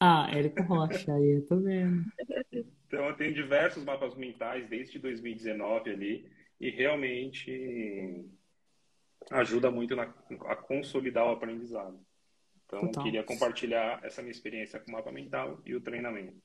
Ah, 0.00 0.28
Érico 0.30 0.62
Rocha, 0.62 1.14
aí 1.14 1.36
eu 1.36 1.46
tô 1.46 1.58
vendo. 1.60 2.04
Então 2.86 3.06
eu 3.06 3.16
tenho 3.16 3.34
diversos 3.34 3.82
mapas 3.84 4.14
mentais 4.14 4.68
desde 4.68 4.98
2019 4.98 5.90
ali 5.90 6.30
e 6.60 6.70
realmente 6.70 8.24
ajuda 9.30 9.70
muito 9.70 9.96
na, 9.96 10.02
a 10.46 10.56
consolidar 10.56 11.26
o 11.26 11.30
aprendizado. 11.32 11.98
Então 12.66 12.80
Total. 12.80 13.04
queria 13.04 13.22
compartilhar 13.24 14.04
essa 14.04 14.22
minha 14.22 14.32
experiência 14.32 14.78
com 14.80 14.90
o 14.90 14.94
mapa 14.94 15.10
mental 15.12 15.60
e 15.64 15.74
o 15.74 15.80
treinamento. 15.80 16.36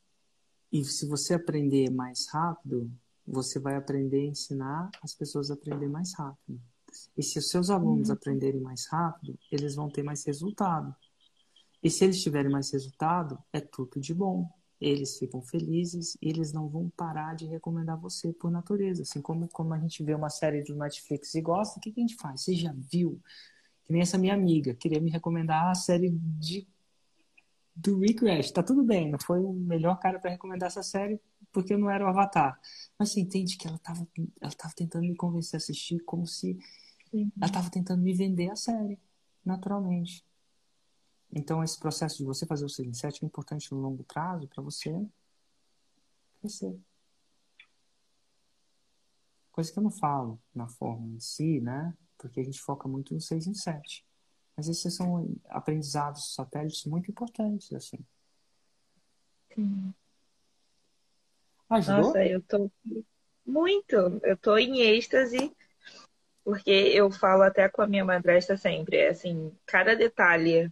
E 0.72 0.84
se 0.86 1.06
você 1.06 1.34
aprender 1.34 1.90
mais 1.90 2.28
rápido, 2.30 2.90
você 3.28 3.60
vai 3.60 3.76
aprender 3.76 4.22
a 4.22 4.26
ensinar 4.26 4.90
as 5.02 5.14
pessoas 5.14 5.52
a 5.52 5.54
aprender 5.54 5.88
mais 5.88 6.14
rápido. 6.14 6.62
E 7.18 7.24
se 7.24 7.40
os 7.40 7.50
seus 7.50 7.70
alunos 7.70 8.10
aprenderem 8.10 8.62
mais 8.62 8.86
rápido, 8.88 9.38
eles 9.52 9.76
vão 9.76 9.90
ter 9.90 10.04
mais 10.04 10.26
resultado. 10.26 10.94
E 11.84 11.90
se 11.90 12.04
eles 12.04 12.22
tiverem 12.22 12.52
mais 12.52 12.72
resultado, 12.72 13.38
é 13.52 13.60
tudo 13.60 14.00
de 14.00 14.14
bom. 14.14 14.50
Eles 14.80 15.18
ficam 15.18 15.42
felizes 15.42 16.18
e 16.22 16.30
eles 16.30 16.52
não 16.52 16.68
vão 16.68 16.90
parar 16.90 17.36
de 17.36 17.46
recomendar 17.46 18.00
você 18.00 18.34
por 18.34 18.52
natureza. 18.52 19.04
Assim 19.04 19.22
como, 19.22 19.48
como 19.48 19.74
a 19.74 19.80
gente 19.80 20.04
vê 20.04 20.14
uma 20.14 20.30
série 20.30 20.64
do 20.64 20.76
Netflix 20.76 21.36
e 21.36 21.42
gosta, 21.42 21.80
o 21.80 21.82
que, 21.82 21.92
que 21.92 22.00
a 22.00 22.04
gente 22.04 22.16
faz? 22.16 22.42
Você 22.42 22.56
já 22.56 22.74
viu? 22.74 23.20
Que 23.86 23.94
nem 23.94 24.02
essa 24.02 24.18
minha 24.18 24.34
amiga, 24.34 24.74
queria 24.74 25.00
me 25.00 25.12
recomendar 25.12 25.70
a 25.70 25.76
série 25.76 26.10
de 26.10 26.68
do 27.76 28.00
Rick 28.00 28.26
Rash. 28.26 28.52
Tá 28.52 28.64
tudo 28.64 28.84
bem, 28.84 29.10
não 29.10 29.20
foi 29.20 29.40
o 29.40 29.54
melhor 29.54 30.00
cara 30.00 30.20
para 30.20 30.32
recomendar 30.32 30.68
essa 30.68 30.84
série 30.84 31.20
porque 31.52 31.74
eu 31.74 31.78
não 31.78 31.90
era 31.90 32.06
o 32.06 32.08
Avatar. 32.08 32.60
Mas 32.98 33.12
você 33.12 33.20
entende 33.20 33.58
que 33.58 33.68
ela 33.68 33.78
tava, 33.80 34.08
ela 34.40 34.52
tava 34.54 34.74
tentando 34.74 35.04
me 35.04 35.16
convencer 35.16 35.58
a 35.58 35.62
assistir 35.62 36.00
como 36.06 36.26
se 36.26 36.58
Sim. 37.10 37.32
ela 37.42 37.52
tava 37.52 37.70
tentando 37.70 38.02
me 38.02 38.14
vender 38.14 38.50
a 38.50 38.56
série, 38.56 39.00
naturalmente. 39.44 40.26
Então, 41.34 41.64
esse 41.64 41.80
processo 41.80 42.18
de 42.18 42.26
você 42.26 42.46
fazer 42.46 42.66
o 42.66 42.70
6 42.70 42.90
em 42.90 42.94
7 42.94 43.24
é 43.24 43.26
importante 43.26 43.72
no 43.72 43.80
longo 43.80 44.04
prazo 44.04 44.48
para 44.48 44.62
você 44.62 44.94
crescer. 46.40 46.78
Coisa 49.52 49.72
que 49.72 49.80
eu 49.80 49.84
não 49.84 49.92
falo 49.92 50.42
na 50.54 50.68
forma 50.68 51.08
em 51.08 51.20
si, 51.20 51.60
né? 51.62 51.94
Porque 52.18 52.40
a 52.40 52.44
gente 52.44 52.60
foca 52.60 52.88
muito 52.88 53.14
no 53.14 53.22
6 53.22 53.48
em 53.48 53.54
7. 53.54 54.06
Mas 54.56 54.68
esses 54.68 54.94
são 54.94 55.34
aprendizados 55.50 56.36
satélites 56.36 56.86
muito 56.86 57.10
importantes, 57.10 57.72
assim. 57.74 57.98
Sim. 59.54 59.94
Ajudou? 61.70 62.04
Nossa, 62.04 62.26
eu 62.26 62.42
tô 62.42 62.72
muito, 63.46 63.96
eu 64.24 64.38
tô 64.38 64.58
em 64.58 64.82
êxtase, 64.82 65.56
porque 66.44 66.70
eu 66.70 67.10
falo 67.10 67.44
até 67.44 67.70
com 67.70 67.82
a 67.82 67.88
minha 67.88 68.04
madrasta 68.04 68.58
sempre, 68.58 68.98
é 68.98 69.10
assim, 69.10 69.56
cada 69.66 69.96
detalhe 69.96 70.72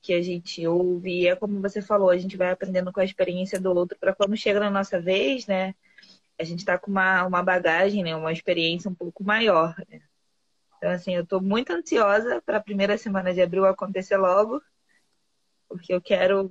que 0.00 0.12
a 0.12 0.22
gente 0.22 0.66
ouve. 0.66 1.22
E 1.22 1.26
é 1.26 1.36
como 1.36 1.60
você 1.60 1.82
falou, 1.82 2.10
a 2.10 2.16
gente 2.16 2.36
vai 2.36 2.50
aprendendo 2.50 2.92
com 2.92 3.00
a 3.00 3.04
experiência 3.04 3.60
do 3.60 3.72
outro 3.72 3.98
para 3.98 4.14
quando 4.14 4.36
chega 4.36 4.60
na 4.60 4.70
nossa 4.70 5.00
vez, 5.00 5.46
né? 5.46 5.74
A 6.38 6.44
gente 6.44 6.60
está 6.60 6.78
com 6.78 6.90
uma, 6.90 7.26
uma 7.26 7.42
bagagem, 7.42 8.04
né? 8.04 8.14
Uma 8.14 8.32
experiência 8.32 8.90
um 8.90 8.94
pouco 8.94 9.24
maior. 9.24 9.74
Né? 9.88 10.00
Então, 10.78 10.90
assim, 10.90 11.14
eu 11.14 11.24
estou 11.24 11.40
muito 11.40 11.72
ansiosa 11.72 12.40
para 12.40 12.58
a 12.58 12.62
primeira 12.62 12.96
semana 12.96 13.34
de 13.34 13.42
abril 13.42 13.66
acontecer 13.66 14.16
logo, 14.16 14.62
porque 15.68 15.92
eu 15.92 16.00
quero 16.00 16.50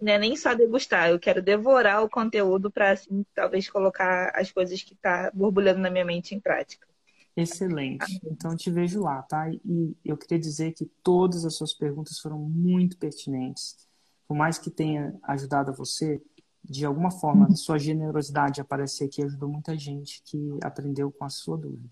né, 0.00 0.16
nem 0.18 0.34
só 0.36 0.54
degustar, 0.54 1.10
eu 1.10 1.18
quero 1.18 1.42
devorar 1.42 2.02
o 2.02 2.08
conteúdo 2.08 2.70
para, 2.70 2.92
assim, 2.92 3.24
talvez 3.34 3.68
colocar 3.68 4.32
as 4.34 4.50
coisas 4.50 4.82
que 4.82 4.94
tá 4.94 5.30
borbulhando 5.34 5.80
na 5.80 5.90
minha 5.90 6.04
mente 6.04 6.34
em 6.34 6.40
prática. 6.40 6.88
Excelente. 7.36 8.20
Então, 8.24 8.56
te 8.56 8.70
vejo 8.70 9.02
lá, 9.02 9.22
tá? 9.22 9.50
E 9.50 9.96
eu 10.04 10.16
queria 10.16 10.38
dizer 10.38 10.72
que 10.72 10.86
todas 11.02 11.44
as 11.44 11.54
suas 11.54 11.72
perguntas 11.72 12.18
foram 12.18 12.38
muito 12.38 12.96
pertinentes. 12.98 13.88
Por 14.26 14.36
mais 14.36 14.58
que 14.58 14.70
tenha 14.70 15.14
ajudado 15.24 15.72
você, 15.72 16.20
de 16.62 16.84
alguma 16.84 17.10
forma, 17.10 17.50
sua 17.56 17.78
generosidade 17.78 18.60
aparecer 18.60 19.06
aqui 19.06 19.22
ajudou 19.22 19.48
muita 19.48 19.76
gente 19.76 20.22
que 20.24 20.38
aprendeu 20.62 21.10
com 21.10 21.24
a 21.24 21.28
sua 21.28 21.56
dúvida. 21.56 21.88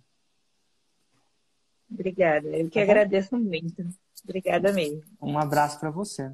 Obrigada. 1.90 2.48
Eu 2.48 2.68
que 2.68 2.78
tá 2.78 2.82
agradeço 2.82 3.36
muito. 3.36 3.86
Obrigada 4.24 4.72
mesmo. 4.72 5.02
Um 5.20 5.38
abraço 5.38 5.80
para 5.80 5.90
você. 5.90 6.30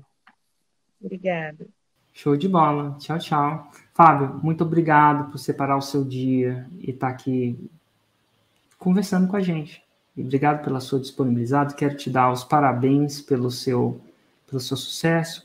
Obrigada. 1.01 1.66
Show 2.12 2.36
de 2.36 2.48
bola. 2.48 2.97
Tchau, 2.98 3.18
tchau. 3.18 3.70
Fábio, 3.93 4.40
muito 4.43 4.64
obrigado 4.64 5.31
por 5.31 5.39
separar 5.39 5.76
o 5.76 5.82
seu 5.82 6.05
dia 6.05 6.66
e 6.78 6.90
estar 6.90 7.09
tá 7.09 7.12
aqui 7.12 7.59
conversando 8.78 9.28
com 9.28 9.36
a 9.36 9.40
gente. 9.40 9.82
E 10.16 10.22
obrigado 10.22 10.62
pela 10.62 10.81
sua 10.81 11.01
disponibilidade. 11.01 11.74
Quero 11.74 11.97
te 11.97 12.09
dar 12.09 12.31
os 12.31 12.44
parabéns 12.44 13.20
pelo 13.20 13.51
seu, 13.51 14.01
pelo 14.47 14.60
seu 14.60 14.76
sucesso. 14.76 15.44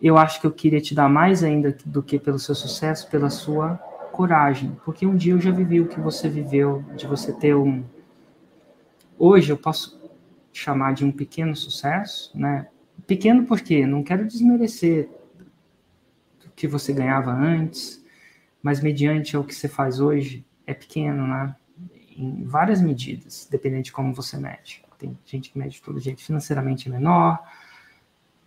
Eu 0.00 0.16
acho 0.16 0.40
que 0.40 0.46
eu 0.46 0.52
queria 0.52 0.80
te 0.80 0.94
dar 0.94 1.08
mais 1.08 1.42
ainda 1.42 1.76
do 1.84 2.02
que 2.02 2.18
pelo 2.18 2.38
seu 2.38 2.54
sucesso, 2.54 3.10
pela 3.10 3.28
sua 3.28 3.74
coragem. 4.12 4.76
Porque 4.84 5.06
um 5.06 5.16
dia 5.16 5.34
eu 5.34 5.40
já 5.40 5.50
vivi 5.50 5.80
o 5.80 5.88
que 5.88 6.00
você 6.00 6.28
viveu, 6.28 6.84
de 6.96 7.06
você 7.06 7.32
ter 7.32 7.54
um. 7.54 7.84
Hoje 9.18 9.50
eu 9.50 9.56
posso 9.56 10.00
chamar 10.52 10.94
de 10.94 11.04
um 11.04 11.12
pequeno 11.12 11.54
sucesso, 11.56 12.30
né? 12.36 12.68
Pequeno 13.06 13.46
porque 13.46 13.86
não 13.86 14.02
quero 14.02 14.26
desmerecer 14.26 15.08
o 16.46 16.50
que 16.50 16.66
você 16.66 16.92
ganhava 16.92 17.30
antes, 17.30 18.04
mas 18.62 18.80
mediante 18.80 19.36
o 19.36 19.44
que 19.44 19.54
você 19.54 19.68
faz 19.68 20.00
hoje, 20.00 20.44
é 20.66 20.74
pequeno, 20.74 21.26
né? 21.26 21.54
em 22.18 22.44
várias 22.44 22.82
medidas, 22.82 23.46
dependendo 23.50 23.84
de 23.84 23.92
como 23.92 24.12
você 24.12 24.36
mede. 24.36 24.82
Tem 24.98 25.16
gente 25.24 25.50
que 25.50 25.58
mede 25.58 25.74
de 25.74 25.82
todo 25.82 26.00
jeito. 26.00 26.20
Financeiramente 26.20 26.88
é 26.88 26.90
menor, 26.90 27.38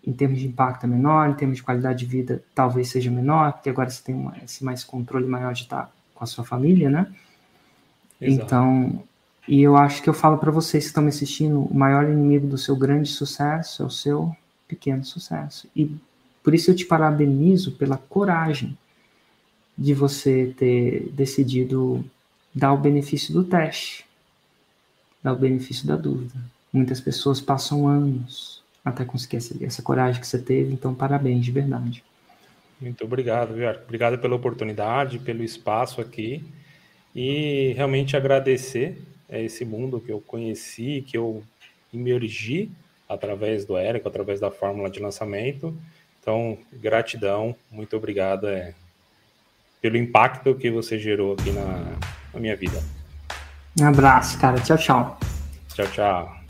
em 0.06 0.12
termos 0.12 0.40
de 0.40 0.48
impacto 0.48 0.84
é 0.84 0.88
menor, 0.88 1.30
em 1.30 1.34
termos 1.34 1.58
de 1.58 1.64
qualidade 1.64 2.00
de 2.00 2.06
vida 2.06 2.44
talvez 2.54 2.90
seja 2.90 3.10
menor, 3.10 3.54
porque 3.54 3.70
agora 3.70 3.90
você 3.90 4.04
tem 4.04 4.30
esse 4.44 4.66
mais 4.66 4.84
controle 4.84 5.26
maior 5.26 5.54
de 5.54 5.62
estar 5.62 5.90
com 6.14 6.24
a 6.24 6.28
sua 6.28 6.44
família, 6.44 6.90
né? 6.90 7.14
Exato. 8.20 8.46
Então, 8.46 9.04
e 9.52 9.64
eu 9.64 9.76
acho 9.76 10.02
que 10.02 10.08
eu 10.08 10.14
falo 10.14 10.38
para 10.38 10.50
vocês 10.50 10.86
que 10.86 10.88
estão 10.92 11.04
me 11.04 11.10
assistindo, 11.10 11.64
o 11.64 11.76
maior 11.76 12.10
inimigo 12.10 12.48
do 12.48 12.58
seu 12.58 12.74
grande 12.74 13.10
sucesso 13.10 13.84
é 13.84 13.86
o 13.86 13.90
seu 13.90 14.34
pequeno 14.66 15.04
sucesso. 15.04 15.68
E 15.76 15.94
por 16.42 16.56
isso 16.56 16.72
eu 16.72 16.76
te 16.76 16.86
parabenizo 16.86 17.74
pela 17.74 17.98
coragem 17.98 18.78
de 19.78 19.94
você 19.94 20.56
ter 20.58 21.10
decidido 21.12 22.02
dá 22.56 22.72
o 22.72 22.78
benefício 22.78 23.34
do 23.34 23.44
teste, 23.44 24.06
dá 25.22 25.34
o 25.34 25.38
benefício 25.38 25.86
da 25.86 25.98
dúvida. 25.98 26.40
Muitas 26.72 27.02
pessoas 27.02 27.42
passam 27.42 27.90
anos 27.90 28.64
até 28.86 29.04
conseguir 29.04 29.36
essa, 29.36 29.66
essa 29.66 29.82
coragem 29.82 30.22
que 30.22 30.28
você 30.28 30.40
teve, 30.40 30.72
então 30.72 30.96
parabéns, 30.96 31.44
de 31.44 31.52
verdade. 31.52 32.02
Muito 32.80 33.04
obrigado, 33.04 33.54
viu? 33.54 33.70
Obrigado 33.70 34.18
pela 34.18 34.34
oportunidade, 34.34 35.20
pelo 35.20 35.44
espaço 35.44 36.00
aqui 36.00 36.42
e 37.14 37.74
realmente 37.76 38.16
agradecer 38.16 39.11
a 39.32 39.40
esse 39.40 39.64
mundo 39.64 40.00
que 40.00 40.12
eu 40.12 40.20
conheci, 40.20 41.04
que 41.08 41.18
eu 41.18 41.44
emergi 41.94 42.70
através 43.08 43.66
do 43.66 43.78
Érico, 43.78 44.08
através 44.08 44.40
da 44.40 44.52
fórmula 44.52 44.90
de 44.90 45.00
lançamento. 45.00 45.76
Então, 46.20 46.58
gratidão, 46.74 47.56
muito 47.72 47.96
obrigado 47.98 48.48
é, 48.48 48.74
pelo 49.82 49.98
impacto 49.98 50.54
que 50.56 50.70
você 50.70 51.00
gerou 51.00 51.34
aqui 51.34 51.52
na, 51.52 51.98
na 52.34 52.40
minha 52.40 52.56
vida. 52.56 52.82
Um 53.80 53.86
abraço, 53.86 54.40
cara. 54.40 54.60
Tchau, 54.60 54.78
tchau. 54.78 55.20
Tchau, 55.74 55.88
tchau. 55.88 56.41